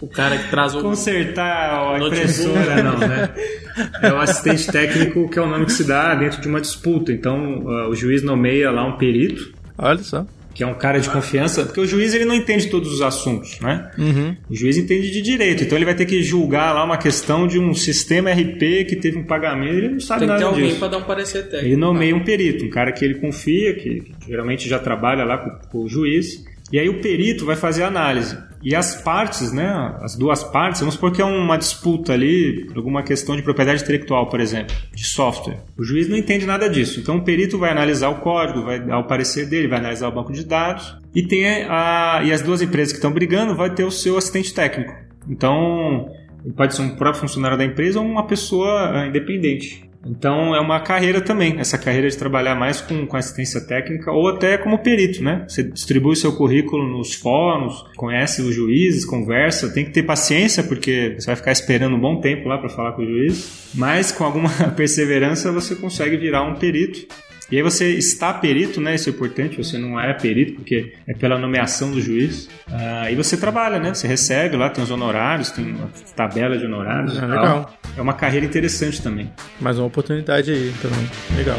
O 0.00 0.06
cara 0.06 0.38
que 0.38 0.48
traz 0.48 0.76
o. 0.76 0.80
Consertar 0.80 1.96
a 1.96 1.98
impressora, 1.98 2.82
não, 2.84 2.98
né? 2.98 3.30
É 4.02 4.12
o 4.12 4.18
assistente 4.18 4.66
técnico 4.66 5.28
que 5.28 5.38
é 5.38 5.42
o 5.42 5.46
nome 5.46 5.64
que 5.64 5.72
se 5.72 5.84
dá 5.84 6.12
dentro 6.14 6.40
de 6.40 6.48
uma 6.48 6.60
disputa. 6.60 7.12
Então, 7.12 7.60
uh, 7.60 7.88
o 7.88 7.94
juiz 7.94 8.24
nomeia 8.24 8.72
lá 8.72 8.84
um 8.84 8.96
perito 8.96 9.52
Olha 9.78 9.98
só. 9.98 10.26
Que 10.54 10.64
é 10.64 10.66
um 10.66 10.74
cara 10.74 10.98
de 10.98 11.08
confiança, 11.08 11.64
porque 11.64 11.80
o 11.80 11.86
juiz 11.86 12.12
ele 12.12 12.24
não 12.24 12.34
entende 12.34 12.66
todos 12.66 12.92
os 12.92 13.00
assuntos, 13.00 13.60
né? 13.60 13.92
Uhum. 13.96 14.36
O 14.50 14.56
juiz 14.56 14.76
entende 14.76 15.08
de 15.08 15.22
direito, 15.22 15.62
então 15.62 15.78
ele 15.78 15.84
vai 15.84 15.94
ter 15.94 16.04
que 16.04 16.20
julgar 16.20 16.74
lá 16.74 16.82
uma 16.82 16.96
questão 16.98 17.46
de 17.46 17.60
um 17.60 17.72
sistema 17.74 18.32
RP 18.32 18.84
que 18.88 18.96
teve 18.96 19.18
um 19.18 19.24
pagamento, 19.24 19.74
ele 19.74 19.88
não 19.90 20.00
sabe 20.00 20.20
Tem 20.20 20.28
nada 20.28 20.40
disso. 20.40 20.50
Tem 20.50 20.62
que 20.62 20.66
ter 20.66 20.66
alguém 20.66 20.80
para 20.80 20.88
dar 20.88 20.98
um 20.98 21.06
parecer 21.06 21.42
técnico. 21.44 21.64
Ele 21.64 21.76
nomeia 21.76 22.16
um 22.16 22.24
perito, 22.24 22.64
um 22.64 22.70
cara 22.70 22.90
que 22.90 23.04
ele 23.04 23.20
confia, 23.20 23.74
que, 23.74 24.00
que 24.00 24.26
geralmente 24.26 24.68
já 24.68 24.80
trabalha 24.80 25.24
lá 25.24 25.38
com, 25.38 25.68
com 25.68 25.84
o 25.84 25.88
juiz, 25.88 26.44
e 26.72 26.78
aí 26.78 26.88
o 26.88 27.00
perito 27.00 27.44
vai 27.44 27.56
fazer 27.56 27.82
a 27.82 27.88
análise. 27.88 28.36
E 28.62 28.74
as 28.74 29.00
partes, 29.02 29.52
né, 29.52 29.96
as 30.02 30.16
duas 30.16 30.42
partes, 30.42 30.80
vamos 30.80 30.96
supor 30.96 31.12
que 31.12 31.22
é 31.22 31.24
uma 31.24 31.56
disputa 31.56 32.12
ali, 32.12 32.66
alguma 32.74 33.02
questão 33.02 33.36
de 33.36 33.42
propriedade 33.42 33.82
intelectual, 33.82 34.28
por 34.28 34.40
exemplo, 34.40 34.74
de 34.92 35.06
software. 35.06 35.62
O 35.78 35.84
juiz 35.84 36.08
não 36.08 36.16
entende 36.16 36.44
nada 36.44 36.68
disso. 36.68 36.98
Então 36.98 37.18
o 37.18 37.24
perito 37.24 37.56
vai 37.56 37.70
analisar 37.70 38.08
o 38.08 38.16
código, 38.16 38.64
vai 38.64 38.80
dar 38.80 38.98
o 38.98 39.06
parecer 39.06 39.46
dele, 39.46 39.68
vai 39.68 39.78
analisar 39.78 40.08
o 40.08 40.12
banco 40.12 40.32
de 40.32 40.44
dados 40.44 40.96
e 41.14 41.22
tem 41.22 41.46
a, 41.68 42.20
e 42.24 42.32
as 42.32 42.42
duas 42.42 42.60
empresas 42.60 42.92
que 42.92 42.98
estão 42.98 43.12
brigando 43.12 43.54
vai 43.54 43.72
ter 43.72 43.84
o 43.84 43.90
seu 43.90 44.18
assistente 44.18 44.52
técnico. 44.52 44.92
Então 45.28 46.10
pode 46.56 46.74
ser 46.74 46.82
um 46.82 46.96
próprio 46.96 47.20
funcionário 47.20 47.56
da 47.56 47.64
empresa 47.64 48.00
ou 48.00 48.06
uma 48.06 48.26
pessoa 48.26 48.92
eh, 48.94 49.08
independente. 49.08 49.87
Então 50.08 50.54
é 50.54 50.60
uma 50.60 50.80
carreira 50.80 51.20
também, 51.20 51.58
essa 51.58 51.76
carreira 51.76 52.08
de 52.08 52.16
trabalhar 52.16 52.54
mais 52.54 52.80
com, 52.80 53.06
com 53.06 53.16
assistência 53.16 53.60
técnica 53.60 54.10
ou 54.10 54.28
até 54.28 54.56
como 54.56 54.78
perito, 54.78 55.22
né? 55.22 55.44
Você 55.46 55.62
distribui 55.62 56.16
seu 56.16 56.34
currículo 56.34 56.88
nos 56.88 57.14
fóruns, 57.14 57.84
conhece 57.96 58.40
os 58.40 58.54
juízes, 58.54 59.04
conversa, 59.04 59.72
tem 59.72 59.84
que 59.84 59.90
ter 59.90 60.02
paciência 60.02 60.62
porque 60.62 61.16
você 61.18 61.26
vai 61.26 61.36
ficar 61.36 61.52
esperando 61.52 61.96
um 61.96 62.00
bom 62.00 62.20
tempo 62.20 62.48
lá 62.48 62.58
para 62.58 62.68
falar 62.68 62.92
com 62.92 63.02
o 63.02 63.06
juiz, 63.06 63.70
mas 63.74 64.10
com 64.10 64.24
alguma 64.24 64.50
perseverança 64.74 65.52
você 65.52 65.74
consegue 65.74 66.16
virar 66.16 66.42
um 66.42 66.54
perito 66.54 67.06
e 67.50 67.56
aí 67.56 67.62
você 67.62 67.90
está 67.94 68.32
perito, 68.32 68.80
né? 68.80 68.94
Isso 68.94 69.08
é 69.08 69.12
importante, 69.12 69.56
você 69.56 69.78
não 69.78 69.98
é 69.98 70.12
perito, 70.12 70.54
porque 70.54 70.92
é 71.06 71.14
pela 71.14 71.38
nomeação 71.38 71.90
do 71.90 72.00
juiz. 72.00 72.46
Uh, 72.68 73.10
e 73.10 73.14
você 73.14 73.36
trabalha, 73.36 73.78
né? 73.78 73.94
Você 73.94 74.06
recebe 74.06 74.56
lá, 74.56 74.68
tem 74.68 74.84
os 74.84 74.90
honorários, 74.90 75.50
tem 75.50 75.72
uma 75.72 75.90
tabela 76.14 76.58
de 76.58 76.66
honorários. 76.66 77.16
É 77.16 77.26
legal. 77.26 77.72
É 77.96 78.02
uma 78.02 78.14
carreira 78.14 78.44
interessante 78.44 79.02
também. 79.02 79.30
Mais 79.60 79.78
uma 79.78 79.86
oportunidade 79.86 80.50
aí 80.50 80.72
também. 80.82 81.08
Legal. 81.36 81.58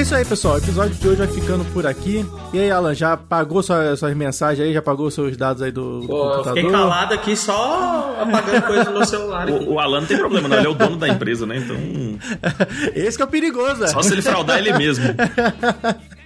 É 0.00 0.02
isso 0.02 0.14
aí, 0.14 0.24
pessoal. 0.24 0.54
O 0.54 0.58
episódio 0.58 0.94
de 0.94 1.08
hoje 1.08 1.16
vai 1.18 1.26
ficando 1.26 1.64
por 1.72 1.86
aqui. 1.86 2.24
E 2.54 2.58
aí, 2.58 2.70
Alan, 2.70 2.94
já 2.94 3.18
pagou 3.18 3.62
sua, 3.62 3.94
suas 3.96 4.16
mensagens 4.16 4.66
aí? 4.66 4.72
Já 4.72 4.80
pagou 4.80 5.10
seus 5.10 5.36
dados 5.36 5.62
aí 5.62 5.70
do, 5.70 6.02
Pô, 6.06 6.22
computador? 6.22 6.54
Fiquei 6.54 6.70
calado 6.70 7.14
aqui 7.14 7.36
só 7.36 8.16
apagando 8.18 8.62
coisa 8.66 8.84
no 8.84 8.92
meu 8.92 9.04
celular. 9.04 9.50
O, 9.50 9.74
o, 9.74 9.78
Alan 9.78 10.00
não 10.00 10.06
tem 10.06 10.16
problema, 10.16 10.48
não. 10.48 10.56
Ele 10.56 10.66
é 10.66 10.70
o 10.70 10.74
dono 10.74 10.96
da 10.96 11.06
empresa, 11.06 11.44
né? 11.44 11.58
Então. 11.58 11.76
Esse 12.96 13.18
que 13.18 13.22
é 13.22 13.26
o 13.26 13.28
perigoso. 13.28 13.86
Só 13.88 14.02
se 14.02 14.14
ele 14.14 14.22
fraudar 14.22 14.58
ele 14.58 14.72
mesmo. 14.72 15.04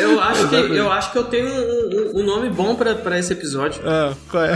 Eu 0.00 0.20
acho 0.20 0.48
que 0.48 0.56
eu, 0.56 0.92
acho 0.92 1.12
que 1.12 1.18
eu 1.18 1.24
tenho 1.24 1.46
um, 1.46 1.50
um, 1.50 2.20
um 2.20 2.24
nome 2.24 2.48
bom 2.48 2.74
pra, 2.74 3.18
esse 3.18 3.32
episódio. 3.32 3.82
Ah, 3.84 4.14
qual 4.30 4.44
é? 4.44 4.54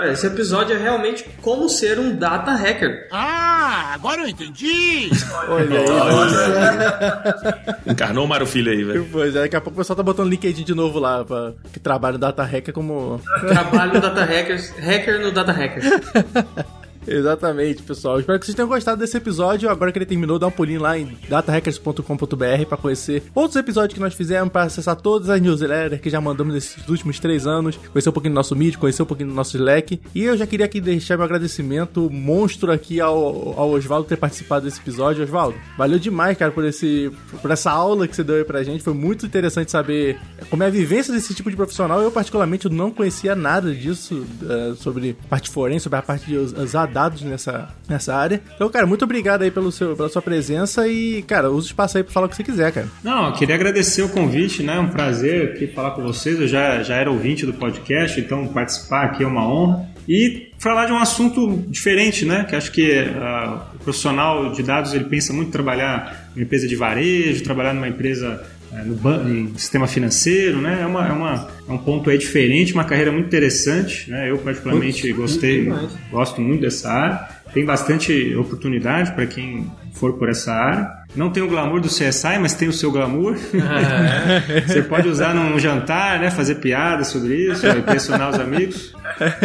é? 0.00 0.12
Esse 0.12 0.26
episódio 0.26 0.74
é 0.74 0.78
realmente 0.78 1.24
como 1.40 1.68
ser 1.68 1.98
um 1.98 2.14
data 2.14 2.52
hacker. 2.52 3.08
Ah, 3.12 3.92
agora 3.94 4.22
eu 4.22 4.28
entendi! 4.28 5.10
Olha 5.48 5.80
aí, 5.80 5.86
nossa. 5.86 7.82
Encarnou 7.86 8.24
o 8.24 8.28
Mário 8.28 8.46
Filho 8.46 8.72
aí, 8.72 8.82
velho. 8.82 9.08
Pois 9.10 9.34
é, 9.36 9.42
daqui 9.42 9.56
a 9.56 9.60
pouco 9.60 9.76
o 9.76 9.80
pessoal 9.80 9.96
tá 9.96 10.02
botando 10.02 10.28
LinkedIn 10.28 10.64
de 10.64 10.74
novo 10.74 10.98
lá, 10.98 11.24
pra, 11.24 11.52
que 11.72 11.78
trabalha 11.78 12.14
no 12.14 12.18
data 12.18 12.42
hacker 12.42 12.74
como... 12.74 13.20
Trabalho 13.40 13.94
no 13.94 14.00
data 14.00 14.24
hackers, 14.24 14.70
hacker 14.70 15.20
no 15.20 15.30
data 15.30 15.52
hacker. 15.52 15.82
Exatamente, 17.06 17.82
pessoal. 17.82 18.18
Espero 18.18 18.38
que 18.38 18.46
vocês 18.46 18.54
tenham 18.54 18.68
gostado 18.68 18.98
desse 18.98 19.16
episódio. 19.16 19.68
Agora 19.68 19.92
que 19.92 19.98
ele 19.98 20.06
terminou, 20.06 20.38
dá 20.38 20.46
um 20.46 20.50
pulinho 20.50 20.80
lá 20.80 20.98
em 20.98 21.16
datahackers.com.br 21.28 22.66
para 22.68 22.78
conhecer 22.78 23.22
outros 23.34 23.56
episódios 23.56 23.94
que 23.94 24.00
nós 24.00 24.14
fizemos, 24.14 24.50
para 24.50 24.62
acessar 24.62 24.96
todas 24.96 25.28
as 25.28 25.40
newsletters 25.40 26.00
que 26.00 26.10
já 26.10 26.20
mandamos 26.20 26.54
nesses 26.54 26.88
últimos 26.88 27.18
três 27.18 27.46
anos, 27.46 27.76
conhecer 27.92 28.08
um 28.08 28.12
pouquinho 28.12 28.32
do 28.32 28.36
nosso 28.36 28.56
mídia, 28.56 28.78
conhecer 28.78 29.02
um 29.02 29.06
pouquinho 29.06 29.28
do 29.28 29.34
nosso 29.34 29.56
Slack. 29.56 30.00
E 30.14 30.24
eu 30.24 30.36
já 30.36 30.46
queria 30.46 30.66
aqui 30.66 30.80
deixar 30.80 31.16
meu 31.16 31.24
agradecimento 31.24 32.08
monstro 32.10 32.72
aqui 32.72 33.00
ao, 33.00 33.58
ao 33.58 33.70
Oswaldo 33.70 34.08
ter 34.08 34.16
participado 34.16 34.64
desse 34.64 34.80
episódio. 34.80 35.24
Oswaldo, 35.24 35.56
valeu 35.76 35.98
demais, 35.98 36.36
cara, 36.36 36.52
por, 36.52 36.64
esse, 36.64 37.10
por 37.42 37.50
essa 37.50 37.70
aula 37.70 38.08
que 38.08 38.16
você 38.16 38.24
deu 38.24 38.36
aí 38.36 38.44
pra 38.44 38.62
gente. 38.62 38.82
Foi 38.82 38.94
muito 38.94 39.26
interessante 39.26 39.70
saber 39.70 40.18
como 40.48 40.62
é 40.62 40.66
a 40.66 40.70
vivência 40.70 41.12
desse 41.12 41.34
tipo 41.34 41.50
de 41.50 41.56
profissional. 41.56 42.00
Eu, 42.00 42.10
particularmente, 42.10 42.68
não 42.68 42.90
conhecia 42.90 43.34
nada 43.34 43.74
disso, 43.74 44.24
uh, 44.42 44.74
sobre 44.76 45.16
parte 45.28 45.50
forense, 45.50 45.84
sobre 45.84 45.98
a 45.98 46.02
parte 46.02 46.26
de 46.26 46.36
usar 46.36 46.93
dados 46.94 47.22
nessa, 47.22 47.68
nessa 47.88 48.14
área. 48.14 48.40
Então, 48.54 48.70
cara, 48.70 48.86
muito 48.86 49.04
obrigado 49.04 49.42
aí 49.42 49.50
pelo 49.50 49.70
seu, 49.72 49.96
pela 49.96 50.08
sua 50.08 50.22
presença 50.22 50.88
e, 50.88 51.22
cara, 51.22 51.50
usa 51.50 51.66
o 51.66 51.70
espaço 51.70 51.98
aí 51.98 52.04
pra 52.04 52.12
falar 52.12 52.26
o 52.26 52.28
que 52.30 52.36
você 52.36 52.44
quiser, 52.44 52.72
cara. 52.72 52.88
Não, 53.02 53.26
eu 53.26 53.32
queria 53.32 53.56
agradecer 53.56 54.02
o 54.02 54.08
convite, 54.08 54.62
né? 54.62 54.76
É 54.76 54.80
um 54.80 54.88
prazer 54.88 55.52
aqui 55.52 55.66
falar 55.66 55.90
com 55.90 56.02
vocês. 56.02 56.40
Eu 56.40 56.46
já, 56.48 56.82
já 56.82 56.94
era 56.94 57.10
ouvinte 57.10 57.44
do 57.44 57.52
podcast, 57.52 58.18
então 58.20 58.46
participar 58.46 59.06
aqui 59.06 59.24
é 59.24 59.26
uma 59.26 59.46
honra. 59.46 59.92
E 60.08 60.52
falar 60.58 60.86
de 60.86 60.92
um 60.92 60.98
assunto 60.98 61.64
diferente, 61.68 62.24
né? 62.24 62.44
Que 62.44 62.54
acho 62.54 62.70
que 62.70 62.90
uh, 62.90 63.60
o 63.74 63.78
profissional 63.84 64.52
de 64.52 64.62
dados 64.62 64.92
ele 64.94 65.04
pensa 65.04 65.32
muito 65.32 65.48
em 65.48 65.52
trabalhar 65.52 66.30
numa 66.34 66.44
empresa 66.44 66.68
de 66.68 66.76
varejo, 66.76 67.42
trabalhar 67.42 67.72
numa 67.72 67.88
empresa 67.88 68.44
é, 68.74 68.82
no, 68.82 68.96
no, 68.96 69.58
sistema 69.58 69.86
financeiro, 69.86 70.60
né? 70.60 70.80
É, 70.82 70.86
uma, 70.86 71.06
é, 71.06 71.12
uma, 71.12 71.48
é 71.68 71.72
um 71.72 71.78
ponto 71.78 72.10
aí 72.10 72.18
diferente, 72.18 72.74
uma 72.74 72.84
carreira 72.84 73.12
muito 73.12 73.26
interessante, 73.26 74.10
né? 74.10 74.30
Eu 74.30 74.38
particularmente 74.38 75.02
muito, 75.04 75.16
gostei, 75.16 75.68
muito 75.68 75.98
gosto 76.10 76.40
muito 76.40 76.60
dessa 76.62 76.90
área. 76.90 77.28
Tem 77.52 77.64
bastante 77.64 78.34
oportunidade 78.34 79.12
para 79.12 79.26
quem 79.26 79.70
for 79.94 80.14
por 80.14 80.28
essa 80.28 80.52
área. 80.52 81.04
Não 81.14 81.30
tem 81.30 81.42
o 81.42 81.48
glamour 81.48 81.80
do 81.80 81.88
CSI, 81.88 82.38
mas 82.40 82.54
tem 82.54 82.68
o 82.68 82.72
seu 82.72 82.90
glamour. 82.90 83.36
Você 84.66 84.82
pode 84.82 85.08
usar 85.08 85.32
num 85.32 85.58
jantar, 85.58 86.18
né? 86.18 86.30
Fazer 86.30 86.56
piada 86.56 87.04
sobre 87.04 87.36
isso, 87.36 87.66
impressionar 87.66 88.30
os 88.30 88.40
amigos. 88.40 88.92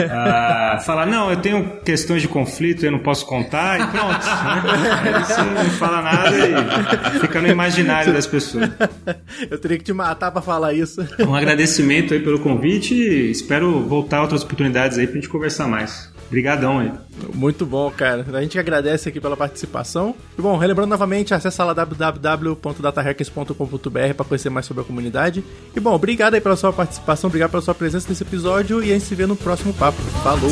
Ah, 0.10 0.82
falar, 0.84 1.06
não, 1.06 1.30
eu 1.30 1.38
tenho 1.38 1.78
questões 1.86 2.24
de 2.24 2.28
conflito, 2.28 2.84
eu 2.84 2.92
não 2.92 3.00
posso 3.00 3.26
contar, 3.28 3.80
e 3.80 3.88
pronto. 3.88 4.26
Né? 4.26 5.14
Aí 5.14 5.24
você 5.24 5.42
não 5.42 5.70
fala 5.72 6.02
nada 6.02 6.36
e 7.16 7.20
fica 7.20 7.40
no 7.40 7.48
imaginário 7.48 8.12
das 8.12 8.26
pessoas. 8.26 8.70
Eu 9.50 9.60
teria 9.60 9.78
que 9.78 9.84
te 9.84 9.94
matar 9.94 10.32
para 10.32 10.42
falar 10.42 10.74
isso. 10.74 11.06
Um 11.20 11.36
agradecimento 11.36 12.16
aí 12.16 12.20
pelo 12.20 12.40
convite 12.40 12.96
e 12.96 13.30
espero 13.30 13.82
voltar 13.82 14.22
outras 14.22 14.44
oportunidades 14.44 14.98
aí 14.98 15.06
pra 15.06 15.16
gente 15.16 15.30
conversar 15.30 15.68
mais. 15.68 16.10
Obrigadão 16.30 16.80
aí. 16.80 16.94
Muito 17.34 17.66
bom, 17.66 17.92
cara. 17.92 18.26
A 18.34 18.42
gente 18.42 18.58
agradece 18.58 19.10
aqui 19.10 19.20
pela 19.20 19.36
participação. 19.36 20.16
E 20.38 20.42
bom, 20.42 20.56
relembrando 20.58 20.92
novamente, 20.92 21.34
acessa 21.34 21.66
lá 21.66 21.74
www.datahackers.com.br 21.74 24.14
para 24.16 24.26
conhecer 24.26 24.52
mais 24.52 24.68
sobre 24.68 24.84
a 24.84 24.86
comunidade. 24.86 25.44
E 25.76 25.80
bom, 25.80 25.94
obrigado 25.94 26.36
aí 26.36 26.42
pela 26.42 26.56
sua 26.56 26.72
participação, 26.72 27.30
obrigado 27.30 27.50
pela 27.50 27.64
sua 27.64 27.74
presença 27.74 28.08
nesse 28.08 28.22
episódio 28.24 28.84
e 28.84 28.92
a 28.92 28.94
gente 28.94 29.06
se 29.06 29.16
vê 29.16 29.26
no 29.26 29.36
próximo 29.36 29.74
papo. 29.74 30.00
Falou! 30.24 30.52